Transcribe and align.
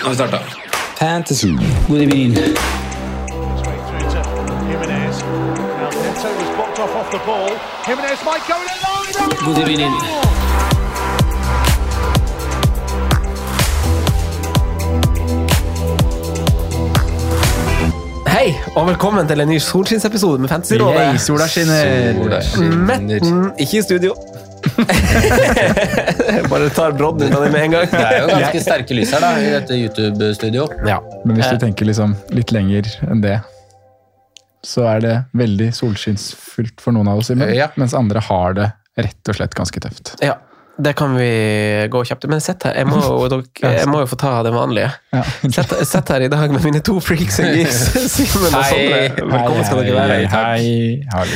Nå 0.00 0.06
har 0.06 0.10
vi 0.10 0.16
starta. 0.16 0.38
Fantasy. 0.98 1.48
God 1.88 2.00
evening. 2.00 2.34
God 9.44 9.58
evening. 9.58 9.92
Hei, 18.26 18.54
og 18.76 18.86
velkommen 18.86 19.28
til 19.28 19.40
en 19.40 19.48
ny 19.48 19.58
Solskinnsepisode 19.58 20.38
med 20.38 20.48
Fantasyrådet. 20.48 21.00
Yay, 21.00 21.18
sola 21.18 21.48
skinner. 21.48 22.76
Metten 22.86 23.50
ikke 23.58 23.78
i 23.78 23.82
studio. 23.82 24.14
Bare 26.50 26.68
tar 26.74 26.92
brodden 26.92 27.28
ut 27.30 27.36
av 27.36 27.44
det 27.44 27.50
med 27.54 27.62
en 27.66 27.70
gang. 27.76 27.86
Det 27.90 28.00
er 28.04 28.18
jo 28.22 28.28
ganske 28.32 28.60
sterke 28.64 28.96
lys 28.96 29.12
her 29.14 29.24
da, 29.24 29.30
i 29.40 29.48
dette 29.54 29.76
YouTube-studio. 29.78 30.66
Ja. 30.88 30.98
Men 31.24 31.36
hvis 31.38 31.46
Eh. 31.50 31.56
du 31.58 31.64
tenker 31.66 31.88
liksom 31.88 32.16
litt 32.36 32.52
lenger 32.54 32.88
enn 33.08 33.20
det, 33.24 33.38
så 34.66 34.84
er 34.90 35.00
det 35.04 35.14
veldig 35.40 35.70
solskinnsfullt 35.76 36.80
for 36.84 36.92
noen 36.96 37.08
av 37.08 37.18
oss, 37.22 37.30
Simen. 37.32 37.52
Ja. 37.56 37.70
Mens 37.80 37.94
andre 37.96 38.20
har 38.20 38.54
det 38.58 38.70
rett 39.00 39.28
og 39.32 39.36
slett 39.38 39.54
ganske 39.56 39.80
tøft. 39.80 40.14
ja, 40.20 40.34
det 40.84 40.92
kan 40.98 41.12
vi 41.16 41.26
gå 41.92 42.00
kjapt 42.08 42.24
Men 42.30 42.40
sett 42.44 42.64
her, 42.66 42.74
jeg 42.80 42.86
må, 42.88 42.98
jeg 43.60 43.86
må 43.90 44.00
jo 44.02 44.08
få 44.10 44.18
ta 44.20 44.32
det 44.46 44.52
vanlige. 44.54 44.88
Ja. 45.14 45.22
Sett, 45.52 45.74
sett 45.88 46.12
her 46.14 46.24
i 46.26 46.30
dag 46.32 46.52
med 46.54 46.64
mine 46.64 46.80
to 46.86 46.96
freaks 47.04 47.38
and 47.42 47.54
geeks. 47.58 47.80
Simen 48.14 48.48
og 48.48 48.64
Sondre. 48.70 49.00
Velkommen 49.20 49.66
skal 49.68 49.82
dere 49.84 49.96
være. 49.98 50.18
Hei, 50.32 51.04
hei. 51.14 51.26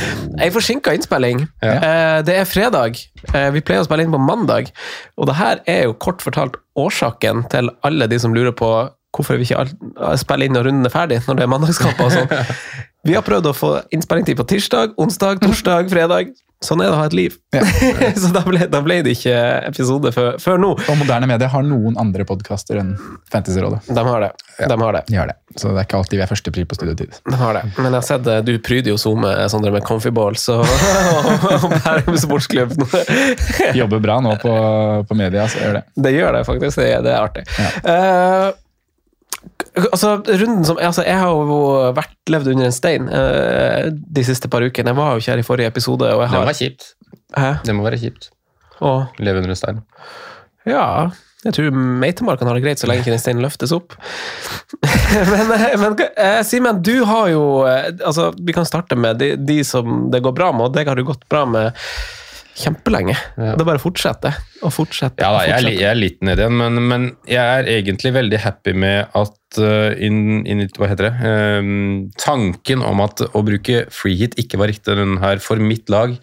Jeg 0.45 0.55
forsinka 0.55 0.95
innspilling. 0.97 1.45
Eh, 1.65 2.19
Det 2.27 2.37
er 2.41 2.49
fredag. 2.49 2.99
Eh, 3.33 3.49
Vi 3.55 3.61
pleier 3.65 3.83
å 3.83 3.87
spille 3.87 4.05
inn 4.07 4.13
på 4.15 4.21
mandag. 4.21 4.71
Og 5.19 5.29
det 5.29 5.37
her 5.39 5.63
er 5.69 5.83
jo 5.89 5.95
kort 5.99 6.25
fortalt 6.25 6.57
årsaken 6.75 7.45
til 7.53 7.69
alle 7.87 8.07
de 8.11 8.19
som 8.19 8.33
lurer 8.35 8.55
på 8.55 8.71
hvorfor 9.15 9.37
vi 9.39 9.45
ikke 9.47 10.17
spiller 10.19 10.49
inn 10.49 10.57
når 10.57 10.65
runden 10.67 10.87
er 10.89 10.91
ferdig, 10.91 11.21
når 11.23 11.37
det 11.39 11.43
er 11.45 11.51
mandagskamper 11.53 12.09
og 12.09 12.11
sånn. 12.17 12.27
Vi 13.05 13.13
har 13.17 13.25
prøvd 13.25 13.51
å 13.51 13.53
få 13.55 13.75
innspillingstid 13.93 14.39
på 14.39 14.47
tirsdag, 14.49 14.95
onsdag, 15.01 15.39
torsdag, 15.45 15.91
fredag. 15.93 16.33
Sånn 16.65 16.79
er 16.81 16.87
det 16.87 16.93
å 16.95 16.97
ha 16.97 17.03
et 17.05 17.13
liv. 17.13 17.33
Så 18.21 18.29
da 18.33 18.41
ble, 18.47 18.63
da 18.71 18.79
ble 18.81 18.95
det 19.05 19.11
ikke 19.17 19.33
episode 19.67 20.09
før, 20.15 20.37
før 20.41 20.57
nå. 20.63 20.69
Og 20.79 20.95
moderne 20.97 21.27
medier 21.29 21.51
har 21.51 21.65
noen 21.67 21.97
andre 22.01 22.25
podkaster 22.25 22.79
enn 22.81 22.93
Fantasyrådet. 23.29 23.83
De 23.91 24.05
har 24.07 24.23
det. 24.23 24.29
De 24.71 24.77
har 24.81 24.95
det. 24.97 25.03
De 25.11 25.19
har 25.19 25.29
det. 25.29 25.35
Så 25.59 25.69
det 25.75 25.83
er 25.83 25.85
ikke 25.85 25.99
alltid 25.99 26.17
vi 26.17 26.23
er 26.25 26.31
førstepri 26.31 26.63
på 26.71 26.77
studietid. 26.79 27.19
De 27.27 27.37
har 27.37 27.59
det. 27.59 27.63
Men 27.75 27.91
jeg 27.91 27.97
har 27.99 28.07
sett 28.07 28.31
eh, 28.31 28.39
du 28.47 28.53
pryder 28.65 28.93
jo 28.95 28.97
SoMe 29.03 29.35
Sondre, 29.51 29.75
med 29.75 29.85
Comfy 29.85 30.09
Balls 30.15 30.47
og, 30.55 30.63
og 31.59 31.69
Bærum 31.75 32.17
sportsklubb. 32.23 32.73
Jobber 33.77 34.01
bra 34.07 34.17
nå 34.25 34.33
på, 34.41 34.55
på 35.11 35.19
media, 35.21 35.45
så 35.51 35.61
gjør 35.61 35.81
det. 35.81 35.85
Det 36.07 36.15
gjør 36.17 36.39
det 36.39 36.45
faktisk. 36.49 36.81
Det, 36.81 36.89
det 37.05 37.13
er 37.13 37.21
artig. 37.21 37.45
Ja. 37.59 37.69
k- 37.83 38.61
altså, 39.83 40.15
runden 40.25 40.63
som, 40.67 40.79
altså, 40.79 41.03
Jeg 41.07 41.19
har 41.19 41.31
jo 41.31 41.59
vært 41.97 42.31
levd 42.31 42.53
under 42.53 42.69
en 42.69 42.75
stein 42.75 43.09
uh, 43.11 43.91
de 43.91 44.25
siste 44.27 44.51
par 44.51 44.65
ukene. 44.65 44.93
Jeg 44.93 44.99
var 44.99 45.13
jo 45.13 45.23
ikke 45.23 45.33
her 45.33 45.43
i 45.43 45.47
forrige 45.47 45.73
episode. 45.73 46.09
Jeg 46.09 46.31
Det 46.31 46.39
må 46.39 46.45
være 46.45 46.59
kjipt. 46.61 46.89
Hæ? 47.35 47.51
Det 47.65 47.75
må 47.75 47.85
være 47.87 48.01
kjipt. 48.01 48.31
Og, 48.83 49.05
Leve 49.19 49.43
under 49.43 49.55
en 49.55 49.59
stein. 49.59 49.85
ja 50.67 51.11
jeg 51.45 51.53
tror 51.53 51.75
meitemarkene 52.01 52.49
har 52.49 52.57
det 52.57 52.63
greit 52.65 52.81
så 52.81 52.87
lenge 52.89 53.03
ikke 53.03 53.13
den 53.13 53.21
steinen 53.21 53.45
løftes 53.45 53.69
opp. 53.75 53.93
men 55.31 55.51
eh, 55.53 55.75
men 55.77 55.93
eh, 56.01 56.39
Simen, 56.47 56.81
du 56.81 57.03
har 57.05 57.29
jo 57.29 57.43
altså, 57.67 58.31
Vi 58.33 58.55
kan 58.55 58.65
starte 58.65 58.97
med 58.97 59.19
de, 59.21 59.35
de 59.37 59.59
som 59.67 60.07
det 60.09 60.23
går 60.25 60.33
bra 60.33 60.49
med, 60.55 60.71
og 60.71 60.77
deg 60.77 60.89
har 60.89 60.97
det 60.97 61.05
gått 61.05 61.27
bra 61.29 61.43
med 61.45 61.77
kjempelenge. 62.55 63.15
Ja. 63.37 63.53
Det 63.59 63.65
bare 63.67 63.81
å 63.81 63.83
fortsette 63.83 64.31
og 64.63 64.73
fortsetter. 64.73 65.21
Ja 65.21 65.31
da, 65.35 65.43
jeg, 65.45 65.59
er 65.59 65.81
jeg 65.83 65.89
er 65.91 65.99
litt 65.99 66.21
nede 66.25 66.45
igjen, 66.45 66.57
men, 66.57 66.81
men 66.89 67.07
jeg 67.29 67.43
er 67.43 67.69
egentlig 67.75 68.13
veldig 68.15 68.39
happy 68.45 68.73
med 68.85 69.11
at 69.19 69.35
uh, 69.61 69.93
inn, 69.97 70.45
inn, 70.45 70.61
i- 70.63 70.67
Hva 70.77 70.87
heter 70.91 71.09
det? 71.09 71.13
Um, 71.59 72.11
tanken 72.21 72.81
om 72.85 73.01
at 73.01 73.21
å 73.33 73.43
bruke 73.45 73.85
free 73.93 74.15
hit 74.19 74.35
ikke 74.41 74.57
var 74.61 74.67
riktig 74.71 74.95
denne 74.97 75.19
her 75.23 75.37
for 75.43 75.57
mitt 75.57 75.89
lag, 75.89 76.15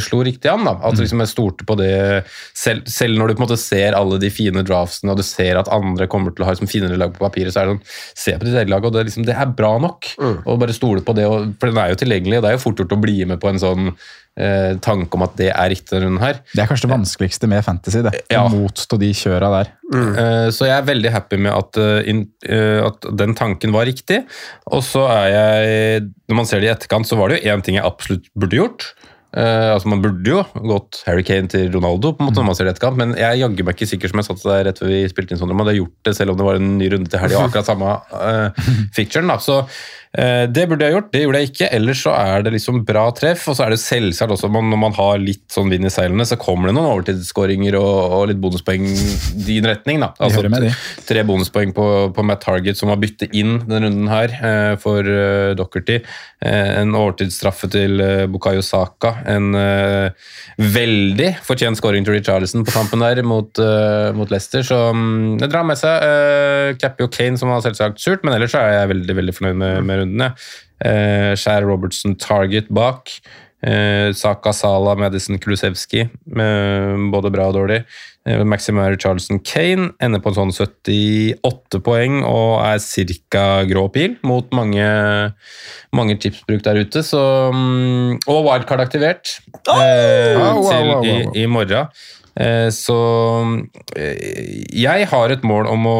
slo 0.00 0.22
riktig 0.24 0.48
an. 0.48 0.64
da. 0.64 0.72
At 0.88 0.96
liksom 0.98 1.20
jeg 1.20 1.32
stolte 1.32 1.66
på 1.68 1.76
det, 1.78 2.24
selv, 2.56 2.86
selv 2.88 3.18
når 3.18 3.28
du 3.28 3.34
på 3.36 3.42
en 3.42 3.46
måte 3.46 3.60
ser 3.60 3.96
alle 3.98 4.18
de 4.22 4.30
fine 4.32 4.64
draftsene, 4.66 5.12
og 5.12 5.20
du 5.20 5.26
ser 5.26 5.60
at 5.60 5.68
andre 5.72 6.08
kommer 6.10 6.32
til 6.32 6.44
å 6.44 6.48
ha 6.48 6.54
liksom, 6.56 6.70
finere 6.70 6.96
lag 7.00 7.12
på 7.14 7.24
papiret, 7.24 7.52
så 7.54 7.62
er 7.62 7.68
det 7.68 7.76
sånn 7.76 7.84
Se 8.16 8.36
på 8.36 8.46
ditt 8.48 8.56
eget 8.56 8.72
lag, 8.72 8.84
og 8.84 8.94
det, 8.94 9.06
liksom, 9.10 9.26
det 9.28 9.36
er 9.36 9.52
bra 9.56 9.74
nok. 9.82 10.12
Og 10.46 10.60
bare 10.62 10.76
stole 10.76 11.04
på 11.04 11.14
det, 11.16 11.26
og, 11.28 11.52
for 11.60 11.70
den 11.70 11.82
er 11.82 11.92
jo 11.92 12.00
tilgjengelig, 12.00 12.38
og 12.38 12.46
det 12.46 12.52
er 12.52 12.56
jo 12.56 12.64
fort 12.64 12.80
gjort 12.80 12.96
å 12.96 13.02
bli 13.02 13.18
med 13.28 13.40
på 13.42 13.50
en 13.52 13.60
sånn 13.62 13.90
eh, 14.40 14.76
tanke 14.84 15.16
om 15.16 15.24
at 15.26 15.36
det 15.38 15.50
er 15.52 15.70
riktig 15.72 15.92
denne 15.92 16.08
runden 16.08 16.24
her. 16.24 16.40
Det 16.52 16.62
er 16.64 16.70
kanskje 16.70 16.88
det 16.88 16.94
vanskeligste 16.94 17.50
med 17.50 17.64
fantasy. 17.66 18.02
det. 18.06 18.14
Ja. 18.32 18.46
Motstå 18.52 18.98
de 19.00 19.10
kjøra 19.16 19.50
der. 19.58 19.72
Eh, 19.96 20.48
Så 20.56 20.66
jeg 20.68 20.76
er 20.76 20.88
veldig 20.88 21.12
happy 21.14 21.38
med 21.38 21.52
at, 21.54 21.78
uh, 21.78 22.00
in, 22.08 22.26
uh, 22.48 22.88
at 22.88 23.06
den 23.16 23.36
tanken 23.38 23.74
var 23.76 23.86
riktig. 23.88 24.24
Og 24.66 24.82
så 24.82 25.06
er 25.12 25.26
jeg 25.30 26.12
Når 26.26 26.36
man 26.36 26.46
ser 26.48 26.60
det 26.60 26.66
i 26.66 26.72
etterkant, 26.74 27.06
så 27.06 27.16
var 27.16 27.30
det 27.30 27.38
jo 27.38 27.52
én 27.52 27.62
ting 27.62 27.76
jeg 27.76 27.86
absolutt 27.86 28.26
burde 28.34 28.58
gjort. 28.58 28.88
Eh, 29.34 29.68
altså 29.74 29.90
Man 29.90 30.02
burde 30.04 30.30
jo 30.30 30.42
gått 30.54 31.02
Harry 31.04 31.24
Kane 31.26 31.50
til 31.50 31.68
Ronaldo, 31.74 32.14
på 32.14 32.22
en 32.22 32.30
måte 32.30 32.40
når 32.40 32.48
man 32.48 32.56
ser 32.56 32.68
det 32.68 32.76
etterkant, 32.76 33.00
men 33.00 33.12
jeg 33.18 33.42
jagger 33.42 33.66
meg 33.66 33.76
ikke 33.76 33.90
sikker 33.90 34.12
som 34.12 34.22
jeg 34.22 34.28
satt 34.30 34.46
der 34.46 34.64
rett 34.68 34.80
før 34.80 34.92
vi 34.92 35.02
spilte 35.10 35.34
inn 35.34 35.40
sånn, 35.42 35.52
jeg 35.52 35.60
hadde 35.60 35.76
gjort 35.80 36.08
det 36.08 36.14
selv 36.16 36.32
om 36.32 36.38
det 36.38 36.46
var 36.46 36.60
en 36.60 36.70
ny 36.78 36.88
runde 36.94 37.12
til 37.12 37.20
helga 37.20 37.42
og 37.42 37.50
akkurat 37.50 37.68
samme 37.68 37.96
uh, 38.14 38.70
ficturen. 38.96 39.28
da, 39.28 39.36
så 39.42 39.58
eh, 39.60 39.76
det 40.16 40.64
burde 40.70 40.86
jeg 40.86 40.94
gjort, 40.94 41.10
det 41.12 41.22
gjorde 41.22 41.40
jeg 41.42 41.50
ikke. 41.50 41.68
Ellers 41.76 42.02
så 42.06 42.12
er 42.16 42.44
det 42.46 42.54
liksom 42.54 42.82
bra 42.88 43.04
treff. 43.16 43.46
Og 43.50 43.58
så 43.58 43.66
er 43.66 43.74
det 43.74 43.80
selvsagt 43.82 44.32
også 44.32 44.50
man, 44.52 44.70
når 44.72 44.80
man 44.80 44.96
har 44.96 45.20
litt 45.22 45.44
sånn 45.52 45.70
vind 45.72 45.88
i 45.88 45.92
seilene, 45.92 46.26
så 46.28 46.38
kommer 46.40 46.70
det 46.70 46.76
noen 46.76 46.90
overtidsskåringer 46.94 47.76
og, 47.78 48.16
og 48.18 48.24
litt 48.30 48.40
bonuspoeng 48.42 48.86
din 49.46 49.68
retning. 49.68 50.02
da. 50.04 50.12
Altså. 50.26 50.42
Tre 51.06 51.22
bonuspoeng 51.26 51.72
på, 51.76 51.84
på 52.16 52.24
Matt 52.26 52.42
Target, 52.44 52.78
som 52.78 52.90
har 52.90 52.98
byttet 53.00 53.34
inn 53.36 53.60
denne 53.66 53.86
runden 53.86 54.08
her 54.10 54.32
eh, 54.34 54.72
for 54.80 55.06
uh, 55.06 55.52
Dockerty. 55.58 56.00
Eh, 56.44 56.72
en 56.82 56.92
overtidsstraffe 56.96 57.68
til 57.72 58.00
uh, 58.02 58.26
Bukayo 58.28 58.60
Saka. 58.64 59.14
En 59.30 59.54
eh, 59.56 60.26
veldig 60.60 61.30
fortjent 61.46 61.78
skåring 61.78 62.04
til 62.04 62.16
Richarlison 62.18 62.64
på 62.66 62.74
tampen 62.74 63.00
der 63.00 63.22
mot, 63.24 63.48
eh, 63.62 64.10
mot 64.16 64.30
Leicester. 64.32 64.64
Så 64.66 64.78
mm, 64.92 65.38
det 65.40 65.48
drar 65.52 65.64
med 65.68 65.80
seg. 65.80 66.04
Uh, 66.04 66.76
Cappy 66.80 67.06
og 67.06 67.12
Kane, 67.14 67.40
som 67.40 67.52
var 67.52 67.64
selvsagt 67.64 68.02
surt, 68.02 68.24
men 68.26 68.36
ellers 68.36 68.52
så 68.52 68.60
er 68.62 68.76
jeg 68.80 68.92
veldig 68.92 69.16
veldig 69.20 69.36
fornøyd 69.38 69.60
med, 69.62 69.88
med 69.88 70.02
rundene. 70.06 70.32
Eh, 70.80 71.34
Skjær 71.36 71.66
Robertson 71.68 72.16
Target 72.16 72.70
bak. 72.70 73.18
Eh, 73.66 74.12
Saka 74.14 74.52
Sala, 74.52 74.94
Madison 74.94 75.38
Kulusevski, 75.38 76.04
eh, 76.04 76.96
både 77.10 77.32
bra 77.32 77.48
og 77.48 77.56
dårlig. 77.56 77.84
Eh, 78.26 78.42
Maximary 78.44 78.96
Charleston 78.96 79.38
Kane 79.38 79.92
ender 80.02 80.20
på 80.20 80.30
en 80.30 80.36
sånn 80.36 80.52
78 80.52 81.80
poeng 81.86 82.20
og 82.26 82.60
er 82.66 82.82
ca. 83.30 83.64
grå 83.66 83.86
pil 83.94 84.16
mot 84.22 84.50
mange, 84.52 84.86
mange 85.94 86.18
tipsbruk 86.18 86.62
der 86.62 86.82
ute. 86.82 87.02
Så, 87.06 87.22
mm, 87.54 88.26
og 88.26 88.44
wildcard 88.44 88.82
aktivert 88.84 89.38
eh, 89.72 90.36
Wow, 90.36 90.60
wow, 90.60 90.70
til 90.70 90.90
wow, 90.90 91.02
til 91.02 91.40
i, 91.40 91.44
i 91.44 91.46
morgen. 91.46 91.88
Eh, 92.36 92.68
Så 92.74 92.96
eh, 93.96 94.66
jeg 94.76 95.08
har 95.08 95.32
et 95.32 95.46
mål 95.46 95.68
om 95.70 95.88
å, 95.88 95.98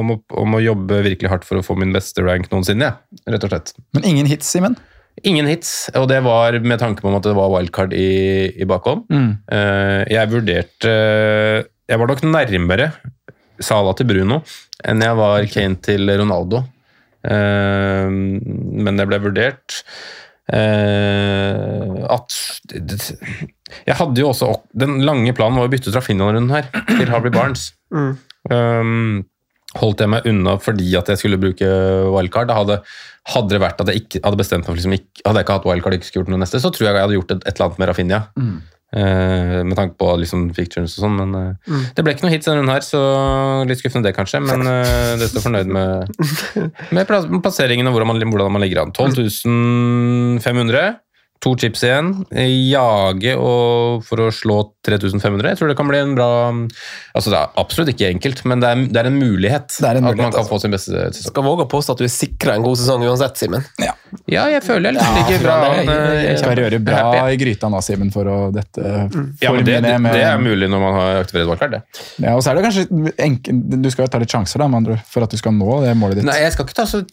om, 0.00 0.14
å, 0.14 0.18
om 0.40 0.56
å 0.56 0.62
jobbe 0.64 1.02
virkelig 1.04 1.32
hardt 1.32 1.46
for 1.48 1.60
å 1.60 1.64
få 1.66 1.76
min 1.80 1.92
beste 1.94 2.24
rank 2.24 2.48
noensinne, 2.52 2.94
ja. 2.94 3.30
rett 3.34 3.46
og 3.46 3.52
slett. 3.52 3.74
Men 3.96 4.08
ingen 4.14 4.30
hits, 4.30 4.48
Simen. 4.54 4.78
Ingen 5.22 5.46
hits, 5.46 5.92
og 5.94 6.08
det 6.10 6.18
var 6.26 6.56
med 6.64 6.80
tanke 6.82 7.04
på 7.04 7.12
at 7.14 7.26
det 7.28 7.36
var 7.36 7.52
wildcard 7.52 7.92
i, 7.94 8.50
i 8.58 8.66
bakhånd. 8.66 9.04
Mm. 9.14 9.28
Eh, 9.46 10.00
jeg 10.10 10.32
vurderte 10.32 10.94
Jeg 11.84 12.00
var 12.00 12.10
nok 12.10 12.24
nærmere 12.26 12.88
Sala 13.62 13.92
til 13.94 14.08
Bruno 14.10 14.40
enn 14.84 15.04
jeg 15.04 15.16
var 15.16 15.46
Kane 15.52 15.78
til 15.84 16.10
Ronaldo. 16.18 16.64
Men 17.24 18.98
det 18.98 19.06
ble 19.08 19.20
vurdert 19.22 19.78
eh, 20.52 22.00
at 22.14 22.38
Jeg 23.84 23.96
hadde 23.96 24.20
jo 24.20 24.28
også 24.30 24.50
Den 24.76 24.98
lange 25.06 25.32
planen 25.36 25.56
var 25.58 25.68
å 25.68 25.72
bytte 25.72 25.90
ut 25.90 25.96
Rafinha-runden 25.96 26.52
her 26.52 26.68
til 26.90 27.12
Harvey 27.12 27.32
Barnes. 27.34 27.70
Um, 28.50 29.24
holdt 29.80 30.02
jeg 30.04 30.10
meg 30.12 30.26
unna 30.28 30.58
fordi 30.60 30.92
at 30.98 31.08
jeg 31.10 31.22
skulle 31.22 31.40
bruke 31.40 31.70
wildcard. 32.14 32.50
Da 32.50 32.58
hadde, 32.60 32.80
hadde 33.32 33.54
det 33.56 33.62
vært 33.64 33.80
at 33.82 33.90
jeg 33.90 34.04
ikke 34.04 34.22
hadde 34.26 34.40
bestemt 34.42 34.66
meg 34.66 34.72
for 34.72 34.80
liksom 34.80 34.98
ikke, 34.98 35.24
Hadde 35.24 35.40
jeg 35.40 35.46
ikke 35.48 35.58
hatt 35.58 35.68
wildcard 35.70 35.96
og 35.96 35.98
ikke 36.00 36.10
skulle 36.10 36.24
gjort 36.24 36.34
noe 36.34 36.42
neste, 36.44 36.60
så 36.60 36.70
tror 36.74 36.88
jeg 36.88 36.94
jeg 36.94 37.06
hadde 37.06 37.18
gjort 37.18 37.34
et, 37.34 37.44
et 37.44 37.54
eller 37.54 37.70
annet 37.70 37.82
med 37.82 37.90
Rafinha. 37.92 38.20
Eh, 38.38 38.73
med 38.94 39.74
tanke 39.74 39.96
på 39.98 40.08
liksom 40.20 40.46
fictions 40.54 40.96
og 40.96 41.06
sånn, 41.06 41.16
men 41.18 41.32
mm. 41.66 41.84
det 41.96 42.04
ble 42.04 42.14
ikke 42.14 42.26
noe 42.26 42.34
hits 42.34 42.46
denne 42.46 42.60
runden 42.60 42.74
her, 42.76 42.84
så 42.86 43.00
litt 43.66 43.80
skuffende 43.80 44.06
det, 44.08 44.14
kanskje. 44.16 44.42
Men 44.44 44.62
uh, 44.68 45.14
det 45.20 45.30
står 45.32 45.46
fornøyd 45.48 45.72
med, 45.74 46.14
med 46.94 47.14
plasseringen 47.42 47.90
og 47.90 47.96
hvordan 47.96 48.12
man, 48.12 48.22
hvordan 48.30 48.54
man 48.54 48.64
ligger 48.64 48.84
an. 48.84 48.94
12 48.94 50.40
500. 50.44 50.84
To 51.44 51.52
chips 51.60 51.82
igjen. 51.84 52.12
Jage 52.32 53.34
og 53.36 54.04
for 54.06 54.22
å 54.24 54.30
slå 54.32 54.60
3500. 54.86 55.50
Jeg 55.52 55.60
tror 55.60 55.70
det 55.70 55.76
kan 55.76 55.88
bli 55.90 56.00
en 56.00 56.14
bra 56.16 56.28
Altså 57.14 57.32
Det 57.32 57.38
er 57.38 57.58
absolutt 57.60 57.90
ikke 57.92 58.08
enkelt, 58.14 58.40
men 58.48 58.62
det 58.62 58.70
er, 58.70 58.84
det 58.94 59.00
er 59.02 59.08
en 59.10 59.18
mulighet. 59.18 59.76
Det 59.76 59.90
er 59.90 60.00
en 60.00 60.08
at 60.08 60.16
man 60.16 60.32
kan 60.32 60.40
altså. 60.40 60.48
få 60.48 60.60
sin 60.62 60.72
beste 60.74 60.92
sesong. 60.94 61.34
Skal 61.34 61.46
våge 61.46 61.66
å 61.66 61.70
påstå 61.70 61.96
at 61.96 62.00
du 62.00 62.06
er 62.06 62.12
sikra 62.12 62.56
en 62.56 62.64
god 62.64 62.80
sesong 62.80 63.04
uansett, 63.04 63.36
Simen. 63.40 63.66
Ja, 63.80 64.46
jeg 64.48 64.62
føler 64.64 64.88
jeg 64.88 64.96
liksom 64.96 65.18
ligger 65.20 65.44
bra 65.44 65.56
an. 65.68 65.92
Jeg 66.24 66.40
Skal 66.40 66.56
røre 66.62 66.80
bra 66.86 67.04
i 67.28 67.38
gryta 67.40 67.70
nå, 67.72 67.82
Simen, 67.84 68.12
for 68.14 68.30
å 68.30 68.38
dette 68.54 68.94
Ja, 69.42 69.52
men 69.52 69.66
det, 69.66 69.80
det, 69.84 69.94
det 70.06 70.24
er 70.24 70.40
mulig 70.40 70.70
når 70.72 70.84
man 70.86 70.98
har 70.98 71.20
aktivert 71.24 71.50
valgkart, 71.52 71.76
det. 71.76 72.04
Ja, 72.24 72.34
og 72.38 72.44
så 72.44 72.52
er 72.52 72.58
det 72.60 72.64
kanskje 72.70 73.14
enkel, 73.28 73.60
Du 73.84 73.90
skal 73.92 74.06
jo 74.06 74.14
ta 74.14 74.22
litt 74.22 74.32
sjanser 74.32 74.64
da, 74.64 74.70
med 74.70 74.82
andre 74.82 74.96
ord, 74.96 75.04
for 75.10 75.26
at 75.26 75.34
du 75.34 75.40
skal 75.40 75.54
nå 75.56 75.82
det 75.84 75.92
målet 75.98 76.20
ditt. 76.22 76.28
Nei, 76.28 76.40
jeg 76.44 76.56
skal 76.56 76.68
ikke 76.68 76.78
ta 76.80 76.88
så 76.88 77.04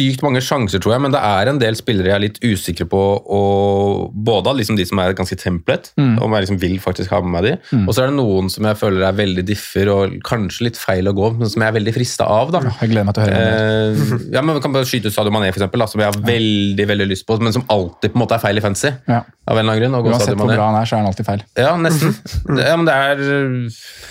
sykt 0.00 0.22
mange 0.24 0.40
sjanser, 0.44 0.80
tror 0.82 0.94
jeg, 0.96 1.04
men 1.04 1.12
det 1.14 1.20
er 1.20 1.50
en 1.52 1.60
del 1.60 1.76
spillere 1.78 2.10
jeg 2.10 2.16
er 2.16 2.24
litt 2.24 2.40
usikker 2.40 2.88
på, 2.90 3.00
og 3.36 4.14
både 4.26 4.52
av 4.52 4.58
liksom 4.60 4.78
de 4.78 4.86
som 4.88 5.00
er 5.02 5.14
ganske 5.18 5.36
template, 5.40 5.92
om 6.00 6.32
jeg 6.36 6.46
liksom 6.46 6.60
vil 6.62 6.78
faktisk 6.82 7.12
ha 7.14 7.20
med 7.24 7.34
meg 7.34 7.46
de, 7.46 7.52
og 7.84 7.92
så 7.92 8.04
er 8.04 8.10
det 8.10 8.16
noen 8.16 8.48
som 8.52 8.66
jeg 8.68 8.78
føler 8.80 9.04
er 9.10 9.16
veldig 9.18 9.44
differ 9.48 9.90
og 9.92 10.16
kanskje 10.26 10.68
litt 10.70 10.80
feil 10.80 11.10
å 11.10 11.14
gå, 11.16 11.30
men 11.36 11.50
som 11.52 11.62
jeg 11.62 11.72
er 11.72 11.76
veldig 11.76 11.94
frista 11.96 12.26
av. 12.30 12.52
da. 12.54 12.62
Jeg 12.80 12.92
gleder 12.92 13.08
meg 13.08 13.16
til 13.16 13.24
å 13.24 13.28
høre. 13.28 13.40
Eh, 13.40 14.14
ja, 14.36 14.42
men 14.44 14.56
Vi 14.56 14.64
kan 14.64 14.74
bare 14.74 14.88
skyte 14.88 15.10
ut 15.10 15.16
Sadio 15.16 15.32
Mané, 15.34 15.50
for 15.52 15.60
eksempel, 15.60 15.84
da, 15.84 15.88
som 15.90 16.02
jeg 16.02 16.10
har 16.10 16.20
veldig 16.30 16.86
veldig 16.92 17.08
lyst 17.10 17.26
på, 17.28 17.36
men 17.42 17.54
som 17.56 17.66
alltid 17.72 18.14
på 18.14 18.18
en 18.18 18.24
måte 18.24 18.36
er 18.38 18.44
feil 18.44 18.60
i 18.60 18.64
fancy. 18.64 18.92
Ja. 19.10 19.22
Av 19.50 19.58
en 19.58 19.64
eller 19.64 19.72
annen 19.72 19.82
grunn. 19.82 19.98
Og 19.98 20.06
gå 20.06 20.14
Uansett 20.14 20.38
hvor 20.38 20.50
bra 20.52 20.68
han 20.70 20.78
er, 20.80 20.88
så 20.88 20.96
er 20.96 21.02
han 21.02 21.10
alltid 21.10 21.28
feil. 21.28 21.44
Ja, 21.58 21.74
nesten. 21.80 22.14
Det, 22.46 22.62
ja, 22.66 22.76
men 22.78 22.88
det 22.88 22.94
er, 22.94 23.24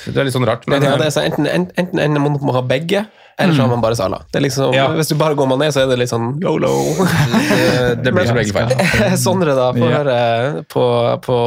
det 0.09 0.17
er 0.17 0.27
litt 0.27 0.35
sånn 0.35 0.47
rart. 0.47 0.67
Men 0.69 0.83
ja, 0.85 0.95
det 0.99 1.09
er 1.09 1.15
så 1.15 1.23
enten, 1.25 1.47
enten, 1.49 1.73
enten 1.79 2.03
ender 2.03 2.23
man 2.23 2.37
opp 2.37 2.45
med 2.45 2.53
å 2.55 2.59
ha 2.59 2.65
begge, 2.67 3.05
eller 3.39 3.53
så 3.55 3.61
har 3.63 3.69
man 3.71 3.81
bare 3.83 3.95
Sala. 3.95 4.17
Det 4.31 4.37
er 4.39 4.43
liksom, 4.45 4.73
Ja. 4.75 4.87
Hvis 4.97 5.07
du 5.09 5.15
bare 5.19 5.35
går 5.39 5.47
man 5.47 5.59
ned, 5.63 5.71
så 5.73 5.79
er 5.83 5.87
det 5.91 5.97
litt 6.01 6.11
sånn 6.11 6.27
yolo. 6.43 6.71
det, 7.49 7.95
det 8.03 8.11
blir 8.15 8.25
som 8.27 8.37
regel 8.39 8.53
feil. 8.55 8.69
Sondre, 9.17 9.51
da, 9.57 9.67
få 9.75 9.85
Ja. 9.89 9.93
høre 10.01 10.17
på, 10.69 10.83
på, 11.25 11.37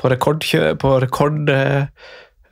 på 0.00 0.04
rekordkjø... 0.16 0.62
På 0.80 0.88
rekord... 1.04 1.44
Eh, 1.52 1.82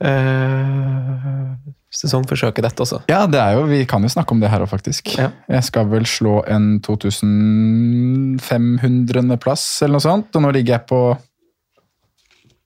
eh, 0.05 1.51
sesongforsøket 1.95 2.59
dette 2.65 2.81
også. 2.83 2.97
Ja, 3.07 3.21
det 3.31 3.39
er 3.39 3.51
jo, 3.55 3.61
vi 3.69 3.85
kan 3.87 4.03
jo 4.03 4.09
snakke 4.11 4.31
om 4.35 4.41
det 4.43 4.49
her 4.51 4.59
òg, 4.65 4.67
faktisk. 4.67 5.13
Ja. 5.15 5.29
Jeg 5.47 5.63
skal 5.63 5.87
vel 5.93 6.03
slå 6.09 6.41
en 6.51 6.81
2500. 6.83 9.37
plass 9.39 9.63
eller 9.81 9.93
noe 9.95 10.03
sånt, 10.03 10.27
og 10.35 10.41
nå 10.43 10.49
ligger 10.57 10.73
jeg 10.75 10.83
på 10.91 10.99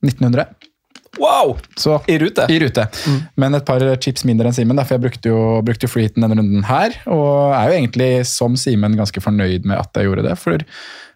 1900. 0.06 0.45
Wow! 1.17 1.57
Så 1.79 1.97
I 2.11 2.19
rute. 2.21 2.45
I 2.51 2.59
rute. 2.61 2.85
Men 3.39 3.57
et 3.57 3.65
par 3.67 3.83
chips 4.03 4.25
mindre 4.27 4.50
enn 4.50 4.56
Simen, 4.56 4.79
for 4.83 4.97
jeg 4.97 5.06
brukte 5.07 5.31
jo, 5.31 5.39
brukte 5.65 5.88
jo 5.88 5.91
freeheaten 5.91 6.25
denne 6.25 6.38
runden 6.39 6.65
her. 6.69 6.95
Og 7.09 7.56
er 7.57 7.71
jo 7.71 7.77
egentlig, 7.79 8.11
som 8.29 8.57
Simen, 8.59 8.97
ganske 9.00 9.23
fornøyd 9.23 9.67
med 9.69 9.79
at 9.79 9.97
jeg 9.97 10.09
gjorde 10.09 10.27
det. 10.29 10.35
For 10.39 10.69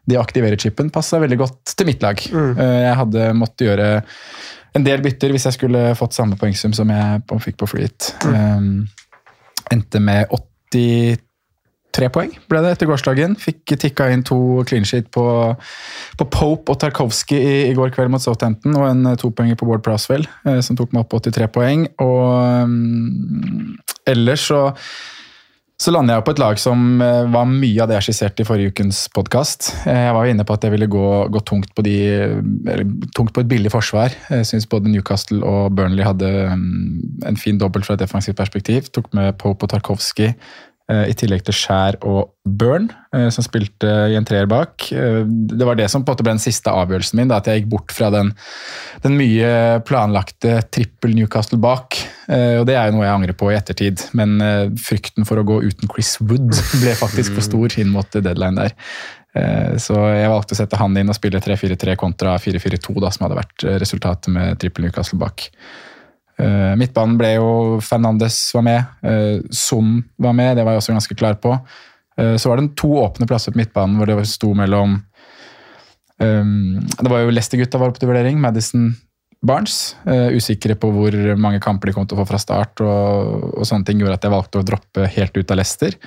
de 0.09 0.19
aktiverer 0.19 0.59
chipen 0.59 0.89
passa 0.91 1.21
veldig 1.23 1.39
godt 1.39 1.75
til 1.77 1.87
mitt 1.87 2.03
lag. 2.03 2.19
Mm. 2.33 2.57
Jeg 2.59 2.97
hadde 2.99 3.29
måttet 3.39 3.69
gjøre 3.69 3.89
en 4.73 4.85
del 4.85 5.03
bytter 5.05 5.33
hvis 5.33 5.45
jeg 5.47 5.57
skulle 5.59 5.83
fått 5.97 6.15
samme 6.17 6.37
poengsum 6.39 6.73
som 6.75 6.89
jeg 6.91 7.41
fikk 7.45 7.59
på 7.61 7.69
freehit. 7.69 8.09
Um, 8.25 8.87
endte 9.71 10.01
med 10.03 10.31
83 11.93 12.09
poeng, 12.13 12.33
ble 12.49 12.61
det 12.65 12.73
etter 12.73 12.89
gårsdagen. 12.89 13.37
Fikk 13.39 13.75
tikka 13.77 14.09
inn 14.13 14.25
to 14.25 14.37
clean 14.69 14.85
sheet 14.87 15.11
på, 15.13 15.25
på 16.19 16.29
Pope 16.33 16.73
og 16.73 16.81
Tarkovsky 16.81 17.37
i, 17.37 17.55
i 17.69 17.75
går 17.77 17.93
kveld 17.93 18.13
mot 18.13 18.23
Southampton, 18.23 18.75
og 18.79 18.89
en 18.89 19.11
eh, 19.11 19.17
topoenger 19.21 19.59
på 19.59 19.69
Ward 19.69 19.85
Praswell, 19.85 20.25
eh, 20.49 20.61
som 20.65 20.79
tok 20.79 20.93
meg 20.93 21.05
opp 21.05 21.13
på 21.13 21.21
83 21.29 21.49
poeng. 21.53 21.87
Og 22.03 22.65
um, 22.65 23.75
ellers 24.09 24.49
så 24.49 24.65
så 25.83 25.91
lander 25.91 26.15
jeg 26.15 26.23
på 26.23 26.31
et 26.35 26.39
lag 26.39 26.59
som 26.61 27.01
eh, 27.01 27.25
var 27.33 27.47
mye 27.49 27.81
av 27.83 27.89
det 27.89 27.97
jeg 27.97 28.05
skisserte 28.07 28.43
i 28.43 28.47
forrige 28.47 28.71
ukens 28.71 29.01
podkast. 29.11 29.71
Jeg 29.89 30.13
var 30.15 30.23
jo 30.23 30.31
inne 30.31 30.45
på 30.47 30.55
at 30.55 30.63
jeg 30.63 30.71
ville 30.75 30.87
gå, 30.91 31.07
gå 31.33 31.41
tungt, 31.49 31.73
på 31.75 31.83
de, 31.83 31.95
tungt 33.17 33.33
på 33.35 33.43
et 33.43 33.49
billig 33.49 33.71
forsvar. 33.73 34.13
Jeg 34.29 34.47
syns 34.47 34.69
både 34.69 34.91
Newcastle 34.93 35.41
og 35.43 35.73
Burnley 35.75 36.05
hadde 36.05 36.29
mm, 36.55 37.25
en 37.27 37.39
fin 37.41 37.59
dobbelt 37.59 37.87
fra 37.89 37.97
et 37.97 38.05
defensivt 38.05 38.39
perspektiv. 38.39 38.87
Tok 38.95 39.09
med 39.17 39.35
Pope 39.41 39.67
og 39.67 39.73
Tarkovsky, 39.73 40.29
eh, 40.29 40.37
i 40.91 41.13
tillegg 41.15 41.45
til 41.47 41.55
Skjær 41.55 41.95
og 42.03 42.33
Burn, 42.43 42.89
eh, 43.15 43.29
som 43.31 43.45
spilte 43.45 43.87
i 44.11 44.17
en 44.19 44.25
treer 44.27 44.49
bak. 44.51 44.83
Eh, 44.91 45.23
Det 45.23 45.65
var 45.65 45.75
det 45.79 45.89
som 45.89 46.03
på 46.03 46.11
en 46.11 46.17
måte 46.17 46.25
ble 46.27 46.33
den 46.35 46.43
siste 46.43 46.67
avgjørelsen 46.73 47.15
min, 47.21 47.29
da, 47.31 47.37
at 47.39 47.47
jeg 47.47 47.61
gikk 47.61 47.69
bort 47.71 47.91
fra 47.95 48.09
den, 48.11 48.33
den 49.01 49.15
mye 49.15 49.79
planlagte 49.87 50.57
trippel 50.75 51.15
Newcastle 51.15 51.57
bak. 51.63 51.95
Eh, 52.27 52.59
Og 52.59 52.65
det 52.67 52.75
er 52.75 52.89
jo 52.91 52.97
noe 52.97 53.05
jeg 53.07 53.15
angrer 53.15 53.33
på 53.39 53.51
i 53.51 53.55
ettertid, 53.55 54.03
men 54.13 54.35
eh, 54.41 54.69
frykten 54.75 55.25
for 55.25 55.39
å 55.39 55.45
gå 55.47 55.61
uten 55.63 55.87
Chris 55.87 56.17
Wood 56.19 56.51
ble 56.83 56.95
faktisk 56.99 57.33
for 57.37 57.47
stor 57.47 57.79
inn 57.79 57.93
mot 57.95 58.11
deadline 58.11 58.55
der. 58.59 58.75
Eh, 59.35 59.77
Så 59.79 59.95
jeg 60.13 60.29
valgte 60.29 60.53
å 60.53 60.59
sette 60.59 60.77
han 60.77 60.97
inn 60.99 61.09
og 61.09 61.15
spille 61.15 61.39
3-4-3 61.39 61.95
kontra 61.95 62.35
4-4-2, 62.37 62.99
som 63.09 63.25
hadde 63.29 63.39
vært 63.39 63.63
eh, 63.63 63.79
resultatet 63.79 64.27
med 64.35 64.59
trippel 64.59 64.83
Newcastle 64.83 65.17
bak. 65.17 65.47
Eh, 66.43 66.73
Midtbanen 66.79 67.15
ble 67.19 67.29
jo 67.37 67.49
Fernandes 67.85 68.37
var 68.55 68.65
med, 68.67 68.91
uh, 69.05 69.39
Son 69.55 70.01
var 70.19 70.33
med, 70.35 70.57
det 70.57 70.65
var 70.67 70.75
jeg 70.75 70.81
også 70.83 70.95
ganske 70.97 71.17
klar 71.19 71.37
på. 71.39 71.53
Eh, 72.17 72.35
Så 72.37 72.49
var 72.51 72.59
det 72.59 72.75
to 72.77 72.89
åpne 73.01 73.25
plasser 73.29 73.53
på 73.53 73.61
midtbanen 73.61 73.95
hvor 73.97 74.05
det 74.09 74.27
sto 74.29 74.51
mellom 74.53 74.99
Det 76.23 77.09
var 77.09 77.23
jo 77.23 77.31
Leicester-gutta 77.33 77.79
var 77.81 77.89
oppe 77.91 77.99
til 77.99 78.07
vurdering. 78.07 78.37
Madison 78.39 78.91
Barnes. 79.43 79.95
eh, 80.05 80.29
usikre 80.37 80.75
på 80.79 80.91
hvor 80.93 81.15
mange 81.35 81.59
kamper 81.59 81.89
de 81.89 81.93
kom 81.97 82.05
til 82.07 82.15
å 82.15 82.21
få 82.21 82.27
fra 82.29 82.39
start, 82.39 82.79
og, 82.85 83.57
og 83.59 83.65
sånne 83.67 83.83
ting 83.89 83.99
gjorde 83.99 84.13
at 84.19 84.23
jeg 84.27 84.31
valgte 84.31 84.61
å 84.61 84.67
droppe 84.67 85.07
helt 85.17 85.35
ut 85.35 85.51
av 85.51 85.57
Leicester. 85.59 85.97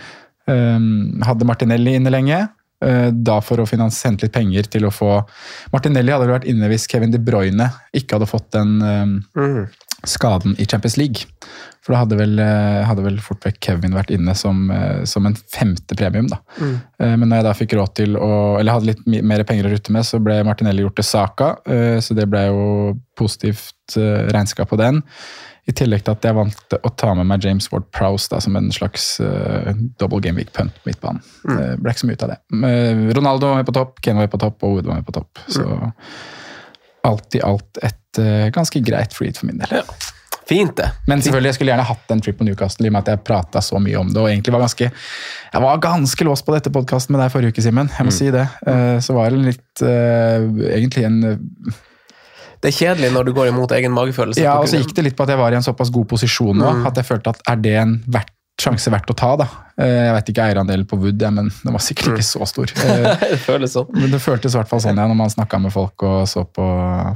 Hadde 0.47 1.45
Martinelli 1.49 1.97
inne 1.99 2.11
lenge. 2.15 2.39
eh, 2.81 3.11
Da 3.11 3.41
for 3.41 3.59
å 3.61 3.67
hente 3.67 4.23
litt 4.25 4.33
penger 4.33 4.63
til 4.71 4.87
å 4.87 4.93
få 4.95 5.11
Martinelli 5.73 6.13
hadde 6.15 6.31
vært 6.31 6.49
inne 6.49 6.69
hvis 6.71 6.87
Kevin 6.89 7.11
De 7.11 7.19
Bruyne 7.19 7.69
ikke 7.93 8.17
hadde 8.17 8.31
fått 8.31 8.53
den 8.53 8.81
um, 8.83 9.15
skaden 10.09 10.57
i 10.59 10.67
Champions 10.67 10.97
League. 11.01 11.27
For 11.85 11.95
da 11.95 12.01
hadde 12.03 12.19
vel, 12.19 12.39
eh, 12.43 12.83
hadde 12.87 13.05
vel 13.05 13.19
fort 13.23 13.45
vekk 13.47 13.61
Kevin 13.63 13.95
vært 13.95 14.11
inne 14.11 14.35
som, 14.35 14.71
eh, 14.71 15.05
som 15.07 15.27
en 15.27 15.37
femte 15.55 15.95
premium. 15.95 16.27
da. 16.27 16.41
Mm. 16.59 16.77
Men 17.21 17.29
når 17.29 17.37
jeg 17.37 17.47
da 17.47 17.53
fikk 17.55 17.75
råd 17.79 17.95
til 17.95 18.17
å 18.17 18.59
Eller 18.59 18.73
hadde 18.73 18.87
litt 18.87 19.07
mer 19.07 19.45
penger 19.45 19.69
å 19.69 19.73
rutte 19.75 19.93
med, 19.95 20.03
så 20.03 20.23
ble 20.23 20.43
Martinelli 20.43 20.83
gjort 20.83 20.97
til 20.97 21.05
Saka. 21.05 21.57
eh, 21.67 21.99
Så 22.01 22.15
det 22.17 22.29
ble 22.29 22.47
jo 22.49 22.99
positivt 23.17 23.97
eh, 23.97 24.27
regnskap 24.33 24.71
på 24.71 24.79
den. 24.81 25.03
I 25.69 25.73
tillegg 25.73 26.05
til 26.07 26.15
at 26.15 26.23
jeg 26.23 26.37
valgte 26.37 26.79
å 26.87 26.97
ta 26.97 27.13
med 27.19 27.27
meg 27.27 27.43
James 27.43 27.67
Ward 27.73 27.89
Prowse 27.91 28.29
da, 28.31 28.39
som 28.39 28.55
en 28.55 28.69
slags 28.71 29.19
uh, 29.19 29.73
double 29.99 30.21
game 30.23 30.39
week 30.39 30.53
punt 30.55 30.71
på 30.79 30.93
midtbanen. 30.93 31.19
Det 31.43 31.81
ble 31.83 31.91
ikke 31.91 32.05
så 32.05 32.07
mye 32.07 32.19
ut 32.21 32.23
av 32.23 32.31
det. 32.31 32.39
Eh, 32.69 33.01
Ronaldo 33.19 33.49
var 33.51 33.57
med 33.57 33.67
på 33.67 33.75
topp, 33.75 33.99
Kane 34.01 34.21
var 34.21 34.29
med 34.29 34.35
på 34.37 34.39
topp, 34.45 34.63
og 34.63 34.77
Wood 34.77 34.87
var 34.87 35.01
med 35.01 35.09
på 35.09 35.17
topp. 35.17 35.43
Så 35.51 35.67
alt 37.07 37.39
i 37.39 37.43
alt 37.47 37.81
et 37.87 38.21
uh, 38.21 38.47
ganske 38.55 38.83
greit 38.85 39.17
freed 39.17 39.39
for 39.39 39.49
min 39.49 39.63
del. 39.63 39.83
Fint, 40.47 40.77
det. 40.79 40.87
Men 41.11 41.23
selvfølgelig, 41.23 41.51
jeg 41.51 41.59
skulle 41.59 41.73
gjerne 41.73 41.87
hatt 41.89 42.13
en 42.15 42.21
trip 42.23 42.37
på 42.39 42.45
Newcastle 42.47 42.87
i 42.87 42.91
og 42.91 42.95
med 42.95 43.03
at 43.03 43.09
jeg 43.11 43.23
prata 43.27 43.63
så 43.65 43.81
mye 43.83 43.99
om 43.99 44.13
det. 44.13 44.21
og 44.23 44.29
egentlig 44.31 44.53
var 44.55 44.63
ganske, 44.63 44.91
Jeg 45.53 45.63
var 45.65 45.81
ganske 45.83 46.25
låst 46.29 46.47
på 46.47 46.55
dette 46.55 46.71
podkasten 46.71 47.17
med 47.17 47.25
deg 47.25 47.33
forrige 47.35 47.51
uke, 47.51 47.65
Simen. 47.65 47.91
Jeg 47.91 48.07
må 48.07 48.15
si 48.15 48.31
det. 48.31 48.47
Eh, 48.63 49.01
Så 49.03 49.17
var 49.17 49.35
det 49.35 49.43
litt 49.43 49.83
uh, 49.83 50.47
Egentlig 50.71 51.03
en 51.09 51.19
uh, 51.25 51.73
Det 52.63 52.71
er 52.71 52.77
kjedelig 52.79 53.11
når 53.17 53.27
du 53.27 53.33
går 53.35 53.51
imot 53.51 53.75
egen 53.75 53.91
magefølelse. 53.97 54.45
Ja, 54.45 54.55
og 54.61 54.71
så 54.71 54.79
gikk 54.79 54.95
det 54.95 55.09
litt 55.09 55.19
på 55.19 55.27
at 55.27 55.35
jeg 55.35 55.41
var 55.43 55.51
i 55.51 55.59
en 55.59 55.67
såpass 55.67 55.91
god 55.91 56.07
posisjon 56.15 56.63
nå, 56.63 56.71
at 56.87 56.95
jeg 56.95 57.11
følte 57.11 57.35
at 57.35 57.43
er 57.51 57.59
det 57.67 57.75
en 57.83 57.99
verdt, 58.07 58.36
sjanse 58.61 58.91
verdt 58.93 59.11
å 59.13 59.17
ta, 59.17 59.35
da? 59.37 59.47
Eh, 59.77 60.07
Jeg 60.07 60.15
vet 60.17 60.31
ikke 60.33 60.45
eierandelen 60.47 60.87
på 60.89 60.99
Wood, 61.01 61.21
ja, 61.21 61.31
men 61.35 61.51
den 61.53 61.75
var 61.75 61.83
sikkert 61.85 62.15
ikke 62.15 62.25
så 62.25 62.47
stor. 62.49 62.73
Eh, 62.87 63.09
det 63.21 63.39
føles 63.45 63.75
sånn. 63.77 63.91
Men 63.93 64.11
det 64.15 64.23
føltes 64.25 64.55
i 64.55 64.61
hvert 64.61 64.71
fall 64.71 64.81
sånn 64.85 64.97
ja, 64.97 65.07
når 65.11 65.19
man 65.19 65.33
snakka 65.33 65.61
med 65.63 65.75
folk 65.75 66.07
og 66.09 66.25
så 66.31 66.47
på, 66.49 66.67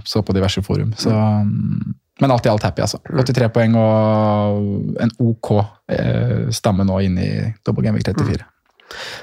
så 0.04 0.23
på 0.26 0.37
diverse 0.37 0.62
forum. 0.66 0.92
Så, 1.00 1.12
mm, 1.14 1.94
men 2.20 2.35
alt 2.35 2.44
i 2.44 2.52
alt 2.52 2.66
happy, 2.66 2.85
altså. 2.85 3.00
83 3.09 3.49
poeng 3.54 3.76
og 3.80 5.00
en 5.00 5.14
ok 5.25 5.52
eh, 5.97 6.50
stamme 6.52 6.85
nå 6.85 6.99
inn 7.06 7.16
i 7.23 7.30
Double 7.64 7.87
Game 7.87 7.97
Week 7.97 8.04
34. 8.04 8.44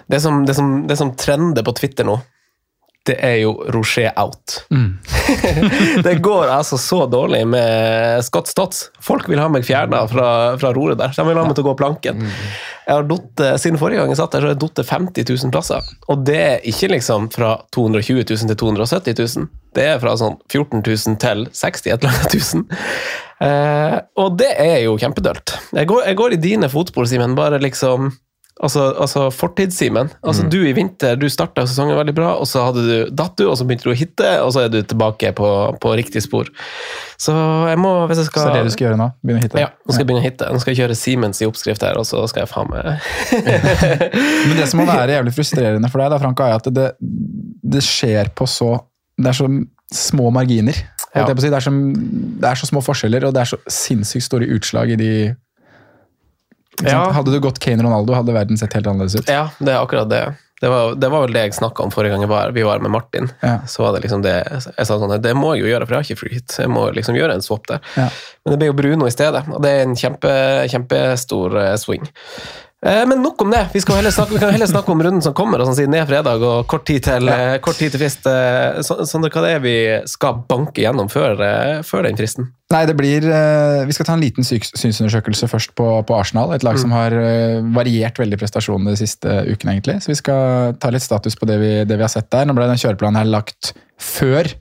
Det 0.07 0.21
som, 0.24 0.41
det, 0.47 0.55
som, 0.57 0.74
det 0.88 0.97
som 0.97 1.13
trender 1.19 1.65
på 1.67 1.75
Twitter 1.77 2.07
nå, 2.07 2.17
det 3.07 3.17
er 3.23 3.37
jo 3.41 3.53
Rocher 3.73 4.11
out. 4.19 4.59
det 6.05 6.15
går 6.23 6.51
altså 6.53 6.79
så 6.81 7.05
dårlig 7.09 7.43
med 7.49 8.23
Scott 8.25 8.51
Stotts. 8.51 8.87
Folk 9.03 9.29
vil 9.31 9.41
ha 9.41 9.47
meg 9.51 9.65
fjerna 9.67 10.03
fra, 10.11 10.29
fra 10.61 10.73
roret 10.75 10.99
der. 10.99 11.13
De 11.15 11.27
vil 11.27 11.39
ha 11.39 11.45
meg 11.47 11.57
til 11.57 11.65
å 11.65 11.69
gå 11.69 11.77
planken. 11.79 12.25
Jeg 12.87 12.95
har 12.95 13.07
dott, 13.07 13.41
Siden 13.59 13.79
forrige 13.79 13.99
gang 13.99 14.11
jeg 14.13 14.19
satt 14.19 14.35
der, 14.35 14.43
så 14.43 14.49
har 14.49 14.55
jeg 14.55 14.61
datt 14.63 14.83
50 14.87 15.27
000 15.27 15.53
plasser. 15.55 15.87
Og 16.07 16.21
det 16.27 16.37
er 16.39 16.67
ikke 16.71 16.91
liksom 16.93 17.29
fra 17.33 17.57
220 17.75 18.23
000 18.23 18.51
til 18.51 18.59
270 18.63 19.17
000. 19.19 19.49
Det 19.75 19.87
er 19.91 19.99
fra 20.01 20.15
sånn 20.19 20.37
14 20.47 20.83
000 20.83 21.17
til 21.21 21.47
60 21.51 21.91
et 21.91 21.97
eller 21.97 22.13
annet 22.13 22.31
tusen. 22.33 22.63
Eh, 23.43 23.97
og 24.17 24.37
det 24.39 24.53
er 24.63 24.79
jo 24.85 24.95
kjempedølt. 24.97 25.57
Jeg 25.77 25.89
går, 25.89 26.05
jeg 26.09 26.17
går 26.17 26.37
i 26.37 26.41
dine 26.41 26.71
fotspor, 26.71 27.05
Simen. 27.09 27.35
Bare 27.37 27.59
liksom 27.61 28.09
Altså, 28.63 28.87
altså 28.97 29.27
fortidssimen. 29.29 30.09
Altså, 30.21 30.43
Altså, 30.43 30.49
Du 30.49 30.65
i 30.65 30.73
vinter 30.73 31.15
du 31.19 31.27
starta 31.29 31.65
sesongen 31.67 31.97
veldig 31.97 32.15
bra, 32.17 32.31
og 32.41 32.47
så 32.49 32.63
hadde 32.65 32.83
du 32.85 33.11
datt 33.13 33.37
du, 33.37 33.45
og 33.49 33.57
så 33.59 33.67
begynte 33.67 33.85
du 33.85 33.91
å 33.93 33.97
hitte, 33.97 34.31
og 34.41 34.53
så 34.55 34.65
er 34.65 34.71
du 34.73 34.79
tilbake 34.81 35.31
på, 35.37 35.49
på 35.81 35.93
riktig 35.99 36.23
spor. 36.25 36.49
Så 37.21 37.33
jeg 37.69 37.79
må, 37.81 37.93
hvis 38.09 38.23
jeg 38.23 38.29
skal 38.31 38.43
Så 38.43 38.49
det 38.49 38.55
er 38.55 38.65
det 38.65 38.71
du 38.71 38.75
skal 38.75 38.87
gjøre 38.89 38.99
nå? 39.01 39.07
Begynne 39.21 39.41
å 39.41 39.45
hitte? 39.45 39.61
Ja, 39.61 39.69
nå 39.77 39.93
skal 39.93 40.03
jeg 40.03 40.09
begynne 40.09 40.23
å 40.23 40.27
hitte. 40.27 40.49
Nå 40.53 40.61
skal 40.63 40.73
jeg 40.73 40.81
kjøre 40.81 40.97
Siemens 40.97 41.41
i 41.41 41.49
oppskrift 41.49 41.85
her, 41.85 41.97
og 42.01 42.05
så 42.09 42.23
skal 42.31 42.45
jeg 42.45 42.51
faen 42.51 42.69
meg 42.73 42.91
Men 44.47 44.59
det 44.59 44.67
som 44.71 44.81
må 44.81 44.89
være 44.89 45.17
jævlig 45.17 45.33
frustrerende 45.37 45.91
for 45.93 46.03
deg, 46.03 46.13
da, 46.13 46.21
Franka, 46.21 46.49
er 46.49 46.61
at 46.61 46.69
det, 46.73 46.91
det 47.77 47.83
skjer 47.85 48.33
på 48.37 48.49
så 48.49 48.75
Det 49.17 49.31
er 49.31 49.37
så 49.37 49.49
små 49.93 50.29
marginer. 50.35 50.77
Ja. 51.15 51.25
Det, 51.25 51.37
er 51.47 51.63
så, 51.63 51.71
det 51.71 52.49
er 52.49 52.59
så 52.59 52.67
små 52.69 52.81
forskjeller, 52.83 53.29
og 53.29 53.33
det 53.33 53.45
er 53.45 53.49
så 53.53 53.59
sinnssykt 53.71 54.25
store 54.27 54.49
utslag 54.57 54.91
i 54.93 54.97
de? 54.99 55.11
Ja. 56.86 57.07
Hadde 57.15 57.31
du 57.34 57.39
gått 57.41 57.60
Kane 57.63 57.84
Ronaldo, 57.84 58.13
hadde 58.13 58.36
verden 58.36 58.60
sett 58.60 58.75
helt 58.77 58.88
annerledes 58.88 59.15
ut. 59.15 59.31
Ja, 59.31 59.48
det 59.57 59.74
er 59.74 59.79
akkurat 59.81 60.10
det. 60.12 60.25
Det 60.62 60.69
var, 60.69 60.96
det 60.96 61.10
var 61.13 61.22
vel 61.22 61.34
det 61.36 61.41
jeg 61.46 61.53
snakka 61.53 61.86
om 61.86 61.91
forrige 61.93 62.15
gang 62.15 62.24
var, 62.29 62.50
vi 62.55 62.63
var 62.65 62.79
med 62.81 62.91
Martin. 62.91 63.29
Ja. 63.46 63.60
Så 63.69 63.84
var 63.84 63.93
det 63.93 64.01
liksom 64.07 64.24
det 64.25 64.34
Jeg 64.50 64.88
sa 64.89 64.98
sånn 64.98 65.13
Det 65.22 65.36
må 65.38 65.51
jeg 65.53 65.65
jo 65.65 65.69
gjøre, 65.69 65.86
for 65.86 65.93
jeg 65.93 66.00
har 66.00 66.07
ikke 66.07 66.22
free 66.24 66.38
hit. 66.39 66.55
Jeg 66.57 66.72
må 66.74 66.88
liksom 66.98 67.17
gjøre 67.17 67.36
en 67.38 67.46
swap 67.46 67.67
der. 67.69 67.84
Ja. 67.93 68.07
Men 68.43 68.53
det 68.55 68.60
ble 68.62 68.72
jo 68.72 68.77
Bruno 68.79 69.10
i 69.10 69.13
stedet, 69.13 69.43
og 69.53 69.62
det 69.62 69.74
er 69.74 69.84
en 69.86 69.98
kjempe, 70.00 70.31
kjempestor 70.74 71.60
eh, 71.62 71.75
swing. 71.77 72.10
Eh, 72.86 73.07
Men 73.10 73.22
nok 73.24 73.41
om 73.41 73.50
det. 73.51 73.63
Vi, 73.74 73.81
skal 73.81 73.96
heller 73.98 74.13
snakke, 74.13 74.36
vi 74.36 74.39
kan 74.41 74.51
heller 74.53 74.69
snakke 74.69 74.91
om 74.93 75.00
runden 75.01 75.22
som 75.25 75.34
kommer, 75.34 75.57
og 75.63 75.65
sånn 75.69 75.77
siden 75.79 75.96
det 75.96 76.03
er 76.03 76.10
fredag 76.12 76.43
og 76.46 76.67
kort 76.69 76.84
tid 76.86 77.01
til, 77.07 77.29
eh, 77.34 77.55
kort 77.63 77.79
tid 77.79 77.91
til 77.91 78.03
frist. 78.03 78.27
Så- 78.86 79.00
Sondre, 79.10 79.31
hva 79.34 79.41
det 79.41 79.55
er 79.55 79.60
vi 79.63 79.77
skal 80.05 80.43
banke 80.48 80.84
gjennom 80.86 81.10
før, 81.10 81.41
før 81.84 82.03
den 82.05 82.15
fristen? 82.15 82.51
Nei, 82.69 82.86
det 82.86 82.98
blir 82.98 83.22
Vi 83.88 83.93
skal 83.93 84.05
ta 84.05 84.13
en 84.13 84.22
liten 84.22 84.43
synsundersøkelse 84.43 85.48
først 85.50 85.74
på, 85.74 86.05
på 86.05 86.19
Arsenal. 86.19 86.51
Et 86.53 86.63
lag 86.63 86.77
som 86.77 86.91
har 86.91 87.10
variert 87.74 88.17
veldig 88.19 88.38
prestasjonene 88.38 88.91
de 88.93 88.98
siste 89.07 89.25
ukene, 89.25 89.79
egentlig. 89.79 90.01
Så 90.03 90.07
vi 90.07 90.15
skal 90.15 90.74
ta 90.74 90.89
litt 90.89 91.01
status 91.01 91.36
på 91.36 91.48
det 91.48 91.60
vi, 91.60 91.84
det 91.86 91.98
vi 91.98 92.03
har 92.03 92.10
sett 92.10 92.29
der. 92.29 92.46
Nå 92.46 92.53
ble 92.53 92.67
den 92.67 92.75
kjøreplanen 92.77 93.15
her 93.17 93.25
lagt 93.25 93.74
før 93.98 94.53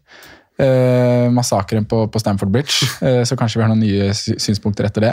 eh, 0.59 1.27
massakren 1.33 1.87
på, 1.89 2.07
på 2.09 2.23
Stamford 2.23 2.53
Bridge, 2.55 2.89
eh, 3.07 3.23
så 3.29 3.39
kanskje 3.39 3.61
vi 3.61 3.67
har 3.67 3.73
noen 3.73 3.85
nye 3.85 4.11
synspunkter 4.17 4.89
etter 4.89 5.09
det. 5.09 5.13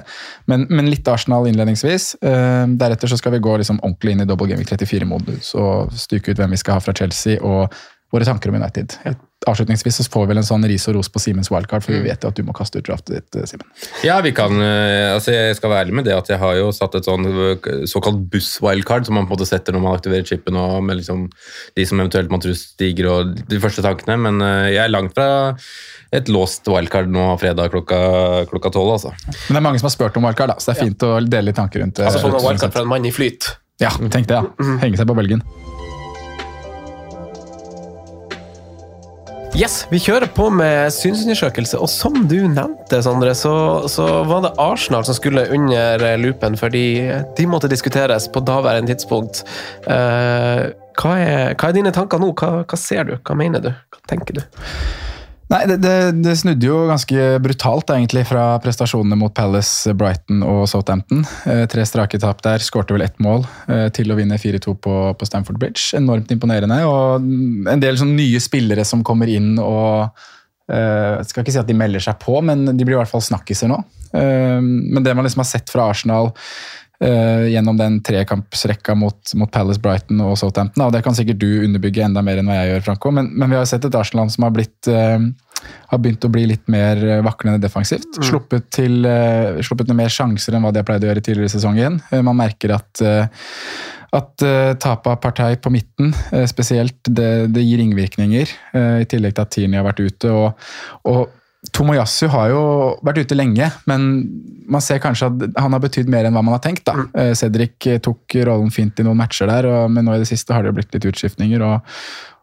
Men, 0.51 0.67
men 0.69 0.91
litt 0.91 1.07
Arsenal 1.11 1.47
innledningsvis. 1.49 2.13
Eh, 2.21 2.63
deretter 2.79 3.11
så 3.11 3.19
skal 3.19 3.35
vi 3.35 3.43
gå 3.43 3.57
liksom 3.61 3.81
ordentlig 3.81 4.15
inn 4.15 4.25
i 4.25 4.29
double 4.29 4.49
gaming 4.51 4.67
34-modus 4.69 5.53
og 5.59 5.93
styke 5.97 6.33
ut 6.33 6.41
hvem 6.41 6.55
vi 6.55 6.61
skal 6.61 6.79
ha 6.79 6.83
fra 6.83 6.95
Chelsea, 6.97 7.39
og 7.41 7.73
våre 8.13 8.27
tanker 8.27 8.51
om 8.51 8.59
United. 8.59 8.93
Avslutningsvis 9.49 9.97
så 9.99 10.05
får 10.07 10.25
vi 10.25 10.31
vel 10.31 10.39
en 10.39 10.47
sånn 10.47 10.63
ris 10.69 10.85
og 10.87 10.95
ros 10.97 11.09
på 11.11 11.19
Simens 11.19 11.49
wildcard, 11.51 11.83
for 11.83 11.95
vi 11.95 12.03
vet 12.05 12.23
jo 12.23 12.29
at 12.31 12.37
du 12.37 12.45
må 12.47 12.55
kaste 12.55 12.79
ut 12.79 12.87
draftet 12.87 13.17
ditt, 13.17 13.35
eh, 13.35 13.47
Simen. 13.49 13.67
Ja, 14.05 14.19
vi 14.23 14.31
kan, 14.35 14.55
eh, 14.61 15.11
altså 15.13 15.33
jeg 15.35 15.57
skal 15.57 15.73
være 15.73 15.85
ærlig 15.85 15.97
med 15.99 16.07
det 16.07 16.15
at 16.15 16.29
jeg 16.31 16.39
har 16.39 16.55
jo 16.55 16.69
satt 16.75 16.95
et 16.95 17.07
sånn 17.09 17.27
eh, 17.27 17.67
såkalt 17.89 18.21
buss-wildcard, 18.31 19.07
som 19.07 19.17
man 19.19 19.27
på 19.27 19.33
en 19.33 19.37
måte 19.37 19.49
setter 19.49 19.75
når 19.75 19.83
man 19.83 19.97
aktiverer 19.97 20.27
chipen, 20.27 20.55
og 20.59 20.83
med 20.87 21.01
liksom 21.01 21.25
de 21.75 21.87
som 21.89 21.99
eventuelt 21.99 22.31
man 22.31 22.43
tror 22.43 22.55
stiger, 22.57 23.09
og 23.11 23.35
de 23.49 23.59
første 23.63 23.83
tankene. 23.83 24.17
Men 24.23 24.39
jeg 24.71 24.79
er 24.85 24.93
langt 24.93 25.15
fra 25.17 25.27
et 26.13 26.29
låst 26.31 26.67
wildcard 26.69 27.09
nå 27.11 27.33
fredag 27.41 27.73
klokka 27.73 28.45
klokka 28.51 28.71
tolv, 28.71 28.95
altså. 28.95 29.11
Men 29.27 29.57
det 29.57 29.59
er 29.59 29.67
mange 29.67 29.81
som 29.81 29.89
har 29.89 29.97
spurt 29.97 30.17
om 30.21 30.29
wildcard, 30.29 30.55
da, 30.55 30.59
så 30.61 30.71
det 30.71 30.77
er 30.77 30.87
fint 30.87 31.07
å 31.09 31.13
dele 31.19 31.49
litt 31.51 31.59
tanker 31.59 31.83
rundt 31.83 31.99
det. 31.99 32.07
Altså 32.07 32.23
få 32.23 32.31
noen 32.31 32.47
wildcard 32.47 32.75
fra 32.77 32.85
en 32.85 32.91
mann 32.95 33.09
i 33.09 33.13
flyt. 33.13 33.57
Ja, 33.81 33.91
tenk 34.13 34.29
det, 34.29 34.39
ja. 34.39 34.73
Henge 34.83 35.01
seg 35.01 35.09
på 35.09 35.17
bølgen. 35.17 35.43
Yes, 39.53 39.83
vi 39.91 39.99
kjører 40.01 40.31
på 40.33 40.47
med 40.49 40.89
synsundersøkelse, 40.95 41.77
og 41.77 41.89
som 41.91 42.15
du 42.25 42.39
nevnte, 42.49 42.97
Sondre, 43.05 43.35
så, 43.37 43.51
så 43.91 44.07
var 44.25 44.41
det 44.47 44.49
Arsenal 44.57 45.05
som 45.05 45.13
skulle 45.13 45.43
under 45.53 46.01
loopen, 46.17 46.57
fordi 46.57 46.87
de 47.37 47.45
måtte 47.45 47.69
diskuteres 47.69 48.25
på 48.33 48.41
daværende 48.41 48.89
tidspunkt. 48.89 49.43
Uh, 49.85 50.73
hva, 50.97 51.13
er, 51.21 51.53
hva 51.53 51.69
er 51.69 51.77
dine 51.77 51.93
tanker 51.93 52.23
nå? 52.23 52.31
Hva, 52.33 52.63
hva 52.65 52.81
ser 52.81 53.05
du? 53.05 53.13
Hva 53.21 53.37
mener 53.37 53.61
du? 53.61 53.69
Hva 53.93 54.01
tenker 54.09 54.41
du? 54.41 54.43
Nei, 55.53 55.67
det, 55.69 55.75
det, 55.83 55.95
det 56.25 56.33
snudde 56.39 56.65
jo 56.65 56.79
ganske 56.89 57.25
brutalt 57.43 57.91
egentlig 57.93 58.23
fra 58.25 58.55
prestasjonene 58.63 59.17
mot 59.19 59.33
Palace, 59.37 59.93
Brighton 59.93 60.41
og 60.41 60.63
Southampton. 60.71 61.21
Eh, 61.45 61.65
tre 61.69 61.85
strake 61.85 62.17
tap 62.21 62.41
der, 62.41 62.63
skårte 62.63 62.95
vel 62.95 63.05
ett 63.05 63.21
mål 63.21 63.45
eh, 63.69 63.85
til 63.93 64.09
å 64.09 64.17
vinne 64.17 64.39
4-2 64.41 64.73
på, 64.81 64.95
på 65.13 65.29
Stamford 65.29 65.59
Bridge. 65.61 65.91
Enormt 65.99 66.33
imponerende. 66.33 66.79
Og 66.89 67.69
en 67.69 67.83
del 67.83 67.99
sånn 68.01 68.15
nye 68.17 68.41
spillere 68.41 68.85
som 68.87 69.05
kommer 69.05 69.29
inn 69.29 69.59
og 69.61 70.09
eh, 70.73 71.21
skal 71.21 71.45
ikke 71.45 71.53
si 71.53 71.61
at 71.61 71.69
de 71.69 71.77
melder 71.77 72.01
seg 72.01 72.17
på, 72.23 72.39
men 72.41 72.65
de 72.71 72.81
blir 72.81 72.97
i 72.97 73.01
hvert 73.03 73.13
fall 73.13 73.21
snakkiser 73.21 73.69
nå. 73.69 73.77
Eh, 74.09 74.57
men 74.57 75.05
det 75.05 75.13
man 75.13 75.27
liksom 75.27 75.45
har 75.45 75.51
sett 75.53 75.69
fra 75.69 75.91
Arsenal 75.93 76.33
eh, 77.03 77.45
gjennom 77.53 77.77
den 77.79 77.99
trekampsrekka 78.05 78.95
mot, 78.97 79.33
mot 79.39 79.51
Palace, 79.51 79.81
Brighton 79.83 80.21
og 80.25 80.37
Southampton. 80.39 80.85
Og 80.85 80.93
det 80.95 81.03
kan 81.05 81.15
sikkert 81.17 81.41
du 81.43 81.49
underbygge 81.65 82.05
enda 82.07 82.23
mer 82.25 82.41
enn 82.41 82.49
hva 82.49 82.61
jeg 82.61 82.73
gjør, 82.73 82.85
Franco. 82.89 83.13
Men, 83.15 83.31
men 83.35 83.51
vi 83.53 83.59
har 83.59 83.67
sett 83.69 83.87
et 83.87 83.97
Arsenal 83.99 84.31
som 84.33 84.47
har, 84.47 84.53
blitt, 84.55 84.89
uh, 84.89 85.19
har 85.91 86.03
begynt 86.03 86.27
å 86.27 86.31
bli 86.33 86.45
litt 86.53 86.65
mer 86.71 87.03
eh, 87.03 87.23
vaklende 87.25 87.61
defensivt. 87.63 88.21
Sluppet, 88.23 88.69
til, 88.75 89.01
uh, 89.07 89.59
sluppet 89.65 89.91
til 89.91 89.99
mer 89.99 90.13
sjanser 90.13 90.55
enn 90.55 90.65
hva 90.65 90.73
de 90.73 90.81
har 90.81 90.87
pleid 90.87 91.05
å 91.05 91.11
gjøre 91.11 91.25
tidligere 91.25 91.51
i 91.51 91.57
sesongen. 91.57 91.99
Man 92.23 92.39
merker 92.39 92.77
at 92.77 93.03
at 94.13 94.43
uh, 94.45 94.73
tapet 94.77 95.09
av 95.09 95.15
partei 95.21 95.55
på 95.57 95.71
midten 95.73 96.11
uh, 96.33 96.43
spesielt, 96.49 96.99
det, 97.09 97.47
det 97.53 97.63
gir 97.65 97.81
ringvirkninger. 97.81 98.51
Uh, 98.75 98.99
I 99.01 99.07
tillegg 99.09 99.33
til 99.33 99.45
at 99.45 99.53
Tierney 99.55 99.79
har 99.79 99.87
vært 99.87 100.03
ute. 100.03 100.29
og, 100.29 100.67
og 101.09 101.39
Tomoyasu 101.73 102.27
har 102.29 102.51
jo 102.51 102.63
vært 103.05 103.23
ute 103.23 103.37
lenge, 103.37 103.69
men 103.89 104.09
man 104.69 104.83
ser 104.83 105.01
kanskje 105.03 105.29
at 105.31 105.57
han 105.59 105.73
har 105.73 105.81
betydd 105.83 106.11
mer 106.11 106.27
enn 106.27 106.35
hva 106.35 106.43
man 106.45 106.55
har 106.55 106.61
tenkt. 106.63 106.85
da. 106.85 106.93
Mm. 107.01 107.33
Cedric 107.39 107.87
eh, 107.89 108.01
tok 108.03 108.37
rollen 108.45 108.69
fint 108.73 108.99
i 109.01 109.05
noen 109.07 109.19
matcher 109.19 109.49
der, 109.49 109.67
og, 109.69 109.89
men 109.93 110.05
nå 110.05 110.15
i 110.15 110.21
det 110.21 110.29
siste 110.29 110.53
har 110.53 110.63
det 110.63 110.71
jo 110.71 110.77
blitt 110.77 110.93
litt 110.95 111.09
utskiftninger. 111.09 111.65
og 111.65 111.81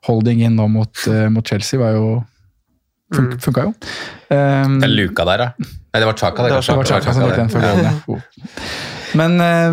Holding 0.08 0.42
inn 0.46 0.56
nå 0.58 0.66
mot, 0.72 1.04
eh, 1.12 1.28
mot 1.32 1.46
Chelsea 1.46 1.80
var 1.80 1.94
jo 1.96 2.06
fun 3.14 3.32
funka 3.42 3.68
jo. 3.68 3.74
Um, 4.30 4.78
Det 4.80 4.88
er 4.88 4.94
luka 4.94 5.26
der, 5.28 5.46
da. 5.46 5.70
Nei, 5.90 6.00
det 6.00 6.06
var 6.06 6.14
Chaka. 6.14 6.42
det 6.46 6.50
det 6.54 6.76
var 6.76 6.84
Chaka 6.86 7.12
som 7.12 7.22
tok 7.26 7.36
den 7.36 7.48
for. 7.50 8.20
Men 9.18 9.40
eh, 9.42 9.72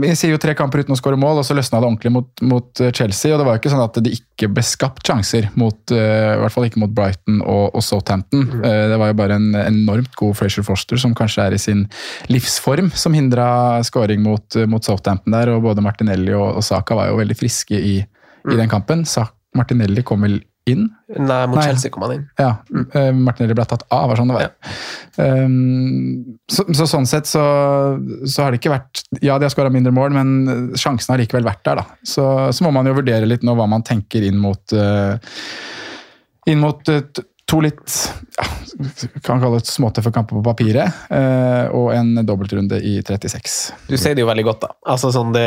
vi 0.00 0.12
sier 0.14 0.36
jo 0.36 0.38
tre 0.38 0.52
kamper 0.54 0.84
uten 0.84 0.94
å 0.94 0.98
skåre 0.98 1.18
mål, 1.18 1.40
og 1.40 1.46
så 1.46 1.56
løsna 1.58 1.80
det 1.80 1.88
ordentlig 1.88 2.12
mot, 2.14 2.28
mot 2.46 2.82
eh, 2.82 2.92
Chelsea. 2.94 3.32
og 3.34 3.40
Det 3.40 3.46
var 3.48 3.56
jo 3.56 3.62
ikke 3.62 3.72
sånn 3.72 3.82
at 3.82 3.98
det 4.06 4.12
ikke 4.14 4.50
ble 4.54 4.62
skapt 4.62 5.02
sjanser, 5.10 5.48
mot, 5.58 5.78
eh, 5.90 6.36
i 6.36 6.38
hvert 6.44 6.54
fall 6.54 6.68
ikke 6.68 6.82
mot 6.84 6.92
Brighton 6.94 7.40
og, 7.42 7.74
og 7.74 7.82
Southampton. 7.82 8.44
Eh, 8.60 8.84
Det 8.92 9.00
var 9.02 9.10
jo 9.10 9.18
bare 9.18 9.40
en 9.40 9.48
enormt 9.64 10.14
god 10.20 10.38
Frazier 10.38 10.66
Foster, 10.66 11.00
som 11.02 11.16
kanskje 11.18 11.48
er 11.48 11.56
i 11.56 11.62
sin 11.62 11.82
livsform, 12.30 12.92
som 12.94 13.16
hindra 13.18 13.48
skåring 13.86 14.22
mot, 14.22 14.60
mot 14.70 14.86
Southampton 14.86 15.34
der. 15.34 15.50
og 15.56 15.66
Både 15.66 15.82
Martinelli 15.82 16.36
og, 16.36 16.60
og 16.60 16.66
Saka 16.66 16.98
var 16.98 17.10
jo 17.10 17.18
veldig 17.18 17.38
friske 17.40 17.82
i, 17.82 17.98
i 18.46 18.60
den 18.62 18.70
kampen. 18.70 19.02
Martinelli 19.58 20.06
kom 20.06 20.22
vel 20.22 20.38
inn? 20.68 20.88
Nei, 21.16 21.40
mot 21.48 21.58
Nei. 21.58 21.64
Chelsea 21.70 21.92
kom 21.92 22.04
han 22.04 22.14
inn. 22.18 22.26
Ja, 22.38 22.50
mm. 22.70 23.22
Martinelli 23.24 23.56
ble 23.56 23.66
tatt 23.70 23.86
av, 23.88 24.10
var 24.10 24.20
sånn 24.20 24.30
det 24.32 24.36
var. 24.36 24.52
Um, 25.16 26.36
så, 26.50 26.66
så 26.76 26.86
sånn 26.90 27.08
sett 27.08 27.28
så, 27.30 27.42
så 28.24 28.44
har 28.44 28.52
det 28.52 28.60
ikke 28.60 28.72
vært 28.72 29.02
Ja, 29.18 29.38
de 29.40 29.48
har 29.48 29.52
skåra 29.52 29.72
mindre 29.72 29.92
mål, 29.94 30.14
men 30.14 30.70
sjansen 30.78 31.14
har 31.14 31.22
likevel 31.22 31.48
vært 31.48 31.64
der, 31.66 31.82
da. 31.82 31.98
Så, 32.06 32.24
så 32.54 32.66
må 32.66 32.74
man 32.76 32.88
jo 32.88 32.96
vurdere 33.00 33.28
litt 33.28 33.44
nå 33.46 33.56
hva 33.58 33.68
man 33.70 33.84
tenker 33.86 34.24
inn 34.26 34.38
mot 34.40 34.76
uh, 34.76 35.16
Inn 36.48 36.62
mot 36.62 36.88
uh, 36.88 37.02
to 37.50 37.60
litt 37.64 37.96
ja, 38.38 38.46
kan 39.26 39.40
kalle 39.42 39.58
et 39.60 39.68
småtøffe 39.68 40.12
kamper 40.14 40.38
på 40.38 40.42
papiret, 40.46 40.92
eh, 41.12 41.66
og 41.76 41.90
en 41.94 42.14
dobbeltrunde 42.26 42.78
i 42.82 42.96
36. 43.02 43.56
Du 43.88 43.96
sier 43.96 44.14
det 44.16 44.24
jo 44.24 44.28
veldig 44.30 44.44
godt, 44.46 44.60
da. 44.64 44.70
Altså, 44.94 45.10
sånn 45.14 45.32
det, 45.34 45.44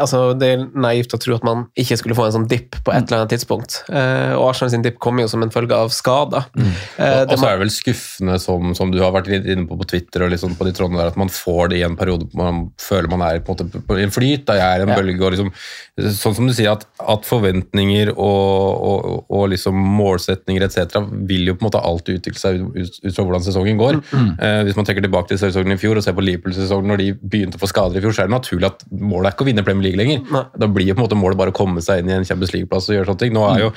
altså, 0.00 0.34
det 0.38 0.48
er 0.56 0.64
naivt 0.74 1.14
å 1.16 1.20
tro 1.22 1.36
at 1.38 1.44
man 1.46 1.66
ikke 1.78 1.98
skulle 2.00 2.16
få 2.18 2.26
en 2.28 2.34
sånn 2.38 2.48
dipp 2.50 2.78
på 2.86 2.92
et 2.94 3.06
eller 3.06 3.22
annet 3.24 3.34
tidspunkt. 3.36 3.78
Eh, 3.90 4.32
og 4.36 4.48
Arsenal 4.50 4.72
sin 4.74 4.84
dipp 4.86 4.98
kom 5.02 5.18
jo 5.22 5.28
som 5.30 5.42
en 5.46 5.52
følge 5.54 5.76
av 5.76 5.92
skader. 5.94 6.46
Eh, 6.56 7.22
Og 7.22 7.30
det 7.30 7.38
så 7.40 7.48
er 7.50 7.56
det 7.58 7.64
vel 7.66 7.74
skuffende, 7.74 8.38
som, 8.42 8.74
som 8.78 8.90
du 8.94 9.00
har 9.02 9.12
vært 9.14 9.30
litt 9.32 9.46
inne 9.46 9.66
på 9.68 9.76
på 9.76 9.88
Twitter, 9.90 10.24
og 10.26 10.30
liksom 10.32 10.54
på 10.56 10.64
de 10.64 10.72
trådene 10.76 10.98
der, 11.02 11.10
at 11.12 11.18
man 11.20 11.28
får 11.32 11.68
det 11.72 11.80
i 11.82 11.84
en 11.86 11.96
periode 11.98 12.26
hvor 12.32 12.40
man 12.46 12.62
føler 12.80 13.10
man 13.12 13.22
er 13.26 13.40
på 13.44 13.52
en, 13.52 13.66
måte 13.68 13.82
på 13.86 13.98
en 14.00 14.14
flyt, 14.14 14.46
da 14.48 14.56
jeg 14.58 14.66
er 14.80 14.86
en 14.86 14.88
Ja. 14.94 14.96
bølge. 14.96 15.20
og 15.26 15.32
liksom, 15.36 15.52
Sånn 16.16 16.34
som 16.36 16.46
du 16.48 16.52
sier, 16.52 16.72
at, 16.72 16.84
at 17.00 17.24
forventninger 17.24 18.10
og, 18.12 18.82
og, 18.88 19.24
og 19.32 19.46
liksom 19.52 19.76
målsetninger 19.96 20.64
etc. 20.66 20.98
vil 21.28 21.46
jo 21.48 21.54
på 21.56 21.64
en 21.64 21.68
måte 21.70 21.80
alltid 21.84 22.18
utvikle 22.20 22.40
seg 22.40 22.55
ut, 22.62 22.98
ut 23.04 23.14
fra 23.16 23.24
hvordan 23.26 23.44
sesongen 23.46 23.78
går. 23.80 23.98
Eh, 24.40 24.62
hvis 24.68 24.76
man 24.78 24.84
trekker 24.88 25.04
tilbake 25.04 25.28
til 25.32 25.38
sesongen 25.40 25.72
i 25.76 25.78
fjor 25.80 25.96
og 26.00 26.04
ser 26.06 26.16
på 26.16 26.24
Liverpool-sesongen 26.24 26.88
når 26.92 27.02
de 27.02 27.08
begynte 27.20 27.58
å 27.58 27.62
få 27.62 27.68
skader 27.70 27.98
i 27.98 28.04
fjor, 28.04 28.14
så 28.16 28.24
er 28.24 28.30
det 28.30 28.36
naturlig 28.36 28.66
at 28.70 28.84
målet 28.90 29.30
er 29.30 29.36
ikke 29.36 29.46
å 29.46 29.50
vinne 29.50 29.64
Premier 29.66 29.88
League 29.90 30.00
lenger. 30.00 30.24
Nei. 30.32 30.44
Da 30.58 30.66
blir 30.70 30.88
jo 30.90 30.94
på 30.96 31.02
en 31.02 31.06
måte 31.08 31.18
målet 31.20 31.38
bare 31.40 31.52
å 31.54 31.56
komme 31.56 31.82
seg 31.84 32.02
inn 32.04 32.10
i 32.10 32.16
en 32.18 32.24
Champions 32.28 32.52
League-plass 32.56 32.88
og 32.90 32.96
gjøre 32.98 33.10
sånne 33.12 33.22
ting. 33.24 33.34
Nå 33.36 33.44
er 33.52 33.64
jo 33.66 33.72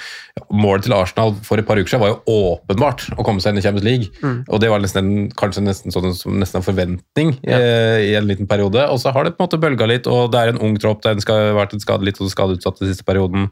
Målet 0.56 0.86
til 0.88 0.94
Arsenal 0.96 1.34
for 1.44 1.60
et 1.60 1.68
par 1.68 1.76
uker 1.78 1.90
siden 1.92 2.02
var 2.02 2.14
jo 2.14 2.22
åpenbart 2.56 3.10
å 3.20 3.26
komme 3.28 3.42
seg 3.44 3.52
inn 3.54 3.60
i 3.60 3.64
Champions 3.66 3.86
League. 3.86 4.08
Og 4.50 4.60
det 4.64 4.70
var 4.72 4.80
nesten, 4.80 5.04
en- 5.04 5.30
kanskje 5.38 5.62
nesten, 5.66 5.92
sånn, 5.92 6.14
som 6.16 6.38
nesten 6.40 6.62
en 6.62 6.66
forventning 6.66 7.34
eh, 7.44 8.00
i 8.10 8.16
en 8.16 8.26
liten 8.30 8.48
periode. 8.48 8.86
Og 8.90 9.00
så 9.04 9.12
har 9.14 9.26
det 9.28 9.36
på 9.38 9.44
en 9.44 9.50
måte 9.50 9.60
bølga 9.62 9.88
litt, 9.90 10.08
og 10.08 10.32
det 10.32 10.40
er 10.40 10.54
en 10.54 10.62
ung 10.64 10.78
tropp. 10.80 11.02
Den 11.04 11.20
skal 11.22 11.54
vært 11.58 11.74
en 11.76 11.84
skade, 11.84 12.08
litt 12.08 12.20
og 12.24 12.32
skadeutsatt 12.32 12.80
den 12.80 12.88
siste 12.94 13.04
perioden. 13.08 13.50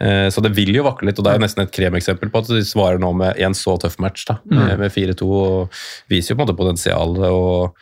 Eh, 0.00 0.26
så 0.30 0.42
det 0.44 0.52
vil 0.56 0.70
jo 0.76 0.84
vakle 0.86 1.10
litt, 1.10 1.18
og 1.18 1.26
det 1.26 1.32
er 1.32 1.40
jo 1.40 1.44
nesten 1.46 1.64
et 1.64 1.72
kremeksempel 1.74 2.30
på 2.32 2.42
at 2.42 2.52
de 2.52 2.64
svarer 2.66 3.00
nå 3.02 3.10
med 3.18 3.40
en 3.42 3.56
så 3.56 3.74
tøff 3.82 3.98
match 4.02 4.28
da, 4.30 4.38
med, 4.46 4.76
med 4.82 4.94
4-2. 4.94 5.26
og 5.26 5.80
Viser 6.12 6.32
jo 6.32 6.38
på 6.38 6.42
en 6.42 6.46
måte 6.46 6.58
potensial 6.58 7.16
og, 7.30 7.78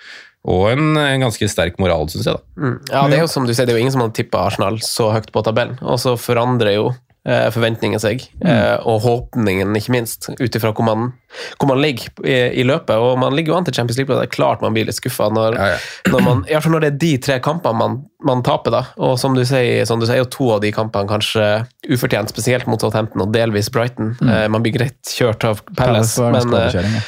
og 0.46 0.62
en, 0.70 0.94
en 1.02 1.26
ganske 1.26 1.48
sterk 1.50 1.80
moral, 1.82 2.08
syns 2.12 2.28
jeg. 2.28 2.38
da. 2.38 2.62
Mm. 2.62 2.78
Ja, 2.92 3.02
det 3.10 3.18
er 3.18 3.26
jo 3.26 3.32
som 3.32 3.48
du 3.48 3.52
sier, 3.52 3.66
det 3.66 3.74
er 3.74 3.80
jo 3.80 3.84
ingen 3.84 3.96
som 3.96 4.06
hadde 4.06 4.16
tippa 4.18 4.46
Arsenal 4.46 4.80
så 4.84 5.10
høyt 5.14 5.32
på 5.34 5.44
tabellen. 5.46 5.76
Og 5.84 6.00
så 6.02 6.16
forandrer 6.20 6.78
jo 6.78 6.88
eh, 7.26 7.48
forventningen 7.52 8.00
seg, 8.02 8.22
mm. 8.40 8.86
og 8.86 9.02
håpningen 9.04 9.74
ikke 9.76 9.92
minst, 9.94 10.30
ut 10.38 10.56
ifra 10.58 10.72
hvor, 10.72 10.86
man- 10.86 11.12
hvor 11.58 11.68
man 11.68 11.80
ligger 11.82 12.08
i, 12.24 12.36
i 12.60 12.64
løpet. 12.66 12.94
Og 12.96 13.18
man 13.20 13.34
ligger 13.36 13.52
jo 13.52 13.58
an 13.58 13.66
til 13.68 13.74
Champions 13.76 13.98
League, 13.98 14.12
og 14.14 14.20
det 14.22 14.28
er 14.28 14.34
klart 14.36 14.62
man 14.64 14.76
blir 14.76 14.86
litt 14.88 14.98
skuffa 14.98 15.28
når, 15.34 15.58
Ja, 15.58 15.68
ja. 15.74 15.78
når, 16.12 16.24
man, 16.26 16.44
fall 16.62 16.76
når 16.76 16.86
det 16.86 16.90
er 16.92 16.98
de 17.04 17.12
tre 17.28 17.38
kampene 17.44 17.80
man, 17.80 17.96
man 18.26 18.44
taper, 18.46 18.74
da. 18.74 18.82
Og 19.02 19.16
som 19.20 19.36
du 19.36 19.42
sier, 19.46 19.84
som 19.88 20.00
du 20.00 20.06
sier, 20.08 20.22
jo 20.22 20.30
to 20.32 20.50
av 20.56 20.62
de 20.64 20.72
kampene 20.74 21.10
kanskje 21.10 21.46
ufortjent, 21.92 22.32
spesielt 22.32 22.66
mot 22.70 22.80
Southampton 22.82 23.26
og 23.26 23.32
delvis 23.34 23.70
Brighton. 23.74 24.14
Eh, 24.24 24.46
man 24.52 24.64
blir 24.64 24.76
greit 24.78 25.00
kjørt 25.16 25.44
av 25.48 25.64
Palace, 25.76 26.16
Palace 26.22 26.46
men, 26.50 26.60
eh, 26.60 26.78
ja. 26.78 27.02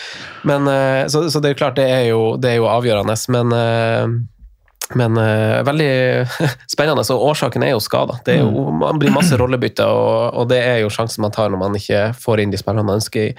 men, 0.51 0.69
eh, 0.73 1.05
så, 1.13 1.25
så 1.31 1.41
det 1.43 1.55
er 1.55 1.63
klart, 1.63 1.79
det 1.81 1.87
er 1.89 2.09
jo, 2.11 2.35
det 2.41 2.55
er 2.55 2.61
jo 2.61 2.69
avgjørende, 2.71 3.17
men 3.35 3.55
eh, 3.57 4.19
men 4.97 5.19
uh, 5.21 5.61
veldig 5.69 5.91
spennende, 6.75 7.05
og 7.13 7.29
årsaken 7.33 7.67
er 7.67 7.75
jo 7.75 7.83
skader. 7.85 8.23
Det 8.25 8.39
jo, 8.41 8.69
man 8.73 9.01
blir 9.01 9.13
masse 9.15 9.37
rollebytter, 9.37 9.89
og, 9.89 10.39
og 10.41 10.49
det 10.53 10.63
er 10.65 10.83
jo 10.85 10.93
sjansen 10.93 11.25
man 11.25 11.35
tar 11.35 11.53
når 11.53 11.61
man 11.61 11.79
ikke 11.79 12.09
får 12.19 12.45
inn 12.45 12.55
de 12.55 12.61
spillerne 12.61 12.87
man 12.89 13.03
ønsker 13.03 13.29
i, 13.29 13.33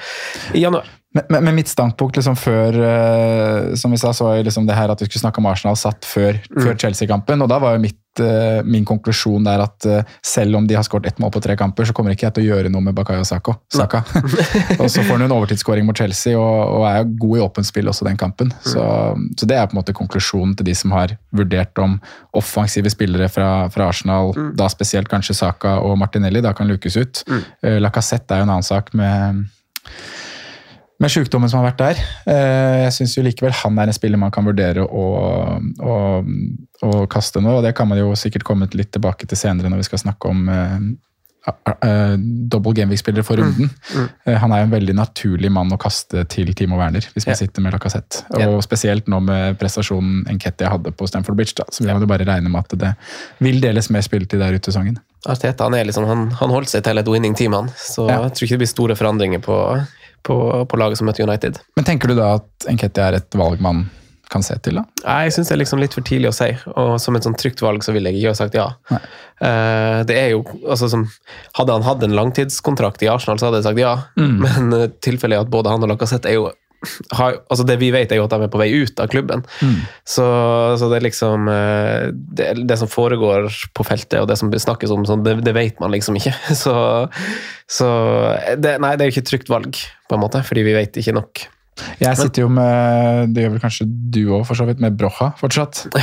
i 0.60 0.66
januar. 0.66 0.90
Men, 1.16 1.26
men, 1.34 1.44
men 1.48 1.56
mitt 1.58 1.72
standpunkt 1.72 2.20
liksom 2.20 2.36
før 2.38 2.76
uh, 2.78 3.74
som 3.80 3.94
vi 3.94 3.98
sa, 3.98 4.14
så 4.14 4.28
var 4.28 4.44
liksom 4.46 4.68
det 4.70 4.78
her 4.78 4.94
at 4.94 5.02
vi 5.02 5.08
skulle 5.10 5.24
snakke 5.24 5.42
om 5.42 5.50
Arsenal 5.50 5.80
satt 5.80 6.06
før, 6.06 6.38
før 6.54 6.76
Chelsea-kampen. 6.78 7.42
og 7.42 7.50
Da 7.50 7.58
var 7.62 7.74
jo 7.78 7.84
mitt, 7.88 7.98
eh, 8.24 8.60
min 8.68 8.86
konklusjon 8.88 9.48
er 9.50 9.64
at 9.64 9.88
uh, 9.90 10.16
selv 10.26 10.60
om 10.60 10.68
de 10.68 10.78
har 10.78 10.86
skåret 10.86 11.10
ett 11.12 11.20
mål 11.22 11.32
på 11.36 11.42
tre 11.44 11.56
kamper, 11.60 11.88
så 11.88 11.96
kommer 11.96 12.16
ikke 12.16 12.28
jeg 12.28 12.36
til 12.38 12.46
å 12.46 12.50
gjøre 12.54 12.72
noe 12.74 12.84
med 12.86 12.98
Bakayo 12.98 13.26
Saka. 13.28 13.56
Og 14.82 14.88
så 14.92 15.04
får 15.04 15.14
han 15.16 15.26
en 15.28 15.36
overtidsskåring 15.36 15.88
mot 15.88 15.98
Chelsea 15.98 16.38
og, 16.38 16.80
og 16.80 16.86
er 16.90 17.08
god 17.10 17.38
i 17.38 17.44
åpent 17.44 17.70
spill 17.70 17.92
også 17.92 18.08
den 18.08 18.20
kampen. 18.20 18.54
Så, 18.64 18.84
så 19.40 19.50
det 19.50 19.58
er 19.58 19.68
på 19.70 19.76
en 19.76 19.82
måte 19.82 19.96
konklusjonen 19.98 20.56
til 20.60 20.70
de 20.70 20.76
som 20.78 20.94
har 20.96 21.16
vurdert 21.36 21.82
om 21.82 21.98
offensive 22.38 22.92
spillere 22.94 23.30
fra, 23.32 23.50
fra 23.74 23.90
Arsenal, 23.92 24.34
da 24.58 24.70
spesielt 24.72 25.10
kanskje 25.12 25.38
Saka 25.42 25.78
og 25.84 25.98
Martinelli, 26.00 26.44
da 26.46 26.54
kan 26.58 26.70
lukes 26.70 26.98
ut. 27.00 27.24
Mm. 27.30 27.46
Uh, 27.66 27.78
Lacassette 27.84 28.36
er 28.36 28.44
jo 28.44 28.50
en 28.50 28.56
annen 28.58 28.70
sak 28.70 28.94
med 28.98 29.46
med 31.00 31.12
sykdommen 31.14 31.50
som 31.52 31.62
har 31.62 31.70
vært 31.72 31.82
der. 31.82 32.00
Eh, 32.28 32.86
Jeg 32.86 32.96
syns 32.98 33.18
likevel 33.24 33.54
han 33.62 33.78
er 33.80 33.88
en 33.92 33.96
spiller 33.96 34.20
man 34.20 34.34
kan 34.36 34.48
vurdere 34.48 34.84
å, 34.84 35.06
å, 35.80 36.00
å 36.86 36.96
kaste 37.12 37.42
nå, 37.44 37.60
og 37.60 37.64
det 37.64 37.76
kan 37.78 37.88
man 37.88 38.02
jo 38.02 38.12
sikkert 38.20 38.44
komme 38.48 38.68
litt 38.74 38.92
tilbake 38.96 39.28
til 39.30 39.40
senere 39.40 39.72
når 39.72 39.84
vi 39.84 39.88
skal 39.88 40.02
snakke 40.04 40.32
om 40.32 40.50
uh, 40.52 40.76
uh, 41.48 42.16
double 42.52 42.74
gameweek-spillere 42.76 43.24
for 43.24 43.40
runden. 43.40 43.70
Eh, 44.26 44.36
Han 44.42 44.52
er 44.52 44.64
jo 44.64 44.68
en 44.68 44.74
veldig 44.76 44.96
naturlig 44.98 45.52
mann 45.56 45.72
å 45.72 45.80
kaste 45.80 46.26
til 46.32 46.52
Timo 46.58 46.78
Werner, 46.80 47.06
hvis 47.14 47.26
man 47.28 47.36
yeah. 47.36 47.42
sitter 47.46 47.64
med 47.64 47.76
Lacassette. 47.76 48.26
Og 48.50 48.60
spesielt 48.66 49.08
nå 49.12 49.22
med 49.24 49.60
prestasjonen 49.62 50.26
Enketia 50.32 50.74
hadde 50.74 50.92
på 50.92 51.08
Stamford 51.10 51.40
Bridge, 51.40 51.56
da, 51.58 51.68
så 51.72 51.84
vil 51.84 51.94
man 51.94 52.04
jo 52.04 52.12
bare 52.12 52.28
regne 52.28 52.52
med 52.52 52.68
at 52.68 52.76
det 52.80 52.92
vil 53.40 53.62
deles 53.64 53.88
mer 53.94 54.04
spilletid 54.06 54.44
der 54.44 54.58
ute 54.58 54.68
i 54.68 54.74
sesongen. 54.74 55.00
Arteta 55.28 55.66
han 55.68 55.76
er 55.76 55.88
liksom, 55.88 56.06
han, 56.08 56.28
han 56.40 56.52
holdt 56.54 56.72
seg 56.72 56.84
til 56.86 57.00
et 57.02 57.08
winning 57.12 57.36
team, 57.36 57.56
han. 57.56 57.72
Så 57.76 58.08
Ja. 58.08 58.22
jeg 58.28 58.36
tror 58.36 58.48
ikke 58.48 58.60
det 58.60 58.64
blir 58.66 58.74
store 58.76 59.00
forandringer 59.00 59.42
på, 59.44 59.58
på, 60.26 60.40
på 60.70 60.80
laget 60.80 61.00
som 61.00 61.10
møter 61.10 61.26
United. 61.28 61.62
Men 61.80 61.88
tenker 61.88 62.12
du 62.12 62.18
da 62.20 62.36
at 62.40 62.70
Enketia 62.72 63.10
er 63.10 63.20
et 63.22 63.40
valg 63.40 63.64
man 63.64 63.88
kan 64.30 64.44
se 64.46 64.56
til, 64.62 64.78
da? 64.78 64.86
Nei, 65.06 65.18
Jeg 65.26 65.36
syns 65.36 65.50
det 65.50 65.56
er 65.56 65.62
liksom 65.64 65.82
litt 65.82 65.96
for 65.98 66.06
tidlig 66.06 66.30
å 66.30 66.36
si, 66.36 66.50
og 66.78 66.92
som 67.02 67.18
et 67.18 67.26
sånn 67.26 67.38
trygt 67.40 67.64
valg 67.66 67.82
så 67.86 67.96
ville 67.96 68.12
jeg 68.12 68.22
ikke 68.22 68.34
ha 68.36 68.38
sagt 68.38 68.58
ja. 68.58 68.68
Eh, 68.94 70.00
det 70.06 70.18
er 70.20 70.34
jo, 70.36 70.44
altså 70.68 70.90
som, 70.92 71.08
Hadde 71.58 71.78
han 71.78 71.88
hatt 71.88 72.06
en 72.06 72.16
langtidskontrakt 72.18 73.02
i 73.06 73.10
Arsenal, 73.12 73.40
så 73.42 73.50
hadde 73.50 73.64
jeg 73.64 73.70
sagt 73.72 73.82
ja, 73.82 73.96
men 74.20 74.76
uh, 74.76 74.86
tilfellet 75.02 75.40
er 75.40 75.48
at 75.48 75.54
både 75.54 75.74
han 75.74 75.86
og 75.86 75.94
Lacassette 75.94 76.30
er 76.30 76.38
jo 76.38 76.50
har, 77.12 77.42
altså 77.52 77.66
Det 77.68 77.76
vi 77.82 77.92
vet, 77.92 78.12
er 78.12 78.22
jo 78.22 78.26
at 78.28 78.34
de 78.34 78.46
er 78.46 78.52
på 78.52 78.62
vei 78.62 78.70
ut 78.72 79.02
av 79.04 79.10
klubben. 79.12 79.44
Så, 80.08 80.26
så 80.80 80.90
det 80.92 81.00
er 81.00 81.06
liksom 81.10 81.50
eh, 81.52 82.10
det, 82.14 82.50
det 82.70 82.80
som 82.80 82.92
foregår 82.92 83.50
på 83.76 83.86
feltet, 83.88 84.22
og 84.22 84.30
det 84.32 84.40
som 84.40 84.52
snakkes 84.52 84.94
om, 84.96 85.06
sånn, 85.08 85.26
det, 85.26 85.40
det 85.46 85.56
vet 85.58 85.80
man 85.84 85.94
liksom 85.96 86.20
ikke. 86.20 86.36
Så, 86.60 86.74
så 87.70 87.88
det, 88.60 88.78
Nei, 88.82 88.96
det 88.98 89.06
er 89.06 89.10
jo 89.10 89.14
ikke 89.14 89.24
et 89.24 89.32
trygt 89.32 89.52
valg, 89.52 89.78
på 90.10 90.18
en 90.18 90.22
måte, 90.24 90.42
fordi 90.46 90.66
vi 90.66 90.76
vet 90.76 90.98
ikke 91.00 91.16
nok. 91.16 91.46
Jeg 92.02 92.18
sitter 92.20 92.42
jo 92.46 92.50
med, 92.54 93.34
det 93.36 93.44
gjør 93.46 93.52
vel 93.56 93.62
kanskje 93.64 93.86
du 93.88 94.22
òg, 94.38 94.44
for 94.48 94.56
så 94.60 94.66
vidt, 94.70 94.80
med 94.84 94.98
Brocha 95.00 95.32
fortsatt. 95.40 95.86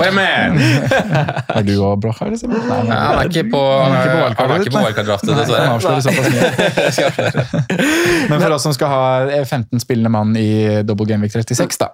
Women! 0.00 0.58
Er 1.54 1.62
du 1.66 1.72
òg 1.84 2.00
Brocha, 2.02 2.26
eller? 2.28 2.38
Nei, 2.50 2.58
Ja, 2.88 2.98
Han 3.10 3.18
er 3.20 3.28
ikke 3.30 3.44
på, 3.52 3.60
nei. 3.92 4.00
wildcard-draftet, 4.88 5.32
dessverre. 5.40 5.68
Men 8.30 8.40
for 8.40 8.50
oss 8.56 8.64
som 8.66 8.74
skal 8.76 8.88
ha 8.90 9.02
15 9.44 9.80
spillende 9.82 10.10
mann 10.12 10.34
i 10.38 10.82
double 10.86 11.06
game 11.08 11.22
week 11.26 11.32
36, 11.34 11.78
da, 11.80 11.88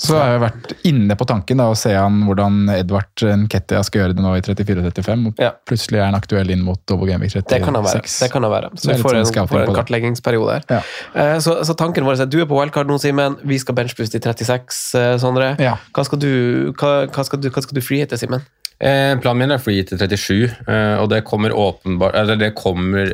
så 0.00 0.16
har 0.16 0.30
jeg 0.32 0.40
vært 0.42 0.70
inne 0.88 1.16
på 1.20 1.26
tanken 1.28 1.60
da, 1.60 1.66
å 1.70 1.76
se 1.76 1.92
an 1.96 2.22
hvordan 2.26 2.54
Edvard 2.72 3.24
Nketia 3.44 3.82
skal 3.84 4.00
gjøre 4.02 4.16
det 4.16 4.24
nå 4.24 4.32
i 4.38 4.42
34-35. 4.46 5.26
Og 5.28 5.42
Ja. 5.44 5.50
plutselig 5.68 6.00
er 6.00 6.06
han 6.08 6.16
aktuell 6.16 6.50
inn 6.54 6.62
mot 6.64 6.80
Dobo 6.88 7.04
Gamvik 7.08 7.34
36. 7.34 7.50
Det 7.52 7.60
kan 7.64 7.74
han 7.76 7.84
være. 7.84 8.02
Det 8.08 8.30
kan 8.32 8.42
han 8.48 8.52
være. 8.54 8.70
Så 8.80 8.90
er 8.90 8.96
vi 8.96 9.02
får 9.04 9.18
sånn 9.20 9.42
en, 9.44 9.48
får 9.52 9.64
en 9.68 9.74
kartleggingsperiode 9.80 10.56
her. 10.56 10.64
Ja. 10.70 10.80
Eh, 11.14 11.38
Så, 11.44 11.58
så 11.68 11.76
tanken 11.76 12.04
vår 12.08 12.16
er 12.18 12.22
at 12.26 12.32
du 12.32 12.40
er 12.40 12.48
på 12.48 12.56
wildcard 12.58 12.88
nå, 12.88 12.96
Simen. 12.98 13.36
Vi 13.44 13.58
skal 13.60 13.74
benchbooste 13.76 14.16
i 14.16 14.24
36, 14.24 14.80
eh, 14.96 15.16
Sondre. 15.22 15.52
Ja. 15.60 15.76
Hva 15.92 16.04
skal 16.08 16.18
du, 16.18 16.72
hva, 16.80 17.06
hva 17.06 17.24
skal 17.28 17.40
du, 17.44 17.50
hva 17.50 17.62
skal 17.62 17.76
du 17.76 17.84
freehite, 17.84 18.16
Simen? 18.20 18.42
Eh, 18.80 19.12
planen 19.20 19.42
min 19.44 19.50
er 19.52 19.60
free 19.60 19.82
til 19.84 19.98
37, 20.00 20.48
eh, 20.66 20.96
og 21.02 21.10
det 21.12 21.18
kommer 21.28 21.52
åpenbart 21.52 22.14
Eller 22.16 22.36
det 22.40 22.54
kommer 22.56 23.12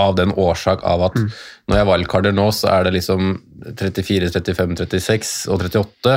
av 0.00 0.16
den 0.18 0.32
årsak 0.34 0.82
av 0.82 1.02
at 1.06 1.16
når 1.70 1.76
jeg 1.78 1.86
wildcarder 1.88 2.34
nå, 2.34 2.48
så 2.52 2.68
er 2.72 2.84
det 2.88 2.96
liksom 2.96 3.34
34, 3.78 4.30
35, 4.34 4.76
36 4.82 5.32
og 5.54 5.62
38. 5.68 6.14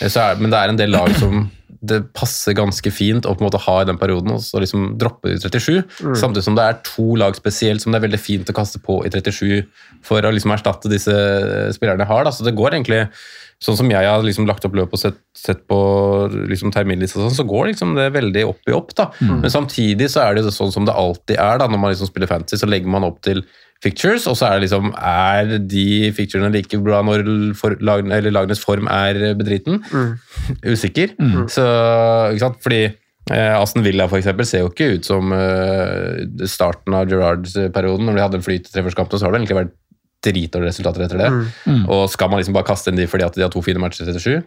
Eh, 0.00 0.08
Så 0.12 0.22
er, 0.22 0.40
men 0.40 0.52
det 0.52 0.60
er 0.60 0.72
en 0.72 0.78
del 0.80 0.92
lag 0.94 1.10
som 1.18 1.46
det 1.86 2.00
passer 2.16 2.54
ganske 2.56 2.90
fint 2.90 3.26
å 3.28 3.34
på 3.36 3.42
en 3.44 3.48
måte 3.48 3.60
ha 3.62 3.74
i 3.82 3.86
den 3.86 3.98
perioden, 4.00 4.32
og 4.34 4.40
så 4.42 4.58
liksom 4.62 4.94
droppe 4.98 5.34
de 5.34 5.36
37. 5.42 5.82
Samtidig 6.18 6.46
som 6.46 6.56
det 6.56 6.64
er 6.64 6.78
to 6.86 7.14
lag 7.20 7.36
spesielt 7.36 7.82
som 7.82 7.92
det 7.92 8.00
er 8.00 8.06
veldig 8.08 8.22
fint 8.22 8.50
å 8.50 8.56
kaste 8.56 8.80
på 8.82 9.02
i 9.06 9.10
37 9.12 9.66
for 10.06 10.24
å 10.24 10.32
liksom 10.34 10.54
erstatte 10.54 10.90
disse 10.90 11.12
spillerne 11.76 12.06
jeg 12.06 12.10
har. 12.10 12.24
Da. 12.26 12.32
Så 12.34 12.46
det 12.46 12.56
går 12.58 12.78
egentlig 12.78 13.02
Sånn 13.62 13.78
som 13.78 13.88
jeg 13.88 14.04
har 14.04 14.20
liksom 14.20 14.44
lagt 14.44 14.66
opp 14.68 14.74
løpet 14.76 14.98
og 14.98 15.00
sett, 15.00 15.20
sett 15.36 15.62
på 15.70 15.76
liksom 16.50 16.74
terminlista, 16.74 17.22
sånn, 17.22 17.36
så 17.38 17.46
går 17.48 17.70
liksom 17.70 17.94
det 17.96 18.10
veldig 18.12 18.42
opp 18.50 18.68
i 18.68 18.74
opp. 18.76 18.92
da. 18.98 19.06
Men 19.24 19.48
samtidig 19.52 20.10
så 20.12 20.26
er 20.26 20.36
det 20.36 20.50
sånn 20.52 20.74
som 20.74 20.84
det 20.84 20.92
alltid 20.92 21.40
er 21.40 21.62
da, 21.62 21.68
når 21.70 21.80
man 21.80 21.94
liksom 21.94 22.10
spiller 22.10 22.28
fantasy, 22.28 22.60
så 22.60 22.68
legger 22.68 22.92
man 22.92 23.06
opp 23.08 23.22
til 23.24 23.40
fictures, 23.84 24.26
og 24.28 24.36
så 24.38 24.48
er 24.48 24.56
det 24.56 24.66
liksom 24.66 24.92
Er 24.96 25.56
de 25.72 26.12
ficturene 26.16 26.52
like 26.52 26.78
bra 26.84 27.02
når 27.04 27.24
for, 27.56 27.76
lag, 27.84 28.04
eller 28.04 28.32
lagenes 28.34 28.60
form 28.60 28.88
er 28.92 29.34
bedriten? 29.38 29.82
Usikker. 30.72 31.16
Så, 31.52 31.64
ikke 32.32 32.44
sant? 32.44 32.60
Fordi 32.64 32.82
eh, 32.84 33.56
Aston 33.56 33.84
Villa 33.86 34.08
for 34.08 34.20
eksempel, 34.20 34.48
ser 34.48 34.64
jo 34.64 34.70
ikke 34.72 34.92
ut 34.98 35.08
som 35.08 35.32
eh, 35.32 36.24
starten 36.44 36.96
av 36.96 37.08
Gerrards-perioden. 37.08 38.04
Når 38.08 38.20
de 38.20 38.24
hadde 38.26 38.40
en 38.42 38.46
flyt 38.46 38.68
i 38.68 38.76
tre 38.76 38.84
så 38.84 39.24
har 39.24 39.32
det 39.32 39.40
egentlig 39.40 39.60
vært 39.64 39.76
dritdårlige 40.26 40.74
resultater 40.74 41.06
etter 41.06 41.22
det. 41.22 41.30
Og 41.86 42.06
skal 42.12 42.32
man 42.32 42.42
liksom 42.42 42.56
bare 42.56 42.68
kaste 42.68 42.92
inn 42.92 43.00
de 43.00 43.08
fordi 43.10 43.26
at 43.28 43.38
de 43.38 43.46
har 43.46 43.52
to 43.52 43.62
fine 43.64 43.82
matcher 43.82 44.06
i 44.06 44.14
37? 44.16 44.44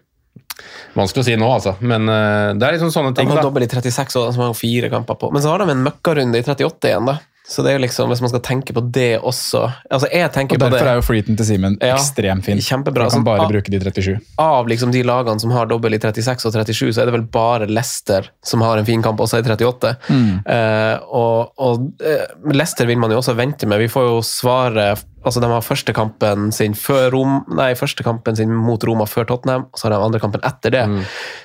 Vanskelig 0.97 1.23
å 1.23 1.27
si 1.27 1.35
nå, 1.39 1.47
altså. 1.53 1.75
Men 1.79 2.09
uh, 2.09 2.51
det 2.57 2.65
er 2.65 2.77
liksom 2.77 2.91
sånne 2.93 3.13
ting. 3.15 3.29
Han 3.29 3.39
har 3.39 3.47
dobbel 3.47 3.65
i 3.65 3.71
36, 3.71 4.17
og 4.19 4.31
de 4.33 4.41
har 4.41 4.55
fire 4.57 4.91
kamper 4.91 5.19
på. 5.21 5.29
Men 5.33 5.45
så 5.45 5.53
har 5.53 5.63
de 5.63 5.73
en 5.73 5.83
møkkarunde 5.85 6.41
i 6.41 6.45
38 6.45 6.91
igjen, 6.91 7.09
da. 7.09 7.19
Så 7.49 7.63
det 7.65 7.71
er 7.71 7.79
jo 7.79 7.81
liksom, 7.81 8.11
hvis 8.11 8.19
man 8.21 8.29
skal 8.29 8.41
tenke 8.45 8.73
på 8.77 8.81
det 8.93 9.15
også 9.25 9.63
Altså, 9.89 10.05
jeg 10.13 10.29
tenker 10.35 10.53
Og 10.53 10.61
på 10.61 10.67
det 10.67 10.75
Derfor 10.75 10.89
er 10.91 10.99
jo 10.99 11.05
freeten 11.07 11.39
til 11.39 11.47
Simen 11.47 11.77
Ja, 11.81 11.95
ekstremt 11.95 12.45
fin. 12.45 12.61
kjempebra. 12.61 13.07
Du 13.09 13.15
kan 13.15 13.25
bare 13.25 13.47
av, 13.47 13.49
bruke 13.49 13.73
de 13.73 13.79
37. 13.81 14.19
av 14.37 14.69
liksom 14.69 14.93
de 14.93 15.01
lagene 15.07 15.41
som 15.41 15.53
har 15.55 15.69
dobbel 15.71 15.97
i 15.97 15.99
36 16.01 16.45
og 16.45 16.53
37, 16.53 16.91
så 16.93 17.01
er 17.01 17.09
det 17.09 17.15
vel 17.15 17.25
bare 17.33 17.65
Leicester 17.69 18.29
som 18.45 18.61
har 18.65 18.77
en 18.77 18.85
fin 18.85 19.01
kamp 19.01 19.21
også 19.23 19.41
i 19.41 19.47
38. 19.47 19.95
Mm. 20.13 20.29
Uh, 20.45 20.95
og 21.09 21.65
og 21.69 21.89
uh, 22.03 22.53
Leicester 22.53 22.85
vil 22.89 23.01
man 23.01 23.13
jo 23.13 23.21
også 23.23 23.33
vente 23.39 23.69
med. 23.69 23.81
Vi 23.81 23.89
får 23.91 24.09
jo 24.11 24.21
svaret 24.25 25.01
Altså, 25.25 25.41
De 25.43 25.49
har 25.51 25.62
første 25.65 25.93
kampen 25.93 26.51
sin 26.55 26.73
før 26.79 27.10
Rom, 27.12 27.34
nei, 27.58 27.73
første 27.75 28.03
kampen 28.05 28.38
sin 28.38 28.53
mot 28.55 28.84
Roma 28.88 29.03
før 29.10 29.25
Tottenham, 29.27 29.65
og 29.67 29.77
så 29.79 29.88
har 29.89 29.95
de 29.97 29.99
andre 30.05 30.19
kampen 30.23 30.41
etter 30.47 30.71
det. 30.71 30.84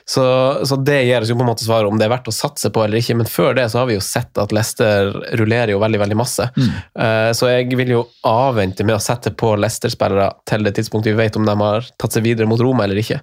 Så, 0.06 0.22
så 0.68 0.76
det 0.84 1.00
gir 1.08 1.24
oss 1.24 1.32
jo 1.32 1.36
på 1.38 1.42
en 1.42 1.50
måte 1.50 1.64
svaret 1.66 1.90
om 1.90 1.98
det 1.98 2.06
er 2.06 2.12
verdt 2.12 2.30
å 2.30 2.34
satse 2.36 2.70
på 2.70 2.84
eller 2.84 3.00
ikke. 3.00 3.16
Men 3.18 3.26
før 3.30 3.56
det 3.58 3.66
så 3.72 3.80
har 3.82 3.88
vi 3.90 3.96
jo 3.96 4.04
sett 4.04 4.38
at 4.38 4.54
Leicester 4.54 5.10
rullerer 5.40 5.74
jo 5.74 5.80
veldig 5.82 6.00
veldig 6.04 6.18
masse. 6.20 6.46
Eh, 6.54 7.30
så 7.34 7.50
jeg 7.50 7.72
vil 7.80 7.90
jo 7.96 8.04
avvente 8.30 8.86
med 8.86 8.94
å 8.98 9.02
sette 9.02 9.34
på 9.34 9.54
Leicester-spillere 9.58 10.30
til 10.46 10.62
det 10.68 10.76
tidspunktet 10.78 11.10
vi 11.14 11.18
vet 11.24 11.36
om 11.40 11.48
de 11.48 11.56
har 11.64 11.90
tatt 11.98 12.14
seg 12.14 12.22
videre 12.28 12.46
mot 12.50 12.60
Roma 12.62 12.86
eller 12.86 13.00
ikke. 13.02 13.20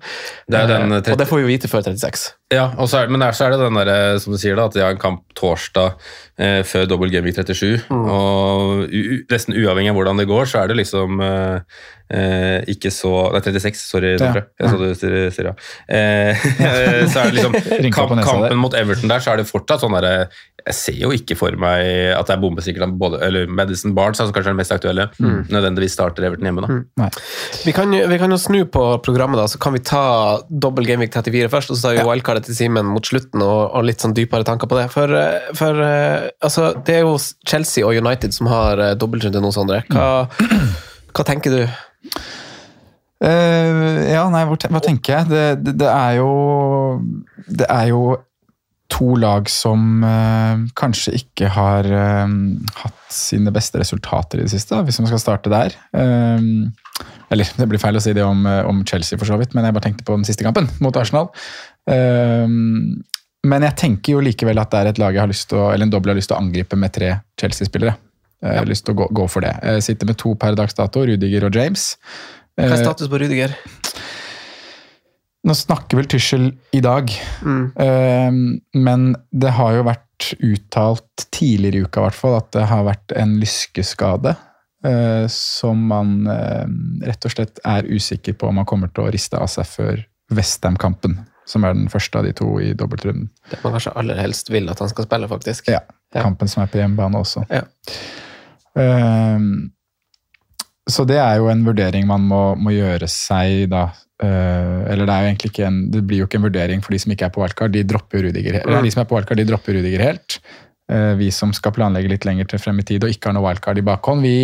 Det 0.52 0.60
er 0.60 0.68
den, 0.68 0.92
Eh, 0.92 0.98
eh, 1.06 1.12
Og 1.14 1.18
det 1.18 1.28
får 1.30 1.38
vi 1.40 1.44
jo 1.48 1.52
vite 1.54 1.72
før 1.72 1.84
36. 1.88 2.34
Ja, 2.52 2.66
og 2.76 2.90
så 2.92 3.00
er, 3.00 3.12
men 3.12 3.24
der, 3.24 3.32
så 3.32 3.46
er 3.46 3.54
det 3.54 3.62
den 3.64 3.78
der, 3.80 4.18
som 4.20 4.34
du 4.34 4.40
sier 4.40 4.58
da, 4.60 4.66
at 4.68 4.76
de 4.76 4.84
har 4.84 4.92
en 4.92 5.00
kamp 5.00 5.22
torsdag 5.40 5.94
eh, 6.36 6.60
før 6.68 6.90
dobbel 6.90 7.14
Gameweek 7.14 7.40
37. 7.40 7.86
Og 7.96 8.84
u, 8.92 9.00
u, 9.00 9.20
nesten 9.32 9.56
uavhengig 9.56 9.94
av 9.94 10.00
hvordan 10.00 10.20
det 10.20 10.28
går, 10.28 10.50
så 10.52 10.60
er 10.60 10.72
det 10.72 10.82
liksom 10.82 11.24
eh, 11.24 11.80
eh, 12.12 12.60
ikke 12.71 12.91
så 12.93 13.12
Nei, 13.32 13.41
36, 13.43 13.82
sorry. 13.82 14.13
Ja. 14.19 14.32
Jeg 14.60 14.71
så 14.71 14.80
du 14.80 14.88
sier 14.97 15.32
sier 15.34 15.50
ja. 15.52 15.54
Eh, 15.88 16.45
så 17.12 17.24
er 17.24 17.32
det 17.32 17.38
liksom 17.38 17.56
kamp. 17.95 18.15
Kampen 18.26 18.60
mot 18.60 18.76
Everton 18.78 19.12
der, 19.12 19.24
så 19.24 19.34
er 19.34 19.41
det 19.41 19.47
fortsatt 19.50 19.84
sånn 19.84 19.95
derre 19.95 20.28
Jeg 20.62 20.76
ser 20.78 20.97
jo 21.00 21.12
ikke 21.15 21.38
for 21.39 21.56
meg 21.60 22.13
at 22.15 22.28
det 22.28 22.36
er 22.36 22.41
bombesikkert 22.41 22.86
at 22.88 22.95
både 23.02 23.21
Eller 23.26 23.50
Madison 23.50 23.95
Barnes, 23.97 24.19
som 24.19 24.34
kanskje 24.34 24.52
er 24.52 24.56
den 24.56 24.62
mest 24.62 24.76
aktuelle, 24.76 25.08
nødvendigvis 25.21 25.95
starter 25.97 26.28
Everton 26.28 26.50
hjemme, 26.50 26.65
da. 26.65 26.80
Mm. 27.02 27.19
Vi 27.65 27.76
kan, 27.76 27.95
vi 28.12 28.19
kan 28.21 28.34
jo 28.34 28.39
snu 28.41 28.60
på 28.71 28.86
programmet, 29.06 29.39
da, 29.41 29.47
så 29.52 29.62
kan 29.62 29.76
vi 29.76 29.84
ta 29.86 30.04
dobbel 30.50 30.88
Gameweek 30.89 31.13
34 31.15 31.52
først, 31.52 31.74
og 31.74 31.80
så 31.80 31.89
tar 31.89 31.97
vi 32.00 32.08
wildcardet 32.08 32.47
til 32.47 32.58
Simen 32.58 32.89
mot 32.91 33.08
slutten, 33.08 33.41
og, 33.43 33.62
og 33.71 33.88
litt 33.88 34.04
sånn 34.04 34.15
dypere 34.17 34.47
tanker 34.47 34.69
på 34.69 34.80
det. 34.80 34.88
For, 34.93 35.15
eh, 35.17 35.52
for 35.58 35.82
eh, 35.86 36.30
altså, 36.43 36.71
det 36.86 37.00
er 37.00 37.06
jo 37.06 37.15
Chelsea 37.47 37.88
og 37.88 37.97
United 37.97 38.36
som 38.38 38.50
har 38.52 38.84
dobbeltrunde 39.02 39.41
nå, 39.43 39.54
Sondre. 39.56 39.84
Hva, 39.91 40.28
hva 41.15 41.28
tenker 41.28 41.58
du? 41.58 41.63
Eh, 43.22 44.10
ja, 44.10 44.26
nei, 44.34 44.44
hva 44.50 44.82
tenker 44.82 45.20
jeg? 45.20 45.30
Det, 45.30 45.46
det, 45.62 45.76
det 45.84 45.90
er 45.92 46.16
jo 46.18 46.32
Det 47.46 47.68
er 47.70 47.92
jo 47.92 48.04
to 48.92 49.14
lag 49.16 49.48
som 49.48 50.02
uh, 50.04 50.66
kanskje 50.76 51.14
ikke 51.16 51.48
har 51.54 51.88
uh, 51.88 52.34
hatt 52.82 53.14
sine 53.14 53.54
beste 53.56 53.80
resultater 53.80 54.42
i 54.42 54.44
det 54.44 54.52
siste, 54.52 54.76
da, 54.76 54.84
hvis 54.84 55.00
man 55.00 55.08
skal 55.08 55.22
starte 55.22 55.54
der. 55.54 55.78
Eller, 57.32 57.54
det 57.56 57.68
blir 57.72 57.80
feil 57.80 57.96
å 57.96 58.02
si 58.04 58.12
det 58.18 58.26
om, 58.28 58.44
om 58.44 58.82
Chelsea, 58.84 59.16
for 59.16 59.30
så 59.30 59.38
vidt, 59.40 59.56
men 59.56 59.64
jeg 59.64 59.78
bare 59.78 59.86
tenkte 59.86 60.04
på 60.04 60.18
den 60.18 60.28
siste 60.28 60.44
kampen 60.44 60.68
mot 60.84 61.00
Arsenal. 61.00 61.30
Men 61.88 63.66
jeg 63.70 63.78
tenker 63.80 64.18
jo 64.18 64.26
likevel 64.28 64.60
at 64.60 64.74
det 64.74 64.82
er 64.82 64.92
et 64.92 65.00
lag 65.00 65.16
jeg 65.16 65.24
har 65.24 65.32
lyst 65.32 65.48
til 65.54 65.62
å, 65.62 65.70
eller 65.72 65.88
en 65.88 65.96
dobbel 65.96 66.12
har 66.12 66.20
lyst 66.20 66.34
til 66.34 66.36
å 66.36 66.44
angripe 66.44 66.80
med 66.80 66.92
tre 67.00 67.14
Chelsea-spillere. 67.40 67.96
Jeg 68.42 68.58
har 68.58 68.70
lyst 68.70 68.86
til 68.88 68.96
å 68.96 69.02
gå, 69.04 69.08
gå 69.22 69.26
for 69.30 69.46
det. 69.46 69.54
Jeg 69.62 69.84
sitter 69.86 70.10
med 70.10 70.18
to 70.22 70.34
per 70.40 70.58
dags 70.58 70.78
dato, 70.78 71.04
Rudiger 71.06 71.46
og 71.48 71.56
James. 71.56 71.96
Hva 72.58 72.72
er 72.72 72.78
Eh, 72.78 72.84
status 72.84 73.10
på 73.12 73.20
Rudiger? 73.22 73.54
Nå 75.42 75.56
snakker 75.58 75.98
vel 75.98 76.10
Tyssel 76.10 76.52
i 76.78 76.82
dag, 76.86 77.10
mm. 77.42 78.62
men 78.78 79.06
det 79.34 79.54
har 79.58 79.74
jo 79.74 79.88
vært 79.88 80.28
uttalt 80.38 81.26
tidligere 81.34 81.80
i 81.80 81.88
uka 81.88 82.04
hvert 82.04 82.18
fall 82.18 82.38
at 82.38 82.52
det 82.54 82.68
har 82.70 82.86
vært 82.86 83.16
en 83.18 83.40
lyskeskade 83.42 84.36
eh, 84.86 85.26
som 85.34 85.82
man 85.90 86.30
eh, 86.30 86.68
rett 87.08 87.26
og 87.26 87.34
slett 87.34 87.62
er 87.66 87.90
usikker 87.90 88.38
på 88.38 88.52
om 88.52 88.62
man 88.62 88.70
kommer 88.70 88.94
til 88.94 89.08
å 89.08 89.14
riste 89.14 89.40
av 89.42 89.50
seg 89.50 89.66
før 89.66 90.04
Westham-kampen, 90.32 91.18
som 91.50 91.66
er 91.66 91.74
den 91.74 91.90
første 91.92 92.22
av 92.22 92.30
de 92.30 92.36
to 92.38 92.54
i 92.62 92.72
dobbeltrunden. 92.78 93.32
Det 93.50 93.60
man 93.66 93.74
kanskje 93.76 93.96
aller 93.98 94.22
helst 94.22 94.54
vil 94.54 94.70
at 94.72 94.80
han 94.80 94.94
skal 94.94 95.10
spille, 95.10 95.32
faktisk. 95.32 95.74
Ja, 95.74 95.82
Ja. 96.14 96.22
kampen 96.22 96.48
som 96.52 96.62
er 96.64 96.70
på 96.70 96.80
hjemmebane 96.80 97.18
også. 97.18 97.48
Ja. 97.50 97.66
Eh, 98.80 99.46
så 100.92 101.06
det 101.08 101.20
er 101.22 101.38
jo 101.40 101.52
en 101.52 101.66
vurdering 101.66 102.08
man 102.10 102.24
må, 102.28 102.42
må 102.60 102.74
gjøre 102.76 103.10
seg 103.12 103.70
da. 103.72 103.90
Eh, 104.22 104.82
eller 104.92 105.08
det 105.08 105.14
er 105.14 105.24
jo 105.24 105.30
egentlig 105.32 105.54
ikke 105.54 105.70
en, 105.70 105.80
det 105.94 106.04
blir 106.08 106.24
jo 106.24 106.28
ikke 106.30 106.42
en 106.42 106.50
vurdering 106.50 106.84
for 106.86 106.94
de 106.94 107.00
som 107.02 107.14
ikke 107.14 107.30
er 107.30 107.34
på 107.36 107.44
wildcard. 107.44 107.74
De 107.76 107.86
dropper 107.88 108.28
Rudiger 108.28 108.60
helt. 108.60 108.68
Eller 108.68 108.86
de 108.86 108.94
som 108.94 109.04
er 109.04 109.10
på 109.10 109.18
wildcard, 109.18 109.42
de 109.42 109.48
dropper 109.50 109.78
Rudiger 109.78 110.06
helt. 110.06 110.40
Eh, 110.92 111.14
vi 111.22 111.30
som 111.36 111.54
skal 111.56 111.76
planlegge 111.76 112.12
litt 112.12 112.28
lenger 112.28 112.50
til 112.52 112.62
frem 112.62 112.82
i 112.82 112.88
tid 112.88 113.06
og 113.06 113.14
ikke 113.14 113.30
har 113.30 113.38
noe 113.38 113.46
wildcard 113.46 113.80
i 113.80 113.86
bakhånd, 113.88 114.26
vi, 114.26 114.36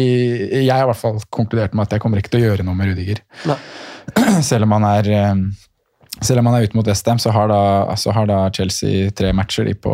jeg 0.63 0.71
har 0.71 0.85
i 0.85 0.91
hvert 0.91 1.01
fall 1.01 1.19
konkludert 1.33 1.75
med 1.75 1.87
at 1.87 1.97
jeg 1.97 2.03
kommer 2.03 2.21
ikke 2.21 2.35
til 2.35 2.43
å 2.43 2.49
gjøre 2.51 2.67
noe 2.67 2.77
med 2.77 2.93
Rudiger. 2.93 3.23
Nei. 3.49 3.57
Selv 4.49 4.63
om 4.67 4.77
han 4.77 4.85
er 4.87 5.11
eh, 5.11 5.41
selv 6.23 6.41
om 6.41 6.47
han 6.49 6.57
er 6.57 6.65
ute 6.65 6.77
mot 6.77 6.87
Westham, 6.87 7.19
så 7.21 7.29
har 7.35 7.49
da, 7.51 7.61
har 7.93 8.29
da 8.29 8.39
Chelsea 8.55 9.11
tre 9.13 9.29
matcher 9.37 9.67
de 9.67 9.75
på 9.77 9.93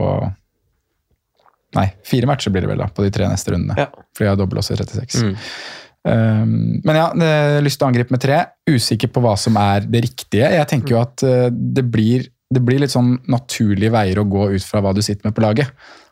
Nei, 1.77 1.87
fire 2.05 2.29
matcher 2.29 2.53
blir 2.53 2.65
det 2.65 2.73
vel 2.73 2.83
da, 2.83 2.89
på 2.93 3.05
de 3.05 3.13
tre 3.13 3.29
neste 3.29 3.53
rundene. 3.55 3.77
Ja. 3.79 3.89
For 4.13 4.25
jeg 4.25 4.33
har 4.33 4.39
dobbel 4.39 4.61
også 4.61 4.75
i 4.75 4.81
36. 4.81 5.23
Mm. 5.23 5.33
Um, 6.03 6.81
men 6.83 6.99
ja, 6.99 7.07
lyst 7.63 7.79
til 7.79 7.87
å 7.87 7.91
angripe 7.91 8.13
med 8.13 8.23
tre. 8.23 8.39
Usikker 8.69 9.11
på 9.13 9.23
hva 9.23 9.33
som 9.39 9.57
er 9.59 9.87
det 9.87 10.03
riktige. 10.09 10.51
Jeg 10.57 10.69
tenker 10.69 10.97
jo 10.97 11.01
at 11.01 11.25
uh, 11.25 11.49
det, 11.49 11.85
blir, 11.91 12.27
det 12.53 12.63
blir 12.63 12.83
litt 12.83 12.93
sånn 12.93 13.15
naturlige 13.31 13.93
veier 13.93 14.19
å 14.19 14.27
gå 14.27 14.51
ut 14.55 14.65
fra 14.67 14.83
hva 14.83 14.93
du 14.95 15.01
sitter 15.05 15.29
med 15.29 15.37
på 15.37 15.45
laget. 15.45 15.71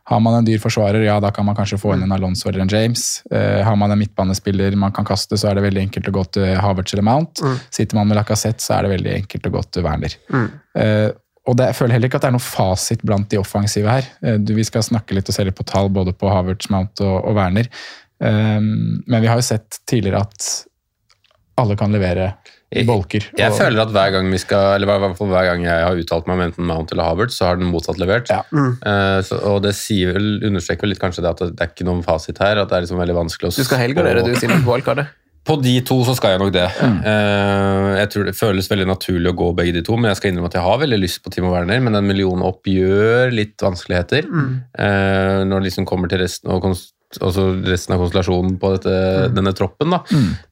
Har 0.09 0.19
man 0.23 0.39
en 0.39 0.47
dyr 0.47 0.59
forsvarer, 0.59 1.03
ja, 1.05 1.19
da 1.21 1.29
kan 1.31 1.45
man 1.45 1.55
kanskje 1.55 1.77
få 1.79 1.93
inn 1.93 2.07
en 2.07 2.15
Alonso 2.15 2.49
eller 2.49 2.63
en 2.63 2.71
James. 2.71 3.21
Uh, 3.31 3.61
har 3.67 3.77
man 3.79 3.93
en 3.93 3.99
midtbanespiller 4.01 4.77
man 4.79 4.95
kan 4.95 5.07
kaste, 5.07 5.37
så 5.37 5.51
er 5.51 5.59
det 5.59 5.67
veldig 5.67 5.85
enkelt 5.89 6.09
å 6.09 6.15
gå 6.15 6.23
til 6.39 6.55
Havertz 6.63 6.95
eller 6.95 7.05
Mount. 7.07 7.43
Sitter 7.69 7.99
man 7.99 8.09
med 8.09 8.17
Lacassette, 8.19 8.63
så 8.63 8.79
er 8.79 8.87
det 8.87 8.95
veldig 8.95 9.17
enkelt 9.19 9.51
å 9.51 9.53
gå 9.59 9.67
til 9.69 9.85
Werner. 9.85 10.17
Uh, 10.31 11.11
og 11.51 11.57
det, 11.59 11.67
jeg 11.71 11.77
føler 11.81 11.97
heller 11.97 12.07
ikke 12.07 12.21
at 12.21 12.25
det 12.25 12.31
er 12.31 12.37
noe 12.37 12.45
fasit 12.45 13.01
blant 13.03 13.27
de 13.31 13.39
offensive 13.41 13.91
her. 13.91 14.07
Eh, 14.23 14.39
du, 14.39 14.53
vi 14.55 14.63
skal 14.67 14.85
snakke 14.87 15.17
litt 15.17 15.27
og 15.27 15.35
se 15.35 15.43
litt 15.47 15.57
på 15.57 15.67
tall 15.67 15.91
både 15.93 16.15
på 16.15 16.31
Havertz, 16.31 16.69
Mount 16.71 17.03
og, 17.03 17.17
og 17.27 17.35
Werner. 17.37 17.67
Um, 18.21 19.01
men 19.09 19.23
vi 19.23 19.29
har 19.29 19.39
jo 19.39 19.43
sett 19.47 19.79
tidligere 19.89 20.21
at 20.21 20.47
alle 21.59 21.75
kan 21.77 21.91
levere 21.93 22.35
i 22.71 22.85
bolker. 22.87 23.25
Jeg 23.35 23.51
og- 23.51 23.57
føler 23.57 23.81
at 23.83 23.91
hver 23.91 24.11
gang 24.13 24.29
vi 24.31 24.37
skal, 24.39 24.85
hver 24.87 25.47
gang 25.49 25.65
jeg 25.65 25.83
har 25.83 25.97
uttalt 25.99 26.27
meg 26.29 26.37
om 26.37 26.43
enten 26.45 26.67
Mount 26.69 26.93
eller 26.93 27.09
Havertz, 27.09 27.35
så 27.35 27.49
har 27.49 27.59
den 27.59 27.71
motsatt 27.73 27.99
levert. 27.99 28.29
Ja. 28.31 28.45
Eh, 28.55 29.19
så, 29.27 29.41
og 29.51 29.61
det 29.65 29.73
sier 29.75 30.13
vel, 30.15 30.29
understreker 30.47 30.87
vel 30.87 30.93
litt 30.95 31.01
kanskje 31.01 31.25
det 31.25 31.33
at 31.33 31.43
det 31.51 31.65
er 31.65 31.73
ikke 31.73 31.89
noen 31.89 32.05
fasit 32.05 32.39
her. 32.39 32.61
At 32.61 32.71
det 32.71 32.77
er 32.77 32.85
liksom 32.85 33.01
veldig 33.01 33.17
vanskelig 33.17 33.51
å 33.51 33.57
Du 33.57 33.67
skal 33.67 33.83
helgardere, 33.83 34.23
du, 34.23 34.37
Simen, 34.39 34.63
på 34.63 34.71
wildcardet. 34.77 35.11
På 35.47 35.55
de 35.57 35.73
to 35.81 35.97
så 36.05 36.13
skal 36.17 36.35
jeg 36.35 36.41
nok 36.43 36.53
det. 36.53 36.67
Eh, 36.85 37.87
jeg 37.97 38.09
tror 38.13 38.27
Det 38.29 38.37
føles 38.37 38.69
veldig 38.69 38.85
naturlig 38.91 39.31
å 39.31 39.37
gå 39.39 39.47
begge 39.57 39.73
de 39.79 39.81
to, 39.85 39.97
men 39.97 40.11
jeg 40.11 40.19
skal 40.19 40.31
innrømme 40.31 40.51
at 40.51 40.57
jeg 40.59 40.67
har 40.67 40.81
veldig 40.83 40.99
lyst 41.01 41.23
på 41.25 41.33
Timo 41.33 41.49
Werner, 41.53 41.81
men 41.81 41.97
den 41.97 42.07
millionen 42.07 42.45
opp 42.45 42.69
gjør 42.69 43.33
litt 43.33 43.57
vanskeligheter. 43.61 44.27
Eh, 44.29 45.41
når 45.49 45.55
det 45.57 45.71
liksom 45.71 45.87
kommer 45.89 46.11
til 46.11 46.21
resten, 46.21 46.51
og 46.53 46.69
også 46.71 47.47
resten 47.67 47.95
av 47.95 47.99
konstellasjonen 48.05 48.55
på 48.61 48.69
dette, 48.77 48.93
denne 49.35 49.51
troppen. 49.57 49.91
da. 49.97 49.99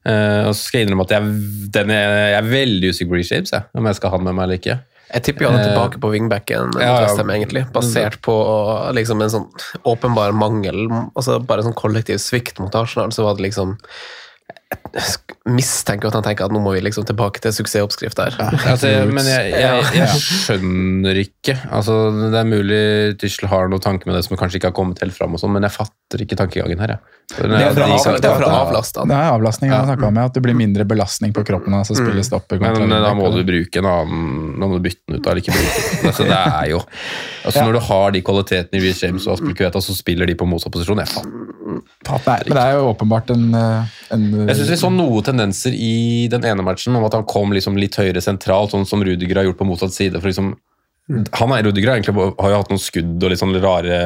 Eh, 0.04 0.42
og 0.48 0.52
så 0.52 0.60
skal 0.66 0.80
jeg 0.82 0.88
innrømme 0.88 1.06
at 1.06 1.14
jeg, 1.16 1.34
den 1.78 1.94
er, 1.94 2.16
jeg 2.34 2.40
er 2.42 2.50
veldig 2.50 2.90
usikker 2.90 3.12
på 3.14 3.20
Reece 3.20 3.42
jeg, 3.46 3.68
om 3.78 3.86
jeg 3.88 3.96
skal 4.00 4.12
ha 4.12 4.20
den 4.20 4.28
med 4.28 4.36
meg 4.36 4.48
eller 4.48 4.60
ikke. 4.60 4.80
Jeg 5.10 5.24
tipper 5.26 5.42
jo 5.42 5.50
han 5.50 5.58
er 5.58 5.72
tilbake 5.72 5.98
på 6.02 6.10
wingbacken, 6.12 6.76
ja, 6.78 6.92
ja. 7.02 7.14
Egentlig, 7.34 7.64
basert 7.74 8.20
på 8.22 8.34
liksom 8.94 9.22
en 9.24 9.32
sånn 9.32 9.48
åpenbar 9.90 10.30
mangel. 10.36 10.84
altså 11.18 11.40
Bare 11.42 11.64
en 11.64 11.70
sånn 11.70 11.80
kollektiv 11.80 12.20
svikt 12.22 12.60
mot 12.62 12.74
Arsenal, 12.78 13.10
så 13.10 13.26
var 13.26 13.38
det 13.38 13.48
liksom 13.48 13.74
jeg 14.90 15.36
mistenker 15.54 16.10
at 16.10 16.16
han 16.18 16.24
tenker 16.26 16.48
at 16.48 16.54
nå 16.54 16.60
må 16.62 16.72
vi 16.74 16.80
liksom 16.82 17.04
tilbake 17.06 17.42
til 17.42 17.52
suksessoppskrift 17.54 18.18
her. 18.18 18.34
Altså, 18.66 18.90
men 19.06 19.26
jeg, 19.28 19.52
jeg, 19.54 19.84
jeg 19.94 20.22
skjønner 20.24 21.20
ikke 21.22 21.54
altså, 21.70 21.96
Det 22.32 22.40
er 22.40 22.48
mulig 22.48 22.80
Tyskland 23.20 23.52
har 23.52 23.70
noen 23.70 23.84
tanker 23.84 24.10
med 24.10 24.18
det 24.18 24.24
som 24.26 24.38
kanskje 24.40 24.58
ikke 24.58 24.72
har 24.72 24.76
kommet 24.76 25.02
helt 25.04 25.14
fram, 25.16 25.36
og 25.36 25.42
sånt, 25.42 25.54
men 25.54 25.66
jeg 25.66 25.76
fatter 25.76 26.24
ikke 26.24 26.38
tankegangen 26.40 26.82
her. 26.82 26.96
Jeg. 26.96 27.20
Det 27.30 27.46
er 27.46 27.70
fra 27.70 27.86
de- 27.86 28.18
det 28.18 28.26
er 28.26 28.34
er 29.14 29.30
avlastning 29.30 29.70
han 29.70 29.86
snakket 29.86 30.08
om, 30.08 30.18
at 30.18 30.34
det 30.34 30.42
blir 30.42 30.56
mindre 30.58 30.84
belastning 30.84 31.32
på 31.36 31.44
kroppen. 31.46 31.76
Altså 31.78 31.94
spille 31.94 32.24
stopper. 32.26 32.58
Men, 32.58 32.74
Men 32.90 33.04
da 33.04 33.12
må 33.14 33.30
du 33.34 33.44
bruke 33.46 33.78
en 33.78 33.86
annen 33.86 34.58
Da 34.58 34.66
må 34.66 34.80
du 34.80 34.82
bytte 34.88 35.06
den 35.06 35.20
ut, 35.20 35.26
eller 35.26 35.42
ikke 35.42 35.54
bruke 35.54 35.84
den. 35.86 36.10
Altså, 36.10 36.26
det 36.26 36.40
er 36.40 36.66
jo 36.72 36.82
altså, 37.46 37.62
Når 37.62 37.78
du 37.78 37.80
har 37.86 38.10
de 38.16 38.22
kvalitetene 38.26 38.80
i 38.80 38.84
Reece 38.88 39.06
James 39.06 39.28
og 39.28 39.38
Aspelkueta, 39.38 39.82
så 39.84 39.94
spiller 39.94 40.26
de 40.26 40.34
på 40.34 40.48
motsatt 40.50 40.74
posisjon. 40.74 40.98
Jeg 41.04 41.12
fatter 41.14 41.69
Nei, 42.08 42.38
men 42.46 42.56
det 42.56 42.62
er 42.64 42.78
jo 42.78 42.88
åpenbart 42.90 43.30
en, 43.34 43.46
eh, 43.54 44.00
en 44.14 44.24
Jeg 44.48 44.56
syns 44.58 44.72
vi 44.72 44.80
så 44.80 44.90
noen 44.94 45.26
tendenser 45.26 45.76
i 45.76 46.26
den 46.32 46.46
ene 46.48 46.64
matchen 46.66 46.96
om 46.96 47.06
at 47.06 47.16
han 47.18 47.28
kom 47.28 47.54
liksom 47.56 47.78
litt 47.80 47.98
høyere 48.00 48.22
sentralt, 48.24 48.74
sånn 48.74 48.88
som 48.88 49.04
Rudiger 49.04 49.42
har 49.42 49.48
gjort 49.48 49.60
på 49.60 49.68
motsatt 49.68 49.96
side. 49.96 50.20
for 50.20 50.28
liksom 50.30 50.54
han 51.10 51.52
er 51.54 51.64
Rudiger 51.66 51.90
egentlig 51.92 52.14
har 52.14 52.52
jo 52.52 52.58
hatt 52.60 52.70
noen 52.70 52.80
skudd 52.82 53.24
og 53.24 53.32
litt 53.32 53.40
sånn 53.40 53.56
rare 53.62 53.96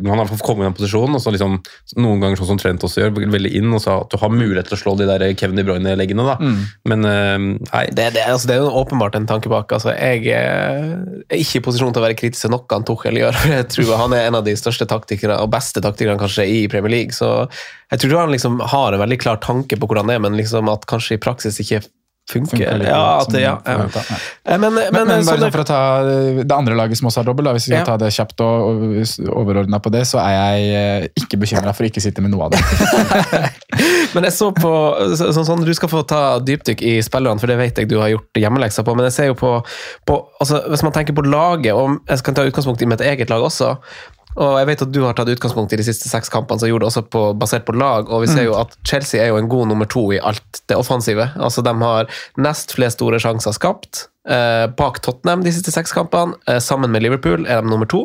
Men 0.00 0.10
han 0.12 0.20
har 0.22 0.28
fått 0.28 0.42
komme 0.44 0.64
i 0.64 0.66
den 0.66 0.76
posisjonen, 0.76 1.16
og 1.16 1.22
så 1.22 1.32
liksom 1.32 1.56
noen 2.00 2.20
ganger 2.22 2.40
sånn 2.40 2.50
som 2.52 2.60
Trent 2.60 2.84
også 2.84 3.04
gjør, 3.04 3.14
veldig 3.32 3.52
inn, 3.56 3.70
og 3.72 3.80
så 3.82 4.00
at 4.02 4.12
du 4.12 4.18
har 4.20 4.32
mulighet 4.32 4.68
til 4.68 4.76
å 4.76 4.80
slå 4.82 4.94
de 5.00 5.08
der 5.08 5.24
Kevin 5.40 5.60
De 5.60 5.64
Bruyne-leggene. 5.66 6.26
da. 6.26 6.36
Men 6.90 7.08
eh, 7.08 7.36
nei, 7.70 7.84
Det, 7.96 8.10
det, 8.16 8.26
altså, 8.28 8.50
det 8.50 8.56
er 8.56 8.64
jo 8.64 8.74
åpenbart 8.82 9.16
en 9.16 9.28
tanke 9.30 9.52
bak. 9.52 9.72
Altså, 9.76 9.94
jeg 9.96 10.26
eh, 10.34 10.96
er 11.30 11.40
ikke 11.40 11.60
i 11.62 11.64
posisjon 11.64 11.94
til 11.96 12.02
å 12.02 12.06
være 12.06 12.18
kritisk 12.18 12.44
til 12.44 12.54
noe 12.54 12.68
han 12.70 12.86
Tuchel 12.88 13.20
gjør. 13.22 13.38
for 13.40 13.54
Jeg 13.56 13.68
tror 13.76 13.94
han 14.04 14.16
er 14.16 14.28
en 14.28 14.40
av 14.40 14.44
de 14.46 14.56
største 14.58 14.88
taktikere, 14.90 15.38
og 15.40 15.52
beste 15.54 15.82
taktikerne 15.84 16.20
kanskje 16.20 16.48
i 16.50 16.60
Premier 16.72 16.94
League. 16.98 17.16
Så 17.16 17.30
jeg 17.90 18.04
tror 18.04 18.22
han 18.24 18.34
liksom 18.34 18.60
har 18.72 18.92
en 18.92 19.02
veldig 19.02 19.20
klar 19.22 19.40
tanke 19.42 19.78
på 19.80 19.88
hvordan 19.88 20.10
det 20.10 20.18
er, 20.18 20.24
men 20.26 20.38
liksom 20.38 20.68
at 20.72 20.84
kanskje 20.90 21.16
i 21.16 21.22
praksis 21.22 21.60
ikke 21.62 21.82
funker. 22.30 22.84
Ja, 22.86 23.00
at 23.20 23.34
ja, 23.36 23.56
ja. 23.66 23.76
Eh, 24.46 24.58
Men, 24.58 24.72
men, 24.74 24.88
Men, 24.92 24.92
men 24.92 25.08
bare 25.08 25.20
det- 25.20 25.26
sånn 25.28 25.52
for 25.54 25.62
å 25.64 25.68
ta 25.68 25.80
det 26.40 26.54
andre 26.56 26.76
laget 26.78 26.98
som 27.00 27.08
også 27.10 27.22
har 27.22 27.28
dobbel, 27.30 27.50
hvis 27.56 27.68
vi 27.68 27.74
skal 27.74 27.86
ta 27.88 27.96
det 28.00 28.12
kjapt 28.14 28.40
og, 28.46 28.84
og 29.02 29.34
overordna 29.42 29.80
på 29.82 29.92
det, 29.94 30.04
så 30.08 30.20
er 30.22 30.32
jeg 30.38 30.70
eh, 30.80 31.08
ikke 31.22 31.40
bekymra 31.42 31.74
for 31.76 31.86
å 31.86 31.90
ikke 31.90 32.02
sitte 32.04 32.22
med 32.24 32.32
noe 32.34 32.48
av 32.48 32.54
det. 32.56 32.62
Men 34.14 34.26
jeg 34.26 34.34
så 34.34 34.50
på 34.54 34.70
så, 35.14 35.28
sånn, 35.34 35.46
sånn, 35.46 35.64
Du 35.66 35.72
skal 35.76 35.90
få 35.92 36.00
ta 36.08 36.22
dypdykk 36.42 36.80
i 36.82 36.96
spillerne, 37.06 37.38
for 37.42 37.50
det 37.50 37.58
vet 37.60 37.78
jeg 37.78 37.90
du 37.90 37.98
har 38.00 38.10
gjort 38.12 38.40
hjemmelekser 38.42 38.86
på. 38.86 38.94
Men 38.98 39.06
jeg 39.10 39.16
ser 39.16 39.30
jo 39.30 39.36
på, 39.38 39.52
på 40.08 40.16
altså, 40.42 40.62
Hvis 40.72 40.82
man 40.86 40.94
tenker 40.96 41.14
på 41.16 41.24
laget, 41.26 41.74
og 41.76 42.00
jeg 42.10 42.22
skal 42.22 42.34
ta 42.36 42.46
utgangspunkt 42.48 42.82
i 42.82 42.90
mitt 42.90 43.04
eget 43.06 43.30
lag 43.30 43.44
også 43.46 43.76
og 44.38 44.58
jeg 44.60 44.68
vet 44.68 44.82
at 44.84 44.92
du 44.94 45.00
har 45.02 45.16
tatt 45.18 45.30
utgangspunkt 45.32 45.72
i 45.74 45.78
de 45.80 45.84
siste 45.86 46.10
seks 46.10 46.30
kampene, 46.30 46.60
som 46.62 46.70
gjorde 46.70 46.84
det 46.84 46.90
også 46.92 47.02
på, 47.10 47.22
basert 47.40 47.66
på 47.66 47.74
lag. 47.74 48.10
Og 48.10 48.22
vi 48.22 48.30
ser 48.30 48.46
jo 48.46 48.54
at 48.60 48.76
Chelsea 48.86 49.18
er 49.24 49.32
jo 49.32 49.40
en 49.40 49.50
god 49.50 49.70
nummer 49.72 49.88
to 49.90 50.04
i 50.14 50.20
alt 50.22 50.62
det 50.70 50.78
offensive. 50.78 51.26
Altså 51.34 51.64
De 51.66 51.74
har 51.82 52.10
nest 52.38 52.76
flest 52.76 53.00
store 53.00 53.18
sjanser 53.22 53.56
skapt. 53.56 54.06
Eh, 54.30 54.66
bak 54.78 55.00
Tottenham 55.02 55.42
de 55.42 55.54
siste 55.56 55.74
seks 55.74 55.94
kampene. 55.96 56.38
Eh, 56.46 56.60
sammen 56.62 56.92
med 56.94 57.02
Liverpool 57.02 57.42
er 57.46 57.64
de 57.64 57.72
nummer 57.72 57.90
to. 57.90 58.04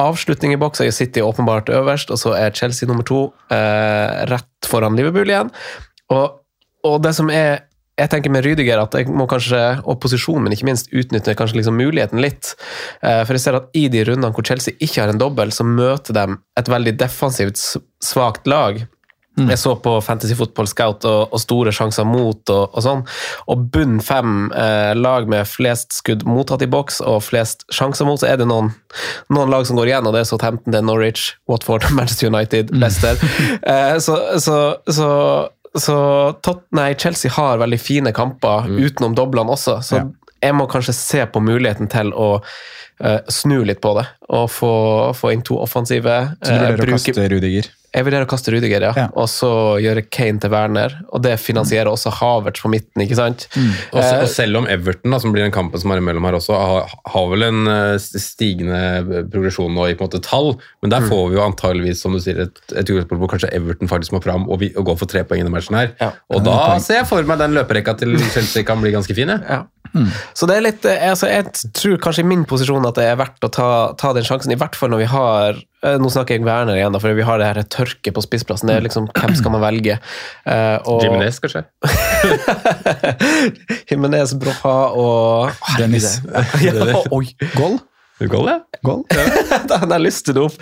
Avslutning 0.00 0.56
i 0.56 0.60
boks 0.60 0.82
er 0.82 0.88
jo 0.88 0.96
City 0.96 1.22
åpenbart 1.22 1.70
øverst, 1.70 2.10
og 2.10 2.18
så 2.18 2.34
er 2.34 2.54
Chelsea 2.56 2.88
nummer 2.88 3.06
to 3.06 3.26
eh, 3.52 4.24
rett 4.32 4.68
foran 4.68 4.98
Liverpool 4.98 5.30
igjen. 5.30 5.52
Og, 6.10 6.40
og 6.88 7.02
det 7.04 7.14
som 7.14 7.30
er 7.30 7.68
jeg 8.00 8.08
tenker 8.12 8.32
med 8.32 8.46
Rydiger 8.46 8.80
at 8.80 8.94
jeg 8.96 9.10
må 9.12 9.26
kanskje, 9.30 9.60
opposisjonen, 9.90 10.46
men 10.46 10.56
ikke 10.56 10.68
minst, 10.70 10.88
utnytte 10.96 11.34
kanskje 11.38 11.60
liksom 11.60 11.76
muligheten 11.76 12.22
litt. 12.24 12.54
Eh, 13.04 13.20
For 13.26 13.36
jeg 13.36 13.44
ser 13.44 13.58
at 13.60 13.68
i 13.76 13.84
de 13.92 14.06
rundene 14.08 14.32
hvor 14.32 14.46
Chelsea 14.48 14.78
ikke 14.80 15.04
har 15.04 15.12
en 15.12 15.20
dobbel, 15.20 15.52
så 15.52 15.66
møter 15.66 16.16
de 16.16 16.26
et 16.58 16.72
veldig 16.72 16.96
defensivt 17.00 17.60
svakt 18.02 18.48
lag. 18.48 18.84
Jeg 19.32 19.56
så 19.56 19.70
på 19.80 19.94
Fantasy 20.04 20.34
Football 20.36 20.66
Scout 20.68 21.06
og, 21.08 21.30
og 21.32 21.40
store 21.40 21.72
sjanser 21.72 22.04
mot 22.04 22.50
og, 22.52 22.74
og 22.76 22.84
sånn. 22.84 23.00
Og 23.48 23.62
bunn 23.72 23.96
fem 24.04 24.50
eh, 24.52 24.92
lag 24.92 25.24
med 25.30 25.48
flest 25.48 25.96
skudd 25.96 26.26
mottatt 26.28 26.64
i 26.66 26.68
boks 26.68 27.00
og 27.00 27.22
flest 27.24 27.64
sjanser 27.72 28.04
mot, 28.08 28.20
så 28.20 28.28
er 28.28 28.42
det 28.42 28.48
noen, 28.50 28.68
noen 29.32 29.52
lag 29.52 29.64
som 29.64 29.80
går 29.80 29.88
igjen, 29.88 30.08
og 30.08 30.12
det 30.12 30.20
er 30.20 30.28
Southampton, 30.28 30.74
det 30.74 30.82
er 30.82 30.84
Norwich, 30.84 31.30
Watford, 31.48 31.88
Manchester 31.96 32.28
United, 32.32 32.74
Leicester. 32.76 33.16
Eh, 33.72 33.96
så, 34.04 34.16
så, 34.42 34.56
så 34.90 35.08
så 35.78 35.96
Tot 36.44 36.66
nei, 36.76 36.92
Chelsea 36.98 37.30
har 37.32 37.60
veldig 37.62 37.80
fine 37.80 38.12
kamper 38.12 38.68
utenom 38.68 39.14
doblene 39.16 39.54
også, 39.54 39.78
så 39.82 39.96
Ja. 40.02 40.06
jeg 40.42 40.54
må 40.58 40.66
kanskje 40.68 40.94
se 40.94 41.26
på 41.26 41.40
muligheten 41.40 41.88
til 41.88 42.12
å 42.12 42.42
uh, 42.42 43.20
snu 43.28 43.62
litt 43.64 43.80
på 43.80 43.94
det, 43.98 44.06
og 44.28 44.50
få, 44.50 44.72
få 45.16 45.32
inn 45.32 45.42
to 45.42 45.56
offensive. 45.58 46.36
Så 46.42 46.52
du 46.52 46.58
vurderer 46.58 46.88
å 46.88 46.98
kaste 46.98 47.28
Rudiger. 47.32 47.70
Jeg 47.92 48.06
vurderer 48.06 48.24
å 48.24 48.28
kaste 48.30 48.52
Rudiger, 48.54 48.80
ja. 48.86 48.92
Ja. 48.96 49.06
Og 49.20 49.26
så 49.28 49.48
gjøre 49.82 50.02
Kane 50.08 50.40
til 50.40 50.50
Werner. 50.54 50.94
Og 51.12 51.20
det 51.26 51.34
finansierer 51.42 51.90
også 51.90 52.12
Havertz 52.16 52.62
på 52.64 52.70
midten, 52.72 53.02
ikke 53.04 53.18
sant? 53.18 53.46
Og, 53.92 53.98
se- 54.00 54.22
og 54.22 54.28
selv 54.32 54.62
om 54.62 54.68
Everton, 54.72 55.12
da, 55.12 55.18
som 55.20 55.34
blir 55.34 55.44
den 55.44 55.52
kampen 55.52 55.80
som 55.82 55.92
er 55.92 56.00
imellom 56.00 56.24
her 56.24 56.38
også, 56.38 56.56
har, 56.56 56.94
har 57.12 57.26
vel 57.34 57.44
en 57.50 57.60
eh, 57.68 57.96
stigende 58.00 59.24
progresjon 59.32 59.74
nå 59.76 59.90
i 59.90 59.94
på 59.98 60.04
en 60.06 60.08
måte 60.10 60.22
tall, 60.24 60.54
men 60.82 60.92
der 60.94 61.04
får 61.08 61.28
vi 61.30 61.36
jo 61.38 61.44
antageligvis 61.44 62.00
som 62.04 62.16
du 62.16 62.20
sier, 62.24 62.40
et, 62.46 62.62
et 62.72 62.80
utgangspunkt 62.88 63.20
hvor 63.22 63.32
kanskje 63.34 63.52
Everton 63.56 63.90
faktisk 63.92 64.16
må 64.16 64.22
fram 64.24 64.48
og, 64.48 64.60
vi, 64.64 64.72
og 64.76 64.88
gå 64.88 64.96
for 65.02 65.10
tre 65.12 65.22
poeng 65.28 65.42
i 65.42 65.44
denne 65.44 65.52
matchen 65.54 65.76
her. 65.78 65.92
Ja. 66.00 66.10
Og 66.32 66.42
da 66.48 66.56
ser 66.82 67.02
jeg 67.02 67.08
for 67.12 67.28
meg 67.28 67.40
den 67.44 67.56
løperekka 67.58 67.96
til 68.00 68.16
Chelsea 68.32 68.64
kan 68.66 68.80
bli 68.82 68.94
ganske 68.96 69.14
fin. 69.16 69.28
jeg. 69.36 69.44
Ja. 69.48 69.62
Så 70.32 70.46
det 70.48 70.54
er 70.56 70.62
litt 70.64 70.86
eh, 70.88 71.02
altså 71.10 71.28
Jeg 71.28 71.50
tror 71.76 71.98
kanskje 72.00 72.22
i 72.24 72.28
min 72.30 72.46
posisjon 72.48 72.86
at 72.88 72.96
det 72.96 73.04
er 73.10 73.18
verdt 73.20 73.44
å 73.44 73.50
ta, 73.52 73.66
ta 74.00 74.12
den 74.16 74.24
sjansen, 74.24 74.54
i 74.54 74.56
hvert 74.60 74.76
fall 74.78 74.92
når 74.94 75.02
vi 75.02 75.08
har 75.12 75.58
eh, 75.84 75.98
Nå 76.00 76.08
snakker 76.12 76.38
jeg 76.38 76.46
Werner 76.46 76.78
igjen, 76.78 76.94
da, 76.94 77.00
for 77.02 77.12
vi 77.18 77.26
har 77.28 77.42
det 77.42 77.50
her 77.50 77.60
tørket 77.76 78.14
på 78.16 78.24
spissplassen. 78.24 78.70
Det 78.70 78.78
er 78.78 78.86
liksom, 78.88 79.10
Hvem 79.20 79.36
skal 79.38 79.52
man 79.54 79.64
velge? 79.64 79.98
Uh, 80.48 80.78
og- 80.88 81.04
Jimenez, 81.04 81.36
kanskje? 81.44 81.62
Jimenez, 83.90 84.32
Broha 84.40 84.76
og 84.96 85.50
Dennis. 85.78 86.20
ja, 86.64 86.72
oi. 87.12 87.26
Goal? 87.56 87.78
Goal, 88.30 88.48
ja. 88.50 88.58
Goal? 88.86 89.02
Da 89.70 89.78
hadde 89.82 89.96
jeg 89.98 90.04
lyst 90.06 90.24
til 90.26 90.36
det 90.36 90.42
opp. 90.44 90.56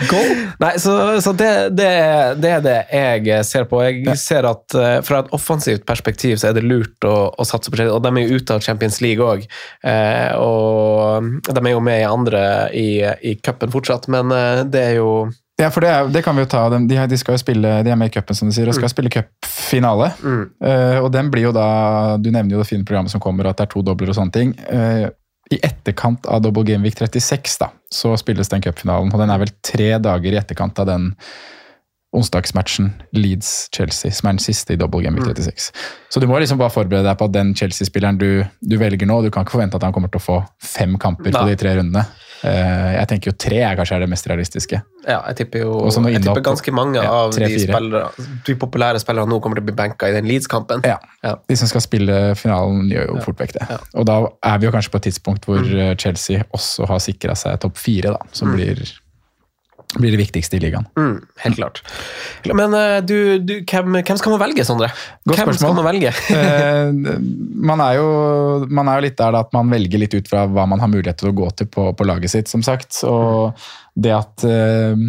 Nei, 0.61 0.73
så, 0.83 0.95
så 1.25 1.33
det, 1.37 1.51
det, 1.79 1.87
er- 1.89 2.39
det 2.41 2.53
er 2.57 2.65
det 2.65 2.77
jeg 2.93 3.45
ser 3.49 3.67
på. 3.71 3.81
Jeg 3.87 4.17
ser 4.21 4.49
at 4.49 4.77
uh, 4.77 5.01
Fra 5.07 5.23
et 5.25 5.33
offensivt 5.37 5.85
perspektiv 5.89 6.39
så 6.41 6.51
er 6.51 6.57
det 6.59 6.65
lurt 6.67 7.07
å, 7.09 7.15
å 7.33 7.47
satse 7.49 7.73
på 7.73 7.81
Chelsea. 7.81 7.95
Og 7.97 8.03
de 8.05 8.13
er 8.15 8.27
jo 8.29 8.41
ute 8.41 8.57
av 8.57 8.65
Champions 8.65 9.01
League 9.05 9.25
òg. 9.25 9.45
Uh, 9.85 10.31
og 10.41 11.31
de 11.49 11.61
er 11.67 11.73
jo 11.75 11.85
med 11.85 12.01
i 12.03 12.09
andre 12.09 12.43
i, 12.77 12.89
i 13.31 13.37
cupen 13.43 13.73
fortsatt, 13.73 14.09
men 14.13 14.33
uh, 14.35 14.65
det 14.69 14.83
er 14.93 14.99
jo 15.01 15.13
Ja, 15.61 15.69
for 15.69 15.85
det, 15.85 15.91
er, 15.93 16.09
det 16.09 16.23
kan 16.25 16.37
vi 16.39 16.45
jo 16.47 16.49
ta. 16.51 16.63
De, 16.73 16.81
de, 16.89 17.17
skal 17.21 17.37
jo 17.37 17.43
spille, 17.43 17.73
de 17.85 17.93
er 17.93 17.99
med 18.01 18.09
i 18.09 18.15
cupen, 18.15 18.37
som 18.37 18.49
du 18.49 18.55
sier, 18.57 18.69
og 18.71 18.77
skal 18.79 18.89
spille 18.93 19.11
cupfinale. 19.13 20.07
Eh, 20.65 20.97
og 21.03 21.11
den 21.13 21.29
blir 21.33 21.51
jo 21.51 21.53
da 21.53 22.17
Du 22.17 22.31
nevner 22.33 22.55
jo 22.57 22.63
det 22.63 22.69
fine 22.71 22.87
programmet 22.89 23.13
som 23.13 23.21
kommer, 23.21 23.51
at 23.51 23.59
det 23.61 23.67
er 23.67 23.73
to 23.75 23.83
dobler 23.85 24.09
og 24.09 24.17
sånne 24.17 24.33
ting. 24.33 24.55
Eh, 24.73 25.11
I 25.51 25.59
etterkant 25.67 26.27
av 26.31 26.45
Double 26.45 26.63
Game 26.67 26.87
Week 26.87 26.99
36 26.99 27.57
da, 27.59 27.71
så 27.91 28.15
spilles 28.21 28.51
den 28.53 28.63
cupfinalen, 28.63 29.11
og 29.11 29.19
den 29.19 29.33
er 29.35 29.41
vel 29.43 29.55
tre 29.67 29.91
dager 30.03 30.35
i 30.35 30.39
etterkant 30.39 30.79
av 30.79 30.87
den 30.91 31.09
onsdagsmatchen 32.17 32.89
Leeds-Chelsea, 33.15 34.11
som 34.15 34.29
er 34.29 34.33
den 34.39 34.43
siste 34.43 34.75
i 34.75 34.79
Double 34.81 35.03
Game 35.05 35.17
Week 35.21 35.29
36. 35.37 35.71
Så 36.11 36.21
du 36.23 36.27
må 36.27 36.41
liksom 36.43 36.59
bare 36.59 36.73
forberede 36.75 37.07
deg 37.07 37.19
på 37.21 37.29
at 37.31 37.35
den 37.37 37.53
Chelsea-spilleren 37.55 38.19
du, 38.19 38.43
du 38.61 38.77
velger 38.81 39.07
nå, 39.07 39.21
du 39.23 39.31
kan 39.31 39.47
ikke 39.47 39.55
forvente 39.59 39.79
at 39.79 39.87
han 39.87 39.95
kommer 39.95 40.11
til 40.11 40.19
å 40.19 40.25
få 40.25 40.39
fem 40.59 40.97
kamper 41.01 41.31
på 41.37 41.45
de 41.47 41.55
tre 41.61 41.77
rundene. 41.79 42.03
Eh, 42.41 42.95
jeg 42.97 43.09
tenker 43.11 43.31
jo 43.31 43.37
tre 43.37 43.59
er 43.69 43.77
kanskje 43.77 43.99
er 43.99 44.03
det 44.07 44.09
mest 44.11 44.27
realistiske. 44.31 44.79
Ja, 45.05 45.19
jeg 45.29 45.37
tipper 45.43 45.61
jo 45.63 45.75
jeg 46.09 46.23
tipper 46.25 46.43
ganske 46.45 46.73
mange 46.75 46.97
Ja, 47.03 47.11
av 47.27 47.35
de, 47.37 47.51
spillere, 47.61 48.09
de 48.47 48.55
populære 48.59 49.03
spillerne 49.03 49.29
nå 49.31 49.39
kommer 49.45 49.61
til 49.61 49.67
å 49.67 49.69
bli 49.69 49.77
benka 49.77 50.09
i 50.09 50.15
den 50.17 50.27
Leeds-kampen. 50.29 50.83
Ja. 50.89 50.97
Ja. 51.23 51.35
De 51.47 51.57
som 51.61 51.69
skal 51.71 51.85
spille 51.85 52.17
finalen, 52.41 52.89
gjør 52.91 53.13
jo 53.13 53.21
fort 53.27 53.39
vekk 53.45 53.55
det. 53.59 53.69
Og 54.01 54.09
da 54.09 54.17
er 54.51 54.59
vi 54.63 54.67
jo 54.71 54.73
kanskje 54.75 54.95
på 54.97 55.03
et 55.03 55.09
tidspunkt 55.13 55.47
hvor 55.47 55.61
Mm. 55.61 55.77
eh, 55.79 55.95
Chelsea 56.01 56.43
også 56.57 56.87
har 56.89 56.99
sikra 57.05 57.37
seg 57.37 57.61
topp 57.61 57.77
fire, 57.77 58.17
da, 58.17 58.27
som 58.33 58.51
blir, 58.57 58.81
blir 59.99 60.15
det 60.15 60.21
viktigste 60.21 60.59
i 60.59 60.61
ligaen. 60.63 60.87
Mm, 60.99 61.17
helt 61.43 61.57
klart. 61.59 61.81
Men 62.47 62.75
eh, 62.77 62.99
du, 63.03 63.17
du 63.43 63.55
hvem, 63.65 63.97
hvem 63.99 64.19
skal 64.21 64.35
man 64.35 64.43
velge, 64.45 64.65
Sondre? 64.67 64.91
Godt 65.27 65.41
hvem 65.41 65.51
spørsmål. 65.51 65.59
skal 65.59 65.79
man 65.81 65.89
velge? 65.91 66.15
Eh, 66.51 66.91
man, 67.71 67.81
er 67.85 67.97
jo, 67.99 68.07
man 68.71 68.89
er 68.89 68.99
jo 68.99 69.05
litt 69.05 69.19
der 69.19 69.37
at 69.39 69.51
man 69.55 69.71
velger 69.73 70.01
litt 70.03 70.15
ut 70.17 70.29
fra 70.31 70.45
hva 70.51 70.65
man 70.69 70.81
har 70.83 70.91
mulighet 70.91 71.19
til 71.21 71.31
å 71.31 71.35
gå 71.37 71.49
til 71.59 71.69
på, 71.73 71.91
på 71.97 72.07
laget 72.07 72.33
sitt, 72.33 72.51
som 72.51 72.63
sagt. 72.65 73.03
Og 73.09 73.59
det 73.95 74.15
at 74.17 74.47
eh, 74.49 75.05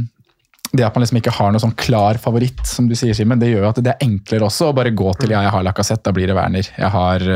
det 0.72 0.86
at 0.88 0.96
man 0.96 1.04
liksom 1.04 1.20
ikke 1.20 1.34
har 1.36 1.52
noen 1.52 1.64
sånn 1.64 1.76
klar 1.80 2.20
favoritt, 2.22 2.62
som 2.68 2.88
du 2.88 2.96
sier, 2.96 3.16
Simen, 3.18 3.42
det 3.42 3.52
gjør 3.52 3.66
jo 3.66 3.72
at 3.74 3.82
det 3.84 3.94
er 3.94 4.06
enklere 4.06 4.48
også 4.48 4.70
å 4.70 4.76
bare 4.78 4.94
gå 4.96 5.12
til 5.20 5.34
ja, 5.34 5.44
jeg 5.44 5.54
har 5.56 5.66
Lacassette, 5.68 6.06
da 6.08 6.16
blir 6.16 6.32
det 6.32 6.38
Werner. 6.38 6.70
Jeg 6.78 6.94
har 6.94 7.28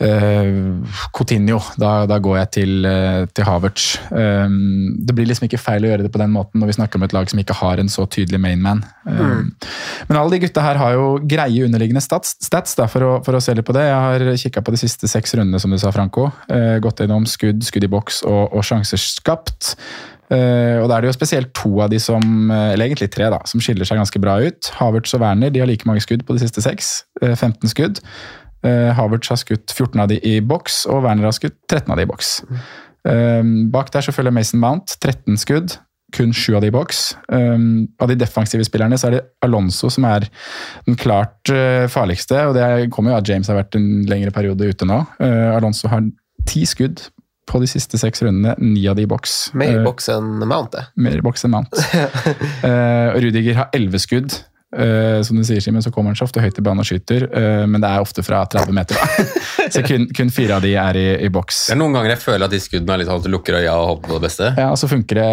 eh, 0.00 0.50
Coutinho, 1.16 1.60
da, 1.80 2.04
da 2.08 2.18
går 2.22 2.36
jeg 2.40 2.50
til, 2.56 2.86
uh, 2.86 3.24
til 3.34 3.46
Havertz. 3.46 3.86
Um, 4.10 4.96
det 4.96 5.14
blir 5.16 5.28
liksom 5.28 5.46
ikke 5.46 5.60
feil 5.60 5.84
å 5.84 5.90
gjøre 5.92 6.06
det 6.06 6.12
på 6.14 6.20
den 6.22 6.32
måten 6.34 6.62
når 6.62 6.72
vi 6.72 6.76
snakker 6.78 7.00
om 7.00 7.06
et 7.06 7.14
lag 7.16 7.30
som 7.30 7.40
ikke 7.42 7.56
har 7.60 7.82
en 7.82 7.92
så 7.92 8.06
tydelig 8.10 8.40
mainman. 8.42 8.82
Um, 9.04 9.52
Men 10.08 10.20
alle 10.20 10.34
de 10.34 10.42
gutta 10.46 10.64
her 10.64 10.80
har 10.80 10.96
jo 10.96 11.10
greie 11.28 11.66
underliggende 11.66 12.04
stats, 12.04 12.36
stats 12.44 12.76
da, 12.78 12.88
for, 12.90 13.06
å, 13.06 13.12
for 13.26 13.36
å 13.36 13.42
se 13.44 13.54
litt 13.56 13.68
på 13.68 13.76
det. 13.76 13.86
Jeg 13.88 14.06
har 14.06 14.40
kikka 14.44 14.64
på 14.64 14.74
de 14.74 14.80
siste 14.80 15.10
seks 15.10 15.36
rundene, 15.36 15.60
som 15.62 15.72
du 15.72 15.78
sa, 15.80 15.92
Franco. 15.94 16.30
Uh, 16.50 16.78
gått 16.82 17.04
gjennom 17.04 17.28
skudd, 17.28 17.62
skudd 17.66 17.86
i 17.86 17.92
boks 17.92 18.24
og, 18.28 18.48
og 18.56 18.66
sjanser 18.66 19.00
skapt. 19.02 19.76
Uh, 20.30 20.78
og 20.78 20.86
da 20.86 20.96
er 20.96 21.02
det 21.02 21.10
jo 21.10 21.16
spesielt 21.16 21.50
to 21.58 21.72
av 21.82 21.90
de 21.90 21.98
som, 21.98 22.22
eller 22.54 22.86
egentlig 22.86 23.10
tre, 23.10 23.26
da, 23.32 23.40
som 23.50 23.62
skiller 23.62 23.88
seg 23.88 23.98
ganske 23.98 24.22
bra 24.22 24.38
ut. 24.40 24.74
Havertz 24.78 25.16
og 25.18 25.24
Werner 25.24 25.50
de 25.50 25.62
har 25.62 25.68
like 25.68 25.88
mange 25.88 26.04
skudd 26.04 26.22
på 26.26 26.36
de 26.36 26.44
siste 26.44 26.62
seks. 26.64 27.00
Uh, 27.22 27.34
15 27.34 27.74
skudd. 27.74 28.00
Eh, 28.62 28.90
Havertz 28.96 29.28
har 29.32 29.36
skutt 29.40 29.72
14 29.72 30.00
av 30.02 30.08
de 30.12 30.18
i 30.26 30.40
boks, 30.40 30.82
og 30.92 31.04
Werner 31.06 31.24
har 31.30 31.32
skutt 31.36 31.56
13 31.70 31.90
av 31.94 31.96
de 31.96 32.02
i 32.04 32.10
boks. 32.10 32.32
Eh, 33.08 33.42
bak 33.72 33.90
der 33.94 34.04
så 34.04 34.12
følger 34.12 34.34
Mason 34.36 34.60
Mount, 34.60 34.98
13 35.00 35.38
skudd. 35.40 35.78
Kun 36.12 36.32
sju 36.34 36.56
av 36.58 36.64
de 36.64 36.66
i 36.66 36.74
boks. 36.74 37.14
Um, 37.30 37.86
av 38.02 38.08
de 38.10 38.16
defensive 38.18 38.64
spillerne 38.66 38.96
så 38.98 39.06
er 39.06 39.14
det 39.14 39.20
Alonso 39.46 39.86
som 39.94 40.02
er 40.08 40.24
den 40.88 40.96
klart 40.98 41.46
eh, 41.54 41.84
farligste. 41.86 42.34
og 42.48 42.56
Det 42.56 42.88
kommer 42.90 43.12
jo 43.12 43.14
av 43.14 43.22
at 43.22 43.28
James 43.30 43.46
har 43.46 43.60
vært 43.60 43.76
en 43.78 43.86
lengre 44.10 44.32
periode 44.34 44.66
ute 44.72 44.88
nå. 44.90 44.96
Eh, 45.22 45.54
Alonso 45.54 45.86
har 45.92 46.02
ti 46.50 46.64
skudd 46.66 47.04
på 47.46 47.60
de 47.62 47.66
siste 47.70 47.98
seks 47.98 48.24
rundene, 48.26 48.56
ni 48.58 48.88
av 48.90 48.98
de 48.98 49.06
i 49.06 49.10
boks. 49.10 49.52
Mer 49.54 49.70
i 49.70 49.78
Eh, 49.78 49.84
boks 49.86 50.08
enn 50.10 50.42
Mount, 50.50 50.72
det. 50.74 50.82
mer 50.98 51.16
i 51.18 51.22
boks 51.22 51.46
enn 51.46 51.54
Mount. 51.54 51.78
uh, 52.64 53.14
Rudiger 53.22 53.54
har 53.62 53.70
elleve 53.74 53.98
skudd. 54.02 54.34
Eh, 54.70 55.22
som 55.26 55.34
du 55.36 55.42
sier, 55.42 55.58
Simen, 55.60 55.82
så 55.82 55.90
kommer 55.90 56.12
han 56.12 56.18
så 56.18 56.28
ofte 56.28 56.42
høyt 56.42 56.58
i 56.58 56.62
banen 56.62 56.78
og 56.82 56.86
skyter, 56.86 57.24
uh, 57.32 57.64
men 57.66 57.82
det 57.82 57.88
er 57.90 58.04
ofte 58.04 58.22
fra 58.22 58.44
30 58.46 58.70
meter. 58.76 58.94
Da. 58.94 59.24
så 59.74 59.82
kun, 59.82 60.04
kun 60.14 60.30
fire 60.30 60.60
av 60.60 60.62
de 60.62 60.76
er 60.78 60.98
i, 61.00 61.06
i 61.26 61.30
boks. 61.32 61.64
Det 61.70 61.74
er 61.74 61.80
noen 61.80 61.96
ganger 61.96 62.12
jeg 62.14 62.20
føler 62.22 62.44
at 62.46 62.54
de 62.54 62.60
skuddene 62.62 62.94
er 62.94 63.02
litt 63.02 63.10
sånn 63.10 63.18
at 63.18 63.26
du 63.26 63.32
lukker 63.34 63.58
øya 63.58 63.72
og 63.74 63.88
håper 63.88 64.12
på 64.12 64.18
det 64.20 64.24
beste. 64.28 64.50
Ja, 64.60 64.68
og 64.70 64.78
så 64.78 64.90
funker 64.92 65.18
det 65.18 65.30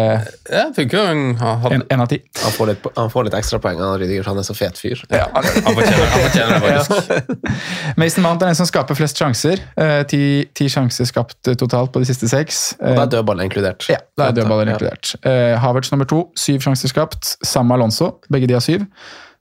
Ja, 0.50 0.64
funker 0.74 0.98
jo. 0.98 1.04
Han, 1.08 1.22
han, 1.38 1.76
en, 1.78 1.84
en 1.94 2.02
av 2.02 2.10
ti. 2.10 2.18
Han 2.42 2.56
får 2.56 2.70
litt, 2.72 2.88
han 2.98 3.12
får 3.14 3.28
litt 3.28 3.36
ekstrapoeng, 3.38 3.78
han 3.84 3.94
Rydiger, 4.02 4.26
for 4.26 4.34
han 4.34 4.42
er 4.42 4.48
så 4.48 4.58
fet 4.58 4.80
fyr. 4.82 5.04
han 5.12 5.46
fortjener, 5.78 6.10
han 6.16 6.26
fortjener 6.26 6.56
det, 6.56 6.60
faktisk. 6.66 7.46
Mason 8.02 8.26
Mount 8.26 8.42
er 8.42 8.50
den 8.50 8.58
som 8.58 8.68
skaper 8.68 8.98
flest 8.98 9.22
sjanser. 9.22 9.62
Uh, 9.78 10.02
ti, 10.10 10.22
ti 10.58 10.66
sjanser 10.72 11.06
skapt 11.08 11.52
totalt 11.62 11.94
på 11.94 12.02
de 12.02 12.10
siste 12.10 12.26
seks. 12.30 12.72
Og 12.82 12.98
da 12.98 13.06
er 13.06 13.14
dødball 13.14 13.46
inkludert. 13.46 13.86
ja, 13.92 14.02
da 14.18 14.32
er 14.32 14.36
dødballer 14.40 14.72
Ja. 14.72 14.74
inkludert. 14.74 15.14
Eh, 15.22 15.54
Havertz 15.62 15.92
nummer 15.94 16.08
to, 16.10 16.24
syv 16.38 16.60
sjanser 16.66 16.90
skapt. 16.90 17.36
Samme 17.46 17.78
Alonso, 17.78 18.16
begge 18.32 18.50
de 18.50 18.56
har 18.58 18.64
syv. 18.64 18.84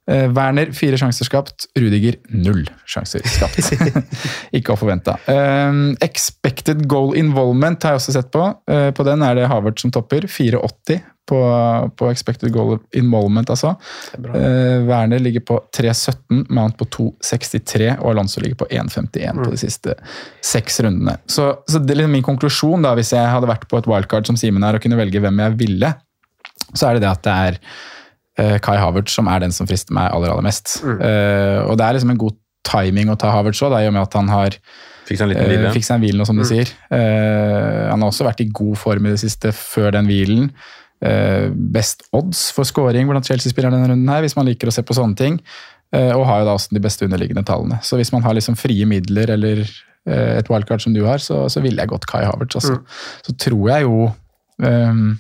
Eh, 0.07 0.29
Werner 0.31 0.71
fire 0.71 0.97
sjanser 0.99 1.27
skapt, 1.27 1.67
Rudiger 1.75 2.15
null 2.31 2.63
sjanser 2.87 3.25
skapt. 3.27 3.59
ikke 4.57 4.75
å 4.75 4.79
forvente. 4.79 5.17
Um, 5.27 5.97
expected 6.05 6.85
goal 6.87 7.11
involvement 7.19 7.83
har 7.83 7.95
jeg 7.95 8.03
også 8.03 8.15
sett 8.15 8.31
på. 8.31 8.47
Eh, 8.71 8.89
på 8.95 9.07
den 9.07 9.25
er 9.27 9.35
det 9.35 9.49
Havert 9.51 9.83
som 9.83 9.91
topper. 9.91 10.29
4,80 10.31 11.03
på, 11.27 11.39
på 11.99 12.07
expected 12.07 12.53
goal 12.55 12.77
involvement, 12.95 13.49
altså. 13.51 13.73
Eh, 14.15 14.85
Werner 14.87 15.19
ligger 15.19 15.43
på 15.49 15.59
3,17, 15.75 16.45
Mount 16.55 16.77
på 16.79 16.87
2,63 16.95 17.97
og 17.97 18.13
Alonso 18.13 18.41
ligger 18.43 18.61
på 18.63 18.69
1,51 18.71 19.43
på 19.43 19.51
de 19.51 19.59
siste 19.59 19.97
seks 20.39 20.79
rundene. 20.85 21.17
Så, 21.27 21.49
så 21.67 21.83
det 21.83 21.97
er 21.97 22.03
liksom 22.03 22.15
min 22.15 22.25
konklusjon, 22.25 22.87
da, 22.87 22.95
hvis 22.95 23.11
jeg 23.17 23.33
hadde 23.33 23.51
vært 23.51 23.67
på 23.67 23.81
et 23.81 23.91
wildcard 23.91 24.29
som 24.29 24.39
Simen 24.39 24.63
er 24.63 24.77
og 24.77 24.83
kunne 24.83 24.99
velge 24.99 25.21
hvem 25.23 25.43
jeg 25.43 25.59
ville, 25.59 25.93
så 26.71 26.87
er 26.87 26.97
det 26.97 27.03
det 27.03 27.11
at 27.11 27.27
det 27.27 27.37
er 27.49 27.61
Kai 28.63 28.76
Havertz 28.78 29.15
som 29.17 29.30
er 29.32 29.41
den 29.45 29.56
som 29.56 29.69
frister 29.69 29.95
meg 29.97 30.12
aller, 30.13 30.34
aller 30.34 30.45
mest. 30.45 30.78
Eh, 30.86 31.62
og 31.63 31.78
det 31.80 31.88
er 31.88 31.97
liksom 31.97 32.13
en 32.13 32.21
god 32.21 32.38
timing 32.67 33.10
å 33.10 33.17
ta 33.19 33.32
Havertz 33.34 33.63
òg, 33.65 33.78
i 33.80 33.89
og 33.89 33.95
med 33.95 34.04
at 34.04 34.19
han 34.19 34.30
har 34.34 34.60
Fikk 35.08 35.21
seg 35.21 35.30
en 35.30 35.32
liten 35.32 35.45
Eh, 35.45 35.54
hvile. 35.54 35.69
Fikk 35.71 35.86
seg 35.88 35.95
en 35.95 36.04
hvile 36.04 36.19
nå, 36.19 36.26
som 36.28 36.39
du 36.39 36.43
sier. 36.43 36.67
Uh, 36.91 37.88
han 37.93 38.02
har 38.04 38.10
også 38.10 38.26
vært 38.28 38.41
i 38.43 38.50
god 38.52 38.76
form 38.76 39.08
i 39.08 39.13
det 39.13 39.21
siste 39.21 39.54
før 39.56 39.93
den 39.95 40.10
hvilen. 40.10 40.50
Eh, 40.97 41.52
best 41.54 42.08
odds 42.17 42.47
for 42.56 42.65
scoring 42.65 43.06
blant 43.10 43.28
Chelsea-spillerne 43.30 43.78
denne 43.78 43.91
runden, 43.91 44.10
her, 44.10 44.23
hvis 44.26 44.36
man 44.38 44.47
liker 44.50 44.71
å 44.71 44.73
se 44.73 44.84
på 44.86 44.95
sånne 44.97 45.17
ting. 45.19 45.38
Eh, 45.95 46.12
og 46.12 46.26
har 46.28 46.41
jo 46.41 46.47
da 46.50 46.56
også 46.58 46.73
de 46.76 46.84
beste 46.84 47.06
underliggende 47.06 47.45
tallene. 47.47 47.78
Så 47.86 48.00
hvis 48.00 48.12
man 48.12 48.26
har 48.26 48.36
liksom 48.36 48.58
frie 48.60 48.88
midler 48.89 49.32
eller 49.38 49.62
eh, 49.63 50.34
et 50.39 50.50
wildcard 50.52 50.84
som 50.84 50.95
du 50.95 51.04
har, 51.06 51.21
så, 51.23 51.45
så 51.52 51.63
ville 51.63 51.80
jeg 51.80 51.93
gått 51.93 52.10
Kai 52.10 52.26
Havertz. 52.26 52.58
Altså. 52.60 52.80
Så 53.28 53.38
tror 53.39 53.69
jeg 53.71 53.86
jo 53.86 54.10
ehm, 54.65 55.13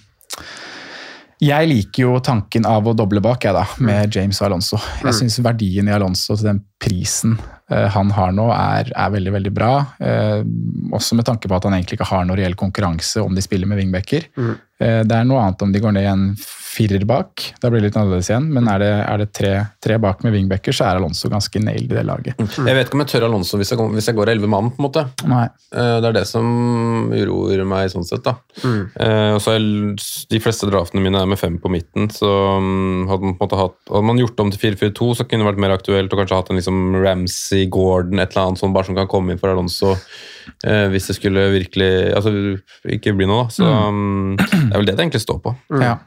jeg 1.43 1.69
liker 1.69 2.01
jo 2.01 2.15
tanken 2.23 2.65
av 2.65 2.87
å 2.89 2.95
doble 2.97 3.21
bak, 3.21 3.45
jeg 3.45 3.53
da, 3.53 3.63
med 3.83 4.15
James 4.15 4.39
og 4.41 4.47
Alonso. 4.47 4.79
Jeg 5.03 5.13
syns 5.19 5.37
verdien 5.45 5.89
i 5.89 5.93
Alonso 5.93 6.33
til 6.33 6.49
den 6.49 6.61
prisen 6.81 7.35
eh, 7.69 7.85
han 7.93 8.09
har 8.15 8.33
nå, 8.33 8.47
er, 8.53 8.89
er 8.89 9.11
veldig 9.13 9.33
veldig 9.35 9.53
bra. 9.53 9.71
Eh, 10.01 10.41
også 10.97 11.17
med 11.19 11.27
tanke 11.29 11.49
på 11.49 11.57
at 11.57 11.67
han 11.69 11.77
egentlig 11.77 11.99
ikke 11.99 12.09
har 12.09 12.25
noe 12.25 12.39
reell 12.39 12.57
konkurranse 12.57 13.21
om 13.21 13.37
de 13.37 13.43
spiller 13.45 13.69
med 13.69 13.81
wingbacker. 13.83 14.25
Eh, 14.33 14.55
det 14.79 15.15
er 15.17 15.25
noe 15.25 15.41
annet 15.41 15.61
om 15.65 15.71
de 15.73 15.79
går 15.81 15.95
ned 15.97 16.03
i 16.05 16.11
en 16.11 16.27
firer 16.77 17.01
bak, 17.09 17.41
da 17.57 17.71
blir 17.73 17.81
det 17.81 17.87
litt 17.87 17.95
annerledes 17.97 18.27
igjen. 18.29 18.51
Men 18.53 18.67
er 18.69 18.77
det, 18.83 18.89
er 19.01 19.17
det 19.23 19.25
tre, 19.33 19.51
tre 19.81 19.95
bak 19.97 20.19
med 20.21 20.35
wingbacker, 20.35 20.75
så 20.77 20.85
er 20.85 20.99
Alonso 20.99 21.25
ganske 21.33 21.57
nailed 21.63 21.89
i 21.89 21.95
det 21.97 22.03
laget. 22.05 22.37
Jeg 22.37 22.75
vet 22.77 22.85
ikke 22.85 22.99
om 22.99 23.01
jeg 23.01 23.09
tør 23.15 23.25
Alonso 23.25 23.57
hvis 23.57 23.71
jeg, 23.73 23.79
går- 23.79 23.95
hvis 23.95 24.09
jeg 24.11 24.17
går 24.19 24.29
11 24.35 24.51
mann, 24.53 24.69
på 24.75 24.77
en 24.77 24.85
måte. 24.85 25.03
Nei. 25.25 25.47
Eh, 25.73 25.95
Det 26.03 26.11
er 26.11 26.13
det 26.19 26.27
som 26.29 27.09
uroer 27.09 27.63
meg 27.65 27.89
sånn 27.89 28.05
sett, 28.05 28.21
da. 28.27 28.35
Mm. 28.61 28.83
så 29.41 29.55
jeg, 29.57 29.97
de 30.29 30.39
fleste 30.43 30.69
draftene 30.69 31.01
mine 31.01 31.17
er 31.23 31.25
med 31.33 31.39
fem 31.41 31.57
på 31.57 31.69
midten, 31.73 32.11
så 32.13 32.29
mm, 32.61 33.07
hadde 33.09 33.25
man, 33.25 33.33
på 33.39 33.41
en 33.41 33.49
måte 33.49 33.61
hatt, 33.63 33.77
hadde 33.89 34.05
man 34.11 34.21
gjort 34.21 34.39
om 34.45 34.51
til 34.53 34.61
4-4-2, 34.75 35.09
så 35.17 35.25
kunne 35.25 35.41
det 35.45 35.49
vært 35.55 35.63
mer 35.65 35.73
aktuelt 35.79 36.13
og 36.13 36.21
kanskje 36.21 36.37
hatt 36.43 36.51
en 36.53 36.61
liksom 36.61 37.01
Ramsey, 37.01 37.65
Gordon, 37.73 38.19
et 38.21 38.35
eller 38.37 38.51
annet 38.51 38.61
sånn 38.61 38.73
bare 38.77 38.85
som 38.91 38.95
kan 39.01 39.09
komme 39.09 39.33
inn 39.33 39.41
for 39.41 39.49
Alonso 39.49 39.95
eh, 40.65 40.85
hvis 40.93 41.09
det 41.09 41.17
skulle 41.17 41.47
virkelig 41.53 41.89
Altså 42.17 42.31
ikke 42.93 43.15
bli 43.17 43.25
noe, 43.29 43.47
da. 43.47 43.55
Så 43.57 43.65
mm, 43.65 44.66
det 44.69 44.75
er 44.75 44.83
vel 44.83 44.89
det 44.89 44.97
det 44.97 45.05
egentlig 45.07 45.23
står 45.23 45.41
på. 45.43 45.53
Ja. 45.81 45.97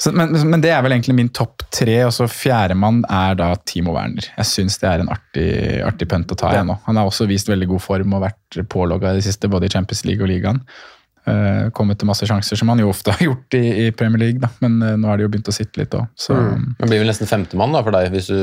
Så, 0.00 0.12
men, 0.16 0.32
men 0.48 0.62
det 0.64 0.70
er 0.72 0.80
vel 0.80 0.94
egentlig 0.94 1.12
min 1.18 1.28
topp 1.36 1.66
tre, 1.76 1.98
og 2.06 2.12
så 2.16 2.24
fjerdemann 2.30 3.02
er 3.04 3.34
da 3.36 3.50
Timo 3.68 3.92
Werner. 3.92 4.30
Jeg 4.32 4.48
syns 4.48 4.78
det 4.80 4.88
er 4.88 5.02
en 5.02 5.10
artig, 5.12 5.50
artig 5.84 6.08
pønt 6.08 6.32
å 6.32 6.38
ta 6.40 6.54
igjen 6.54 6.70
nå. 6.72 6.78
Han 6.86 6.96
har 6.96 7.10
også 7.10 7.28
vist 7.28 7.50
veldig 7.50 7.68
god 7.74 7.84
form 7.84 8.16
og 8.16 8.24
vært 8.24 8.62
pålogga 8.72 9.12
i 9.12 9.20
det 9.20 9.26
siste, 9.28 9.50
både 9.52 9.68
i 9.68 9.74
Champions 9.74 10.06
League 10.08 10.24
og 10.24 10.32
ligaen. 10.32 10.62
Uh, 11.28 11.68
kommet 11.76 12.00
til 12.00 12.08
masse 12.08 12.24
sjanser, 12.24 12.56
som 12.56 12.72
han 12.72 12.80
jo 12.80 12.88
ofte 12.94 13.12
har 13.12 13.20
gjort 13.28 13.58
i, 13.58 13.64
i 13.84 13.90
Premier 13.92 14.24
League, 14.24 14.40
da. 14.40 14.48
men 14.64 14.80
uh, 14.80 14.96
nå 14.96 15.12
er 15.12 15.20
det 15.20 15.28
jo 15.28 15.34
begynt 15.34 15.52
å 15.52 15.56
sitte 15.58 15.82
litt 15.82 15.98
òg. 15.98 16.08
Mm. 16.32 16.64
Det 16.80 16.88
blir 16.88 17.04
vel 17.04 17.12
nesten 17.12 17.28
femtemann 17.28 17.76
for 17.76 17.92
deg 17.92 18.08
hvis 18.16 18.32
du 18.32 18.40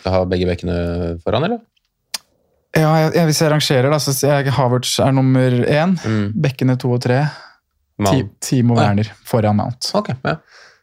skal 0.00 0.18
ha 0.18 0.26
begge 0.26 0.50
bekkene 0.50 0.76
foran, 1.22 1.46
eller? 1.46 1.62
ja, 2.76 2.90
jeg, 3.00 3.12
jeg, 3.14 3.28
hvis 3.30 3.40
jeg 3.40 3.50
rangerer, 3.52 3.88
da, 3.92 3.98
så 4.02 4.12
sier 4.12 4.42
jeg 4.42 4.54
Havertz 4.56 4.98
er 5.00 5.14
nummer 5.14 5.54
én. 5.64 5.94
Mm. 6.02 6.24
Bekkene 6.44 6.76
to 6.80 6.90
og 6.96 7.02
tre. 7.06 7.22
Ti, 8.04 8.28
Timo 8.40 8.76
Werner 8.76 9.12
foran 9.24 9.56
Mount. 9.56 9.90
Okay, 9.94 10.14
ja. 10.24 10.36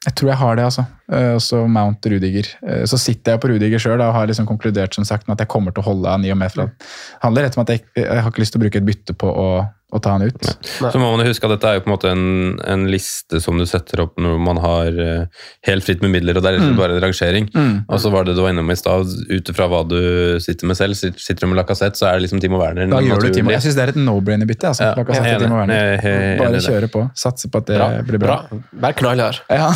Jeg 0.06 0.16
tror 0.20 0.30
jeg 0.30 0.38
har 0.38 0.56
det, 0.56 0.64
altså. 0.66 0.84
Eh, 1.12 1.34
Og 1.36 1.42
så 1.44 1.68
Mount 1.68 2.06
Rudiger. 2.06 2.48
Eh, 2.66 2.86
Så 2.86 2.98
sitter 2.98 3.34
jeg 3.36 3.42
på 3.44 3.50
Rudiger 3.52 3.80
sjøl 3.80 4.00
og 4.02 4.14
har 4.16 4.28
liksom 4.28 4.48
konkludert 4.48 4.94
som 4.96 5.04
sagt 5.04 5.28
med 5.28 5.36
at 5.36 5.46
jeg 5.46 5.52
kommer 5.52 5.72
til 5.76 5.84
å 5.84 5.90
holde 5.92 6.10
han 6.10 6.24
i 6.26 6.32
og 6.32 6.38
med 6.38 6.52
for 6.54 6.64
det 6.68 6.72
handler 7.24 7.44
rett 7.48 7.58
om 7.58 7.64
at 7.66 7.70
jeg, 7.76 7.84
jeg 7.96 8.22
har 8.24 8.32
ikke 8.32 8.40
lyst 8.44 8.54
til 8.56 8.62
å 8.62 8.64
bruke 8.66 8.78
et 8.80 8.86
bytte 8.88 9.14
på 9.20 9.28
å, 9.28 9.48
å 9.94 10.00
ta 10.02 10.16
han 10.16 10.24
ut. 10.26 10.48
Så 10.82 10.98
må 11.00 11.12
man 11.16 11.22
huske 11.28 11.46
at 11.46 11.52
dette 11.54 11.70
er 11.70 11.76
jo 11.78 11.84
på 11.86 11.90
en 11.90 11.94
måte 11.94 12.10
en, 12.12 12.24
en 12.66 12.86
liste 12.90 13.40
som 13.44 13.58
du 13.60 13.66
setter 13.70 14.02
opp 14.04 14.16
når 14.20 14.40
man 14.42 14.58
har 14.64 14.88
eh, 15.00 15.26
helt 15.68 15.86
fritt 15.86 16.02
med 16.02 16.12
midler, 16.16 16.38
og 16.40 16.44
det 16.44 16.54
er 16.56 16.60
Mm. 16.64 16.78
bare 16.80 16.96
en 16.96 17.02
rangering. 17.04 17.48
Og 17.92 18.00
så 18.00 18.10
var 18.12 18.24
det 18.26 18.34
du 18.38 18.42
var 18.42 18.50
innom 18.54 18.70
i 18.72 18.76
stad, 18.80 19.06
ut 19.30 19.50
ifra 19.52 19.68
hva 19.70 19.82
du 19.88 20.40
sitter 20.40 20.66
med 20.70 20.78
selv. 20.80 20.96
Sitter 20.96 21.44
du 21.44 21.48
med 21.52 21.58
Lacassette, 21.60 22.00
så 22.00 22.08
er 22.10 22.18
det 22.18 22.24
liksom 22.26 22.40
Timo 22.42 22.58
Werner. 22.62 22.88
Da 22.90 23.02
gjør 23.04 23.22
du. 23.22 23.30
Timo. 23.36 23.52
Jeg 23.52 23.62
syns 23.66 23.76
det 23.78 23.84
er 23.84 23.92
et 23.94 24.00
no-brainer-bytte. 24.00 24.72
Altså. 24.72 24.84
Ja, 24.88 24.96
La 24.96 25.36
og. 25.36 25.42
Timo 25.44 25.60
Werner. 25.60 26.00
Er 26.00 26.38
Bare 26.40 26.62
kjøre 26.64 26.90
på. 26.94 27.04
Satse 27.20 27.50
på 27.52 27.62
at 27.62 27.68
det 27.70 27.78
Bra. 27.78 27.90
blir 28.08 28.20
bra. 28.24 28.38
Vær 28.86 28.96
knallhard. 28.98 29.42
Ja. 29.52 29.70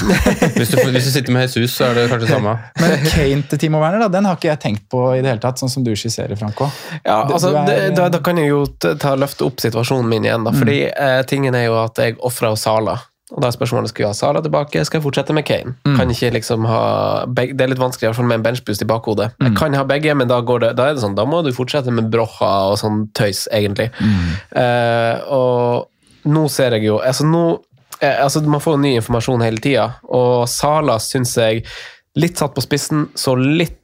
Hvis, 0.57 0.71
du, 0.73 0.77
hvis 0.95 1.05
du 1.09 1.11
sitter 1.17 1.35
med 1.35 1.45
Jesus, 1.47 1.73
så 1.77 1.89
er 1.89 1.97
det 1.99 2.05
kanskje 2.13 2.29
samme. 2.31 2.53
Men 2.81 3.05
Kane 3.09 3.41
til 3.51 3.61
Timo 3.65 3.81
Werner, 3.83 4.05
da, 4.05 4.11
den 4.17 4.29
har 4.29 4.37
ikke 4.39 4.51
jeg 4.53 4.61
tenkt 4.63 4.87
på 4.93 5.03
i 5.17 5.19
det 5.21 5.33
hele 5.33 5.43
tatt, 5.43 5.59
sånn 5.61 5.71
som 5.73 5.83
du 5.85 5.91
skisserer, 5.97 6.37
Franco. 6.39 6.69
Ja, 7.03 7.23
altså, 7.25 7.51
du 7.51 7.59
er- 7.63 7.67
det, 7.67 7.91
da, 7.99 8.07
da 8.13 8.23
kan 8.23 8.39
jeg 8.41 8.53
jo 8.53 8.63
ta, 8.79 9.15
løfte 9.19 9.45
opp 9.49 9.59
situasjonen 9.63 10.07
min 10.15 10.25
igjen. 10.29 10.47
Da. 10.47 10.55
Fordi 10.55 10.79
eh, 10.89 11.21
tingen 11.29 11.55
er 11.57 11.67
jo 11.67 11.77
at 11.83 11.99
jeg 12.01 12.17
ofra 12.25 12.53
Sala. 12.57 12.97
Og 13.35 13.41
da 13.43 13.49
er 13.49 13.55
spørsmålet 13.57 13.89
skal 13.91 14.05
vi 14.05 14.07
ha 14.07 14.13
Sala 14.15 14.39
tilbake, 14.39 14.85
skal 14.87 15.01
jeg 15.01 15.03
fortsette 15.03 15.33
med 15.35 15.43
Kane. 15.43 15.73
Kan 15.97 16.13
ikke 16.13 16.29
liksom 16.37 16.63
ha 16.69 17.25
begge, 17.27 17.57
Det 17.59 17.65
er 17.65 17.73
litt 17.73 17.81
vanskelig 17.81 18.05
i 18.05 18.07
hvert 18.07 18.15
fall 18.21 18.29
med 18.29 18.37
en 18.39 18.45
benchboost 18.45 18.85
i 18.85 18.87
bakhodet. 18.87 19.33
Jeg 19.43 19.57
kan 19.59 19.75
ha 19.75 19.83
begge, 19.89 20.13
men 20.15 20.29
da, 20.31 20.37
går 20.47 20.63
det, 20.63 20.69
da 20.79 20.85
er 20.87 20.95
det 20.95 21.03
sånn, 21.03 21.17
da 21.17 21.25
må 21.27 21.41
du 21.43 21.49
fortsette 21.51 21.91
med 21.91 22.07
Brocha 22.13 22.53
og 22.71 22.77
sånn 22.79 23.09
tøys, 23.19 23.43
egentlig. 23.51 23.89
Eh, 24.55 25.19
og 25.27 25.91
nå 26.27 26.45
ser 26.51 26.75
jeg 26.75 26.87
jo 26.87 26.97
altså 27.03 27.23
nå, 27.27 27.43
altså 28.01 28.43
Man 28.45 28.61
får 28.61 28.77
jo 28.77 28.83
ny 28.83 28.93
informasjon 28.99 29.41
hele 29.45 29.61
tida, 29.63 29.89
og 30.05 30.47
Sala 30.51 30.99
syns 31.01 31.35
jeg 31.39 31.63
litt 32.17 32.39
satt 32.39 32.55
på 32.55 32.63
spissen, 32.65 33.07
så 33.17 33.35
litt 33.37 33.77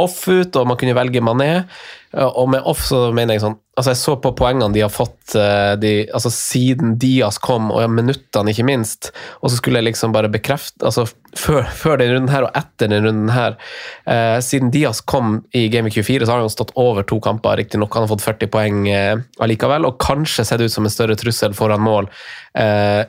off 0.00 0.22
ut, 0.28 0.56
og 0.56 0.68
man 0.68 0.78
kunne 0.80 0.96
velge 0.96 1.22
Mané. 1.24 1.64
Og 2.12 2.48
med 2.52 2.64
off 2.68 2.82
så 2.84 3.06
mener 3.14 3.38
jeg 3.38 3.44
sånn 3.46 3.54
altså 3.72 3.94
Jeg 3.94 3.98
så 4.02 4.14
på 4.20 4.34
poengene 4.36 4.74
de 4.74 4.82
har 4.84 4.90
fått 4.92 5.32
eh, 5.38 5.70
de, 5.80 5.92
altså 6.12 6.28
siden 6.28 6.98
Diaz 7.00 7.38
kom, 7.40 7.70
og 7.72 7.80
ja, 7.80 7.88
minuttene 7.88 8.52
ikke 8.52 8.66
minst. 8.68 9.08
Og 9.40 9.48
så 9.48 9.56
skulle 9.56 9.80
jeg 9.80 9.86
liksom 9.86 10.12
bare 10.12 10.28
bekrefte 10.32 10.84
altså 10.84 11.06
Før, 11.32 11.64
før 11.64 11.96
den 12.02 12.12
runden 12.12 12.28
her 12.28 12.44
og 12.44 12.58
etter 12.58 12.90
den 12.92 13.06
runden 13.06 13.32
her 13.32 13.56
eh, 14.04 14.36
Siden 14.44 14.68
Diaz 14.74 15.00
kom 15.08 15.38
i 15.56 15.64
Game 15.72 15.88
Week 15.88 15.96
24, 15.96 16.26
så 16.28 16.34
har 16.34 16.44
han 16.44 16.52
stått 16.52 16.74
over 16.76 17.06
to 17.08 17.16
kamper. 17.24 17.56
Riktignok 17.62 17.96
han 17.96 18.04
har 18.04 18.12
fått 18.12 18.26
40 18.26 18.52
poeng 18.52 18.84
eh, 18.92 19.16
allikevel, 19.40 19.88
og 19.88 19.96
kanskje 20.04 20.44
sett 20.44 20.60
ut 20.60 20.74
som 20.74 20.84
en 20.84 20.92
større 20.92 21.16
trussel 21.16 21.56
foran 21.56 21.80
mål. 21.84 22.12
Eh, 22.52 23.06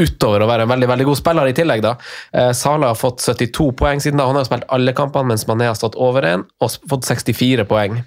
utover 0.00 0.44
å 0.44 0.48
være 0.50 0.66
en 0.66 0.72
veldig 0.72 0.88
veldig 0.90 1.08
god 1.10 1.20
spiller 1.20 1.50
i 1.50 1.56
tillegg. 1.56 1.82
da. 1.84 1.96
Eh, 2.32 2.52
Sala 2.56 2.92
har 2.92 2.98
fått 2.98 3.24
72 3.24 3.70
poeng 3.78 4.00
siden 4.02 4.20
da. 4.20 4.26
Han 4.28 4.38
har 4.38 4.46
jo 4.46 4.52
spilt 4.52 4.68
alle 4.68 4.96
kampene, 4.96 5.32
mens 5.32 5.46
Mané 5.48 5.70
har 5.70 5.78
stått 5.78 5.98
over 6.00 6.26
én 6.26 6.46
og 6.60 6.78
fått 6.90 7.08
64 7.08 7.68
poeng. 7.70 8.02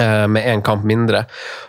Eh, 0.00 0.26
Med 0.30 0.46
én 0.46 0.62
kamp 0.64 0.84
mindre. 0.88 1.24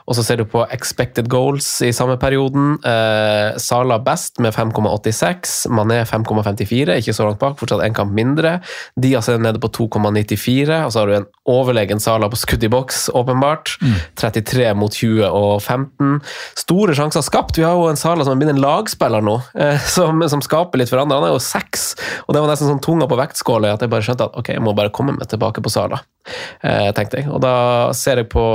Og 0.07 0.17
så 0.17 0.23
ser 0.25 0.39
du 0.41 0.45
på 0.49 0.63
expected 0.73 1.29
goals 1.29 1.67
i 1.85 1.91
samme 1.95 2.17
perioden. 2.21 2.77
Eh, 2.85 3.57
Sala 3.61 3.99
best 4.03 4.39
med 4.39 4.53
5,86. 4.55 5.67
Mané 5.73 6.01
5,54, 6.07 6.97
ikke 6.99 7.15
så 7.15 7.27
langt 7.27 7.41
bak, 7.41 7.57
fortsatt 7.59 7.83
én 7.85 7.95
kamp 7.97 8.13
mindre. 8.15 8.57
Diaz 8.99 9.29
er 9.29 9.41
nede 9.41 9.61
på 9.61 9.71
2,94, 9.75 10.83
og 10.85 10.93
så 10.93 11.03
har 11.03 11.11
du 11.11 11.17
en 11.19 11.29
overlegen 11.49 12.01
Sala 12.01 12.29
på 12.29 12.39
skudd 12.39 12.63
i 12.65 12.71
boks, 12.71 13.09
åpenbart. 13.17 13.75
33 14.19 14.73
mot 14.77 14.93
20 14.93 15.25
og 15.29 15.61
15. 15.61 16.19
Store 16.59 16.95
sjanser 16.97 17.25
skapt. 17.25 17.57
Vi 17.59 17.65
har 17.65 17.77
jo 17.77 17.89
en 17.89 17.99
Sala 17.99 18.25
som 18.25 18.35
har 18.35 18.41
blitt 18.41 18.53
en 18.53 18.61
lagspiller 18.63 19.23
nå, 19.25 19.39
eh, 19.59 19.79
som, 19.95 20.21
som 20.29 20.43
skaper 20.45 20.81
litt 20.81 20.91
for 20.91 21.01
andre. 21.01 21.19
Han 21.21 21.29
er 21.29 21.35
jo 21.35 21.43
seks, 21.43 21.91
og 22.27 22.35
det 22.35 22.43
var 22.43 22.51
nesten 22.53 22.69
sånn 22.71 22.83
tunga 22.83 23.09
på 23.09 23.19
vektskåla 23.19 23.73
at 23.75 23.85
jeg 23.85 23.91
bare 23.91 24.05
skjønte 24.05 24.29
at 24.29 24.37
ok, 24.39 24.53
jeg 24.55 24.63
må 24.65 24.75
bare 24.77 24.93
komme 24.93 25.15
meg 25.17 25.29
tilbake 25.31 25.63
på 25.63 25.71
Sala, 25.73 26.01
tenkte 26.61 27.21
jeg. 27.21 27.29
Og 27.31 27.41
da 27.43 27.55
ser 27.97 28.23
jeg 28.23 28.29
på 28.33 28.45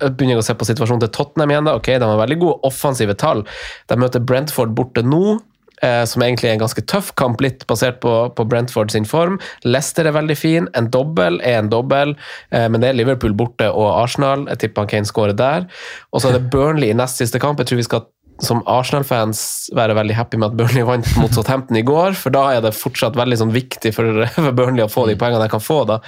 begynner 0.00 0.38
jeg 0.38 0.42
å 0.42 0.48
se 0.48 0.56
på 0.56 0.68
situasjonen 0.68 1.04
til 1.04 1.12
Tottenham 1.12 1.52
igjen. 1.52 1.68
da, 1.68 1.76
ok, 1.76 1.92
De 2.00 2.08
har 2.08 2.24
veldig 2.24 2.40
gode 2.40 2.58
offensive 2.66 3.16
tall. 3.20 3.44
De 3.88 3.98
møter 4.00 4.22
Brentford 4.24 4.74
borte 4.76 5.02
nå, 5.04 5.38
eh, 5.82 6.04
som 6.08 6.22
egentlig 6.22 6.50
er 6.50 6.56
en 6.56 6.62
ganske 6.64 6.84
tøff 6.88 7.12
kamp, 7.20 7.40
litt 7.40 7.66
basert 7.70 8.00
på, 8.00 8.14
på 8.36 8.46
Brentford 8.48 8.92
sin 8.94 9.08
form. 9.08 9.38
Leicester 9.64 10.08
er 10.08 10.16
veldig 10.16 10.36
fin. 10.38 10.68
En 10.78 10.90
dobbel 10.92 11.40
er 11.44 11.60
en 11.60 11.72
dobbel, 11.72 12.16
eh, 12.50 12.68
men 12.68 12.80
det 12.80 12.90
er 12.90 13.00
Liverpool 13.00 13.36
borte 13.36 13.70
og 13.70 13.90
Arsenal. 13.92 14.46
Jeg 14.52 14.64
tipper 14.64 14.86
han 14.86 14.94
Kane 14.94 15.10
skårer 15.10 15.36
der. 15.36 15.68
Og 16.12 16.22
så 16.22 16.30
er 16.30 16.38
det 16.38 16.50
Burnley 16.52 16.92
i 16.92 16.96
nest 16.96 17.20
siste 17.20 17.42
kamp. 17.42 17.60
Jeg 17.60 17.70
tror 17.70 17.82
vi 17.82 17.88
skal 17.90 18.08
som 18.44 18.62
Arsenal-fans 18.70 19.42
være 19.76 19.96
veldig 19.98 20.16
happy 20.16 20.40
med 20.40 20.50
at 20.50 20.56
Burnley 20.58 20.86
vant 20.86 21.12
mot 21.20 21.34
Southampton 21.34 21.78
i 21.78 21.84
går, 21.86 22.16
for 22.18 22.34
da 22.34 22.46
er 22.54 22.64
det 22.64 22.76
fortsatt 22.76 23.18
veldig 23.18 23.38
sånn 23.42 23.54
viktig 23.54 23.92
for, 23.96 24.24
for 24.36 24.56
Burnley 24.56 24.86
å 24.86 24.92
få 24.92 25.06
de 25.10 25.18
poengene 25.20 25.44
de 25.44 25.52
kan 25.52 25.64
få. 25.64 25.82
da. 25.88 26.00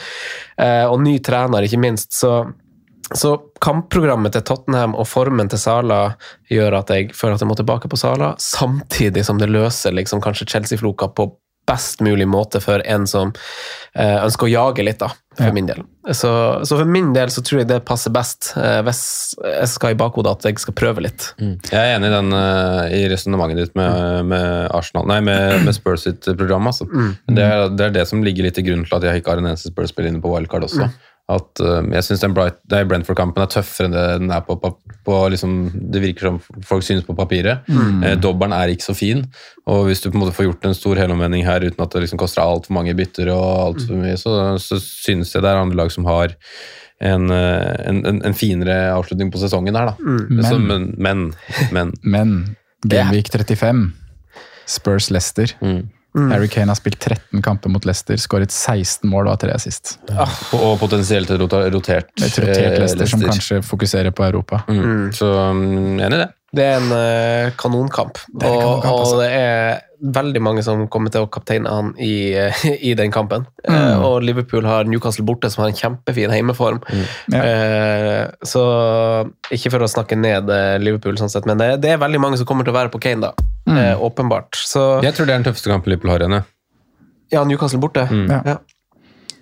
Eh, 0.56 0.84
og 0.88 1.00
ny 1.04 1.18
trener, 1.24 1.68
ikke 1.68 1.82
minst. 1.82 2.12
så 2.16 2.42
så 3.12 3.34
kampprogrammet 3.60 4.32
til 4.32 4.44
Tottenham 4.46 4.94
og 4.96 5.04
formen 5.10 5.50
til 5.50 5.60
Sala 5.60 6.14
gjør 6.48 6.78
at 6.78 6.92
jeg 6.94 7.10
føler 7.16 7.36
at 7.36 7.42
jeg 7.44 7.50
må 7.50 7.56
tilbake 7.58 7.90
på 7.90 7.98
Sala, 8.00 8.32
samtidig 8.40 9.24
som 9.26 9.40
det 9.40 9.50
løser 9.50 9.92
liksom 9.92 10.22
kanskje 10.24 10.48
Chelsea-floka 10.54 11.10
på 11.12 11.26
best 11.68 12.01
mulig 12.03 12.27
måte 12.29 12.59
for 12.61 12.83
en 12.90 13.05
som 13.07 13.31
eh, 13.94 14.18
ønsker 14.25 14.48
å 14.48 14.51
jage 14.51 14.83
litt, 14.87 14.98
da, 14.98 15.09
for 15.38 15.46
Ja. 15.48 15.53
min 15.55 15.68
del. 15.68 15.83
Så, 16.11 16.31
så 16.66 16.77
for 16.81 16.88
min 16.90 17.12
del 17.14 17.31
så 17.31 17.44
tror 17.46 17.61
jeg 17.61 17.68
det 17.70 17.77
passer 17.87 18.11
best 18.11 18.51
eh, 18.59 18.81
hvis 18.83 19.02
jeg 19.38 19.69
skal 19.71 19.94
i 19.94 19.98
bakhodet 20.00 20.33
at 20.35 20.48
jeg 20.50 20.58
skal 20.58 20.75
prøve 20.75 21.04
litt. 21.06 21.29
Jeg 21.38 21.79
er 21.79 21.94
enig 21.96 22.10
i, 22.10 22.15
den, 22.17 22.33
eh, 22.35 22.96
i 22.98 23.04
resonnementet 23.13 23.60
ditt 23.63 23.79
med, 23.79 24.27
med 24.33 24.67
Arsenal 24.75 25.06
Nei, 25.06 25.21
med, 25.23 25.63
med 25.69 25.77
Spurs 25.79 26.02
sitt 26.08 26.27
program. 26.35 26.67
Altså. 26.73 26.88
Det, 27.31 27.46
er, 27.46 27.69
det 27.71 27.87
er 27.90 27.96
det 28.00 28.08
som 28.10 28.25
ligger 28.27 28.48
litt 28.48 28.58
til 28.58 28.67
grunn 28.73 28.83
til 28.88 28.98
at 28.98 29.06
jeg 29.06 29.23
ikke 29.23 29.37
har 29.37 29.44
en 29.44 29.52
eneste 29.52 29.71
Spurs-spiller 29.71 30.10
inne 30.10 30.25
på 30.25 30.35
wildcard 30.35 30.67
også. 30.67 30.90
At 31.31 31.60
eh, 31.62 31.85
Jeg 31.94 32.02
syns 32.04 32.25
Brentford-kampen 32.35 33.44
er 33.44 33.50
tøffere 33.52 33.87
enn 33.87 33.94
det 33.94 34.02
den 34.25 34.33
er 34.35 34.42
på, 34.42 34.56
på, 34.58 34.73
på 35.06 35.18
liksom, 35.31 35.54
Det 35.94 36.02
virker 36.02 36.29
som 36.29 36.40
folk 36.66 36.83
synes 36.83 37.06
på 37.06 37.14
papiret. 37.16 37.62
Eh, 38.02 38.16
dobbelen 38.18 38.52
er 38.56 38.73
ikke 38.75 38.88
så 38.90 38.96
fin, 38.98 39.23
og 39.70 39.87
hvis 39.87 40.02
du 40.02 40.10
på 40.10 40.16
en 40.18 40.25
måte 40.25 40.35
får 40.37 40.48
gjort 40.48 40.66
en 40.68 40.75
stor 40.77 40.98
helomvending 40.98 41.46
her 41.46 41.62
uten 41.64 41.81
at 41.85 41.94
det 41.94 42.04
liksom 42.04 42.20
koster 42.20 42.42
altfor 42.42 42.75
mange 42.75 42.94
bytter, 42.98 43.31
og 43.33 43.46
alt 43.68 43.87
for 43.87 44.02
mye, 44.02 44.18
så, 44.18 44.58
så 44.58 44.81
synes 44.83 45.33
jeg 45.35 45.44
det 45.44 45.52
er 45.52 45.62
andre 45.62 45.79
lag 45.79 45.92
som 45.94 46.04
har 46.10 46.35
en, 47.02 47.31
eh, 47.31 47.88
en, 47.88 48.02
en, 48.06 48.20
en 48.27 48.35
finere 48.37 48.77
avslutning 48.92 49.31
på 49.33 49.40
sesongen 49.42 49.79
her, 49.79 49.92
da. 49.92 49.96
Så, 50.50 50.58
men, 50.58 50.92
men, 50.98 51.29
men. 51.70 51.94
Men 52.83 52.90
Gameweek 52.90 53.31
35, 53.31 53.92
Spurs-Leicester. 56.13 56.33
Harry 56.33 56.48
Kane 56.48 56.69
har 56.69 56.77
spilt 56.77 57.00
13 57.00 57.42
kamper 57.42 57.71
mot 57.73 57.85
Leicester, 57.85 58.17
skåret 58.21 58.52
16 58.52 59.08
mål 59.08 59.27
og 59.27 59.33
har 59.33 59.40
tre 59.40 59.54
assist. 59.54 59.98
Og 60.52 60.79
potensielt 60.81 61.31
rotert, 61.31 61.73
Et 61.73 61.73
rotert 61.73 62.44
Leicester, 62.44 62.81
Leicester 62.81 63.06
som 63.06 63.21
kanskje 63.25 63.63
fokuserer 63.65 64.13
på 64.13 64.25
Europa. 64.25 64.63
Mm. 64.69 65.13
Så 65.17 65.27
mm, 65.33 66.00
enig 66.00 66.19
i 66.19 66.21
det. 66.21 66.29
Det 66.53 66.65
er 66.65 66.83
en 66.83 66.92
eh, 66.92 67.53
kanonkamp, 67.57 68.19
er 68.37 68.50
en 68.50 68.61
kanonkamp, 68.61 68.92
og, 68.92 69.00
altså. 69.00 69.17
og 69.17 69.23
det 69.23 69.31
er 69.33 69.81
veldig 70.03 70.40
mange 70.42 70.63
som 70.67 70.83
kommer 70.90 71.13
til 71.15 71.25
å 71.25 71.29
kapteine 71.31 71.71
han 71.71 71.92
i, 72.03 72.35
eh, 72.37 72.65
i 72.90 72.94
den 72.98 73.13
kampen. 73.15 73.46
Mm. 73.65 73.73
Uh, 73.73 74.05
og 74.09 74.27
Liverpool 74.27 74.67
har 74.67 74.88
Newcastle 74.88 75.25
borte, 75.27 75.50
som 75.53 75.65
har 75.65 75.73
en 75.73 75.79
kjempefin 75.79 76.33
heimeform. 76.35 76.83
Ja. 77.33 77.42
Uh, 77.42 78.25
så 78.46 78.65
ikke 79.55 79.73
for 79.73 79.87
å 79.87 79.90
snakke 79.90 80.19
ned 80.19 80.50
eh, 80.53 80.77
Liverpool, 80.83 81.17
sånn 81.21 81.33
sett, 81.33 81.46
men 81.48 81.61
det, 81.61 81.77
det 81.85 81.94
er 81.94 82.03
veldig 82.03 82.21
mange 82.23 82.40
som 82.40 82.48
kommer 82.48 82.67
til 82.67 82.75
å 82.75 82.81
være 82.81 82.92
på 82.92 83.00
Kane, 83.03 83.31
da. 83.31 83.48
Mm. 83.69 83.79
Uh, 83.79 84.05
åpenbart. 84.11 84.59
Så 84.59 84.85
Jeg 85.07 85.15
tror 85.17 85.29
det 85.29 85.37
er 85.37 85.40
den 85.40 85.48
tøffeste 85.48 85.71
kampen 85.73 85.94
Liverpool 85.94 86.15
har 86.17 86.27
igjen. 86.27 86.40
ja. 86.40 86.44
ja, 87.38 87.46
Newcastle 87.48 87.81
borte. 87.83 88.09
Mm. 88.11 88.27
Ja. 88.33 88.59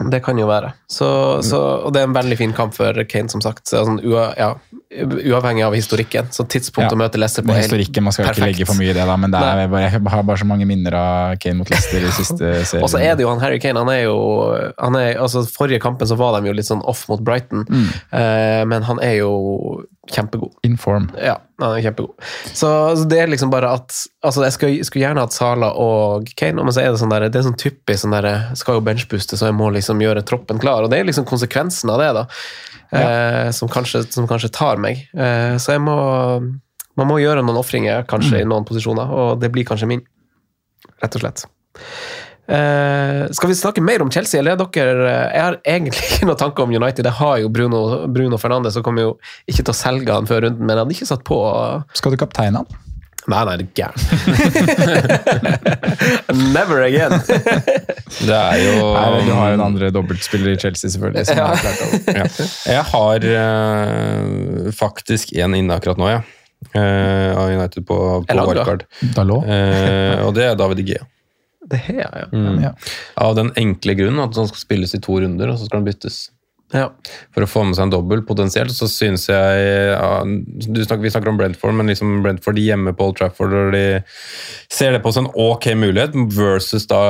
Det 0.09 0.22
kan 0.24 0.38
jo 0.40 0.46
være. 0.48 0.72
Så, 0.88 1.09
så, 1.44 1.59
og 1.84 1.92
det 1.92 2.01
er 2.01 2.07
en 2.09 2.14
veldig 2.16 2.36
fin 2.40 2.53
kamp 2.57 2.72
for 2.72 2.96
Kane, 3.05 3.28
som 3.28 3.42
sagt. 3.44 3.66
Så, 3.68 3.82
sånn, 3.84 3.98
ua, 4.07 4.30
ja, 4.38 4.55
uavhengig 4.96 5.64
av 5.66 5.74
historikken. 5.76 6.30
Så 6.32 6.46
tidspunkt 6.48 6.88
Ja. 6.90 6.96
å 6.96 6.98
møte 6.98 7.18
Leicester 7.20 7.42
på 7.44 7.53
er 7.53 7.61
historikken, 7.62 8.03
man 8.07 8.12
skal 8.16 8.30
ikke 8.32 8.46
legge 8.46 8.66
for 8.66 8.74
mye 8.80 8.90
i 8.90 8.96
det, 8.96 9.05
da, 9.07 9.16
men 9.20 9.30
det 9.30 9.40
er 9.42 9.68
bare, 9.68 9.82
jeg 9.90 10.03
har 10.14 10.22
bare 10.26 10.40
så 10.40 10.48
mange 10.48 10.66
minner 10.66 10.94
av 10.96 11.36
Kane 11.42 11.59
mot 11.61 11.68
Leicester 11.70 12.01
i 12.01 12.11
siste 12.20 12.64
serien. 12.64 12.82
Og 12.86 12.90
så 12.90 12.98
er 13.05 13.14
det 13.14 13.26
jo 13.26 13.30
han 13.30 13.40
Harry 13.44 13.61
Kane. 13.62 13.78
Han 13.78 13.92
er 13.92 14.03
jo 14.07 14.16
han 14.78 14.96
er, 14.96 15.14
altså 15.20 15.44
Forrige 15.46 15.80
kampen 15.84 16.09
så 16.09 16.16
var 16.16 16.40
de 16.40 16.48
jo 16.48 16.57
litt 16.57 16.66
sånn 16.70 16.82
off 16.88 17.07
mot 17.12 17.20
Brighton, 17.20 17.66
Mm. 17.70 17.88
eh, 18.16 18.64
men 18.66 18.82
han 18.88 18.98
er 19.05 19.18
jo 19.20 19.84
kjempegod. 20.15 20.53
In 20.67 20.77
form. 20.81 21.09
Ja, 21.21 21.37
han 21.61 21.77
er 21.77 21.85
kjempegod. 21.85 22.15
Så, 22.47 22.69
så 22.99 23.07
det 23.11 23.21
er 23.23 23.31
liksom 23.31 23.53
bare 23.53 23.73
at 23.79 23.95
altså 24.27 24.45
Jeg 24.47 24.55
skulle, 24.57 24.87
skulle 24.87 25.05
gjerne 25.07 25.25
hatt 25.25 25.37
Sala 25.37 25.73
og 25.79 26.31
Kane, 26.39 26.63
men 26.63 26.75
så 26.75 26.83
er 26.83 26.91
det 26.91 27.01
sånn 27.03 27.13
der, 27.13 27.29
det 27.29 27.41
er 27.41 27.47
sånn 27.47 27.59
typisk 27.61 28.05
sånn 28.05 28.17
der, 28.17 28.31
skal 28.59 28.79
jo 28.79 28.85
benchbooste, 28.87 29.39
så 29.39 29.51
jeg 29.51 29.59
må 29.59 29.71
liksom 29.75 30.03
gjøre 30.03 30.25
troppen 30.27 30.61
klar. 30.63 30.85
Og 30.85 30.93
det 30.93 31.01
er 31.01 31.09
liksom 31.09 31.29
konsekvensen 31.29 31.93
av 31.93 32.03
det, 32.03 32.11
da, 32.19 32.25
eh, 33.01 33.49
som, 33.57 33.71
kanskje, 33.73 34.05
som 34.13 34.29
kanskje 34.31 34.53
tar 34.57 34.83
meg. 34.83 35.07
Eh, 35.15 35.55
så 35.61 35.77
jeg 35.77 35.85
må 35.87 36.01
Man 36.99 37.07
må 37.07 37.21
gjøre 37.23 37.41
noen 37.41 37.57
ofringer 37.57 38.03
kanskje 38.11 38.43
i 38.43 38.47
noen 38.49 38.67
posisjoner, 38.69 39.09
og 39.09 39.39
det 39.41 39.49
blir 39.55 39.65
kanskje 39.65 39.87
min, 39.89 40.03
rett 41.01 41.15
og 41.17 41.23
slett. 41.23 41.45
Eh, 42.51 43.30
skal 43.30 43.48
vi 43.48 43.55
snakke 43.55 43.82
mer 43.84 44.03
om 44.03 44.11
Chelsea, 44.11 44.40
eller 44.40 44.57
er 44.57 44.59
dere 44.74 45.07
eh, 45.07 45.34
Jeg 45.36 45.44
har 45.44 45.57
egentlig 45.62 46.07
ikke 46.11 46.26
noen 46.26 46.40
tanker 46.40 46.66
om 46.66 46.74
United. 46.74 47.07
Jeg 47.07 47.18
har 47.20 47.38
jo 47.44 47.51
Bruno, 47.55 47.80
Bruno 48.11 48.40
Fernandes, 48.42 48.78
og 48.80 48.86
kommer 48.86 49.07
jo 49.07 49.16
ikke 49.46 49.62
til 49.62 49.74
å 49.74 49.80
selge 49.80 50.16
han 50.16 50.26
før 50.30 50.48
runden, 50.48 50.64
men 50.64 50.74
jeg 50.74 50.84
hadde 50.84 50.96
ikke 50.98 51.11
satt 51.12 51.26
på 51.26 51.40
Skal 51.94 52.14
du 52.14 52.20
kapteine 52.20 52.64
han? 52.64 52.86
Nei, 53.28 53.42
nei, 53.46 53.55
det 53.61 53.66
er 53.68 53.72
gæren. 53.76 54.01
Never 56.57 56.82
again. 56.86 57.20
Det 58.20 58.34
er 58.34 58.57
jo 58.59 58.88
Nei, 58.96 59.20
du 59.22 59.30
har 59.36 59.53
jo 59.53 59.55
en 59.55 59.62
andre 59.62 59.90
dobbeltspiller 59.94 60.57
i 60.57 60.59
Chelsea, 60.59 60.90
selvfølgelig. 60.90 61.28
Som 61.28 61.38
har 61.38 61.61
klart 61.61 62.09
ja. 62.16 62.24
Jeg 62.72 62.82
har 62.90 63.26
uh, 63.36 64.72
faktisk 64.74 65.30
en 65.38 65.55
inne 65.61 65.76
akkurat 65.78 66.01
nå, 66.01 66.09
ja. 66.11 66.20
Uh, 66.74 67.30
av 67.38 67.53
United 67.53 67.86
på, 67.86 68.01
på 68.26 68.48
wildcard. 68.51 68.82
Eh, 69.05 70.24
og 70.24 70.34
det 70.36 70.48
er 70.48 70.59
David 70.59 70.82
Igea. 70.82 71.07
Det 71.71 71.79
her, 71.87 72.03
ja. 72.25 72.27
Mm. 72.35 72.61
Ja. 72.64 72.75
Av 73.23 73.37
den 73.39 73.53
enkle 73.61 73.95
grunnen 73.95 74.25
at 74.25 74.37
han 74.37 74.51
skal 74.51 74.64
spilles 74.66 74.97
i 74.99 75.03
to 75.05 75.21
runder, 75.23 75.53
og 75.53 75.59
så 75.61 75.71
skal 75.71 75.83
han 75.83 75.89
byttes. 75.89 76.21
ja. 76.75 76.85
For 77.35 77.43
å 77.43 77.49
få 77.51 77.64
med 77.66 77.75
seg 77.75 77.89
en 77.89 77.93
dobbel 77.95 78.21
potensielt, 78.27 78.71
så 78.75 78.87
synes 78.91 79.25
jeg 79.27 79.62
ja, 79.91 80.23
du 80.23 80.79
snakker, 80.85 81.03
Vi 81.03 81.11
snakker 81.11 81.31
om 81.33 81.39
Brentford, 81.39 81.75
men 81.75 81.91
liksom 81.91 82.21
Brentford 82.23 82.59
hjemme 82.62 82.93
på 82.95 83.09
Old 83.09 83.16
Trafford, 83.18 83.55
og 83.59 83.73
de 83.75 83.83
ser 84.71 84.95
det 84.95 85.01
på 85.03 85.11
som 85.14 85.27
en 85.27 85.33
ok 85.35 85.66
mulighet, 85.79 86.14
versus 86.37 86.87
da 86.91 87.01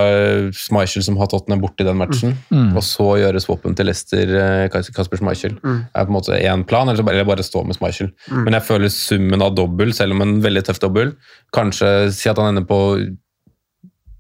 Schmeichel, 0.56 1.04
som 1.04 1.16
har 1.20 1.28
Tottenham 1.28 1.60
borte 1.64 1.84
i 1.84 1.88
den 1.88 2.00
matchen. 2.00 2.36
Og 2.72 2.82
så 2.84 3.08
gjøre 3.20 3.40
swappen 3.44 3.76
til 3.76 3.88
Leicester, 3.88 4.32
eh, 4.40 4.68
Kasper 4.72 5.20
Schmeichel. 5.20 5.56
er 5.60 6.04
på 6.04 6.08
en 6.08 6.16
måte 6.16 6.40
én 6.40 6.64
plan, 6.68 6.88
eller 6.88 7.04
bare, 7.04 7.20
eller 7.20 7.28
bare 7.28 7.44
stå 7.44 7.64
med 7.66 7.76
Schmeichel. 7.76 8.12
Men 8.32 8.56
jeg 8.56 8.64
føler 8.68 8.88
summen 8.88 9.42
av 9.44 9.56
dobbel, 9.56 9.92
selv 9.92 10.16
om 10.16 10.22
en 10.24 10.40
veldig 10.40 10.64
tøff 10.68 10.80
dobbel 10.80 11.12
Kanskje 11.52 12.12
si 12.14 12.28
at 12.30 12.38
han 12.38 12.54
ender 12.56 12.64
på 12.68 12.80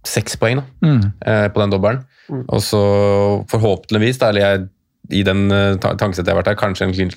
seks 0.06 0.36
poeng 0.40 0.60
da, 0.62 0.64
Mm. 0.86 1.12
eh, 1.26 1.48
på 1.52 1.60
den 1.60 1.70
dobbelen. 1.74 2.04
Og 2.48 2.60
så 2.62 2.80
forhåpentligvis, 3.50 4.18
da, 4.20 4.28
eller 4.30 4.40
jeg 4.46 4.68
i 5.10 5.24
den 5.26 5.50
uh, 5.50 5.74
tankesettet 5.80 6.28
jeg 6.28 6.36
har 6.36 6.38
vært 6.38 6.50
her, 6.52 6.58
kanskje 6.60 6.84
en 6.86 6.92
clean, 6.94 7.10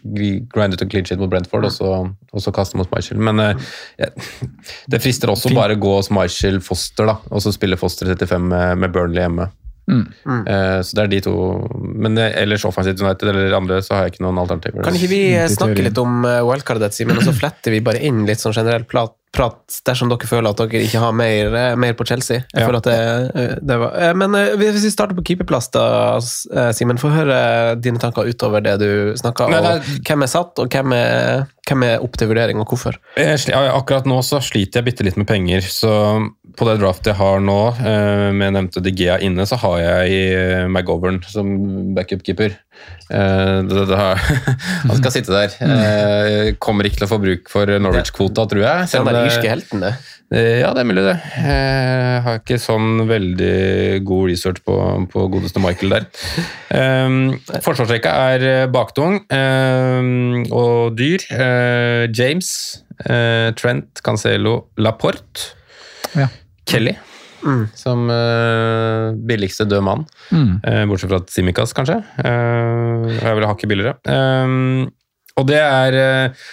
grindet 0.50 0.82
en 0.82 0.90
clean 0.90 1.06
sheet 1.06 1.20
mot 1.22 1.30
Brentford, 1.30 1.68
og 1.68 1.74
så, 1.76 1.90
og 2.34 2.42
så 2.42 2.52
kaste 2.56 2.80
mot 2.80 2.90
Michael. 2.90 3.20
Men 3.22 3.38
uh, 3.40 3.54
jeg- 4.00 4.50
det 4.90 5.02
frister 5.04 5.30
også 5.30 5.52
Fint. 5.52 5.60
bare 5.60 5.76
å 5.76 5.82
gå 5.84 5.92
Schmeichel 6.08 6.58
Foster, 6.66 7.06
da, 7.12 7.18
og 7.30 7.44
så 7.46 7.54
spille 7.54 7.78
Foster 7.78 8.10
35 8.10 8.48
med, 8.50 8.78
med 8.82 8.92
Burnley 8.96 9.22
hjemme. 9.22 9.50
Mm. 9.86 10.08
Uh, 10.26 10.80
så 10.82 10.96
det 10.98 11.04
er 11.04 11.12
de 11.12 11.20
to. 11.28 11.34
Men 11.84 12.18
eh, 12.18 12.32
ellers 12.42 12.64
Offensive 12.66 12.98
United 13.04 13.30
eller 13.30 13.54
andre, 13.58 13.82
så 13.84 13.94
har 13.98 14.06
jeg 14.08 14.14
ikke 14.16 14.24
noen 14.26 14.40
alternativer. 14.42 14.82
Kan 14.88 14.96
ikke 14.98 15.12
vi 15.12 15.22
eh, 15.36 15.46
snakke 15.52 15.84
litt 15.86 16.00
om 16.02 16.24
eh, 16.26 16.40
wildcardet, 16.48 16.96
Simen, 16.96 17.20
og 17.20 17.28
så 17.28 17.36
fletter 17.36 17.76
vi 17.76 17.82
bare 17.84 18.02
inn 18.02 18.24
litt 18.26 18.42
sånn 18.42 18.56
generell 18.58 18.88
prat, 18.90 19.14
prat 19.34 19.80
dersom 19.88 20.12
dere 20.12 20.30
føler 20.30 20.54
at 20.54 20.60
dere 20.62 20.84
ikke 20.86 21.02
har 21.02 21.14
mer, 21.18 21.56
eh, 21.58 21.76
mer 21.80 21.96
på 21.98 22.06
Chelsea? 22.06 22.44
Jeg 22.54 22.62
Ja. 22.62 22.68
føler 22.68 22.78
at 22.78 22.84
det, 22.84 22.98
eh, 23.36 23.56
det 23.62 23.80
var, 23.80 23.96
eh, 23.98 24.14
Men 24.14 24.32
hvis 24.32 24.84
vi 24.84 24.92
starter 24.94 25.16
på 25.16 25.24
keeperplass, 25.26 25.72
da, 25.72 26.20
Simen, 26.72 26.98
få 26.98 27.10
høre 27.10 27.82
dine 27.82 27.98
tanker 28.00 28.30
utover 28.30 28.62
det 28.62 28.80
du 28.80 29.14
snakka 29.18 29.46
om. 29.46 29.82
Hvem 30.06 30.24
er 30.24 30.28
satt, 30.28 30.60
og 30.60 30.70
hvem 30.70 30.94
er, 30.94 31.48
hvem 31.68 31.84
er 31.84 32.04
opp 32.04 32.16
til 32.18 32.28
vurdering, 32.30 32.60
og 32.60 32.68
hvorfor? 32.68 32.96
Jeg 33.18 33.40
Akkurat 33.74 34.06
nå 34.06 34.20
så 34.22 34.40
sliter 34.40 34.82
jeg 34.82 34.86
bitte 34.86 35.04
litt 35.04 35.18
med 35.18 35.28
penger, 35.28 35.62
så 35.62 36.32
på 36.56 36.66
det 36.66 36.80
draftet 36.80 37.06
jeg 37.06 37.16
har 37.16 37.40
nå, 37.40 38.34
med 38.34 38.54
nevnte 38.54 38.82
De 38.84 38.92
inne, 38.92 39.46
så 39.48 39.58
har 39.58 39.80
jeg 39.80 40.70
McGovern 40.70 41.24
som 41.26 41.96
backupkeeper. 41.96 42.56
Eh, 43.14 43.60
han 44.88 44.98
skal 44.98 45.14
sitte 45.14 45.34
der. 45.36 45.54
Eh, 45.62 46.54
kommer 46.64 46.88
ikke 46.88 47.02
til 47.02 47.08
å 47.08 47.12
få 47.12 47.20
bruk 47.22 47.52
for 47.52 47.70
Norwich-kvota, 47.84 48.48
tror 48.50 48.64
jeg. 48.64 48.90
Se 48.90 49.00
den 49.02 49.10
der 49.10 49.20
Men, 49.20 49.30
irske 49.30 49.48
eh, 49.48 49.54
helten, 49.54 49.84
det. 49.84 49.94
Eh, 50.34 50.60
Ja, 50.64 50.72
det 50.74 50.82
er 50.82 50.90
mulig 50.90 51.04
det. 51.06 51.16
Jeg 51.38 52.24
har 52.26 52.40
ikke 52.40 52.58
sånn 52.62 53.04
veldig 53.10 54.02
god 54.08 54.32
research 54.32 54.64
på, 54.66 54.78
på 55.14 55.28
godeste 55.36 55.62
Michael 55.62 55.98
der. 55.98 56.08
Um, 56.74 57.20
forsvarsrekka 57.62 58.14
er 58.34 58.48
eh, 58.50 58.66
baktung 58.72 59.20
um, 59.30 60.42
og 60.50 60.98
dyr. 60.98 61.28
Uh, 61.30 62.10
James, 62.10 62.50
uh, 63.06 63.52
Trent, 63.60 64.02
Cancelo, 64.06 64.64
Laporte, 64.82 65.52
Ja. 66.18 66.32
Kelly. 66.70 66.96
Som 67.78 68.08
uh, 68.10 69.14
billigste 69.30 69.68
død 69.70 69.86
mann. 69.86 70.04
Mm. 70.32 70.58
Uh, 70.64 70.84
bortsett 70.90 71.12
fra 71.12 71.22
Simikas, 71.32 71.76
kanskje. 71.78 72.02
Uh, 72.24 73.08
jeg 73.20 73.40
vil 73.40 73.48
hakket 73.50 73.72
billigere. 73.72 73.96
Um, 74.08 74.92
og 75.40 75.48
det 75.50 75.62
er 75.62 75.98
uh, 76.00 76.44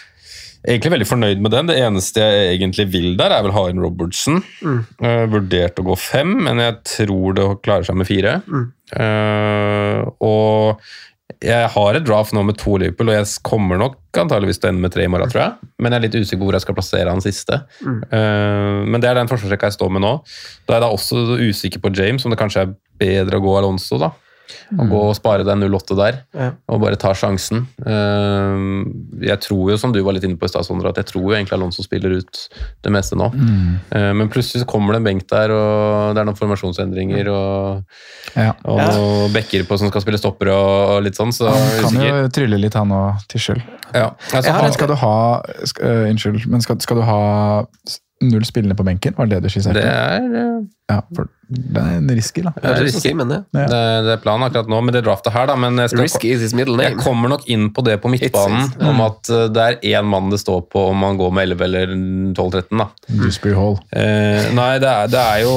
egentlig 0.69 0.93
veldig 0.95 1.09
fornøyd 1.09 1.43
med 1.43 1.55
den. 1.55 1.69
Det 1.71 1.79
eneste 1.81 2.25
jeg 2.25 2.57
egentlig 2.57 2.87
vil 2.93 3.13
der, 3.19 3.33
er 3.33 3.45
vel 3.47 3.55
ha 3.57 3.67
inn 3.71 3.81
Mm. 4.61 4.81
Eh, 5.01 5.25
vurdert 5.33 5.81
å 5.81 5.87
gå 5.91 5.97
fem, 6.01 6.35
men 6.45 6.61
jeg 6.63 6.77
tror 6.97 7.37
det 7.39 7.47
klarer 7.65 7.89
seg 7.89 7.97
med 8.01 8.09
fire. 8.09 8.41
Eh, 8.91 10.03
og 10.27 10.91
jeg 11.45 11.69
har 11.75 11.97
et 11.97 12.07
draft 12.07 12.35
nå 12.37 12.43
med 12.47 12.59
to 12.61 12.77
Liverpool, 12.81 13.11
og 13.13 13.19
jeg 13.19 13.29
kommer 13.47 13.79
nok 13.81 13.99
antageligvis 14.21 14.59
til 14.61 14.69
å 14.69 14.73
ende 14.73 14.85
med 14.85 14.95
tre 14.95 15.07
i 15.07 15.11
morgen, 15.13 15.31
tror 15.31 15.43
jeg. 15.43 15.71
Men 15.79 15.95
jeg 15.95 16.01
er 16.01 16.07
litt 16.07 16.19
usikker 16.19 16.41
på 16.41 16.49
hvor 16.49 16.59
jeg 16.59 16.65
skal 16.65 16.77
plassere 16.79 17.13
han 17.13 17.25
siste. 17.25 17.61
Eh, 17.87 18.81
men 18.87 19.03
det 19.03 19.11
er 19.11 19.21
den 19.21 19.31
forsvarsrekka 19.31 19.71
jeg 19.71 19.79
står 19.79 19.93
med 19.97 20.05
nå. 20.05 20.15
Da 20.67 20.75
er 20.75 20.81
jeg 20.81 20.87
da 20.87 20.91
også 20.97 21.23
usikker 21.41 21.85
på 21.85 21.93
James, 21.97 22.27
om 22.27 22.35
det 22.35 22.41
kanskje 22.41 22.67
er 22.67 22.75
bedre 23.01 23.41
å 23.41 23.45
gå 23.45 23.55
Alonso, 23.61 24.01
da. 24.03 24.13
Og 24.79 24.89
gå 24.91 25.01
og 25.11 25.15
spare 25.17 25.45
deg 25.45 25.59
08 25.71 25.97
der, 25.97 26.21
Ja. 26.35 26.51
og 26.69 26.81
bare 26.81 26.97
ta 26.97 27.13
sjansen. 27.13 27.67
Eh, 27.85 29.27
Jeg 29.31 29.41
tror 29.41 29.71
jo, 29.71 29.77
som 29.77 29.93
du 29.93 30.03
var 30.03 30.13
litt 30.17 30.25
inne 30.25 30.37
på 30.41 30.45
i 30.47 30.49
stad, 30.49 30.65
Sondre, 30.65 30.89
at 30.89 30.97
jeg 30.97 31.07
tror 31.11 31.23
jo 31.23 31.35
egentlig 31.37 31.53
Alonso 31.59 31.83
spiller 31.83 32.17
ut 32.19 32.49
det 32.83 32.93
meste 32.93 33.17
nå. 33.19 33.29
Mm. 33.35 34.17
Men 34.17 34.29
plutselig 34.33 34.63
så 34.63 34.67
kommer 34.67 34.93
det 34.95 35.01
en 35.03 35.05
benk 35.11 35.27
der, 35.29 35.51
og 35.53 36.15
det 36.15 36.23
er 36.23 36.25
noen 36.29 36.39
formasjonsendringer 36.39 37.29
og, 37.29 37.85
Ja. 38.37 38.53
og 38.65 38.79
noen 38.81 39.33
bekker 39.35 39.67
på 39.69 39.79
som 39.79 39.89
skal 39.91 40.01
spille 40.03 40.19
stoppere 40.19 40.55
og, 40.55 41.03
litt 41.05 41.15
sånn, 41.17 41.33
så 41.33 41.51
Han 41.51 41.93
kan 41.95 42.03
jo 42.09 42.29
trylle 42.29 42.59
litt, 42.61 42.75
han 42.75 42.89
òg, 42.89 43.27
Tischel. 43.29 43.63
Ja. 43.95 44.11
Altså, 44.33 44.47
Ja, 44.47 44.53
han- 44.63 44.73
skal 44.73 44.87
du 44.89 44.95
ha 44.95 45.43
øh, 45.83 46.11
Unnskyld, 46.11 46.47
men 46.47 46.61
skal, 46.61 46.79
skal 46.81 46.97
du 46.97 47.03
ha 47.03 47.65
null 48.21 48.45
spillende 48.45 48.75
på 48.77 48.85
benken? 48.85 49.15
Var 49.17 49.27
det 49.31 49.39
det 49.41 49.49
du 49.49 49.53
skisserte? 49.55 49.81
det 49.81 49.89
er 49.89 50.67
Ja, 50.91 50.97
for 51.15 51.29
det 51.49 51.79
er 51.81 51.97
en 52.01 52.09
risky, 52.11 52.43
da. 52.43 52.51
Det 52.59 52.67
er 52.71 52.81
risky. 52.83 53.13
men 53.15 53.29
det. 53.31 53.37
Ja. 53.55 53.63
Det, 53.71 53.79
det 54.07 54.11
er 54.17 54.21
planen 54.25 54.43
akkurat 54.49 54.69
nå 54.71 54.81
med 54.83 54.95
det 54.95 55.05
draftet 55.07 55.33
her, 55.33 55.47
da. 55.47 55.55
Men 55.57 55.77
jeg, 55.79 55.93
skal, 55.93 56.03
Risky 56.03 56.33
is 56.35 56.41
his 56.43 56.55
middle 56.59 56.83
jeg 56.83 56.97
kommer 56.99 57.31
nok 57.31 57.47
inn 57.51 57.69
på 57.75 57.85
det 57.87 57.95
på 58.03 58.11
midtbanen, 58.11 58.67
It's- 58.75 58.89
om 58.91 59.01
at 59.05 59.31
eh, 59.31 59.45
det 59.55 59.65
er 59.65 59.79
én 60.01 60.09
mann 60.11 60.29
det 60.35 60.41
står 60.43 60.65
på 60.73 60.83
om 60.91 60.99
man 60.99 61.17
går 61.21 61.31
med 61.39 61.47
11 61.55 61.65
eller 61.69 61.95
12-13. 62.35 62.83
da. 62.83 62.89
Dewsbury 63.09 63.55
Hall. 63.55 63.79
Eh, 63.95 64.51
nei, 64.59 64.69
det 64.83 64.91
er, 64.91 65.07
det 65.15 65.23
er 65.23 65.41
jo 65.47 65.55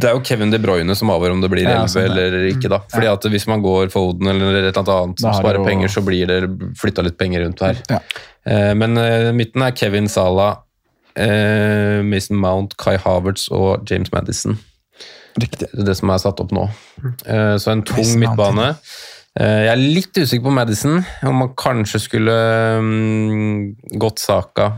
Det 0.00 0.08
er 0.08 0.14
jo 0.16 0.22
Kevin 0.30 0.54
De 0.54 0.62
Bruyne 0.62 0.94
som 0.96 1.10
avgjør 1.12 1.34
om 1.36 1.42
det 1.44 1.50
blir 1.52 1.66
Ja, 1.66 1.80
11 1.82 1.92
sånn 1.96 2.08
eller 2.08 2.38
ikke. 2.54 2.70
da. 2.72 2.80
Fordi 2.94 3.10
at 3.12 3.28
Hvis 3.34 3.46
man 3.50 3.62
går 3.66 3.90
Foden 3.92 4.30
eller 4.32 4.62
et 4.62 4.76
eller 4.78 4.94
annet 5.02 5.20
som 5.26 5.34
sparer 5.34 5.58
jo- 5.60 5.66
penger, 5.66 5.88
så 5.92 6.00
blir 6.06 6.26
det 6.30 6.40
flytta 6.80 7.02
litt 7.04 7.18
penger 7.20 7.44
rundt 7.44 7.60
her. 7.66 7.82
Ja. 7.90 7.98
Eh, 8.46 8.72
men 8.78 8.96
eh, 8.96 9.32
midten 9.36 9.62
er 9.66 9.74
Kevin 9.76 10.06
Salah, 10.08 10.62
eh, 11.16 12.00
Mason 12.06 12.36
Mount, 12.40 12.76
Kai 12.80 12.96
Havertz 12.98 13.48
og 13.50 13.86
James 13.90 14.12
Madison. 14.12 14.58
Riktig. 15.40 15.68
Det 15.72 15.86
det 15.86 15.96
som 15.96 16.10
er 16.10 16.18
satt 16.22 16.40
opp 16.42 16.52
nå. 16.52 16.66
Eh, 17.26 17.56
Så 17.58 17.70
en 17.72 17.82
tung 17.86 17.98
Mason 18.02 18.20
midtbane. 18.20 18.68
Eh, 19.38 19.60
Jeg 19.66 19.72
er 19.72 19.76
litt 19.80 20.18
usikker 20.18 20.42
på 20.48 20.54
Madison, 20.54 21.04
om 21.22 21.34
man 21.44 21.54
kanskje 21.54 22.00
skulle 22.02 22.34
um, 22.78 23.76
gått 23.98 24.18
Saka. 24.18 24.72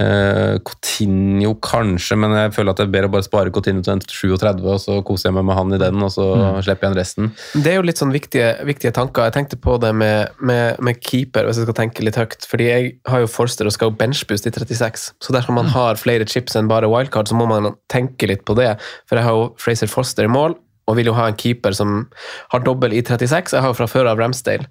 Eh, 0.00 0.58
Coutinho 0.64 1.52
kanskje, 1.60 2.16
men 2.20 2.32
jeg 2.36 2.52
føler 2.56 2.72
at 2.72 2.80
det 2.80 2.86
er 2.86 2.92
bedre 2.94 3.10
å 3.10 3.12
bare 3.12 3.26
spare 3.26 3.52
Coutinho 3.52 3.82
til 3.84 4.00
37, 4.00 4.62
og 4.64 4.78
så 4.80 4.98
koser 5.06 5.28
jeg 5.28 5.36
meg 5.36 5.46
med 5.48 5.58
han 5.58 5.76
i 5.76 5.80
den, 5.82 6.04
og 6.06 6.12
så 6.14 6.28
slipper 6.64 6.86
jeg 6.86 6.94
igjen 6.94 6.98
resten. 7.00 7.30
Det 7.52 7.72
er 7.72 7.78
jo 7.80 7.86
litt 7.88 8.00
sånn 8.00 8.14
viktige, 8.14 8.52
viktige 8.68 8.94
tanker. 8.96 9.28
Jeg 9.28 9.36
tenkte 9.36 9.60
på 9.60 9.76
det 9.82 9.92
med, 9.96 10.32
med, 10.38 10.80
med 10.84 11.02
keeper, 11.04 11.48
hvis 11.48 11.60
jeg 11.60 11.68
skal 11.68 11.78
tenke 11.82 12.06
litt 12.06 12.18
høyt. 12.20 12.48
Fordi 12.48 12.70
jeg 12.70 12.94
har 13.10 13.24
jo 13.24 13.30
Forster 13.30 13.68
og 13.68 13.76
skal 13.76 13.92
benchboost 13.98 14.48
i 14.48 14.54
36, 14.54 15.10
så 15.20 15.36
dersom 15.36 15.58
man 15.60 15.70
har 15.74 16.00
flere 16.00 16.28
chips 16.28 16.56
enn 16.58 16.70
bare 16.70 16.88
wildcard, 16.90 17.28
så 17.28 17.36
må 17.36 17.48
man 17.50 17.74
tenke 17.92 18.30
litt 18.30 18.46
på 18.48 18.56
det. 18.58 18.72
For 19.10 19.20
jeg 19.20 19.28
har 19.28 19.36
jo 19.36 19.50
Fraser 19.60 19.90
Forster 19.90 20.28
i 20.28 20.32
mål, 20.32 20.56
og 20.90 20.98
vil 20.98 21.12
jo 21.12 21.18
ha 21.18 21.28
en 21.30 21.38
keeper 21.38 21.76
som 21.76 22.02
har 22.50 22.64
dobbel 22.66 22.96
i 22.96 23.04
36. 23.04 23.54
Jeg 23.54 23.62
har 23.62 23.70
jo 23.70 23.78
fra 23.78 23.90
før 23.90 24.10
av 24.10 24.20
Ramsdale. 24.20 24.66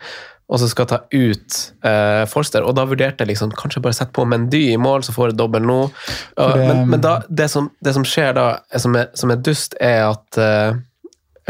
Og 0.50 0.58
så 0.58 0.66
skal 0.72 0.88
ta 0.90 0.98
ut 1.14 1.58
eh, 1.86 2.24
Forster, 2.26 2.64
og 2.66 2.74
da 2.78 2.86
vurderte 2.90 3.22
jeg 3.22 3.30
liksom 3.36 3.52
kanskje 3.54 3.84
bare 3.86 3.94
sette 3.94 4.16
på 4.18 4.24
Mendy 4.26 4.64
i 4.72 4.78
mål, 4.82 5.04
så 5.06 5.14
får 5.14 5.30
jeg 5.32 5.38
dobbel 5.38 5.62
nå. 5.68 5.76
Og, 5.86 6.54
det- 6.58 6.68
men 6.68 6.88
men 6.90 7.02
da, 7.06 7.20
det, 7.30 7.50
som, 7.54 7.68
det 7.86 7.94
som 7.94 8.04
skjer 8.08 8.34
da, 8.34 8.48
som 8.82 8.96
er, 8.98 9.12
som 9.14 9.30
er 9.30 9.44
dust, 9.46 9.76
er 9.80 10.08
at 10.10 10.38
eh, 10.42 10.74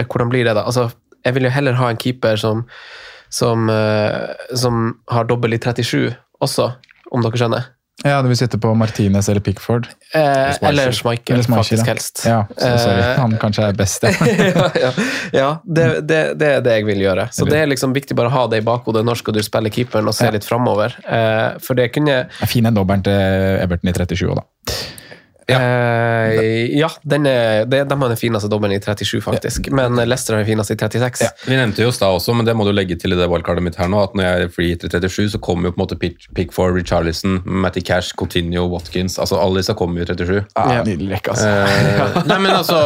Hvordan 0.04 0.30
blir 0.32 0.46
det, 0.48 0.54
da? 0.56 0.62
Altså, 0.64 0.90
jeg 1.26 1.34
vil 1.36 1.44
jo 1.44 1.50
heller 1.52 1.74
ha 1.76 1.90
en 1.92 1.98
keeper 2.00 2.36
som, 2.40 2.62
som, 3.30 3.66
eh, 3.70 4.36
som 4.56 4.94
har 5.12 5.26
dobbel 5.28 5.54
i 5.56 5.60
37 5.60 6.14
også, 6.42 6.70
om 7.12 7.22
dere 7.26 7.36
skjønner. 7.42 7.66
Ja, 8.04 8.22
du 8.24 8.30
vil 8.32 8.38
sitte 8.40 8.58
på 8.62 8.72
Martinez 8.80 9.28
eller 9.30 9.44
Pickford? 9.44 9.90
Eh, 10.14 10.56
eller 10.70 10.92
Schmeichel, 10.96 11.44
faktisk 11.44 11.88
helst. 11.88 12.24
Ja, 12.26 12.46
så 12.56 12.70
sorry. 12.80 13.02
Eh, 13.04 13.20
Han 13.20 13.36
kanskje 13.42 13.68
er 13.68 13.76
best, 13.80 14.04
ja. 14.08 14.14
ja, 14.56 14.70
ja, 14.82 14.92
ja 15.36 15.50
det, 15.66 15.88
det, 16.08 16.22
det 16.40 16.52
er 16.60 16.64
det 16.64 16.78
jeg 16.78 16.88
vil 16.88 17.04
gjøre. 17.04 17.28
Så 17.36 17.48
det 17.50 17.60
er 17.60 17.68
liksom 17.72 17.96
viktig 17.96 18.16
bare 18.18 18.32
å 18.32 18.36
ha 18.38 18.46
det 18.52 18.62
i 18.64 18.66
bakhodet 18.66 19.04
når 19.08 19.20
skal 19.20 19.36
du 19.36 19.42
spille 19.44 19.72
keeperen 19.74 20.08
og 20.08 20.16
se 20.16 20.32
litt 20.32 20.48
framover. 20.48 20.96
Eh, 21.04 21.60
for 21.64 21.80
det 21.80 21.90
kunne 21.96 22.22
Fin 22.48 22.70
en 22.70 22.80
dobbelen 22.80 23.04
til 23.06 23.60
Everton 23.66 23.92
i 23.92 23.96
37 23.98 24.30
òg, 24.32 24.40
da. 24.40 24.48
Eh, 25.58 26.78
Ja, 26.80 26.90
den 27.04 27.26
er, 27.30 27.66
det, 27.70 27.82
de 27.90 27.98
har 28.02 28.12
den 28.14 28.20
fineste 28.20 28.50
dobbelen 28.52 28.76
i 28.78 28.80
37, 28.84 29.22
faktisk. 29.26 29.70
Men 29.76 29.96
Leicester 30.00 30.36
har 30.36 30.44
den 30.44 30.50
fineste 30.50 30.76
i 30.76 30.80
36. 30.80 31.30
Vi 31.48 31.58
nevnte 31.58 31.84
jo 31.86 31.92
stad 31.96 32.16
også, 32.20 32.36
men 32.38 32.46
det 32.48 32.56
må 32.58 32.66
du 32.68 32.72
legge 32.76 32.98
til 33.00 33.14
i 33.16 33.20
det 33.20 33.28
wildcardet 33.32 33.64
mitt 33.66 33.78
her 33.80 33.90
nå, 33.92 34.02
at 34.08 34.16
når 34.18 34.28
jeg 34.28 34.48
er 34.48 34.54
free 34.54 34.76
til 34.80 34.92
37, 34.94 35.30
så 35.36 35.42
kommer 35.44 35.70
jo 35.70 35.76
på 35.76 35.82
en 35.82 35.86
måte 35.86 35.98
Pick- 36.00 36.28
Pickford, 36.38 36.76
Richarlison, 36.78 37.40
Matty 37.46 37.82
Cash, 37.86 38.14
Coutinho, 38.20 38.68
Watkins 38.72 39.18
altså 39.20 39.40
Alle 39.42 39.62
disse 39.64 39.74
kommer 39.78 40.02
jo 40.02 40.08
i 40.08 40.12
37. 40.14 40.44
Ja, 40.56 40.84
Nydelig 40.86 41.12
rekke, 41.18 41.34
altså. 41.36 41.48
Eh, 41.50 42.20
nei, 42.30 42.38
men 42.44 42.52
altså, 42.56 42.78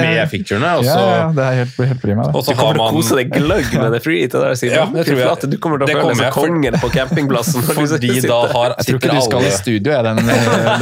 med 0.00 0.20
ficturene. 0.32 0.70
Og 0.80 0.84
så 0.86 0.96
ja, 0.98 1.26
det 1.34 1.44
er 1.44 1.58
helt, 1.62 1.76
helt 1.90 2.02
prima, 2.02 2.26
det. 2.28 2.34
og 2.36 2.44
så 2.46 2.54
Du 2.54 2.58
kommer 2.60 2.78
til 2.78 2.84
å 2.84 2.90
kose 2.98 3.18
deg 3.18 3.32
gløgg 3.34 3.72
med 3.80 3.92
det 3.96 4.00
free 4.04 4.28
til 4.30 4.40
der, 4.44 4.54
siden. 4.58 4.76
Ja, 4.78 4.86
det 4.94 5.06
tror 5.08 5.20
jeg. 5.22 5.50
Du 5.54 5.58
kommer 5.62 5.80
til 5.82 5.86
å 5.86 5.90
Det 5.90 5.96
føle 5.98 6.14
deg 6.14 6.20
som 6.22 6.36
kongen 6.38 6.78
på 6.82 6.90
campingplassen. 6.94 7.64
Fordi 7.66 7.86
sitter 7.90 8.28
da 8.30 8.38
har, 8.54 8.74
Jeg 8.78 8.88
tror 8.88 9.00
ikke 9.00 9.14
du 9.14 9.20
skal 9.26 9.38
alle 9.40 9.50
i 9.50 9.56
studio 9.58 9.92
jeg, 9.94 10.04
den, 10.04 10.20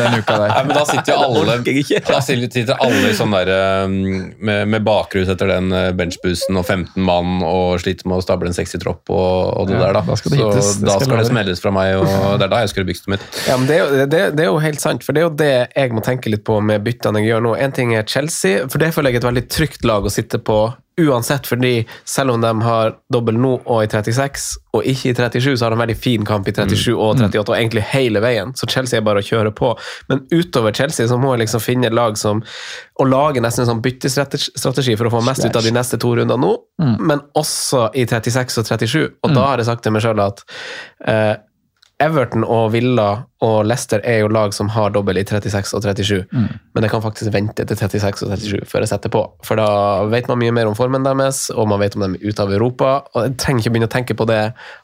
den 0.02 0.18
uka 0.20 0.36
der. 0.42 0.52
Nei, 0.52 0.62
men 0.68 0.76
Da 0.76 0.84
sitter 0.88 1.12
jo 1.14 1.18
alle 1.26 1.56
jeg 1.56 2.78
alle 2.82 3.10
i 3.10 3.16
sånn 3.16 3.34
der, 3.34 3.50
um, 3.86 3.94
med, 4.38 4.68
med 4.74 4.84
bakrus 4.86 5.30
etter 5.32 5.50
den 5.50 5.72
uh, 5.74 5.90
benchboosten 5.96 6.58
og 6.60 6.66
15 6.66 6.96
mann 7.06 7.42
og 7.46 7.80
sliter 7.82 8.08
med 8.10 8.20
å 8.20 8.24
stable 8.24 8.50
en 8.50 8.56
60-tropp 8.56 9.12
og, 9.12 9.32
og 9.62 9.70
det 9.70 9.78
Ja, 9.78 9.84
der. 9.86 9.98
da. 9.98 10.04
da 10.08 10.18
skal 10.18 10.34
det 10.34 10.40
Så 10.40 10.50
hittes, 10.50 10.70
det 10.80 10.88
da 10.88 10.96
skal 10.98 11.08
skal 11.08 11.22
det 11.22 11.28
smelles 11.30 11.64
fra 11.64 11.74
meg, 11.74 11.96
og 12.02 12.38
det 12.40 12.48
er 12.48 12.54
da 12.54 12.62
jeg 12.64 12.72
skrur 12.74 12.88
bygstet 12.88 13.12
mitt. 13.14 13.26
Ja, 13.48 13.58
men 13.60 13.68
det 13.70 13.78
er, 13.78 13.82
jo, 13.82 14.06
det, 14.06 14.22
det 14.38 14.46
er 14.46 14.50
jo 14.50 14.60
helt 14.62 14.82
sant, 14.82 15.06
for 15.06 15.16
det 15.16 15.22
er 15.24 15.28
jo 15.28 15.34
det 15.42 15.52
jeg 15.76 15.96
må 15.96 16.04
tenke 16.04 16.32
litt 16.32 16.44
på 16.48 16.58
med 16.64 16.84
byttene 16.86 17.22
jeg 17.22 17.32
gjør 17.32 17.46
nå. 17.48 17.56
En 17.62 17.74
ting 17.74 17.94
er 17.96 18.06
Chelsea, 18.08 18.66
for 18.68 18.82
det 18.82 18.92
føler 18.96 19.12
jeg 19.12 19.20
er 19.20 19.24
et 19.24 19.30
veldig 19.30 19.46
trygt 19.52 19.86
lag 19.88 20.06
å 20.06 20.12
sitte 20.12 20.40
på 20.42 20.62
uansett, 21.00 21.46
fordi 21.46 21.86
selv 22.04 22.34
om 22.34 22.40
de 22.40 22.50
har 22.62 22.96
dobbel 23.12 23.38
nå 23.40 23.52
og 23.60 23.84
i 23.84 23.88
36, 23.88 24.48
og 24.76 24.86
ikke 24.88 25.12
i 25.12 25.14
37, 25.16 25.56
så 25.56 25.64
har 25.64 25.72
de 25.72 25.78
en 25.78 25.82
veldig 25.82 25.96
fin 25.98 26.26
kamp 26.28 26.48
i 26.48 26.54
37 26.54 26.92
og 26.94 27.20
38, 27.20 27.42
og 27.46 27.56
egentlig 27.56 27.84
hele 27.92 28.22
veien. 28.24 28.52
Så 28.58 28.68
Chelsea 28.70 29.00
er 29.00 29.06
bare 29.06 29.22
å 29.22 29.26
kjøre 29.26 29.54
på. 29.56 29.72
Men 30.12 30.24
utover 30.32 30.74
Chelsea 30.76 31.08
så 31.08 31.18
må 31.20 31.34
jeg 31.34 31.44
liksom 31.44 31.64
finne 31.64 31.88
et 31.88 31.96
lag 31.96 32.18
som 32.20 32.42
Å 33.00 33.04
lage 33.08 33.40
nesten 33.40 33.64
en 33.64 33.70
sånn 33.70 33.80
byttestrategi 33.82 34.94
for 35.00 35.08
å 35.08 35.14
få 35.14 35.22
mest 35.26 35.46
ut 35.46 35.56
av 35.56 35.64
de 35.64 35.72
neste 35.74 35.98
to 35.98 36.12
rundene 36.14 36.38
nå, 36.38 36.50
men 37.00 37.22
også 37.38 37.88
i 37.98 38.04
36 38.06 38.60
og 38.60 38.68
37. 38.68 38.98
Og 39.24 39.32
da 39.32 39.46
har 39.48 39.62
jeg 39.62 39.70
sagt 39.70 39.82
til 39.86 39.94
meg 39.94 40.04
sjøl 40.04 40.20
at 40.22 40.44
eh, 41.08 41.34
Everton 42.02 42.44
og 42.44 42.72
Villa 42.74 43.08
og 43.42 43.64
Leicester 43.66 44.00
er 44.06 44.20
jo 44.22 44.28
lag 44.32 44.52
som 44.54 44.68
har 44.70 44.92
dobbel 44.94 45.18
i 45.18 45.24
36 45.26 45.74
og 45.74 45.82
37, 45.82 46.20
men 46.32 46.84
jeg 46.86 46.92
kan 46.92 47.02
faktisk 47.04 47.32
vente 47.34 47.64
til 47.66 47.76
36 47.76 48.22
og 48.28 48.36
37 48.38 48.68
før 48.70 48.84
jeg 48.84 48.90
setter 48.92 49.10
på. 49.12 49.22
For 49.44 49.58
da 49.58 49.66
vet 50.12 50.28
man 50.30 50.38
mye 50.40 50.52
mer 50.54 50.70
om 50.70 50.76
formen 50.78 51.02
deres, 51.06 51.44
og 51.50 51.66
man 51.70 51.80
vet 51.82 51.96
om 51.98 52.04
de 52.06 52.20
er 52.20 52.30
ute 52.30 52.44
av 52.46 52.52
Europa. 52.54 52.92
Og 53.16 53.26
jeg 53.26 53.34
trenger 53.42 53.64
ikke 53.64 53.72
begynne 53.74 53.88
å 53.90 53.92
tenke 53.96 54.16
på 54.18 54.26
det 54.30 54.38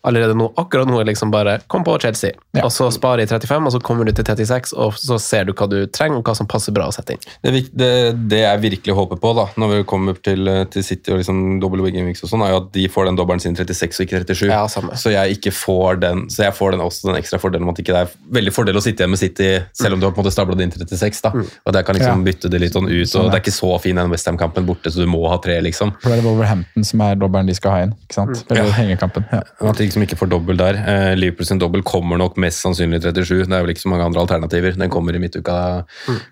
allerede 0.09 0.35
nå. 0.39 0.49
Akkurat 0.59 0.91
nå 0.91 0.99
er 1.01 1.09
liksom 1.11 1.31
bare 1.35 1.59
kom 1.71 1.87
på 1.87 1.95
Chelsea, 2.03 2.33
Ja. 2.59 2.65
og 2.67 2.73
så 2.75 2.89
spare 2.95 3.23
i 3.23 3.27
35, 3.31 3.67
og 3.71 3.73
så 3.77 3.81
kommer 3.85 4.05
du 4.09 4.13
til 4.13 4.25
36, 4.27 4.75
og 4.77 4.99
så 4.99 5.19
ser 5.23 5.45
du 5.49 5.53
hva 5.55 5.69
du 5.71 5.79
trenger, 5.87 6.19
og 6.19 6.25
hva 6.27 6.35
som 6.37 6.49
passer 6.51 6.75
bra 6.75 6.89
å 6.91 6.95
sette 6.95 7.15
inn. 7.15 7.23
Det, 7.47 7.53
det, 7.79 7.91
det 8.33 8.43
jeg 8.43 8.63
virkelig 8.65 8.95
håper 8.99 9.21
på 9.23 9.33
da, 9.39 9.47
når 9.61 9.75
vi 9.77 9.81
kommer 9.95 10.19
til, 10.19 10.51
til 10.75 10.83
City 10.87 11.13
og 11.15 11.23
liksom 11.23 11.61
dobbel 11.63 11.85
wigging 11.87 12.09
weeks 12.11 12.25
og 12.27 12.33
sånn, 12.33 12.43
er 12.47 12.57
jo 12.57 12.61
at 12.65 12.73
de 12.75 12.89
får 12.91 13.07
den 13.11 13.21
dobbelen 13.21 13.41
sin 13.45 13.55
36 13.57 14.01
og 14.03 14.07
ikke 14.09 14.23
37. 14.27 14.51
Ja. 14.51 14.65
Så 14.99 15.13
jeg 15.15 15.39
ikke 15.39 15.55
får 15.55 16.03
den, 16.03 16.27
så 16.33 16.49
jeg 16.49 16.57
får 16.59 16.75
den 16.75 16.83
også 16.85 17.11
den 17.13 17.21
ekstra 17.21 17.39
fordelen 17.43 17.69
om 17.69 17.73
at 17.75 17.79
ikke 17.85 17.95
det 17.95 18.03
er 18.07 18.15
veldig 18.41 18.48
fordel 18.55 18.77
å 18.77 18.83
sitte 18.83 19.03
igjen 19.05 19.11
med 19.11 19.19
City, 19.19 19.49
selv 19.73 19.95
om 19.95 20.01
du 20.01 20.07
har 20.07 20.13
på 20.13 20.21
en 20.21 20.25
måte 20.27 20.33
stabla 20.35 20.57
det 20.57 20.63
inn 20.67 20.71
til 20.75 20.85
36. 20.87 21.23
da. 21.23 21.31
Og 21.67 21.75
jeg 21.75 21.85
kan 21.87 21.95
liksom 21.97 22.25
Ja. 22.25 22.33
bytte 22.33 22.51
det 22.51 22.61
litt 22.61 22.73
sånn 22.73 22.89
ut, 22.89 23.09
Sånn, 23.09 23.21
og 23.21 23.25
ja. 23.27 23.31
det 23.31 23.39
er 23.39 23.45
ikke 23.51 23.57
så 23.59 23.81
fin 23.81 23.97
den 23.97 24.11
Westham-kampen 24.11 24.67
borte, 24.67 24.91
så 24.91 24.97
du 25.05 25.07
må 25.07 25.29
ha 25.29 25.37
tre, 25.39 25.61
liksom. 25.61 25.93
For 26.03 26.11
det 26.11 26.19
er 26.19 26.23
Wolverhampton 26.29 26.85
som 26.85 27.01
er 27.01 27.15
dobbelen 27.17 27.47
de 27.47 27.55
skal 27.55 27.71
ha 27.71 27.79
inn. 27.83 27.95
ikke 28.09 28.15
sant? 28.15 28.45
Eller 28.51 28.71
hengekampen. 28.73 29.25
Ja. 29.33 29.43
At 29.69 29.77
de 29.77 29.85
liksom 29.87 30.03
ikke 30.07 30.17
får 30.19 30.29
dobbel 30.31 30.57
der. 30.57 30.75
Eh, 30.75 31.15
Liverpool 31.17 31.47
sin 31.47 31.59
dobbel 31.59 31.83
kommer 31.83 32.17
nok 32.19 32.37
mest 32.37 32.63
sannsynlig 32.63 32.97
i 33.05 33.11
37. 33.13 33.47
Det 33.49 33.53
er 33.53 33.63
vel 33.65 33.75
ikke 33.75 33.85
så 33.87 33.91
mange 33.91 34.05
andre 34.05 34.21
alternativer. 34.27 34.77
Den 34.77 34.91
kommer 34.91 35.15
i 35.15 35.19
midtuka, 35.19 35.85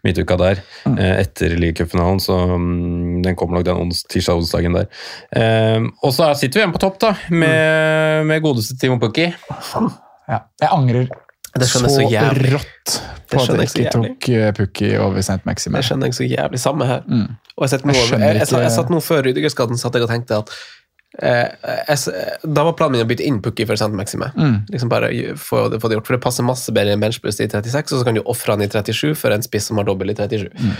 midtuka 0.05 0.37
der, 0.39 0.63
eh, 0.87 1.21
etter 1.23 1.57
ligacupfinalen, 1.59 2.19
så 2.21 2.37
mm, 2.57 3.23
den 3.23 3.35
kommer 3.37 3.57
nok 3.59 3.65
den 3.65 3.77
ons, 3.77 4.05
tirsdag-onsdagen 4.05 4.73
der. 4.75 4.87
Eh, 5.33 5.81
og 6.03 6.13
så 6.13 6.31
er- 6.31 6.35
sitter 6.35 6.61
vi 6.61 6.65
igjen 6.67 6.73
på 6.75 6.79
topp, 6.81 6.99
da, 6.99 7.15
med, 7.31 8.27
med 8.27 8.43
godeste 8.43 8.79
Timo 8.79 8.99
Pukki. 8.99 9.33
Ja. 10.29 10.41
Jeg 10.61 10.69
angrer 10.73 11.09
Det 11.61 11.69
skjønner 11.71 11.93
jeg 11.93 11.97
så 11.97 12.15
jævlig. 12.15 12.55
rått 12.55 12.97
på 13.27 13.43
at 13.43 13.53
jeg 13.53 13.69
ikke 13.73 13.93
tok 13.95 14.29
eh, 14.31 14.49
Pukki 14.57 14.91
over 15.03 15.23
St. 15.25 15.43
Maxime. 15.49 15.81
Det 15.81 15.89
skjønner 15.89 16.11
jeg 16.11 16.19
så 16.19 16.27
jævlig. 16.29 16.63
Samme 16.63 16.89
her. 16.89 17.05
Mm. 17.09 17.29
Og 17.57 17.67
jeg, 17.67 17.73
satt 17.75 17.87
nå, 17.89 17.95
Jeg 17.97 18.11
jeg, 18.13 18.41
jeg, 18.43 18.65
jeg, 18.67 18.75
satt 18.75 18.93
nå 18.93 19.01
før 19.05 19.25
Rydigerskaden 19.27 19.81
satt 19.81 19.97
jeg 19.97 20.05
og 20.05 20.13
tenkte 20.13 20.43
at 20.43 20.53
eh, 21.25 21.97
Da 22.45 22.67
var 22.69 22.77
planen 22.79 22.99
min 22.99 23.07
å 23.07 23.09
bytte 23.09 23.27
inn 23.27 23.41
Pukki 23.45 23.67
for 23.69 23.81
St. 23.81 23.93
Maxime. 23.97 24.31
Mm. 24.37 24.61
Liksom 24.75 24.93
bare 24.93 25.11
få 25.41 25.67
det, 25.73 25.81
få 25.83 25.91
det 25.91 25.99
gjort, 25.99 26.11
For 26.11 26.19
det 26.19 26.23
passer 26.27 26.47
masse 26.47 26.75
bedre 26.77 26.95
i 26.95 26.99
en 26.99 27.03
benchbust 27.03 27.43
i 27.43 27.49
36, 27.49 27.97
og 27.97 28.01
så 28.01 28.07
kan 28.07 28.19
du 28.19 28.25
ofre 28.25 28.57
han 28.57 28.65
i 28.65 28.71
37 28.71 29.17
for 29.19 29.35
en 29.35 29.45
spiss 29.47 29.71
som 29.71 29.81
har 29.81 29.89
dobbel 29.89 30.13
i 30.13 30.19
37. 30.19 30.49
Mm. 30.53 30.79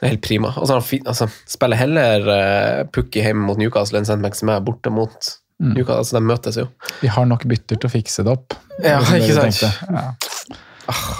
Det 0.00 0.06
er 0.06 0.14
helt 0.14 0.24
prima. 0.24 0.54
Og 0.56 0.68
så 0.68 0.78
altså, 0.80 1.28
spiller 1.48 1.76
heller 1.76 2.24
uh, 2.24 2.88
Pukki 2.88 3.20
hjemme 3.20 3.44
mot 3.44 3.58
Newcastle 3.60 4.00
enn 4.00 4.08
St. 4.08 4.20
Maxime 4.22 4.56
borte 4.64 4.92
mot 4.92 5.34
Mm. 5.60 5.76
Altså, 5.84 6.16
de 6.16 6.22
møtes 6.24 6.56
jo. 6.56 6.66
Vi 7.02 7.08
har 7.12 7.26
nok 7.28 7.44
bytter 7.44 7.76
til 7.76 7.88
å 7.90 7.92
fikse 7.92 8.24
det 8.24 8.32
opp. 8.32 8.54
Ja, 8.80 8.98
Det 9.04 9.18
ikke 9.20 9.34
sant? 9.36 9.60
Ja. 9.92 10.06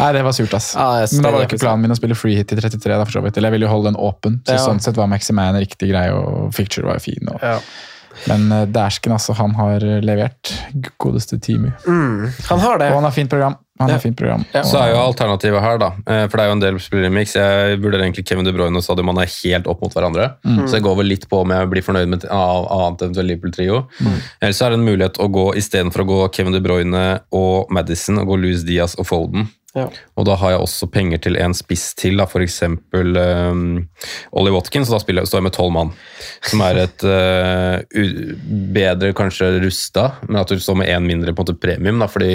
Nei, 0.00 0.06
det 0.16 0.22
var 0.24 0.32
surt, 0.34 0.54
ass. 0.56 0.72
Ja, 0.74 0.86
jeg 1.02 1.10
Men 1.12 1.22
da 1.26 1.30
var 1.30 1.42
det 1.42 1.48
ikke 1.50 1.60
planen 1.60 1.82
min 1.84 1.92
å 1.94 1.96
spille 1.98 2.16
free 2.18 2.34
hit 2.40 2.50
i 2.54 2.56
33, 2.58 2.96
da, 2.96 3.04
for 3.04 3.18
så 3.18 3.22
vidt. 3.22 3.36
Eller 3.36 3.50
jeg 3.52 3.58
ville 3.58 3.68
jo 3.68 3.72
holde 3.74 3.90
den 3.92 3.98
åpen. 4.00 4.40
Så 4.48 4.56
Ja. 4.56 4.64
sånn 4.64 4.80
sett 4.82 4.96
var 4.98 5.06
Maximan 5.12 5.54
riktig 5.60 5.90
grei, 5.92 6.08
og 6.10 6.54
Ficture 6.56 6.86
var 6.88 6.96
jo 6.98 7.04
fin. 7.04 7.28
Og, 7.30 7.38
Ja. 7.44 7.58
Men 8.26 8.50
eh, 8.52 8.64
dæsken, 8.66 9.12
altså. 9.14 9.34
Han 9.38 9.54
har 9.54 9.78
levert. 10.02 10.50
Godeste 10.98 11.38
Timu. 11.40 11.70
Han 11.86 12.58
har 12.64 12.78
det. 12.78 12.88
Og 12.90 12.94
han 12.98 13.04
har 13.04 13.14
fint 13.14 13.30
program. 13.30 13.54
Han 13.80 13.88
Ja. 13.88 13.94
har 13.96 14.00
fint 14.04 14.16
program. 14.16 14.44
Så 14.52 14.76
er 14.78 14.90
jo 14.92 15.00
alternativet 15.00 15.60
her, 15.64 15.78
da. 15.80 15.88
eh, 16.06 16.26
For 16.28 16.36
det 16.36 16.44
er 16.44 16.48
jo 16.50 16.52
en 16.52 16.60
del 16.60 16.78
spillere 16.78 17.06
i 17.10 17.14
mix. 17.16 17.32
Jeg 17.34 17.80
vurderer 17.80 18.04
egentlig 18.04 18.26
Kevin 18.28 18.44
De 18.44 18.52
Bruyne 18.52 18.76
og 18.76 18.84
Sadio 18.84 19.02
Mané 19.08 19.24
helt 19.42 19.66
opp 19.66 19.80
mot 19.82 19.92
hverandre. 19.94 20.34
Så 20.68 20.74
jeg 20.76 20.82
går 20.84 20.96
vel 21.00 21.06
litt 21.10 21.26
på 21.28 21.40
om 21.40 21.50
jeg 21.50 21.70
blir 21.70 21.82
fornøyd 21.82 22.08
med 22.08 22.22
et 22.24 22.30
av- 22.30 22.68
annet 22.70 23.00
eventuelt 23.08 23.26
Liverpool-trio. 23.32 23.86
Eller 24.42 24.52
så 24.52 24.66
er 24.66 24.70
det 24.70 24.78
en 24.80 24.86
mulighet 24.86 25.16
å 25.18 25.30
gå 25.32 25.54
istedenfor 25.56 26.04
å 26.04 26.10
gå 26.12 26.20
Kevin 26.34 26.52
De 26.52 26.60
Bruyne 26.60 27.20
og 27.32 27.70
Madison, 27.72 28.18
og 28.18 28.28
gå 28.28 28.36
Louis 28.42 28.62
Diaz 28.64 28.94
og 28.98 29.06
Foden. 29.06 29.48
Ja. 29.72 29.86
Og 30.18 30.24
da 30.26 30.34
har 30.34 30.50
jeg 30.50 30.60
også 30.64 30.90
penger 30.90 31.18
til 31.22 31.36
en 31.38 31.52
spiss 31.54 31.94
til, 31.94 32.16
da, 32.18 32.24
f.eks. 32.26 32.62
Um, 32.92 33.88
Ollie 34.32 34.52
Watkins, 34.52 34.90
og 34.90 34.96
da 34.98 35.02
spiller, 35.04 35.22
står 35.28 35.38
jeg 35.40 35.46
med 35.46 35.54
tolv 35.54 35.72
mann. 35.72 35.92
Som 36.42 36.60
er 36.66 36.80
et 36.86 37.04
uh, 37.06 37.78
u- 37.94 38.34
bedre 38.74 39.12
kanskje 39.16 39.52
rusta, 39.62 40.08
men 40.28 40.40
at 40.42 40.48
du 40.50 40.56
står 40.60 40.80
med 40.82 40.88
én 40.90 41.06
mindre 41.06 41.32
på 41.34 41.44
en 41.44 41.46
måte 41.54 41.60
premium. 41.62 41.98
da, 42.02 42.08
fordi 42.10 42.32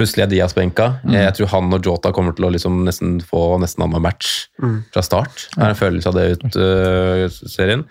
Plutselig 0.00 0.24
er 0.24 0.30
Diaz 0.32 0.54
benka. 0.56 0.94
Jeg 1.12 1.34
tror 1.36 1.50
han 1.52 1.74
og 1.76 1.84
Jota 1.84 2.12
kommer 2.16 2.32
til 2.36 2.46
å 2.48 2.52
liksom 2.54 2.78
nesten 2.86 3.18
få 3.20 3.58
nesten 3.60 3.84
annen 3.84 4.00
match 4.00 4.46
fra 4.94 5.04
start. 5.04 5.44
Det 5.52 5.60
er 5.60 5.74
en 5.74 5.78
følelse 5.78 6.08
av 6.08 6.16
det 6.16 6.26
ut 6.32 6.56
uh, 6.56 7.40
serien. 7.52 7.84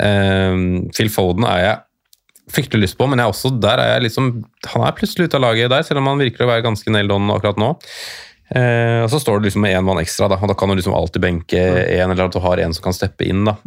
Um, 0.00 0.88
Phil 0.94 1.10
Foden 1.12 1.44
er 1.50 1.60
jeg 1.66 1.76
fryktelig 2.54 2.88
lyst 2.88 2.98
på, 2.98 3.06
men 3.10 3.20
jeg 3.20 3.28
er 3.28 3.34
også, 3.34 3.52
der 3.62 3.82
er 3.82 3.92
jeg 3.92 4.06
liksom, 4.08 4.30
han 4.72 4.86
er 4.86 4.96
plutselig 4.96 5.28
ute 5.28 5.38
av 5.38 5.44
laget 5.44 5.70
der, 5.70 5.84
selv 5.86 6.00
om 6.00 6.08
han 6.10 6.22
virker 6.22 6.46
å 6.46 6.50
være 6.50 6.64
ganske 6.66 6.94
nailed 6.94 7.12
on 7.14 7.30
akkurat 7.34 7.60
nå. 7.60 7.74
Uh, 8.50 9.04
og 9.04 9.10
så 9.12 9.20
står 9.22 9.38
du 9.38 9.46
liksom 9.46 9.62
med 9.62 9.76
én 9.76 9.84
mann 9.86 10.00
ekstra, 10.00 10.30
da, 10.32 10.40
og 10.40 10.50
da 10.50 10.56
kan 10.58 10.72
du 10.72 10.78
liksom 10.80 10.96
alltid 10.96 11.22
benke 11.22 11.60
én, 11.60 12.08
eller 12.08 12.24
at 12.24 12.34
du 12.34 12.40
har 12.42 12.62
en 12.64 12.74
som 12.74 12.88
kan 12.88 12.96
steppe 12.96 13.28
inn. 13.28 13.44
da. 13.46 13.58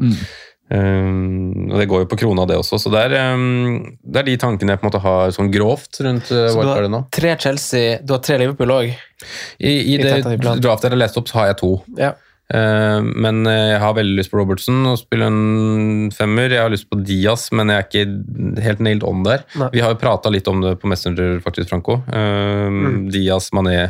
Eh, 0.71 1.69
og 1.69 1.77
Det 1.81 1.87
går 1.91 2.03
jo 2.05 2.09
på 2.09 2.17
krona, 2.23 2.45
det 2.49 2.57
også. 2.57 2.79
Så 2.81 2.91
det 2.93 3.01
er, 3.09 3.33
um, 3.35 3.79
det 4.03 4.23
er 4.23 4.29
de 4.31 4.37
tankene 4.41 4.73
jeg 4.73 4.81
på 4.81 4.87
en 4.87 4.91
måte 4.91 5.03
har 5.03 5.33
sånn 5.35 5.51
grovt 5.53 5.99
rundt 6.05 6.31
uh, 6.31 6.47
du 6.49 6.57
wildcardet 6.59 6.93
nå. 6.93 7.01
tre 7.13 7.33
Chelsea, 7.39 7.97
du 8.01 8.13
har 8.15 8.21
tre 8.25 8.37
Liverpool 8.41 8.71
òg. 8.73 8.93
I, 9.59 9.73
i 9.93 9.97
det 10.01 10.11
tentativ 10.11 10.61
draftet 10.63 10.89
jeg 10.89 10.95
har 10.95 11.03
lest 11.03 11.19
opp, 11.19 11.27
så 11.29 11.41
har 11.41 11.51
jeg 11.53 11.59
to. 11.63 11.73
Ja. 11.99 12.13
Uh, 12.53 12.99
men 13.01 13.47
eh, 13.49 13.69
jeg 13.71 13.79
har 13.81 13.93
veldig 13.97 14.17
lyst 14.19 14.29
på 14.29 14.37
Robertson 14.37 14.81
og 14.91 14.97
spille 14.99 15.25
en 15.31 16.11
femmer. 16.13 16.51
Jeg 16.51 16.61
har 16.61 16.73
lyst 16.73 16.89
på 16.91 16.99
Diaz, 17.01 17.47
men 17.55 17.71
jeg 17.71 17.79
er 17.79 17.87
ikke 17.87 18.65
helt 18.65 18.83
nailed 18.83 19.05
on 19.07 19.23
der. 19.25 19.45
Nei. 19.57 19.69
Vi 19.73 19.81
har 19.81 19.93
jo 19.95 20.01
prata 20.01 20.29
litt 20.33 20.49
om 20.51 20.59
det 20.61 20.75
på 20.81 20.91
Messenger, 20.91 21.39
faktisk, 21.45 21.71
Franco. 21.71 22.01
Uh, 22.11 22.67
Mm. 22.73 23.09
Diaz, 23.13 23.49
Mané, 23.55 23.73
eh, 23.83 23.89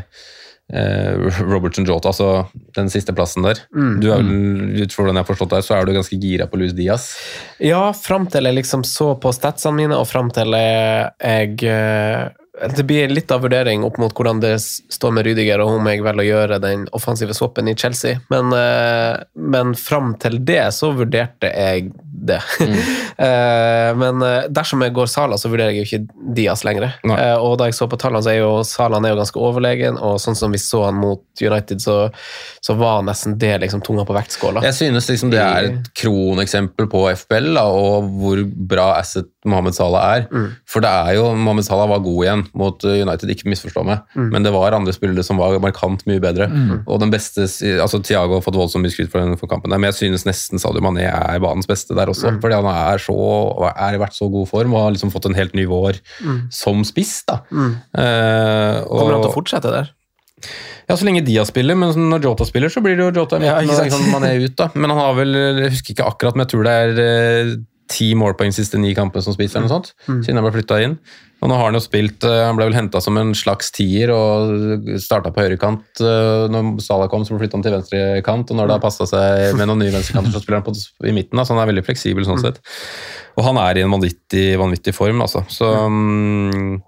Robertson, 0.72 1.86
Jota, 1.86 2.09
altså 2.14 2.45
den 2.78 2.88
siste 2.89 3.14
plassen 3.14 3.45
der. 3.45 3.59
Mm. 3.76 3.97
Du 4.01 4.07
er 4.09 4.22
vel, 4.22 4.84
ut 4.84 4.93
fra 4.93 5.03
hvordan 5.03 5.20
jeg 5.20 5.26
har 5.26 5.30
forstått 5.30 5.55
det, 5.57 5.64
så 5.68 5.76
er 5.76 5.86
du 5.86 5.93
ganske 5.97 6.20
gira 6.22 6.47
på 6.49 6.59
Louis 6.61 6.74
Diaz. 6.78 7.09
Ja, 7.61 7.91
fram 7.97 8.30
til 8.32 8.47
jeg 8.47 8.57
liksom 8.61 8.86
så 8.88 9.14
på 9.22 9.34
statsene 9.36 9.84
mine, 9.84 9.99
og 9.99 10.07
fram 10.09 10.32
til 10.34 10.55
jeg, 10.55 11.11
jeg 11.20 11.68
eh, 11.70 12.32
Det 12.54 12.84
blir 12.86 13.10
litt 13.10 13.32
av 13.34 13.41
vurdering 13.41 13.82
opp 13.84 13.95
mot 13.97 14.14
hvordan 14.14 14.38
det 14.43 14.60
står 14.62 15.14
med 15.18 15.26
Rydiger, 15.26 15.62
og 15.64 15.80
om 15.80 15.88
jeg 15.89 16.04
velger 16.06 16.22
å 16.22 16.28
gjøre 16.28 16.60
den 16.62 16.84
offensive 16.93 17.34
swappen 17.34 17.72
i 17.72 17.74
Chelsea. 17.74 18.20
Men, 18.30 18.54
eh, 18.54 19.24
men 19.34 19.74
fram 19.74 20.14
til 20.22 20.38
det 20.45 20.68
så 20.78 20.91
vurderte 20.93 21.49
jeg 21.49 21.89
det. 22.14 22.38
Mm. 22.62 22.78
men 24.01 24.22
eh, 24.28 24.45
dersom 24.54 24.86
jeg 24.86 24.93
går 24.93 25.10
Sala, 25.10 25.39
så 25.41 25.49
vurderer 25.49 25.74
jeg 25.74 25.82
jo 25.82 25.88
ikke 25.89 26.30
Diaz 26.38 26.62
lenger. 26.68 26.91
Nei. 27.10 27.18
Eh, 27.18 27.41
og 27.41 27.58
da 27.58 27.72
jeg 27.72 27.78
så 27.80 27.89
på 27.89 27.97
tallene, 27.97 28.22
så 28.22 28.36
er 28.36 28.39
jo 28.43 28.54
Sala 28.70 29.01
er 29.01 29.16
jo 29.16 29.20
ganske 29.24 29.43
overlegen, 29.49 29.97
og 29.97 30.22
sånn 30.22 30.38
som 30.38 30.54
vi 30.54 30.62
så 30.62 30.86
han 30.86 31.01
mot 31.01 31.26
United, 31.41 31.82
så, 31.82 31.97
så 32.62 32.78
var 32.78 33.01
nesten 33.10 33.34
det 33.41 33.56
liksom 33.66 33.82
tunga 33.82 34.06
på 34.06 34.14
vektskåla. 34.14 34.62
Jeg 34.70 34.78
synes 34.78 35.10
liksom 35.10 35.34
det 35.34 35.41
er 35.41 35.72
et 35.72 35.91
kroneksempel 35.97 36.86
på 36.93 37.08
FPL, 37.18 37.49
da, 37.58 37.66
og 37.66 38.14
hvor 38.22 38.45
bra 38.45 38.91
asset 38.99 39.34
Mohammed 39.49 39.74
Salah 39.74 40.10
er. 40.20 40.30
Mm. 40.30 40.49
For 40.70 40.86
det 40.86 40.93
er 40.93 41.18
jo, 41.18 41.32
Mohammed 41.34 41.66
Salah 41.66 41.89
var 41.89 42.06
god 42.06 42.28
igjen 42.28 42.42
mot 42.53 42.83
uh, 42.83 42.93
United, 43.01 43.29
ikke 43.29 43.47
misforstå 43.51 43.83
meg, 43.87 44.01
Mm. 44.15 44.29
men 44.31 44.43
det 44.43 44.51
var 44.53 44.73
andre 44.75 44.93
spillere 44.93 45.23
som 45.23 45.37
var 45.37 45.55
markant 45.59 46.03
mye 46.05 46.19
bedre. 46.21 46.47
Og 46.87 46.99
den 46.99 47.09
beste, 47.13 47.47
altså 47.81 48.01
Thiago 48.03 48.35
har 48.37 48.41
fått 48.45 48.55
voldsomt 48.59 48.83
mye 48.83 48.91
skryt 48.93 49.09
for, 49.11 49.19
den, 49.23 49.37
for 49.37 49.47
kampen, 49.47 49.69
der, 49.71 49.77
men 49.81 49.91
jeg 49.91 49.99
synes 50.11 50.25
nesten 50.27 50.59
Sadio 50.61 50.81
Mané 50.81 51.07
er 51.07 51.39
banens 51.39 51.67
beste 51.69 51.95
der 51.95 52.07
også. 52.11 52.31
Mm. 52.35 52.41
Fordi 52.41 52.55
han 52.59 52.65
er, 52.69 52.97
så, 53.01 53.15
er 53.73 53.95
i 53.97 54.01
vært 54.03 54.13
så 54.17 54.29
god 54.31 54.47
form 54.51 54.73
og 54.73 54.83
har 54.85 54.91
liksom 54.95 55.11
fått 55.13 55.25
en 55.31 55.35
helt 55.39 55.53
ny 55.55 55.65
vår 55.65 55.99
som 56.53 56.83
spiss. 56.83 57.23
da. 57.27 57.41
Eh, 57.53 58.83
og- 58.83 58.93
Mm. 58.93 58.99
Kommer 58.99 59.13
han 59.13 59.21
til 59.23 59.31
å 59.31 59.37
fortsette 59.37 59.71
der? 59.71 59.89
ja, 60.89 60.95
så 60.95 61.05
lenge 61.05 61.23
Dia 61.25 61.45
spiller, 61.45 61.75
men 61.75 61.93
når 61.95 62.21
Jota 62.23 62.43
spiller, 62.45 62.67
så 62.69 62.81
blir 62.83 62.97
det 62.97 63.05
jo 63.05 63.21
Jota 63.21 63.39
Ja, 63.41 63.59
ikke 63.61 63.75
sant? 63.77 63.91
sånn, 63.93 64.11
man 64.11 64.23
er 64.25 64.39
ut 64.43 64.55
da. 64.57 64.69
Men 64.75 64.89
han 64.89 64.99
har 64.99 65.13
vel, 65.15 65.33
jeg 65.33 65.71
husker 65.71 65.93
ikke 65.95 66.05
akkurat, 66.11 66.35
men 66.35 66.45
jeg 66.45 66.51
tror 66.51 66.63
det 66.63 66.73
er 66.73 66.99
eh, 66.99 67.55
ti 67.91 68.13
målpoeng 68.15 68.53
siste 68.55 68.79
ni 68.79 68.93
kampene 68.95 69.23
som 69.25 69.34
spiser, 69.36 69.59
eller 69.59 69.67
noe 69.69 69.75
sånt, 69.81 69.93
siden 70.25 70.39
han 70.39 70.45
ble 70.47 70.53
flytta 70.55 70.81
inn. 70.84 70.97
Og 71.43 71.49
nå 71.51 71.57
har 71.59 71.65
han 71.67 71.75
jo 71.75 71.81
spilt, 71.84 72.23
eh, 72.23 72.45
han 72.47 72.55
ble 72.55 72.69
vel 72.69 72.77
henta 72.77 73.01
som 73.03 73.17
en 73.19 73.34
slags 73.36 73.67
tier 73.75 74.09
og 74.15 74.88
starta 75.03 75.34
på 75.36 75.43
høyrekant. 75.43 75.84
eh, 75.99 76.47
Når 76.47 76.79
Salah 76.79 77.09
kom, 77.11 77.25
så 77.25 77.36
ble 77.36 77.43
flytta 77.43 77.57
han 77.59 77.65
til 77.65 77.75
venstrekant, 77.75 78.49
og 78.49 78.55
når 78.55 78.67
det 78.67 78.77
har 78.77 78.86
passa 78.86 79.03
seg 79.09 79.57
med 79.59 79.67
noen 79.67 79.84
nye 79.84 79.91
venstrekanter, 79.91 80.31
så 80.31 80.39
spiller 80.39 80.61
han 80.61 80.67
på, 80.69 80.75
i 81.03 81.11
midten. 81.11 81.36
Da, 81.36 81.43
så 81.43 81.51
han 81.57 81.63
er 81.65 81.73
veldig 81.73 81.84
fleksibel 81.84 82.23
sånn 82.23 82.39
sett. 82.39 82.61
Og 83.36 83.43
han 83.43 83.59
er 83.59 83.77
i 83.77 83.84
en 83.84 83.91
vanvittig, 83.91 84.57
vanvittig 84.61 84.95
form, 84.95 85.19
altså. 85.25 85.43
Så 85.51 85.67
mm, 85.67 86.81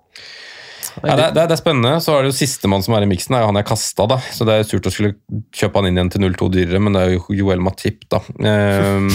ja, 1.03 1.15
det, 1.15 1.27
det, 1.35 1.45
det 1.49 1.55
er 1.55 1.59
spennende. 1.59 1.93
Så 2.03 2.15
er 2.15 2.23
det 2.23 2.31
jo 2.31 2.37
sistemann 2.37 2.83
som 2.85 2.95
er 2.97 3.05
i 3.05 3.09
miksen, 3.09 3.35
er 3.35 3.43
jo 3.43 3.49
han 3.51 3.59
jeg 3.59 3.67
kasta. 3.69 4.07
da. 4.09 4.19
Så 4.31 4.47
det 4.47 4.57
er 4.59 4.67
surt 4.67 4.89
å 4.89 4.93
skulle 4.93 5.15
kjøpe 5.55 5.81
han 5.81 5.89
inn 5.89 5.99
igjen 5.99 6.13
til 6.13 6.25
0-2 6.27 6.49
dyrere, 6.55 6.81
men 6.83 6.95
det 6.95 7.03
er 7.03 7.15
jo 7.15 7.37
Joel 7.41 7.63
Matip, 7.65 8.05
da. 8.11 8.21
Ehm, 8.39 9.09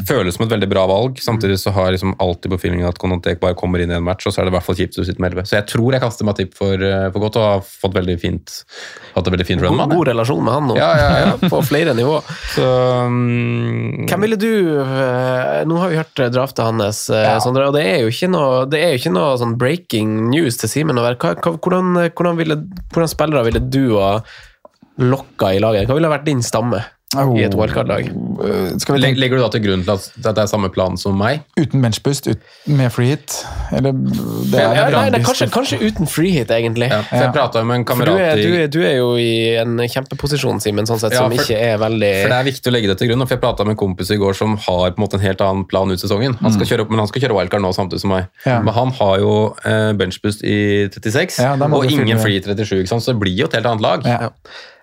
Føles 0.10 0.36
som 0.36 0.46
et 0.46 0.54
veldig 0.54 0.70
bra 0.70 0.86
valg. 0.90 1.20
Samtidig 1.22 1.58
så 1.62 1.74
har 1.76 1.90
jeg 1.90 1.98
liksom 1.98 2.16
alltid 2.22 2.54
på 2.54 2.60
feelingen 2.62 2.88
at 2.88 3.00
Konatek 3.02 3.42
bare 3.42 3.58
kommer 3.58 3.82
inn 3.82 3.92
i 3.92 3.98
en 3.98 4.06
match, 4.06 4.26
og 4.26 4.34
så 4.34 4.42
er 4.42 4.48
det 4.48 4.54
i 4.54 4.56
hvert 4.58 4.68
fall 4.68 4.78
kjipt 4.78 5.00
å 5.02 5.06
sitte 5.06 5.22
med 5.22 5.36
11. 5.36 5.50
Så 5.50 5.58
jeg 5.58 5.68
tror 5.72 5.96
jeg 5.96 6.04
kaster 6.04 6.28
Matip 6.28 6.56
for, 6.58 6.74
eh, 6.74 7.08
for 7.14 7.26
godt, 7.26 7.38
og 7.40 7.48
har 7.50 7.66
fått 7.66 7.96
veldig 7.96 8.18
fint 8.22 8.56
hatt 9.16 9.26
et 9.26 9.32
veldig 9.32 9.46
fint 9.48 9.62
run 9.64 9.78
God, 9.78 9.92
god 9.94 10.08
relasjon 10.10 10.42
med 10.44 10.54
han 10.54 10.66
nå, 10.70 10.76
Ja, 10.78 10.90
ja, 10.98 11.10
ja. 11.22 11.48
på 11.52 11.60
flere 11.66 11.94
nivå. 11.96 12.18
Så 12.54 12.66
um, 13.06 14.06
Hvem 14.08 14.26
ville 14.26 14.38
du 14.40 14.50
eh, 14.82 15.62
Nå 15.68 15.78
har 15.80 15.92
vi 15.92 16.00
hørt 16.00 16.22
draftet 16.34 16.64
hans, 16.66 17.06
eh, 17.10 17.30
Sondre, 17.42 17.68
og 17.70 17.76
det 17.76 17.84
er 17.86 18.04
jo 18.04 18.12
ikke 18.12 18.30
noe, 18.32 18.64
det 18.70 18.82
er 18.82 18.94
jo 18.94 19.00
ikke 19.02 19.14
noe 19.14 19.36
sånn 19.40 19.56
breaking 19.60 20.14
news 20.30 20.55
til 20.60 20.72
Simen. 20.72 20.98
Hvordan, 20.98 22.10
hvordan, 22.12 22.36
ville, 22.38 22.58
hvordan 22.92 23.12
spillere 23.12 23.46
ville 23.46 23.62
du 23.62 23.96
ha 24.00 24.12
lokka 25.02 25.52
i 25.54 25.62
laget? 25.62 25.88
Hva 25.88 25.98
ville 25.98 26.12
vært 26.12 26.28
din 26.28 26.44
stamme 26.44 26.82
i 27.14 27.44
et 27.46 27.54
wildcard-lag? 27.54 28.08
Vi 28.10 28.48
leg- 28.50 28.82
tenke 28.82 29.20
Legger 29.22 29.38
du 29.38 29.42
da 29.44 29.48
til 29.54 29.62
grunn 29.62 29.84
til 29.86 29.92
at 29.94 30.34
det 30.34 30.42
er 30.42 30.48
samme 30.50 30.68
plan 30.74 30.96
som 30.98 31.14
meg? 31.16 31.44
uten 31.56 31.80
benchboost, 31.80 32.26
ut, 32.26 32.40
med 32.66 32.90
free 32.92 33.12
hit? 33.14 33.46
Eller 33.72 33.92
det 33.94 34.58
Ja, 34.58 34.72
er 34.74 34.90
nei, 34.90 35.04
det 35.14 35.20
er 35.20 35.24
kanskje, 35.24 35.46
kanskje 35.54 35.78
uten 35.86 36.06
free 36.10 36.32
hit, 36.34 36.50
egentlig. 36.50 36.90
Ja, 36.90 37.02
for 37.06 37.16
jeg 37.22 37.32
prata 37.32 37.62
med 37.64 37.76
en 37.78 37.84
For 37.86 37.94
du 38.04 38.10
kamerat 38.10 38.20
er, 38.20 38.42
du, 38.42 38.56
er, 38.58 38.66
du 38.68 38.80
er 38.82 38.96
jo 38.98 39.14
i 39.22 39.54
en 39.62 39.78
kjempeposisjon, 39.86 40.60
Simen, 40.60 40.84
sånn 40.90 40.98
sett, 41.00 41.14
Ja, 41.14 41.22
som 41.22 41.32
ikke 41.32 41.56
er 41.56 41.78
veldig 41.78 42.10
For 42.24 42.34
Det 42.34 42.40
er 42.42 42.44
viktig 42.50 42.66
å 42.66 42.74
legge 42.74 42.88
det 42.92 42.98
til 42.98 43.08
grunn. 43.12 43.22
for 43.26 43.34
Jeg 43.38 43.40
prata 43.46 43.64
med 43.64 43.76
en 43.78 43.80
kompis 43.86 44.10
i 44.10 44.16
går 44.20 44.34
som 44.34 44.56
har 44.66 44.90
på 44.90 44.98
en 44.98 45.06
måte 45.06 45.14
en 45.14 45.24
helt 45.24 45.40
annen 45.40 45.64
plan 45.64 45.88
ut 45.90 45.98
sesongen. 46.02 46.34
Han 46.42 46.52
skal 46.52 46.66
kjøre 46.66 46.80
opp, 46.84 46.90
men 46.90 46.98
han 46.98 47.06
skal 47.08 47.22
kjøre 47.22 47.38
wildcard 47.38 47.62
nå 47.62 47.72
samtidig 47.72 48.00
som 48.02 48.10
meg. 48.10 48.26
Ja. 48.44 48.60
Men 48.60 48.74
han 48.74 48.90
har 48.98 49.18
jo 49.22 49.54
eh, 49.64 49.92
benchboost 49.94 50.42
i 50.42 50.88
36 50.90 51.38
Ja, 51.38 51.54
og 51.54 51.86
ingen 51.86 52.18
free 52.18 52.42
37, 52.42 52.82
ikke 52.82 52.88
sant? 52.88 53.02
så 53.06 53.14
det 53.14 53.20
blir 53.22 53.36
jo 53.38 53.46
et 53.46 53.54
helt 53.54 53.66
annet 53.66 53.80
lag. 53.86 54.04
Ja. 54.04 54.32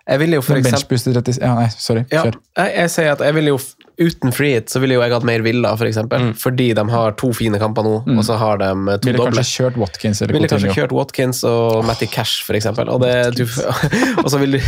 Jeg 0.03 0.19
ville 0.19 0.35
jo 0.35 0.41
for 0.43 0.57
Men 0.57 0.65
eksempel 0.65 0.97
benchboost 0.97 1.07
i 1.07 1.13
30 1.15 1.37
Ja, 1.45 1.53
nei, 1.55 1.67
sorry. 1.79 2.01
Ja, 2.11 2.25
Kjør. 2.25 2.35
jeg, 2.59 2.71
jeg 2.75 2.89
sier 2.91 3.11
at 3.13 3.21
jeg 3.23 3.35
ville 3.37 3.53
jo 3.53 3.59
Uten 4.03 4.33
freehit 4.33 4.71
så 4.73 4.79
ville 4.81 4.95
jo 4.97 5.03
jeg 5.03 5.13
hatt 5.13 5.23
mer 5.23 5.43
Villa, 5.45 5.69
for 5.77 5.85
eksempel. 5.85 6.31
Fordi 6.41 6.65
de 6.73 6.83
har 6.89 7.11
to 7.21 7.27
fine 7.37 7.59
kamper 7.61 7.85
nå, 7.85 7.91
og 8.17 8.23
så 8.25 8.39
har 8.41 8.57
de 8.57 8.65
eh, 8.73 8.97
to 8.97 9.05
Ville 9.05 9.19
doble. 9.21 9.37
kanskje 9.37 9.61
kjørt 9.61 9.77
Watkins 9.77 10.21
eller 10.25 10.33
Ville 10.33 10.49
kanskje 10.49 10.73
kjørt 10.73 10.95
Watkins 10.97 11.43
og 11.45 11.85
Matty 11.85 12.07
Cash, 12.09 12.41
eksempel. 12.57 12.89
Og, 12.89 13.03
det, 13.05 13.13
du, 13.37 13.43
og 14.23 14.31
så 14.33 14.41
vil 14.41 14.57
du 14.57 14.59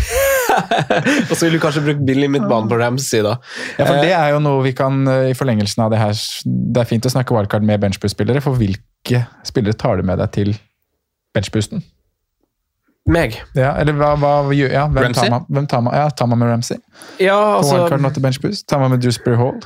Og 1.32 1.34
så 1.34 1.48
vil 1.48 1.58
du 1.58 1.60
kanskje 1.64 1.82
brukt 1.88 2.06
billig 2.06 2.30
midtbane 2.36 2.70
på 2.70 2.78
Ramsey, 2.80 3.24
da. 3.26 3.34
Ja, 3.80 3.88
for 3.90 3.96
Eh, 3.98 4.06
Det 4.06 4.14
er 4.14 4.30
jo 4.36 4.40
noe 4.46 4.62
vi 4.64 4.76
kan, 4.78 5.02
eh, 5.10 5.32
i 5.34 5.36
forlengelsen 5.36 5.84
av 5.88 5.90
det 5.92 6.00
her 6.04 6.14
Det 6.46 6.86
er 6.86 6.90
fint 6.94 7.10
å 7.10 7.12
snakke 7.18 7.34
wildcard 7.36 7.66
med 7.66 7.82
benchboost-spillere, 7.82 8.46
for 8.46 8.62
hvilke 8.62 9.26
spillere 9.44 9.74
tar 9.74 9.98
du 9.98 10.04
med 10.06 10.22
deg 10.22 10.32
til 10.38 10.54
benchboosten? 11.36 11.82
Meg. 13.06 13.36
Ja, 13.53 13.76
eller 13.78 13.93
hva, 13.99 14.16
hva 14.18 14.34
gjør 14.56 14.72
ja, 14.74 14.88
hvem 14.89 15.03
Ramsey? 15.03 15.22
tar 15.22 15.30
man, 15.30 15.43
hvem 15.53 15.68
tar 15.70 15.82
man, 15.86 15.93
ja, 15.93 16.08
tar 16.10 16.30
man 16.32 16.39
med 16.41 16.49
Ramsey? 16.49 16.80
Ja, 17.22 17.36
På 17.38 17.60
altså 17.60 17.76
wildcard 17.78 18.01
nå 18.01 18.12
bench 18.18 18.41
boost? 18.41 18.66
Tar 18.68 18.82
man 18.82 18.95
med 18.95 19.03
Dewsbury 19.06 19.38
Hall? 19.38 19.60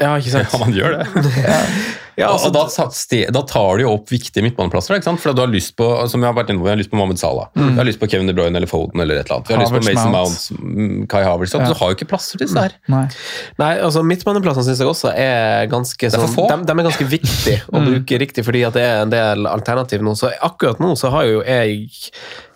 Ja, 0.00 0.16
ikke 0.16 0.32
sant? 0.32 0.50
Ja, 0.50 0.58
man 0.58 0.74
gjør 0.74 0.96
det. 0.98 1.06
Ja, 2.18 2.30
altså, 2.32 2.50
og 2.50 2.56
da, 2.56 3.30
da 3.34 3.42
tar 3.48 3.78
du 3.78 3.84
jo 3.84 3.92
opp 3.94 4.10
viktige 4.12 4.44
midtbaneplasser. 4.44 4.96
ikke 4.96 5.08
sant? 5.10 5.22
For 5.22 5.36
du 5.36 5.42
har 5.44 5.50
lyst 5.52 5.76
på 5.78 5.86
som 6.10 6.22
jeg 6.22 6.30
har 6.30 6.36
vært 6.36 6.52
inne 6.52 6.62
på, 6.62 6.68
jeg 6.68 6.76
har 6.76 6.82
lyst 6.82 6.92
på 6.92 6.98
Mohammed 6.98 7.20
Salah. 7.20 7.50
Jeg 7.54 7.78
har 7.78 7.88
lyst 7.88 8.00
på 8.02 8.08
Kevin 8.10 8.30
De 8.30 8.36
Bruyne 8.36 8.56
eller 8.60 8.70
Foden 8.70 9.02
eller 9.04 9.20
et 9.20 9.28
eller 9.28 9.40
annet. 9.40 9.52
Jeg 9.52 9.60
har 9.60 9.66
Havertz, 9.66 9.86
lyst 9.86 9.88
på 9.88 9.96
Mason 10.00 10.14
Mount. 10.16 10.50
Mount, 10.50 10.80
mm, 10.80 11.06
Kai 11.12 11.22
Havertz. 11.26 11.54
Ja. 11.54 11.70
Du 11.70 11.78
har 11.80 11.92
jo 11.92 11.98
ikke 11.98 12.10
plasser 12.10 12.36
til 12.36 12.46
disse 12.46 12.66
her. 12.66 12.76
Nei. 12.92 13.04
Nei, 13.60 13.72
altså 13.78 14.04
Midtbaneplassene 14.06 14.68
syns 14.68 14.82
jeg 14.82 14.90
også 14.90 15.14
er 15.14 15.70
ganske 15.72 16.12
sånn, 16.14 16.28
de, 16.36 16.60
de 16.68 16.76
er 16.76 16.88
ganske 16.90 17.08
viktige 17.10 17.62
å 17.70 17.82
bruke 17.84 18.20
riktig, 18.22 18.46
fordi 18.46 18.64
at 18.68 18.76
det 18.76 18.86
er 18.86 19.02
en 19.04 19.12
del 19.12 19.50
alternativ 19.50 20.04
nå. 20.04 20.16
Så 20.18 20.32
akkurat 20.40 20.80
nå 20.82 20.94
så 20.98 21.12
har 21.14 21.28
jo 21.28 21.42
jeg 21.46 21.90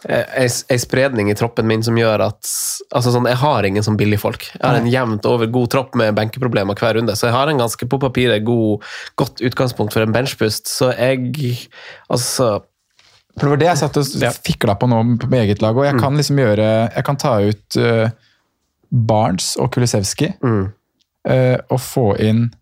eh, 0.09 0.45
ei 0.45 0.79
spredning 0.81 1.31
i 1.31 1.37
troppen 1.39 1.69
min 1.69 1.85
som 1.85 1.97
gjør 1.99 2.27
at 2.29 2.51
altså 2.95 3.13
sånn, 3.15 3.29
Jeg 3.31 3.41
har 3.41 3.67
ingen 3.67 3.85
sånn 3.87 3.99
billigfolk. 4.01 4.47
Jeg 4.55 4.65
har 4.65 4.79
en 4.79 4.91
jevnt 4.91 5.27
over 5.29 5.51
god 5.53 5.73
tropp 5.75 5.99
med 5.99 6.15
benkeproblemer 6.19 6.79
hver 6.79 6.99
runde, 6.99 7.17
så 7.17 7.29
jeg 7.29 7.37
har 7.37 7.51
en 7.51 7.63
ganske 7.63 7.89
på 7.89 8.01
papiret 8.03 8.45
god, 8.47 8.85
godt 9.21 9.44
utgangspunkt 9.49 9.93
for 9.93 10.03
en 10.05 10.13
benchpust, 10.15 10.69
Så 10.69 10.93
jeg 10.97 11.69
Altså 12.11 12.61
For 13.39 13.47
det 13.47 13.51
var 13.51 13.57
det 13.63 13.67
jeg 13.67 13.79
satt 13.79 13.97
og 13.97 14.05
Ja. 14.23 14.31
fikla 14.31 14.77
på 14.79 14.87
nå 14.87 15.19
på 15.19 15.31
eget 15.35 15.63
lag. 15.63 15.77
Og 15.77 15.85
jeg 15.85 15.99
kan 15.99 16.15
liksom 16.17 16.37
gjøre 16.39 16.91
Jeg 16.95 17.05
kan 17.05 17.17
ta 17.17 17.41
ut 17.41 17.77
uh, 17.79 18.09
Barnes 18.93 19.57
og 19.57 19.73
Kulisevski 19.73 20.33
mm, 20.43 20.65
uh, 21.31 21.59
og 21.71 21.81
få 21.81 22.17
inn 22.21 22.53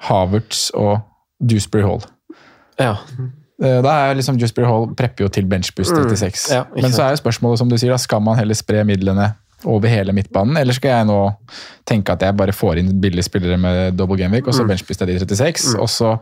Havertz 0.00 0.70
og 0.74 1.00
Dewsbury 1.42 1.82
Hall. 1.82 2.02
Ja. 2.80 2.96
Eh, 3.62 3.82
Da 3.82 3.92
er 4.08 4.16
liksom 4.18 4.38
Jusper 4.40 4.66
Hall 4.66 4.88
prepper 4.98 5.26
jo 5.26 5.28
til 5.32 5.46
benchboost 5.46 5.94
36. 5.94 6.50
ja, 6.54 6.64
Men 6.74 6.92
så 6.92 7.04
er 7.04 7.14
jo 7.14 7.20
spørsmålet, 7.22 7.58
som 7.58 7.70
du 7.70 7.76
sier, 7.78 7.92
da 7.92 8.00
skal 8.00 8.22
man 8.24 8.38
heller 8.38 8.54
spre 8.58 8.82
midlene 8.88 9.32
over 9.68 9.90
hele 9.90 10.14
midtbanen, 10.16 10.56
eller 10.60 10.76
skal 10.76 10.96
jeg 10.96 11.08
nå 11.10 11.18
tenke 11.88 12.14
at 12.14 12.24
jeg 12.26 12.36
bare 12.38 12.54
får 12.56 12.80
inn 12.82 12.92
billige 13.02 13.26
spillere 13.28 13.58
med 13.60 13.98
double 13.98 14.18
gameweek, 14.20 14.48
og 14.48 14.56
så 14.56 14.66
benchbooster 14.68 15.10
jeg 15.10 15.22
de 15.22 15.36
36, 15.36 15.76
og 15.78 15.90
så 15.90 16.16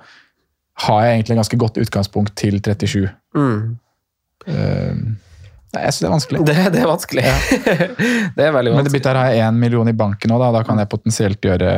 har 0.86 1.02
jeg 1.04 1.18
egentlig 1.18 1.40
ganske 1.40 1.58
godt 1.60 1.80
utgangspunkt 1.82 2.36
til 2.40 2.60
37. 2.64 3.08
Mm. 3.36 3.64
Uh, 4.48 5.18
Nei, 5.70 5.84
jeg 5.86 5.94
synes 5.94 6.00
det 6.02 6.08
er 6.08 6.14
vanskelig. 6.14 6.38
Det, 6.48 6.54
det 6.74 6.80
er 6.80 6.88
vanskelig. 6.90 7.24
det 8.36 8.46
er 8.46 8.54
veldig 8.56 8.72
Men 8.72 8.80
det 8.80 8.90
vanskelig. 8.90 8.94
byttet 8.96 9.10
her 9.10 9.18
har 9.20 9.28
jeg 9.30 9.44
én 9.46 9.60
million 9.60 9.90
i 9.90 9.94
banken 9.94 10.32
nå, 10.32 10.38
da. 10.42 10.48
da 10.56 10.62
kan 10.66 10.80
jeg 10.82 10.90
potensielt 10.90 11.46
gjøre 11.46 11.74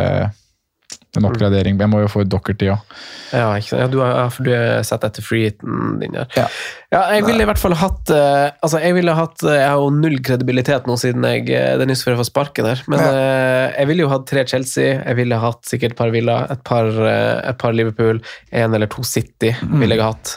en 1.18 1.26
oppgradering. 1.28 1.76
Jeg 1.80 1.90
må 1.92 2.00
jo 2.00 2.08
få 2.08 2.22
Dockerty 2.24 2.70
òg. 2.72 2.94
Ja. 3.32 3.48
Ja, 3.60 3.86
du 3.88 3.98
har, 4.00 4.12
ja, 4.16 4.24
for 4.32 4.46
du 4.46 4.52
har 4.52 4.84
sett 4.86 5.04
etter 5.04 5.24
freeheaten 5.24 5.98
din 6.00 6.16
der. 6.16 6.28
Ja. 6.36 6.46
Ja, 6.92 7.02
jeg 7.16 7.26
ville 7.26 7.44
i 7.44 7.48
hvert 7.48 7.60
fall 7.60 7.72
hatt 7.80 8.10
eh, 8.12 8.50
Altså, 8.60 8.76
jeg 8.82 8.92
ville 8.98 9.14
hatt 9.16 9.40
eh, 9.46 9.54
Jeg 9.56 9.70
har 9.70 9.78
jo 9.80 9.86
null 9.96 10.18
kredibilitet 10.20 10.84
nå 10.84 10.98
siden 11.00 11.24
jeg 11.24 11.46
eh, 11.48 11.70
det 11.80 11.86
er 11.86 11.88
nyss 11.88 12.02
før 12.04 12.12
jeg 12.12 12.20
får 12.20 12.28
sparken 12.28 12.68
her. 12.68 12.84
Men 12.92 13.04
eh, 13.06 13.68
jeg 13.78 13.90
ville 13.92 14.04
jo 14.04 14.10
hatt 14.12 14.28
tre 14.28 14.44
Chelsea, 14.48 14.98
jeg 14.98 15.20
ville 15.20 15.40
hatt 15.40 15.64
sikkert 15.68 15.96
et 15.96 16.00
par 16.02 16.12
Villa, 16.12 16.42
et 16.52 16.64
par, 16.68 16.92
et 16.92 17.60
par 17.60 17.76
Liverpool, 17.76 18.20
én 18.52 18.76
eller 18.76 18.90
to 18.92 19.04
City 19.06 19.54
ville 19.70 19.96
jeg 19.96 20.04
hatt. 20.04 20.36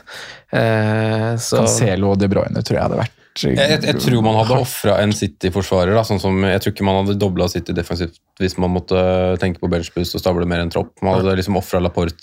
Eh, 0.55 1.29
så 1.41 1.63
Cancelo 1.63 2.13
og 2.13 2.19
De 2.23 2.31
Bruyne 2.31 2.63
tror 2.63 2.79
jeg 2.79 2.87
hadde 2.87 3.03
vært 3.03 3.21
Jeg, 3.35 3.57
jeg, 3.57 3.81
jeg 3.83 3.99
tror 3.99 4.21
man 4.23 4.37
hadde 4.39 4.57
ofra 4.63 4.93
en 5.03 5.11
City-forsvarer. 5.15 5.97
sånn 6.07 6.21
som, 6.23 6.37
Jeg 6.47 6.61
tror 6.63 6.71
ikke 6.73 6.85
man 6.87 7.01
hadde 7.01 7.17
dobla 7.19 7.49
City 7.51 7.75
defensivt 7.75 8.21
hvis 8.39 8.55
man 8.59 8.71
måtte 8.71 8.95
tenke 9.41 9.59
på 9.59 9.67
benchboost 9.71 10.15
og 10.15 10.23
stable 10.23 10.47
mer 10.47 10.63
enn 10.63 10.71
tropp. 10.71 10.93
Man 11.03 11.17
hadde 11.19 11.35
liksom 11.39 11.59
ofra 11.59 11.81
Laporte 11.83 12.15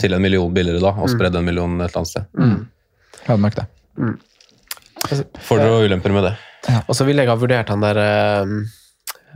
til 0.00 0.16
en 0.16 0.24
million 0.24 0.52
billigere 0.56 0.80
da, 0.80 0.94
og 0.96 1.12
spredd 1.12 1.36
en 1.36 1.44
million 1.44 1.76
et 1.80 1.90
eller 1.90 2.00
annet 2.00 2.12
sted. 2.14 2.26
Hadde 3.26 3.42
nok 3.44 3.56
det. 3.60 3.66
Fordeler 5.44 5.76
og 5.76 5.86
ulemper 5.90 6.16
med 6.16 6.28
det. 6.30 6.34
Og 6.88 6.96
så 6.98 7.04
ville 7.06 7.22
jeg 7.22 7.30
ha 7.30 7.38
vurdert 7.38 7.68
han 7.70 7.84
der 7.84 8.00
eh, 8.02 8.56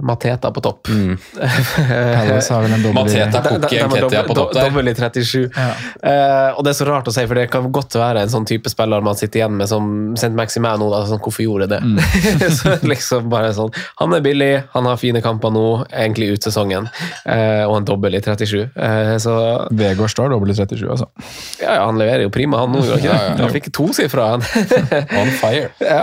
Mateta 0.03 0.51
på 0.55 0.61
topp. 0.65 0.89
Palace 0.89 2.55
har 2.55 2.63
vel 2.65 2.73
en 2.73 2.83
dobbel 2.83 3.05
Mateta. 3.05 3.31
Da- 3.31 3.43
da- 3.43 3.51
Kokke 3.51 3.79
da 3.81 3.87
var 3.89 3.99
Nketiah 4.01 4.27
på 4.27 4.35
topp 4.35 4.53
der. 4.55 4.69
Dobbel 4.69 4.89
i 4.89 4.95
37. 4.95 5.51
Eh, 6.03 6.51
og 6.57 6.65
det 6.65 6.71
er 6.73 6.79
så 6.79 6.87
rart 6.89 7.09
å 7.11 7.13
si, 7.15 7.25
for 7.27 7.35
det 7.39 7.51
kan 7.51 7.71
godt 7.73 7.97
være 7.99 8.23
en 8.25 8.33
sånn 8.33 8.47
type 8.49 8.71
spiller 8.71 9.01
man 9.05 9.17
sitter 9.19 9.41
igjen 9.43 9.57
med 9.57 9.69
som 9.69 10.15
St. 10.17 10.33
Maximano. 10.37 10.79
nå. 10.81 10.91
Da, 10.95 11.03
sånn, 11.11 11.21
hvorfor 11.21 11.45
gjorde 11.45 11.69
jeg 11.69 11.73
det? 11.75 12.51
så 12.59 12.77
liksom 12.87 13.29
bare 13.33 13.53
sånn, 13.57 13.73
Han 14.01 14.15
er 14.17 14.21
billig, 14.25 14.51
han 14.73 14.89
har 14.89 14.97
fine 15.01 15.21
kamper 15.25 15.51
nå, 15.55 15.67
egentlig 15.91 16.33
ut 16.37 16.43
sesongen, 16.49 16.89
Uh, 17.31 17.65
og 17.69 17.77
en 17.77 17.85
dobbel 17.85 18.15
i 18.17 18.21
37. 18.21 18.71
Uh, 18.77 19.17
så 19.21 19.33
Vegård 19.77 20.11
står 20.11 20.31
dobbel 20.33 20.51
i 20.53 20.55
37, 20.57 20.83
altså. 20.91 21.07
ja, 21.61 21.75
ja, 21.77 21.85
han 21.87 21.99
leverer 22.01 22.25
jo 22.25 22.31
prima, 22.33 22.59
han 22.63 22.73
nå. 22.73 22.81
gjør 22.83 22.97
han 22.97 23.03
ikke 23.03 23.11
det? 23.11 23.17
Ja, 23.17 23.27
ja, 23.27 23.35
ja. 23.37 23.45
Han 23.45 23.53
fikk 23.55 23.69
tosifra, 23.77 24.27
han. 24.35 24.45
On 25.21 25.31
fire. 25.41 25.69
ja. 25.95 26.01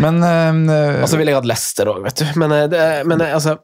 Men 0.00 0.18
uh, 0.24 1.02
Og 1.02 1.08
så 1.10 1.18
ville 1.20 1.32
jeg 1.34 1.38
hatt 1.38 1.48
Lester 1.48 1.90
òg, 1.92 2.00
vet 2.06 2.22
du. 2.22 2.24
Men, 2.40 2.54
eh, 2.56 2.64
det, 2.72 2.82
men 3.08 3.20
eh, 3.22 3.33
altså 3.34 3.58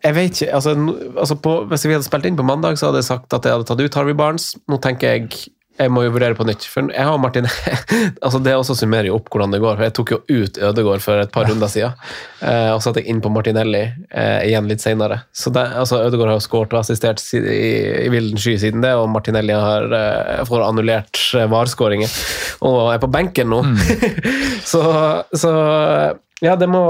jeg 0.00 0.16
vet 0.16 0.38
ikke, 0.40 0.54
altså, 0.56 0.72
altså 1.20 1.36
på, 1.36 1.50
Hvis 1.68 1.82
vi 1.84 1.92
hadde 1.92 2.06
spilt 2.06 2.24
inn 2.24 2.36
på 2.38 2.46
mandag, 2.48 2.78
så 2.80 2.88
hadde 2.88 3.02
jeg 3.02 3.10
sagt 3.10 3.34
at 3.36 3.44
jeg 3.44 3.58
hadde 3.58 3.66
tatt 3.68 3.82
ut 3.84 3.98
Harvey 3.98 4.16
Barnes. 4.16 4.54
Nå 4.72 4.78
tenker 4.80 5.12
jeg 5.12 5.50
jeg 5.80 5.88
må 5.92 6.02
jo 6.04 6.12
vurdere 6.12 6.36
på 6.36 6.44
nytt. 6.44 6.66
For 6.68 6.90
jeg 6.92 7.08
har 7.08 7.18
Martin 7.20 7.46
altså 8.24 8.40
Det 8.44 8.52
også 8.52 8.76
summerer 8.76 9.08
jo 9.08 9.16
opp 9.16 9.30
hvordan 9.32 9.54
det 9.54 9.62
går. 9.62 9.78
for 9.78 9.86
Jeg 9.86 9.94
tok 9.96 10.12
jo 10.12 10.18
ut 10.28 10.60
Ødegård 10.68 11.04
for 11.04 11.22
et 11.22 11.32
par 11.32 11.48
runder 11.48 11.70
siden. 11.72 11.96
Eh, 12.44 12.68
og 12.74 12.82
satte 12.84 13.00
jeg 13.00 13.08
inn 13.12 13.22
på 13.24 13.32
Martinelli 13.32 13.82
eh, 13.86 14.40
igjen 14.50 14.68
litt 14.68 14.84
senere. 14.84 15.22
Så 15.32 15.52
det, 15.54 15.64
altså 15.80 16.02
Ødegård 16.04 16.34
har 16.34 16.40
jo 16.40 16.44
skåret 16.44 16.76
og 16.76 16.82
assistert 16.82 17.22
i, 17.36 17.40
i 18.04 18.10
vilden 18.12 18.40
sky 18.40 18.58
siden 18.60 18.84
det, 18.84 18.92
og 18.98 19.08
Martinelli 19.12 19.56
har 19.56 19.88
eh, 19.96 20.42
får 20.48 20.66
annullert 20.66 21.22
eh, 21.38 21.48
VAR-skåringer 21.50 22.18
og 22.68 22.80
er 22.92 23.00
på 23.00 23.08
benken 23.12 23.48
nå. 23.52 23.62
så, 24.72 24.82
så 25.32 25.52
ja, 26.44 26.58
det 26.60 26.68
må 26.68 26.84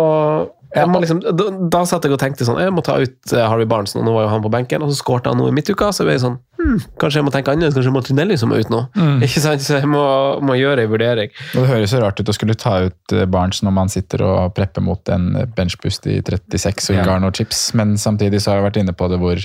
liksom, 0.71 1.21
da, 1.25 1.47
da 1.73 1.81
satt 1.89 2.05
jeg 2.07 2.15
og 2.15 2.21
tenkte 2.23 2.47
sånn 2.47 2.61
Jeg 2.63 2.71
må 2.71 2.83
ta 2.87 2.95
ut 3.03 3.33
eh, 3.35 3.43
Harvey 3.43 3.67
Barnes 3.67 3.97
nå, 3.97 4.05
var 4.07 4.27
jo 4.27 4.31
han 4.31 4.45
på 4.45 4.53
benken, 4.53 4.85
og 4.87 4.93
så 4.93 5.01
skårte 5.01 5.33
han 5.33 5.41
nå 5.41 5.49
i 5.51 5.55
midtuka. 5.57 5.89
Så 5.95 6.07
ble 6.07 6.15
jeg 6.15 6.23
sånn 6.23 6.37
hm, 6.61 6.77
Kanskje 7.01 7.21
jeg 7.21 7.27
må 7.27 7.33
tenke 7.35 7.51
annerledes, 7.55 7.75
kanskje 7.79 7.95
Martinelli 7.97 8.39
som 8.39 8.55
er 8.55 8.63
ute 8.63 8.75
nå. 8.75 8.85
Ikke 9.27 9.43
sant? 9.43 9.65
Så 9.67 9.81
jeg 9.81 9.91
må, 9.91 10.05
må 10.47 10.55
gjøre 10.61 10.87
en 10.87 10.93
vurdering. 10.93 11.35
og 11.55 11.65
det 11.65 11.71
høres 11.73 11.95
så 11.95 12.03
rart 12.05 12.21
ut 12.23 12.31
å 12.31 12.37
skulle 12.37 12.59
ta 12.59 12.77
ut 12.87 13.17
eh, 13.17 13.27
Barnes 13.31 13.63
når 13.67 13.77
man 13.81 13.91
sitter 13.93 14.23
og 14.27 14.55
prepper 14.57 14.85
mot 14.87 15.11
en 15.15 15.33
benchboost 15.57 16.07
i 16.11 16.21
36 16.23 16.93
og 16.93 17.01
Ja. 17.01 17.07
Garno 17.11 17.33
chips, 17.35 17.71
men 17.79 17.97
samtidig 17.99 18.43
så 18.45 18.53
har 18.53 18.61
jeg 18.61 18.69
vært 18.71 18.83
inne 18.85 18.95
på 18.95 19.09
det 19.11 19.19
hvor, 19.23 19.43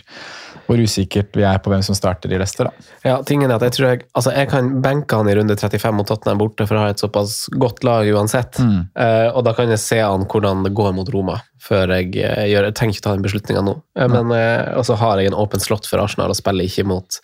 hvor 0.66 0.82
usikkert 0.82 1.36
vi 1.38 1.45
er 1.45 1.59
på 1.61 1.72
hvem 1.72 1.84
som 1.86 1.97
starter 1.97 2.32
i 2.34 2.39
Leicester. 2.39 2.70
da. 2.70 2.93
Ja, 3.05 3.16
tingen 3.28 3.51
er 3.51 3.59
at 3.59 3.66
jeg 3.68 3.76
tror 3.78 3.88
jeg 3.89 4.03
Altså, 4.16 4.32
jeg 4.34 4.49
kan 4.49 4.70
benke 4.82 5.18
han 5.18 5.30
i 5.30 5.36
runde 5.38 5.55
35 5.55 5.93
mot 5.95 6.07
Tottenham 6.09 6.39
borte, 6.41 6.66
for 6.68 6.78
å 6.78 6.86
ha 6.86 6.93
et 6.93 7.01
såpass 7.01 7.45
godt 7.53 7.84
lag 7.86 8.07
uansett. 8.09 8.59
Eh, 8.59 9.28
og 9.30 9.43
da 9.45 9.53
kan 9.57 9.70
jeg 9.70 9.82
se 9.84 9.99
an 10.01 10.26
hvordan 10.32 10.66
det 10.66 10.74
går 10.78 10.93
mot 10.97 11.09
Roma, 11.13 11.39
før 11.61 11.95
jeg 11.97 12.16
uh, 12.18 12.45
gjør 12.49 12.70
Jeg 12.70 12.78
trenger 12.78 12.97
ikke 12.97 13.05
ta 13.05 13.16
den 13.16 13.26
beslutninga 13.26 13.63
nå. 13.66 13.78
Eh, 13.99 14.09
men 14.11 14.34
eh, 14.36 14.74
Og 14.80 14.86
så 14.88 14.97
har 15.01 15.22
jeg 15.22 15.32
en 15.32 15.38
åpen 15.38 15.63
slott 15.63 15.88
for 15.89 16.01
Arsenal 16.01 16.34
og 16.34 16.38
spiller 16.38 16.68
ikke 16.68 16.86
mot 16.88 17.20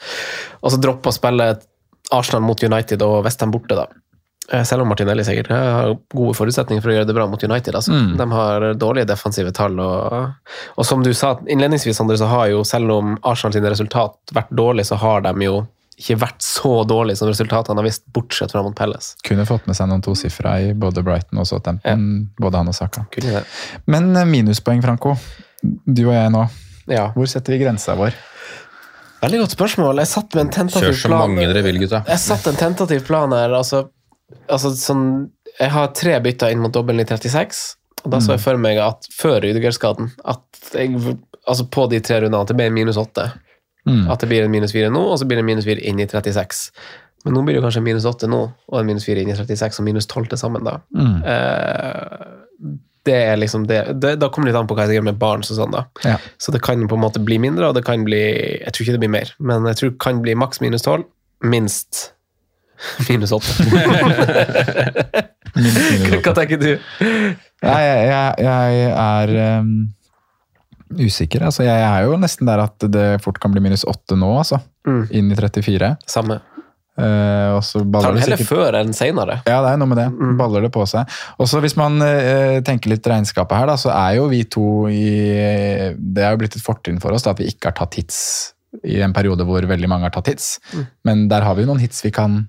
Og 0.62 0.74
så 0.74 0.80
dropper 0.82 1.12
å 1.12 1.18
spille 1.18 1.50
Arsenal 2.12 2.44
mot 2.44 2.64
United 2.64 3.04
og 3.06 3.22
Westham 3.26 3.54
borte, 3.54 3.78
da. 3.78 3.88
Eh, 4.50 4.64
Selv 4.64 4.82
om 4.82 4.90
Martinelli 4.90 5.24
sikkert 5.24 5.52
eh, 5.54 5.58
har 5.58 5.92
gode 6.14 6.34
forutsetninger 6.38 6.82
for 6.84 6.92
å 6.92 6.96
gjøre 6.96 7.10
det 7.10 7.16
bra 7.16 7.28
mot 7.30 7.44
United. 7.44 7.76
Altså. 7.78 7.94
De 8.18 8.26
har 8.32 8.66
dårlige 8.80 9.08
defensive 9.12 9.52
tall. 9.56 9.78
Og, 9.80 10.56
og 10.76 10.88
som 10.88 11.04
du 11.06 11.14
sa 11.14 11.36
innledningsvis, 11.46 12.02
Andre, 12.02 12.18
så 12.18 12.32
har 12.32 12.50
jo 12.52 12.64
selv 12.68 12.92
om 12.98 13.14
Arsenal 13.22 13.54
sine 13.56 13.72
resultat 13.72 14.34
vært 14.36 14.52
dårlige, 14.58 14.90
så 14.92 14.98
har 15.04 15.22
de 15.28 15.36
jo 15.46 15.62
ikke 16.02 16.18
vært 16.24 16.42
så 16.42 16.72
dårlige 16.90 17.20
som 17.20 17.30
resultatene 17.30 17.78
har 17.78 17.86
vist, 17.86 18.02
bortsett 18.16 18.54
fra 18.56 18.64
mot 18.66 18.74
Pelles. 18.76 19.12
Kunne 19.28 19.46
fått 19.46 19.68
med 19.70 19.78
seg 19.78 19.92
noen 19.92 20.02
tosifra 20.02 20.56
i 20.64 20.72
både 20.74 21.04
Brighton 21.06 21.44
og 21.44 21.46
Southampton, 21.46 22.08
både 22.42 22.58
han 22.58 22.72
og 22.72 22.78
Saka. 22.78 23.06
Kunne 23.14 23.36
det. 23.38 23.44
Men 23.92 24.10
eh, 24.18 24.26
minuspoeng, 24.26 24.82
Franco. 24.82 25.14
Du 25.62 26.08
og 26.08 26.16
jeg 26.16 26.34
nå. 26.34 26.48
Ja. 26.90 27.12
Hvor 27.14 27.30
setter 27.30 27.54
vi 27.54 27.62
grensa 27.62 27.94
vår? 28.00 28.18
Veldig 29.22 29.44
godt 29.44 29.54
spørsmål. 29.54 30.02
Jeg 30.02 30.10
satt 30.10 30.34
med 30.34 30.48
en 30.58 30.70
Kjør 30.74 30.96
så 30.98 31.12
mange 31.14 31.46
dere 31.46 31.62
vil, 31.62 31.78
gutta. 31.84 32.02
Jeg 32.10 32.22
satt 32.24 32.48
en 32.50 32.58
tentativ 32.58 33.04
plan 33.06 33.30
her. 33.38 33.54
Altså, 33.54 33.84
altså 34.48 34.74
sånn 34.78 35.06
Jeg 35.60 35.72
har 35.74 35.94
tre 35.98 36.18
bytter 36.24 36.54
inn 36.54 36.62
mot 36.64 36.74
dobbelen 36.74 37.04
i 37.04 37.08
36. 37.08 37.62
Og 38.02 38.14
da 38.14 38.22
så 38.24 38.34
jeg 38.34 38.42
for 38.42 38.58
meg 38.58 38.80
at 38.82 39.06
før 39.14 39.40
Rydiger-skaden 39.44 40.10
at 40.32 40.74
jeg, 40.74 40.96
altså 41.46 41.68
På 41.70 41.86
de 41.92 42.00
tre 42.02 42.22
rundene 42.24 42.42
at 42.42 42.50
det 42.50 42.58
ble 42.58 42.70
en 42.72 42.78
minus 42.78 43.00
åtte. 43.02 43.28
Mm. 43.86 44.06
At 44.14 44.22
det 44.22 44.30
blir 44.30 44.46
en 44.46 44.54
minus 44.54 44.74
fire 44.74 44.92
nå, 44.94 45.02
og 45.14 45.18
så 45.20 45.28
blir 45.28 45.40
det 45.40 45.46
en 45.46 45.52
minus 45.52 45.68
fire 45.68 45.82
inn 45.90 46.02
i 46.02 46.08
36. 46.10 46.68
Men 47.26 47.36
nå 47.38 47.44
blir 47.46 47.58
det 47.58 47.64
kanskje 47.66 47.82
en 47.82 47.88
minus 47.88 48.08
åtte 48.10 48.30
nå, 48.30 48.42
og 48.50 48.78
en 48.80 48.88
minus 48.88 49.06
fire 49.06 49.22
inn 49.22 49.32
i 49.34 49.38
36, 49.38 49.82
og 49.82 49.86
minus 49.86 50.10
tolv 50.10 50.30
til 50.30 50.42
sammen, 50.42 50.66
da. 50.66 50.80
Mm. 50.98 51.18
Eh, 51.34 52.72
det 53.06 53.18
er 53.18 53.40
liksom 53.42 53.64
det, 53.66 53.80
det 53.98 54.12
Da 54.22 54.28
kommer 54.30 54.46
det 54.48 54.54
litt 54.54 54.60
an 54.60 54.68
på 54.70 54.76
hva 54.78 54.86
jeg 54.86 55.00
gjør 55.00 55.08
med 55.10 55.18
barn. 55.22 55.42
sånn. 55.46 55.74
Ja. 56.06 56.18
Så 56.38 56.54
det 56.54 56.62
kan 56.66 56.84
på 56.88 56.98
en 56.98 57.02
måte 57.02 57.22
bli 57.24 57.40
mindre, 57.42 57.70
og 57.70 57.78
det 57.78 57.86
kan 57.88 58.06
bli 58.06 58.22
Jeg 58.62 58.74
tror 58.74 58.86
ikke 58.86 58.98
det 58.98 59.04
blir 59.06 59.16
mer, 59.18 59.34
men 59.40 59.66
jeg 59.72 59.80
tror 59.80 59.94
det 59.94 60.02
kan 60.04 60.22
bli 60.22 60.38
maks 60.38 60.62
minus 60.62 60.86
12. 60.86 61.06
Minst 61.42 62.12
minus 63.10 63.32
8. 63.38 63.56
Minus, 65.52 65.88
minus 65.92 66.22
Hva 66.24 66.32
tenker 66.38 66.62
du? 66.62 66.70
Nei, 67.62 67.80
jeg, 67.84 68.06
jeg, 68.08 68.46
jeg 68.46 68.86
er 68.96 69.34
um, 69.60 69.74
usikker. 70.96 71.44
Altså, 71.48 71.66
jeg 71.68 71.82
er 71.86 72.08
jo 72.08 72.16
nesten 72.22 72.48
der 72.48 72.64
at 72.64 72.88
det 72.92 73.08
fort 73.24 73.40
kan 73.42 73.52
bli 73.54 73.64
minus 73.64 73.84
åtte 73.88 74.16
nå, 74.20 74.30
altså. 74.42 74.62
Mm. 74.88 75.04
Inn 75.20 75.34
i 75.34 75.38
34. 75.38 75.92
Samme. 76.10 76.40
Uh, 77.00 77.56
og 77.56 77.62
så 77.64 77.80
Tar 77.80 77.88
baller 77.94 78.18
det 78.18 78.24
heller 78.26 78.42
sikkert 78.42 78.52
før 78.52 78.78
enn 78.82 78.96
senere. 78.96 79.38
Ja, 79.48 79.62
det 79.64 79.74
er 79.74 79.82
noe 79.82 79.92
med 79.92 80.02
det. 80.02 80.08
Baller 80.40 80.66
det 80.66 80.72
på 80.76 80.86
seg. 80.90 81.20
Og 81.42 81.50
så 81.50 81.62
hvis 81.64 81.78
man 81.80 82.00
uh, 82.04 82.60
tenker 82.68 82.92
litt 82.94 83.08
regnskapet 83.08 83.58
her, 83.58 83.70
da, 83.72 83.78
så 83.80 83.94
er 83.96 84.18
jo 84.20 84.28
vi 84.32 84.44
to 84.52 84.72
i 84.92 85.06
Det 85.96 86.26
er 86.26 86.34
jo 86.34 86.42
blitt 86.42 86.58
et 86.58 86.66
fortrinn 86.66 87.00
for 87.04 87.16
oss 87.16 87.28
da, 87.28 87.36
at 87.36 87.44
vi 87.44 87.52
ikke 87.52 87.72
har 87.72 87.78
tatt 87.80 88.00
hits 88.00 88.20
i 88.88 89.02
en 89.04 89.14
periode 89.16 89.44
hvor 89.44 89.66
veldig 89.68 89.90
mange 89.92 90.08
har 90.08 90.16
tatt 90.16 90.32
hits. 90.32 90.56
Men 91.08 91.28
der 91.32 91.44
har 91.48 91.58
vi 91.58 91.66
jo 91.66 91.72
noen 91.72 91.84
hits 91.84 92.04
vi 92.06 92.14
kan 92.16 92.44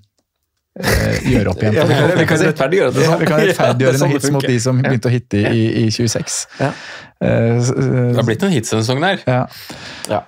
gjøre 0.80 1.48
opp 1.52 1.62
igjen. 1.62 1.74
Ja, 1.76 1.84
vi 2.16 2.24
kan- 2.26 2.38
rettferdiggjøre 2.40 2.92
det 2.94 3.02
Ja, 3.04 3.16
vi 3.20 3.26
kan 3.26 3.40
er 3.40 3.46
rettferdiggjøre 3.50 3.98
noen 4.00 4.12
hits 4.16 4.30
mot 4.32 4.46
de 4.46 4.58
som 4.60 4.78
begynte 4.82 5.08
å 5.10 5.12
hitte 5.12 5.42
i, 5.52 5.64
i 5.84 5.90
26. 5.90 6.46
Ja. 6.60 6.70
Eh, 7.20 7.28
eh, 7.28 7.58
Det 7.60 8.16
har 8.16 8.24
blitt 8.24 8.40
noen 8.42 8.52
hits 8.56 8.70
der. 8.70 9.18
ja. 9.26 9.46
Ja. 10.08 10.22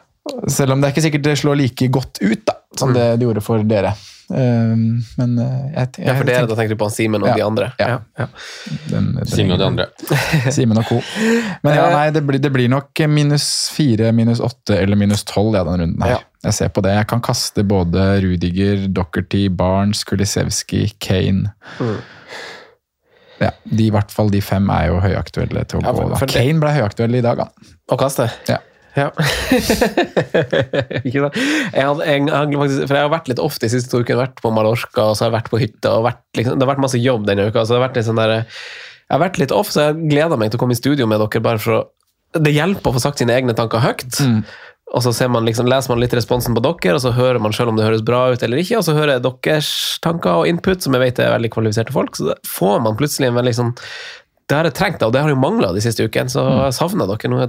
Selv 0.49 0.73
om 0.73 0.81
det 0.81 0.89
er 0.89 0.93
ikke 0.95 1.05
sikkert 1.05 1.23
det 1.23 1.37
slår 1.39 1.57
like 1.61 1.89
godt 1.93 2.19
ut 2.23 2.45
da, 2.47 2.55
som 2.77 2.91
Mm. 2.91 2.95
det 2.95 3.19
det 3.21 3.27
gjorde 3.27 3.43
for 3.43 3.63
dere. 3.63 3.95
Eh, 4.31 4.75
men 5.19 5.33
eh, 5.39 5.65
jeg, 5.75 5.89
jeg, 5.99 6.07
Ja, 6.07 6.15
for 6.17 6.25
dere, 6.29 6.47
da 6.49 6.55
tenker 6.57 6.75
du 6.75 6.81
på 6.81 6.87
han 6.89 6.95
Simen 6.95 7.23
og 7.23 7.29
Ja. 7.29 7.35
de 7.37 7.45
andre. 7.45 7.67
Ja. 7.79 7.99
ja. 8.19 8.27
Simen 9.29 9.53
og 9.53 9.59
de 9.61 9.67
andre. 9.67 9.87
Simen 10.57 10.79
og 10.81 10.87
co. 10.89 11.01
Men 11.67 11.77
ja, 11.77 11.91
nei, 11.93 12.07
det 12.15 12.23
blir, 12.25 12.41
det 12.41 12.53
blir 12.55 12.71
nok 12.73 13.05
minus 13.13 13.49
fire, 13.75 14.13
minus 14.17 14.41
åtte 14.41 14.79
eller 14.81 14.97
minus 14.97 15.25
tolv 15.29 15.55
ja, 15.59 15.65
denne 15.69 15.85
runden 15.85 16.03
her. 16.07 16.17
Ja. 16.17 16.23
Jeg 16.45 16.55
ser 16.59 16.73
på 16.77 16.83
det. 16.85 16.93
Jeg 16.97 17.07
kan 17.09 17.23
kaste 17.25 17.63
både 17.65 18.03
Rudiger, 18.25 18.87
Dockerty, 18.93 19.47
Barnes, 19.49 20.03
Kulisevski, 20.05 20.87
Kane. 21.01 21.53
Mm. 21.81 21.97
Ja, 23.41 23.51
de, 23.65 23.87
I 23.89 23.91
hvert 23.93 24.13
fall 24.15 24.29
de 24.31 24.41
fem 24.45 24.69
er 24.71 24.91
jo 24.93 25.01
høyaktuelle 25.03 25.65
til 25.69 25.81
å 25.81 25.83
Ja, 25.85 25.93
gå. 25.93 26.05
for- 26.17 26.27
Da. 26.29 26.33
Kane 26.39 26.61
ble 26.63 26.71
høyaktuell 26.77 27.17
i 27.19 27.23
dag, 27.25 27.41
han. 27.45 27.73
Å 27.93 27.99
kaste? 28.01 28.29
Ja. 28.49 28.59
Ja. 28.95 29.09
ikke 31.05 31.25
sant? 31.25 31.39
Jeg 31.75 31.87
hadde, 31.89 32.07
jeg, 32.07 32.27
faktisk, 32.31 32.85
for 32.87 32.95
jeg 32.95 33.03
har 33.03 33.13
vært 33.13 33.31
litt 33.33 33.43
ofte 33.43 33.67
de 33.67 33.73
siste 33.75 33.91
to 33.91 34.03
ukene. 34.03 34.21
Vært 34.23 34.43
på 34.45 34.53
Mallorca 34.55 35.09
og 35.11 35.17
så 35.17 35.25
har 35.25 35.33
jeg 35.33 35.39
vært 35.39 35.51
på 35.53 35.63
hytta. 35.63 35.97
og 35.99 36.07
vært, 36.09 36.23
liksom, 36.39 36.59
Det 36.59 36.67
har 36.67 36.73
vært 36.75 36.85
masse 36.87 37.01
jobb 37.03 37.27
denne 37.29 37.49
uka. 37.49 37.65
så 37.65 37.75
det 37.75 37.81
har 37.81 37.89
vært 37.89 37.99
litt 37.99 38.09
sånn 38.11 38.23
der, 38.23 38.37
Jeg 38.39 39.17
har 39.17 39.25
vært 39.25 39.41
litt 39.43 39.53
off, 39.53 39.73
så 39.75 39.89
jeg 39.89 40.11
gleder 40.15 40.41
meg 40.41 40.53
til 40.53 40.61
å 40.61 40.63
komme 40.63 40.77
i 40.77 40.81
studio 40.81 41.09
med 41.11 41.21
dere. 41.21 41.43
bare 41.43 41.59
for 41.59 41.81
å, 41.81 41.83
Det 42.39 42.55
hjelper 42.55 42.91
å 42.91 42.95
få 42.95 43.03
sagt 43.03 43.19
sine 43.19 43.35
egne 43.35 43.55
tanker 43.55 43.83
høyt. 43.83 44.23
Og 44.95 45.03
så 45.03 45.11
ser 45.17 45.31
man 45.33 45.47
liksom, 45.47 45.67
leser 45.67 45.91
man 45.91 45.99
litt 45.99 46.15
responsen 46.15 46.55
på 46.55 46.63
dere, 46.63 46.95
og 46.95 47.03
så 47.03 47.11
hører 47.17 47.41
man 47.43 47.55
selv 47.57 47.73
om 47.73 47.79
det 47.79 47.87
høres 47.87 48.05
bra 48.07 48.29
ut 48.31 48.43
eller 48.47 48.61
ikke. 48.63 48.79
Og 48.79 48.85
så 48.87 48.95
hører 48.95 49.17
jeg 49.17 49.25
deres 49.27 49.71
tanker 50.05 50.43
og 50.43 50.47
input, 50.51 50.85
som 50.85 50.95
jeg 50.95 51.03
vet 51.03 51.23
er 51.25 51.35
veldig 51.35 51.51
kvalifiserte 51.51 51.95
folk. 51.95 52.15
Så 52.15 52.37
får 52.47 52.83
man 52.85 52.99
plutselig 53.01 53.31
en 53.31 53.39
veldig 53.41 53.55
sånn 53.59 53.73
det 54.49 54.57
har 54.59 54.67
jeg 54.69 54.75
trengt, 54.77 55.03
og 55.07 55.13
det 55.15 55.23
har 55.25 55.31
jo 55.33 55.37
mangla 55.41 55.71
de 55.73 55.81
siste 55.81 56.05
ukene, 56.05 56.29
så 56.29 56.43
jeg 56.67 56.75
savner 56.77 57.09
dere. 57.09 57.31
Nå 57.33 57.47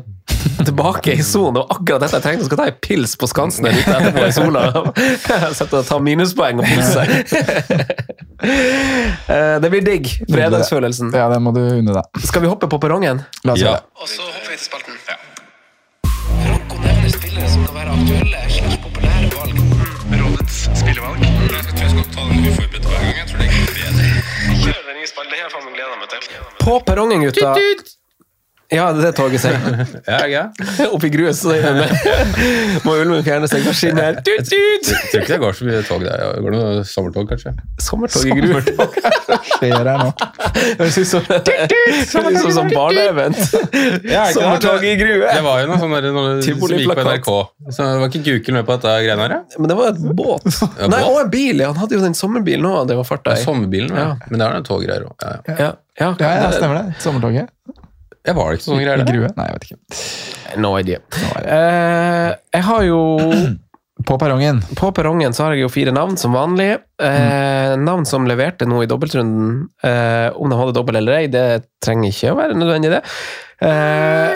tilbake 0.66 1.12
i 1.18 1.24
sonen. 1.26 1.56
Det 1.58 1.62
var 1.64 1.74
akkurat 1.76 2.04
dette 2.06 2.16
jeg 2.20 2.24
trengte. 2.24 2.44
Jeg 2.46 2.50
skal 2.52 2.60
ta 2.62 2.68
en 2.70 2.78
pils 2.86 3.16
på 3.20 3.28
Skansen 3.28 3.66
der 3.68 3.76
ute 3.76 3.96
etterpå 3.98 4.24
i 4.30 4.36
sola. 4.36 4.62
Sette 5.58 5.82
og 5.82 5.88
ta 5.90 5.98
minuspoeng 6.00 6.62
og 6.64 6.70
pilse. 6.70 7.02
Eh, 8.46 9.56
Det 9.64 9.70
blir 9.72 9.82
digg. 9.82 10.10
Fredagsfølelsen. 10.30 11.10
Ja, 11.16 11.30
det 11.32 11.40
må 11.42 11.54
du 11.56 11.62
unne 11.64 11.96
deg. 11.96 12.20
Skal 12.28 12.44
vi 12.44 12.50
hoppe 12.52 12.68
på 12.70 12.78
perrongen? 12.84 13.24
La 13.48 13.56
oss 13.56 13.64
Ja. 13.64 13.78
Og 13.98 14.10
så 14.12 14.22
hopper 14.28 14.52
vi 14.52 14.60
til 14.60 14.68
spalten. 14.68 15.00
Franco 16.44 16.78
nevner 16.84 17.10
spillere 17.16 17.50
som 17.50 17.66
kan 17.66 17.80
være 17.80 17.96
aktuelle 17.96 18.44
slags 18.60 18.78
populære 18.86 19.32
valg. 19.34 19.64
Rådets 20.20 20.60
spillevalg. 20.84 21.25
Den 24.88 24.98
nye 25.00 25.08
spalten. 25.08 25.32
Det 25.32 25.40
her 25.44 25.54
faen 25.54 25.66
meg 25.70 25.80
jeg 25.80 26.00
meg 26.02 26.10
til. 26.10 26.22
På 26.64 26.80
perrongen, 26.88 27.24
gutta. 27.28 27.54
Ja, 28.74 28.88
det 28.94 29.04
er 29.04 29.12
det 29.12 29.16
toget 29.18 29.42
sier. 29.44 29.58
Ja, 30.10 30.20
ja. 30.30 30.42
Oppi 30.90 31.10
grus. 31.14 31.42
Så 31.44 31.52
det. 31.54 31.86
Må 32.86 32.96
Ulven 33.02 33.22
fjerne 33.26 33.50
seg 33.50 33.62
fra 33.66 33.74
skinnet. 33.78 34.22
Tut, 34.26 34.48
tut. 34.50 34.90
Jeg 34.90 35.10
tror 35.12 35.22
ikke 35.22 35.34
det 35.36 35.40
går 35.44 35.58
så 35.60 35.68
mye 35.68 35.82
tog 35.86 36.06
der. 36.06 36.24
Det 36.38 36.44
går 36.46 36.56
noe 36.56 36.86
sommertog, 36.90 37.28
kanskje. 37.30 37.54
Sommertog 37.82 38.26
i 38.26 38.38
gru. 38.40 38.56
Skjer 39.56 39.76
her 39.76 40.02
nå. 40.02 40.10
Høres 40.82 40.98
ut 40.98 41.10
som 41.12 41.30
ut 41.30 42.40
som 42.42 42.52
sånn 42.58 42.72
barne-event. 42.74 43.42
Sommertog 44.34 44.86
i 44.90 44.96
grue. 45.00 45.22
Det 45.30 45.46
var 45.46 45.62
jo 45.64 45.70
noe 45.72 45.80
sånn 45.82 45.96
som 45.96 46.76
gikk 46.76 46.90
på 46.96 47.06
NRK. 47.06 47.32
Så 47.70 47.86
det 47.86 48.02
var 48.02 48.10
ikke 48.12 48.24
Gukel 48.26 48.58
med 48.60 48.66
på 48.68 48.78
dette 48.80 48.96
greiene 49.06 49.28
her? 49.28 49.38
ja? 49.38 49.62
Men 49.62 49.72
det 49.72 49.78
var 49.80 49.94
et 49.94 50.02
båt. 50.18 50.50
Ja, 50.80 50.90
Nei, 50.92 51.02
og 51.06 51.22
en 51.26 51.32
bil. 51.34 51.62
Han 51.66 51.78
hadde 51.80 51.98
jo 52.00 52.04
den 52.04 52.18
sommerbilen 52.18 52.66
òg. 52.70 52.86
Det 52.90 52.98
var 53.00 53.08
farta 53.08 53.38
i. 53.38 53.44
Sommerbilen, 53.46 53.94
ja. 53.94 54.12
Ja. 54.16 54.30
Men 54.32 54.42
det 54.42 54.48
er 54.50 54.58
noen 54.58 54.68
toggreier 54.68 55.06
òg. 55.10 55.16
Ja, 55.22 55.36
ja. 55.46 55.56
Ja, 55.56 55.72
ja, 56.02 56.10
Ja, 56.20 56.32
ja, 56.42 56.52
stemmer 56.56 56.82
det. 56.82 56.96
Sommertoget. 57.04 57.52
Ja, 58.26 58.34
var 58.34 58.50
det 58.52 58.60
ikke 58.60 58.68
sånne 58.70 58.86
greier? 58.86 59.04
I 59.04 59.10
grue? 59.12 59.30
Nei, 59.38 59.46
jeg 59.50 59.58
vet 59.60 59.68
ikke. 59.70 60.60
No 60.64 60.74
idea. 60.80 61.00
Eh, 61.44 62.32
jeg 62.56 62.64
har 62.72 62.84
jo 62.88 63.00
På 64.06 64.18
perrongen. 64.20 64.58
På 64.76 64.90
perrongen 64.94 65.34
så 65.34 65.46
har 65.46 65.54
jeg 65.56 65.64
jo 65.64 65.70
fire 65.72 65.94
navn, 65.96 66.18
som 66.20 66.34
vanlig. 66.36 66.74
Eh, 67.02 67.76
navn 67.80 68.04
som 68.06 68.26
leverte 68.28 68.68
noe 68.68 68.84
i 68.84 68.90
dobbeltrunden. 68.92 69.70
Eh, 69.88 70.28
om 70.36 70.52
de 70.52 70.58
hadde 70.60 70.74
dobbel 70.76 71.00
eller 71.00 71.22
ei, 71.22 71.30
det 71.32 71.46
trenger 71.82 72.12
ikke 72.12 72.34
å 72.34 72.38
være 72.42 72.58
nødvendig, 72.60 72.92
det. 72.92 73.00
Eh, 73.66 74.36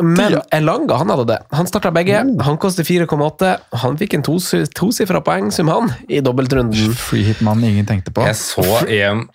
men 0.00 0.38
Elanga 0.54 0.96
han 1.02 1.10
hadde 1.12 1.26
det. 1.28 1.40
Han 1.58 1.66
starta 1.68 1.90
begge. 1.92 2.22
Han 2.46 2.56
koster 2.62 2.86
4,8. 2.86 3.50
Han 3.82 3.98
fikk 4.00 4.14
en 4.16 4.24
tos- 4.30 4.70
tosifra 4.78 5.20
poengsum, 5.26 5.68
han, 5.74 5.90
i 6.08 6.22
dobbeltrunden. 6.24 6.94
Freehit-mannen 6.96 7.74
ingen 7.74 7.90
tenkte 7.90 8.14
på. 8.14 8.24
Jeg 8.30 8.38
så 8.40 8.64
en 8.86 9.26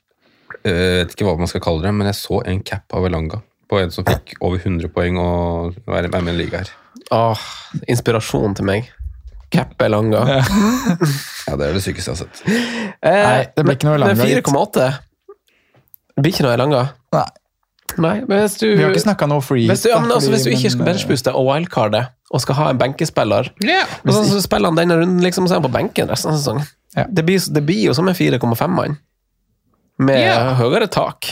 Jeg 0.64 0.74
vet 1.06 1.14
ikke 1.14 1.28
hva 1.28 1.36
man 1.40 1.48
skal 1.52 1.62
kalle 1.64 1.84
det, 1.86 1.94
men 2.00 2.10
jeg 2.10 2.18
så 2.24 2.42
en 2.48 2.64
cap 2.66 2.96
av 2.98 3.06
Elanga 3.12 3.44
på 3.70 3.80
en 3.80 3.92
som 3.94 4.06
fikk 4.08 4.38
over 4.42 4.58
100 4.58 4.90
poeng 4.94 5.20
og 5.22 5.76
være 5.90 6.10
med 6.10 6.32
i 6.32 6.36
en 6.36 6.40
liga 6.40 6.64
her. 6.64 6.72
Åh, 7.14 7.44
inspirasjon 7.90 8.58
til 8.58 8.68
meg. 8.70 8.90
Cappe 9.54 9.90
Langa. 9.90 10.24
Ja, 11.50 11.56
Det 11.58 11.66
er 11.66 11.74
det 11.74 11.82
sykeste 11.82 12.12
jeg 12.12 12.18
har 12.18 12.20
sett. 12.22 12.42
Eh, 12.46 13.24
Nei, 13.26 13.46
det 13.56 13.64
blir 13.66 13.78
ikke 13.78 13.90
noe 13.90 13.98
langa. 13.98 14.14
Det 14.14 14.22
Men 14.22 14.44
4,8 14.46 14.90
Det 16.14 16.24
blir 16.24 16.34
ikke 16.36 16.46
noe 16.46 16.58
Langa. 16.62 16.82
Nei. 17.16 17.28
Nei, 17.98 18.16
men 18.30 18.44
hvis 18.44 18.60
du 18.62 18.68
Vi 18.68 18.84
har 18.84 18.94
ikke 18.94 19.02
snakka 19.02 19.26
noe 19.32 19.42
free 19.42 19.66
hvis 19.66 19.82
du, 19.82 19.88
ja, 19.90 19.98
men 19.98 20.12
altså, 20.14 20.30
hvis 20.30 20.44
du 20.46 20.52
ikke 20.54 20.70
skal 20.70 20.86
benchbooste 20.86 21.32
og 21.34 21.48
wildcarde, 21.48 22.04
og 22.30 22.44
skal 22.44 22.60
ha 22.60 22.68
en 22.70 22.78
benkespiller 22.78 23.50
yeah. 23.66 23.90
og 24.04 24.12
så, 24.14 24.22
så 24.30 24.44
spiller 24.46 24.70
han 24.70 24.78
denne 24.78 25.00
runden 25.00 25.24
liksom, 25.26 25.48
og 25.48 25.50
så 25.50 25.58
er 25.58 25.64
han 25.64 25.66
på 25.66 25.74
benken 25.74 26.12
resten 26.12 26.30
av 26.30 26.38
sesongen. 26.38 26.70
Ja. 26.94 27.08
Det, 27.10 27.26
blir, 27.26 27.42
det 27.42 27.64
blir 27.66 27.88
jo 27.88 27.96
som 27.98 28.08
en 28.10 28.18
4,5-mann. 28.18 29.00
Med 30.06 30.22
yeah. 30.22 30.54
høyere 30.62 30.86
tak. 30.94 31.32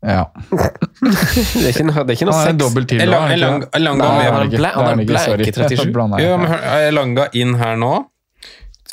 Ja. 0.00 0.22
Det 0.32 1.64
er 1.64 1.72
ikke 1.74 1.84
noe, 1.84 2.04
det 2.06 2.14
er 2.14 2.16
ikke 2.16 2.28
noe 2.30 2.38
sex. 2.44 2.56
dobbel 2.60 2.86
til. 2.88 3.02
Da, 3.04 3.18
han 3.20 3.34
er 3.34 3.36
ikke. 3.36 3.50
blank- 3.50 3.66
han 3.74 3.86
er 3.86 4.40
Det 4.40 4.46
ikke, 4.48 5.10
blank 5.10 5.20
i 5.20 5.26
sorry. 5.26 5.44
37. 5.44 5.84
Jeg 5.84 5.92
blander, 5.92 6.22
Ja, 6.24 6.30
ja. 6.30 6.36
men 6.40 6.54
Elanga 6.88 7.26
inn 7.36 7.54
her 7.60 7.76
nå. 7.76 7.92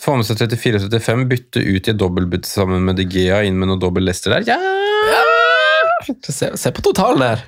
Få 0.01 0.16
med 0.20 0.28
seg 0.28 0.38
34-75, 0.43 1.24
bytte 1.32 1.64
ut 1.64 1.88
i 1.89 1.93
dobbeltbytte 1.97 2.45
sammen 2.51 2.84
med 2.86 2.99
De 2.99 3.05
Gea, 3.10 3.39
inn 3.47 3.58
med 3.58 3.68
noe 3.72 3.80
dobbel 3.82 4.03
Lester 4.05 4.36
der. 4.36 4.43
Ja! 4.51 4.60
Se, 6.30 6.51
se 6.55 6.72
på 6.72 6.84
totalen 6.86 7.24
her. 7.26 7.41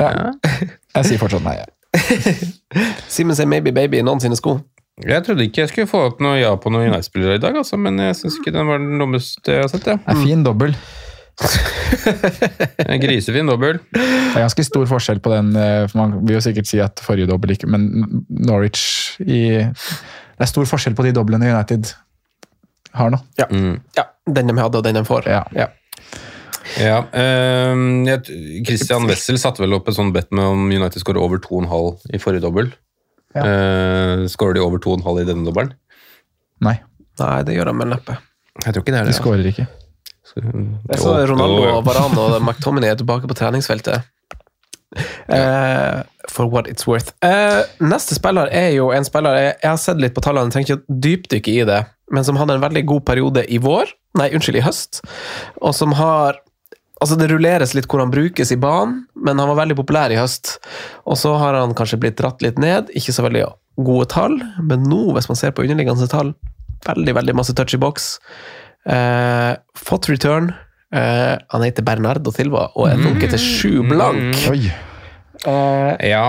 Jeg 0.95 1.05
sier 1.05 1.19
fortsatt 1.21 1.43
nei. 1.45 1.59
Simen 3.13 3.35
sier 3.37 3.47
maybe 3.49 3.71
baby 3.75 3.99
i 4.01 4.05
noen 4.05 4.19
sine 4.23 4.35
sko. 4.39 4.57
Jeg 5.05 5.23
trodde 5.23 5.45
ikke 5.45 5.61
jeg 5.63 5.69
skulle 5.71 5.87
få 5.87 6.01
opp 6.09 6.17
noe 6.23 6.39
ja 6.41 6.49
på 6.59 6.71
noen 6.73 6.89
United-spillere 6.89 7.37
i 7.37 7.43
dag, 7.43 7.55
altså, 7.61 7.77
men 7.79 8.01
jeg 8.03 8.17
syns 8.19 8.35
ikke 8.41 8.51
den 8.55 8.67
var 8.67 8.81
den 8.83 8.99
dummeste 8.99 9.53
jeg 9.55 9.61
har 9.63 9.69
sett. 9.71 9.85
Ja. 9.87 9.95
Det 10.03 10.15
er 10.17 10.23
fin 10.25 10.43
dobbel. 10.43 10.73
En 12.89 12.99
grisefin 13.01 13.47
dobbel. 13.49 13.79
Det 13.93 14.35
er 14.35 14.43
ganske 14.43 14.65
stor 14.67 14.85
forskjell 14.89 15.21
på 15.23 15.31
den. 15.33 15.51
eh, 15.55 15.85
for 15.87 16.01
Man 16.01 16.17
vil 16.27 16.37
jo 16.37 16.43
sikkert 16.43 16.67
si 16.69 16.79
at 16.83 16.99
forrige 17.03 17.29
dobbel 17.29 17.53
ikke 17.55 17.69
Men 17.71 17.85
Norwich 18.29 19.19
i 19.23 19.41
Det 19.63 20.45
er 20.45 20.49
stor 20.51 20.67
forskjell 20.69 20.95
på 20.97 21.05
de 21.07 21.13
doblene 21.15 21.49
United 21.53 21.91
har 22.97 23.11
nå. 23.13 23.19
Mm. 23.51 23.75
Ja, 23.95 24.03
den 24.25 24.47
de 24.49 24.55
hadde, 24.57 24.79
og 24.79 24.83
den 24.87 24.95
de 24.97 25.03
får. 25.05 25.27
Ja. 25.29 25.43
Ja, 25.53 25.67
Ja, 26.79 27.03
jeg- 27.13 28.63
Christian 28.65 29.05
Wessel 29.09 29.37
satte 29.41 29.61
vel 29.61 29.73
opp 29.77 29.87
en 29.89 29.93
sånn 29.93 30.11
bet 30.13 30.31
med 30.31 30.43
om 30.45 30.67
United 30.71 31.01
skårer 31.01 31.21
over 31.21 31.37
2,5 31.37 31.99
i 32.13 32.17
forrige 32.21 32.41
dobbel. 32.41 32.71
Ja. 33.35 33.41
Eh, 33.45 34.25
skårer 34.29 34.55
de 34.57 34.61
over 34.65 34.79
2,5 34.81 35.21
i 35.21 35.25
denne 35.25 35.45
dobbelen? 35.45 35.73
Nei, 36.61 36.79
Nei, 37.19 37.43
det 37.43 37.55
gjør 37.57 37.65
de 37.71 37.77
vel 37.83 37.89
neppe. 37.93 38.17
Jeg 38.65 38.73
tror 38.73 38.81
ikke 38.83 38.93
det 38.95 38.99
er 39.01 39.05
de 39.05 39.13
skårer 39.17 39.45
ikke. 39.53 39.67
Jeg 40.37 41.01
så 41.01 41.17
Ronaldo 41.29 41.65
og 41.73 41.83
Varane 41.87 42.23
og 42.23 42.39
McTominay 42.41 42.93
er 42.93 42.99
tilbake 42.99 43.29
på 43.29 43.37
treningsfeltet. 43.37 44.07
Uh, 45.29 46.01
for 46.29 46.49
what 46.49 46.67
it's 46.67 46.87
worth. 46.87 47.13
Uh, 47.21 47.61
neste 47.83 48.15
spiller 48.17 48.49
er 48.49 48.71
jo 48.73 48.89
en 48.93 49.05
spiller 49.05 49.37
jeg, 49.37 49.55
jeg 49.61 49.69
har 49.69 49.81
sett 49.81 50.01
litt 50.01 50.15
på 50.17 50.23
tallene, 50.25 50.49
trenger 50.53 50.73
ikke 50.73 50.81
å 50.81 50.99
dypdykke 51.05 51.53
i 51.53 51.65
det, 51.69 51.79
men 52.09 52.25
som 52.25 52.39
hadde 52.41 52.57
en 52.57 52.63
veldig 52.63 52.85
god 52.89 53.05
periode 53.05 53.45
i 53.45 53.59
vår, 53.61 53.93
nei, 54.17 54.31
unnskyld, 54.33 54.57
i 54.57 54.65
høst, 54.65 55.03
og 55.61 55.75
som 55.77 55.97
har 55.99 56.41
Altså 56.99 57.15
Det 57.15 57.29
rulleres 57.31 57.71
litt 57.71 57.85
hvor 57.87 58.01
han 58.03 58.09
brukes 58.11 58.49
i 58.51 58.57
banen, 58.59 59.05
men 59.15 59.39
han 59.39 59.47
var 59.47 59.61
veldig 59.61 59.77
populær 59.77 60.11
i 60.11 60.17
høst. 60.19 60.57
Og 61.07 61.15
så 61.15 61.29
har 61.39 61.55
han 61.55 61.71
kanskje 61.71 61.95
blitt 62.03 62.17
dratt 62.19 62.43
litt 62.43 62.59
ned, 62.59 62.89
ikke 62.91 63.13
så 63.15 63.23
veldig 63.23 63.45
gode 63.87 64.09
tall, 64.11 64.35
men 64.59 64.83
nå, 64.83 65.05
hvis 65.15 65.29
man 65.31 65.39
ser 65.39 65.53
på 65.55 65.63
underliggende 65.63 66.09
tall, 66.11 66.33
veldig 66.83 67.15
veldig 67.21 67.37
masse 67.39 67.55
touch 67.55 67.77
i 67.77 67.79
boks. 67.79 68.09
Eh, 68.87 69.53
fått 69.75 70.09
return. 70.09 70.53
Uh, 70.89 71.37
han 71.53 71.61
heter 71.61 71.85
Bernardo 71.85 72.31
Silva 72.33 72.71
og 72.73 72.87
er 72.89 72.97
dunket 72.97 73.35
til 73.35 73.41
sju 73.43 73.73
blank. 73.85 74.39
Oi. 74.49 74.71
Ja. 76.01 76.23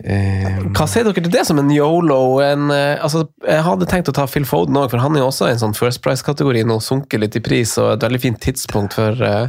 Eh, 0.00 0.58
Hva 0.76 0.84
sier 0.88 1.06
dere 1.06 1.16
til 1.16 1.32
det 1.32 1.46
som 1.48 1.58
en 1.60 1.70
yolo? 1.72 2.40
En, 2.44 2.68
altså, 2.70 3.24
jeg 3.46 3.64
hadde 3.64 3.88
tenkt 3.88 4.10
å 4.12 4.16
ta 4.16 4.26
Phil 4.28 4.44
Foden 4.48 4.76
òg, 4.76 4.90
for 4.92 5.00
han 5.00 5.16
er 5.16 5.24
jo 5.24 5.30
også 5.30 5.48
i 5.48 5.54
en 5.54 5.62
sånn 5.62 5.76
First 5.76 6.02
Price-kategori 6.04 6.66
nå, 6.68 6.78
sunket 6.84 7.24
litt 7.24 7.40
i 7.40 7.42
pris, 7.44 7.72
og 7.80 7.94
et 7.94 8.04
veldig 8.04 8.20
fint 8.22 8.40
tidspunkt 8.44 8.98
for 8.98 9.16
ja. 9.20 9.48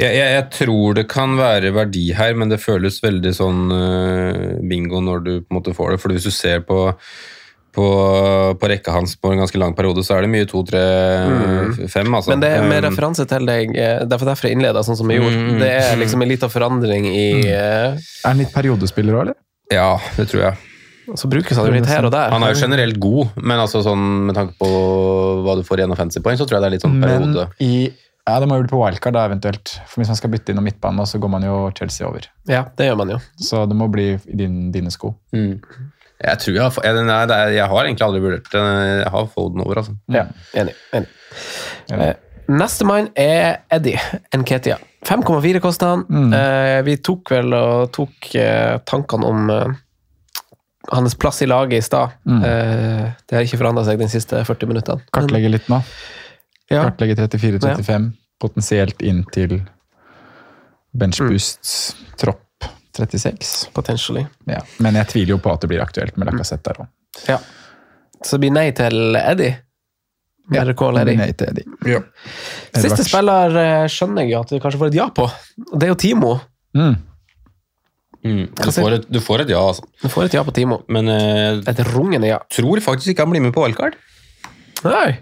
Jeg, 0.00 0.14
jeg, 0.16 0.28
jeg 0.32 0.46
tror 0.54 0.96
det 0.96 1.04
kan 1.10 1.34
være 1.36 1.74
verdi 1.76 2.06
her, 2.16 2.38
men 2.38 2.54
det 2.54 2.62
føles 2.62 3.02
veldig 3.02 3.34
sånn 3.36 3.66
bingo 4.70 5.02
når 5.04 5.26
du 5.26 5.32
på 5.42 5.50
en 5.50 5.58
måte 5.58 5.74
får 5.76 5.92
det. 5.92 6.00
Fordi 6.06 6.16
hvis 6.16 6.30
du 6.30 6.34
ser 6.38 6.62
på, 6.64 6.86
på, 7.74 7.86
på 8.60 8.70
rekka 8.70 8.94
hans 8.94 9.16
på 9.20 9.32
en 9.32 9.42
ganske 9.42 9.58
lang 9.60 9.74
periode, 9.78 10.02
så 10.06 10.16
er 10.16 10.26
det 10.26 10.32
mye 10.32 10.48
to, 10.50 10.62
tre, 10.66 10.80
fem. 11.90 12.08
Altså. 12.14 12.30
Mm. 12.30 12.34
Men 12.34 12.44
det 12.44 12.50
er 12.56 12.66
med 12.66 12.80
Um, 12.80 12.86
referanse 12.88 13.26
til 13.28 13.46
deg, 13.46 13.74
eh, 13.76 14.00
derfor 14.08 14.30
derfor 14.30 14.48
jeg 14.48 14.56
innleda 14.56 14.82
sånn 14.86 14.96
som 14.98 15.10
jeg 15.12 15.20
gjorde. 15.20 15.36
Mm, 15.36 15.60
Det 15.60 15.70
er 15.76 16.00
liksom 16.00 16.24
en 16.24 16.30
liten 16.30 16.50
forandring 16.50 17.06
i 17.10 17.28
mm. 17.42 17.46
Er 17.52 17.96
han 18.24 18.40
litt 18.40 18.52
periodespiller 18.54 19.18
òg, 19.18 19.22
eller? 19.28 19.38
Ja, 19.70 19.92
det 20.16 20.30
tror 20.32 20.46
jeg. 20.48 20.66
Så 21.18 21.28
brukes 21.30 21.58
han 21.58 21.66
jo 21.66 21.74
litt 21.74 21.88
her 21.90 22.06
og 22.06 22.12
der. 22.14 22.30
Han 22.34 22.44
er 22.46 22.54
jo 22.54 22.60
generelt 22.60 22.98
god, 23.02 23.34
men 23.36 23.58
altså 23.58 23.82
sånn, 23.84 24.04
med 24.28 24.38
tanke 24.38 24.54
på 24.60 24.70
hva 25.44 25.56
du 25.58 25.64
får 25.66 25.82
i 25.82 25.86
en 25.86 25.96
fancy-poeng, 25.98 26.38
så 26.38 26.46
tror 26.46 26.58
jeg 26.58 26.64
det 26.64 26.70
er 26.70 26.76
litt 26.76 26.86
sånn 26.86 26.98
Men 27.00 27.10
periode. 27.10 27.48
i 27.66 27.90
ja, 28.28 28.38
Det 28.38 28.46
må 28.46 28.58
jo 28.58 28.66
bli 28.66 28.70
på 28.70 28.78
wildcard, 28.78 29.16
da, 29.16 29.24
eventuelt. 29.26 29.72
For 29.88 30.02
Hvis 30.02 30.10
man 30.12 30.18
skal 30.18 30.30
bytte 30.30 30.52
inn 30.52 30.58
noen 30.60 30.68
midtbane, 30.68 31.06
så 31.08 31.18
går 31.18 31.32
man 31.32 31.46
jo 31.46 31.54
Chelsea 31.74 32.06
over. 32.06 32.28
Ja, 32.46 32.66
det 32.76 32.86
gjør 32.86 33.00
man 33.00 33.14
jo. 33.16 33.18
Så 33.42 33.64
det 33.66 33.78
må 33.78 33.88
bli 33.90 34.12
i 34.14 34.36
din, 34.38 34.70
dine 34.74 34.92
sko. 34.94 35.14
Mm. 35.34 35.56
Jeg 36.20 36.40
tror 36.42 36.56
jeg 36.56 36.64
har, 36.64 36.78
jeg, 36.84 37.04
nei, 37.08 37.20
er, 37.24 37.52
jeg 37.56 37.66
har 37.72 37.86
egentlig 37.86 38.06
aldri 38.06 38.20
vurdert 38.20 38.50
det. 38.52 38.64
Jeg 39.00 39.12
har 39.14 39.28
Foden 39.32 39.62
over, 39.64 39.80
altså. 39.80 39.94
Ja. 40.12 40.26
Enig. 40.60 40.74
enig. 40.92 41.08
Ja. 41.88 42.12
Nestemann 42.50 43.08
er 43.18 43.62
Eddie 43.72 44.00
Nketia. 44.36 44.76
5,4 45.06 45.62
koster 45.64 45.94
han. 45.94 46.02
Mm. 46.10 46.34
Eh, 46.36 46.80
vi 46.84 46.98
tok 47.00 47.32
vel 47.32 47.54
og 47.56 47.92
tok 47.96 48.34
eh, 48.36 48.76
tankene 48.84 49.30
om 49.30 49.52
eh, 49.54 49.78
hans 50.92 51.16
plass 51.16 51.40
i 51.40 51.48
laget 51.48 51.78
i 51.78 51.86
stad. 51.86 52.18
Mm. 52.28 52.44
Eh, 52.44 53.06
det 53.24 53.38
har 53.38 53.48
ikke 53.48 53.62
forandra 53.62 53.86
seg 53.88 54.02
de 54.02 54.10
siste 54.12 54.42
40 54.44 54.72
minuttene. 54.74 55.08
Kartlegge 55.14 55.54
litt 55.54 55.72
nå. 55.72 55.80
Ja. 56.68 56.84
Kartlegge 56.84 57.16
34-35. 57.22 58.10
Potensielt 58.40 59.02
inn 59.04 59.24
til 59.32 59.62
benchboost 60.96 61.74
tropp 62.20 62.44
36. 63.00 63.56
Potentially. 63.76 64.26
Ja. 64.50 64.60
Men 64.84 64.98
jeg 65.00 65.10
tviler 65.14 65.36
jo 65.36 65.40
på 65.42 65.52
at 65.52 65.64
det 65.64 65.72
blir 65.72 65.82
aktuelt 65.82 66.16
med 66.20 66.30
Lacassette 66.30 66.70
der 66.70 66.84
òg. 66.84 66.92
Ja. 67.28 67.40
Så 68.20 68.36
det 68.36 68.44
blir 68.44 68.54
nei 68.54 68.68
til 68.76 69.16
Eddie? 69.18 69.58
Ja, 70.50 70.64
Eddie. 70.66 71.16
Nei 71.18 71.30
til 71.38 71.52
Eddie. 71.52 71.66
Siste 72.74 72.88
Edwards. 72.88 73.06
spiller 73.06 73.60
eh, 73.60 73.84
skjønner 73.92 74.26
jeg 74.26 74.34
jo 74.34 74.40
at 74.42 74.50
du 74.50 74.58
kanskje 74.62 74.80
får 74.80 74.90
et 74.90 74.98
ja 74.98 75.06
på. 75.14 75.28
Det 75.70 75.86
er 75.86 75.92
jo 75.92 75.98
Timo. 76.00 76.34
Mm. 76.76 76.96
Mm. 78.20 78.42
Du, 78.52 78.68
får 78.74 78.96
et, 78.98 79.08
du 79.08 79.20
får 79.24 79.46
et 79.46 79.52
ja, 79.54 79.60
altså. 79.64 79.86
Du 80.02 80.10
får 80.12 80.28
et 80.28 80.36
ja 80.36 80.42
på 80.44 80.54
Timo. 80.56 80.82
Men 80.92 81.08
uh, 81.08 81.62
Et 81.70 81.82
rungende 81.94 82.28
ja. 82.28 82.40
tror 82.52 82.82
faktisk 82.84 83.14
ikke 83.14 83.24
han 83.24 83.32
blir 83.32 83.44
med 83.46 83.54
på 83.56 83.64
wildcard. 83.64 83.96
Nei. 84.84 85.20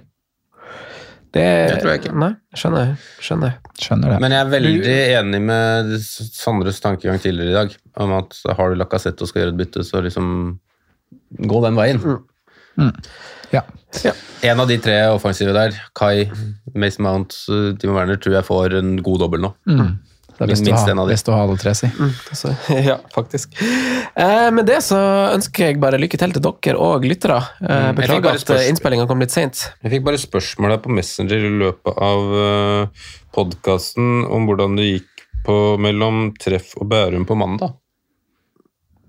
Det, 1.34 1.44
Det 1.44 1.80
tror 1.82 1.90
jeg 1.92 2.00
ikke. 2.02 2.14
Nei, 2.16 2.30
skjønner. 2.56 2.94
skjønner. 3.20 3.56
Skjønner 3.78 4.14
det. 4.14 4.20
Men 4.24 4.32
jeg 4.32 4.40
er 4.40 4.52
veldig 4.54 4.94
enig 5.18 5.40
med 5.44 5.90
Sandres 6.04 6.80
tankegang 6.80 7.20
tidligere 7.20 7.52
i 7.52 7.58
dag, 7.58 7.74
om 8.04 8.14
at 8.16 8.38
har 8.56 8.72
du 8.72 8.78
Lacassette 8.80 9.22
og 9.26 9.28
skal 9.30 9.42
gjøre 9.44 9.54
et 9.56 9.60
bytte, 9.60 9.84
så 9.84 10.00
liksom 10.04 10.30
gå 11.52 11.60
den 11.66 11.76
veien. 11.76 12.00
Ja. 13.52 13.62
En 14.44 14.60
av 14.60 14.68
de 14.68 14.76
tre 14.80 14.96
offensive 15.12 15.52
der, 15.56 15.76
Kai, 15.96 16.28
Mace 16.78 17.00
Mount, 17.02 17.34
Timo 17.80 17.96
Werner, 17.96 18.16
tror 18.20 18.38
jeg 18.38 18.46
får 18.48 18.76
en 18.80 18.96
god 19.02 19.18
dobbel 19.24 19.40
nå. 19.46 19.52
Det 20.39 20.45
er 20.47 20.51
best, 20.53 20.68
å 20.70 20.74
ha, 20.76 20.82
en 20.93 21.01
av 21.03 21.09
de. 21.09 21.14
best 21.16 21.28
å 21.28 21.34
ha 21.34 21.41
alle 21.43 21.57
tre, 21.59 21.72
si. 21.74 21.89
Altså, 22.30 22.53
ja, 22.89 22.95
faktisk. 23.14 23.57
Eh, 23.59 24.51
med 24.55 24.68
det 24.70 24.76
så 24.86 24.99
ønsker 25.34 25.72
jeg 25.72 25.80
bare 25.82 25.99
lykke 25.99 26.20
til 26.20 26.34
til 26.36 26.45
dere 26.47 26.78
og 26.78 27.07
lyttere. 27.09 27.41
Eh, 27.59 27.66
Mm, 27.89 27.97
beklager 27.99 28.30
at 28.36 28.45
spørsmål. 28.45 28.68
innspillinga 28.70 29.07
kom 29.11 29.20
litt 29.24 29.34
seint. 29.34 29.64
Jeg 29.82 29.97
fikk 29.97 30.07
bare 30.07 30.20
spørsmål 30.22 30.76
der 30.76 30.80
på 30.84 30.95
Messenger 30.95 31.43
i 31.49 31.53
løpet 31.64 31.99
av 32.07 32.32
uh, 32.39 33.11
podkasten 33.34 34.24
om 34.30 34.47
hvordan 34.47 34.78
det 34.78 34.86
gikk 34.93 35.26
på 35.49 35.59
mellom 35.82 36.28
Treff 36.39 36.74
og 36.78 36.86
Bærum 36.91 37.26
på 37.26 37.34
mandag. 37.39 37.74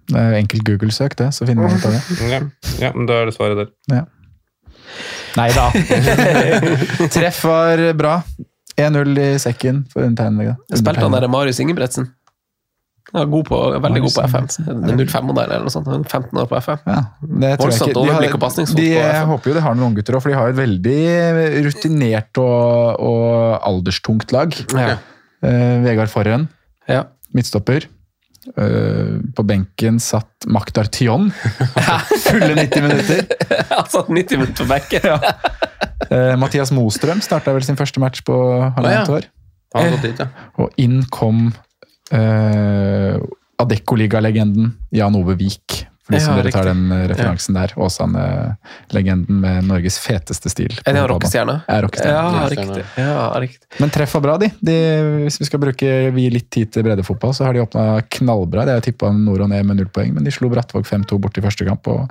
Det 0.09 0.17
er 0.17 0.39
enkelt 0.39 0.63
Google-søk, 0.65 1.13
det, 1.19 1.29
så 1.37 1.45
finner 1.45 1.67
man 1.69 1.77
ut 1.77 1.85
av 1.85 1.93
det. 1.93 2.01
Ja, 2.33 2.39
ja 2.87 2.91
men 2.95 3.05
da 3.09 3.19
er 3.21 3.29
det 3.29 3.35
svaret 3.37 3.59
der. 3.61 3.69
Ja. 3.93 4.05
Nei 5.37 5.51
da. 5.53 5.67
Treff 7.13 7.43
var 7.45 7.83
bra. 7.93 8.15
1-0 8.85 9.19
i 9.23 9.27
sekken 9.41 9.83
for 9.91 10.05
undertegnede. 10.05 10.55
Spilte 10.73 11.05
han 11.05 11.17
der 11.17 11.27
Marius 11.31 11.59
Ingebretsen? 11.63 12.09
Ja, 13.09 13.23
god 13.25 13.45
på, 13.47 13.57
veldig 13.81 14.01
god 14.05 14.13
på 14.13 14.23
FM. 14.29 14.47
Det 14.85 14.93
er 14.93 14.99
05-modell 15.09 15.49
eller 15.49 15.65
noe 15.65 15.73
sånt. 15.73 15.87
Er 15.89 16.03
15 16.05 16.41
år 16.43 16.49
på 16.51 16.57
FM. 16.61 16.81
Ja, 16.85 16.99
det 17.41 17.53
tror 17.57 17.71
jeg 17.71 17.87
ikke. 17.89 17.93
De, 17.97 18.11
har, 18.13 18.75
de 18.77 18.89
jeg 18.91 19.23
håper 19.31 19.49
jo 19.49 19.55
de 19.57 19.63
har 19.65 19.77
noen 19.77 19.87
unggutter 19.87 20.17
òg, 20.17 20.21
for 20.21 20.29
de 20.29 20.37
har 20.37 20.51
et 20.53 20.59
veldig 20.59 20.97
rutinert 21.65 22.41
og, 22.43 23.01
og 23.01 23.65
alderstungt 23.71 24.35
lag. 24.35 24.53
Ja. 24.77 24.99
Uh, 25.41 25.79
Vegard 25.87 26.11
Forhen, 26.13 26.45
Ja. 26.89 27.07
midtstopper. 27.33 27.87
Eh, 28.57 29.19
på 29.35 29.43
benken 29.45 29.99
satt 30.01 30.47
Maktar 30.49 30.89
Tion. 30.89 31.29
Fulle 32.25 32.55
90 32.55 32.81
minutter. 32.81 33.25
Han 33.75 33.89
satt 33.89 34.09
90 34.09 34.41
minutter 34.41 34.63
på 34.63 34.69
benken 34.69 35.09
Eh, 36.09 36.33
Mathias 36.39 36.71
Mostrøm 36.73 37.19
starta 37.21 37.51
vel 37.53 37.65
sin 37.65 37.77
første 37.77 38.01
match 38.01 38.23
på 38.25 38.33
halvannet 38.33 39.09
ja. 39.11 39.17
år. 39.19 39.27
Han 39.75 39.83
har 39.83 39.91
gått 39.93 40.05
dit, 40.07 40.21
ja. 40.23 40.47
Og 40.57 40.79
inn 40.81 41.03
kom 41.13 41.51
uh, 42.15 43.19
Adeccoliga-legenden 43.61 44.71
Jan 44.95 45.17
Ove 45.19 45.35
Vik. 45.37 45.83
For 46.09 46.15
de 46.15 46.19
som 46.25 46.37
dere 46.39 46.51
tar 46.51 46.65
den 46.65 46.91
eh, 46.91 47.03
referansen 47.11 47.53
der. 47.53 47.73
Åsane-legenden 47.77 49.39
med 49.43 49.67
Norges 49.69 49.99
feteste 50.01 50.49
stil. 50.49 50.73
Er 50.81 50.95
det 50.97 51.03
rockestjerne? 51.11 51.55
Ja, 51.67 51.75
rockestjerne. 51.85 52.15
Ja, 52.33 52.47
riktig. 52.49 52.85
Ja, 52.97 53.27
riktig. 53.43 53.67
Men 53.83 53.93
treff 53.93 54.15
var 54.17 54.23
bra, 54.25 54.37
de. 54.41 54.49
de. 54.65 54.77
Hvis 55.27 55.37
vi 55.39 55.45
skal 55.45 55.61
bruke 55.61 55.91
vi 56.15 56.25
litt 56.33 56.49
tid 56.49 56.71
til 56.73 56.83
breddefotball, 56.87 57.35
så 57.37 57.45
har 57.45 57.53
de 57.53 57.61
åpna 57.61 57.85
knallbra. 58.17 58.65
De 58.65 58.73
har 58.79 58.81
tippa 58.85 59.11
nord 59.13 59.45
og 59.45 59.51
ned 59.53 59.65
med 59.69 59.77
null 59.77 59.91
poeng, 59.93 60.15
men 60.17 60.25
de 60.25 60.33
slo 60.33 60.49
Brattvåg 60.49 60.87
5-2 60.89 61.19
bort 61.21 61.37
i 61.37 61.45
første 61.45 61.67
kamp. 61.67 61.87
Og 61.93 62.07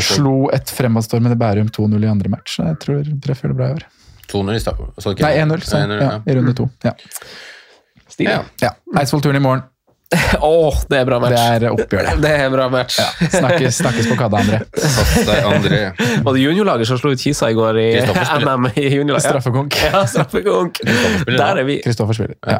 så- 0.00 0.16
slo 0.16 0.48
et 0.54 0.72
fremadstormende 0.72 1.36
Bærum 1.36 1.68
2-0 1.68 2.04
i 2.04 2.08
andre 2.08 2.28
match. 2.32 2.56
Jeg 2.58 2.78
tror 2.80 3.04
treff 3.20 3.42
gjør 3.44 3.52
det 3.52 3.56
bra 3.60 3.68
i 3.68 3.76
år. 3.76 3.84
2-0 4.30 4.54
i 4.54 4.60
stad. 4.62 4.78
Nei, 5.20 5.34
1-0, 5.42 5.60
1-0, 5.60 6.00
Ja, 6.00 6.20
i 6.24 6.34
runde 6.38 6.54
to. 6.54 6.70
Ja. 6.84 6.92
Stilig. 8.08 8.30
Ja. 8.32 8.42
ja. 8.62 8.70
Eidsvoll-turen 8.96 9.36
i 9.36 9.42
morgen. 9.42 9.62
Åh, 10.40 10.74
det 10.90 10.98
er 10.98 11.04
bra 11.06 11.20
match. 11.22 11.36
Det 11.38 11.66
er 11.68 11.70
oppgjør, 11.70 12.06
det. 12.08 12.14
Det 12.24 12.30
er 12.34 12.48
bra 12.50 12.64
match. 12.72 12.96
Snakkes, 13.30 13.76
snakkes 13.78 14.08
på 14.10 14.16
kadda, 14.18 14.40
André. 14.42 14.58
André. 15.46 15.80
Var 16.24 16.34
det 16.34 16.42
juniorlaget 16.42 16.90
som 16.90 16.98
slo 16.98 17.12
ut 17.14 17.22
Kisa 17.22 17.50
i 17.50 17.54
går 17.54 17.78
i. 17.78 17.88
NM 18.42 18.66
i 18.74 18.88
juniorlaget? 18.88 19.28
Straffekonk. 19.28 19.78
Ja, 19.86 20.02
straffekonk. 20.10 20.82
Der 21.30 21.62
er 21.62 21.62
vi. 21.68 21.78
Kristoffer 21.84 22.18
spiller. 22.18 22.34
Ja. 22.42 22.58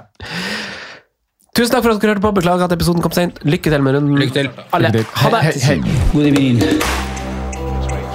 Tusen 1.56 1.74
takk 1.74 1.82
for 1.82 1.90
at 1.90 1.98
dere 1.98 2.14
hørte 2.14 2.22
på. 2.22 2.30
Beklager 2.38 2.70
at 2.70 2.72
episoden 2.78 3.02
kom 3.02 3.14
sent. 3.18 3.42
Lykke 3.42 3.74
til 3.74 3.82
med 3.82 3.98
runden. 3.98 4.14
Lykke 4.22 4.36
til. 4.38 4.50
Alle. 4.70 4.94
Lykke 4.94 5.10
til. 5.10 5.18
Ha 5.24 5.34
det. 5.34 5.42
Hei, 5.50 5.52
hei, 5.58 5.62
hei. 5.66 5.78
God 6.14 6.24
evening. 6.30 6.56
Straight 7.82 8.06